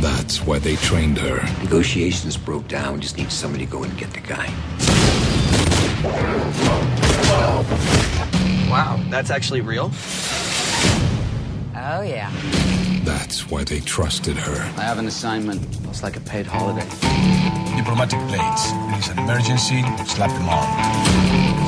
That's 0.00 0.44
why 0.44 0.58
they 0.58 0.76
trained 0.76 1.18
her. 1.18 1.42
Negotiations 1.62 2.36
broke 2.36 2.66
down. 2.68 2.94
We 2.94 3.00
just 3.00 3.16
need 3.16 3.30
somebody 3.30 3.64
to 3.66 3.70
go 3.70 3.82
and 3.84 3.96
get 3.96 4.12
the 4.12 4.20
guy. 4.20 4.52
Wow, 8.68 9.00
that's 9.08 9.30
actually 9.30 9.60
real? 9.60 9.90
Oh, 11.74 12.02
yeah. 12.02 12.30
That's 13.04 13.48
why 13.50 13.62
they 13.64 13.80
trusted 13.80 14.36
her. 14.36 14.62
I 14.76 14.82
have 14.82 14.98
an 14.98 15.06
assignment. 15.06 15.64
It's 15.88 16.02
like 16.02 16.16
a 16.16 16.20
paid 16.20 16.46
holiday. 16.46 16.88
Diplomatic 17.76 18.18
plates. 18.28 18.72
There 18.72 18.98
is 18.98 19.08
an 19.08 19.18
emergency. 19.20 19.82
Slap 20.04 20.30
them 20.30 20.48
on. 20.48 20.66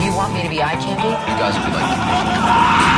You 0.05 0.13
want 0.17 0.35
me 0.35 0.43
to 0.43 0.49
be 0.49 0.61
eye 0.63 0.75
candy? 0.75 1.09
You 1.09 1.39
guys 1.39 1.55
would 1.55 1.67
be 1.67 1.73
like 1.73 2.98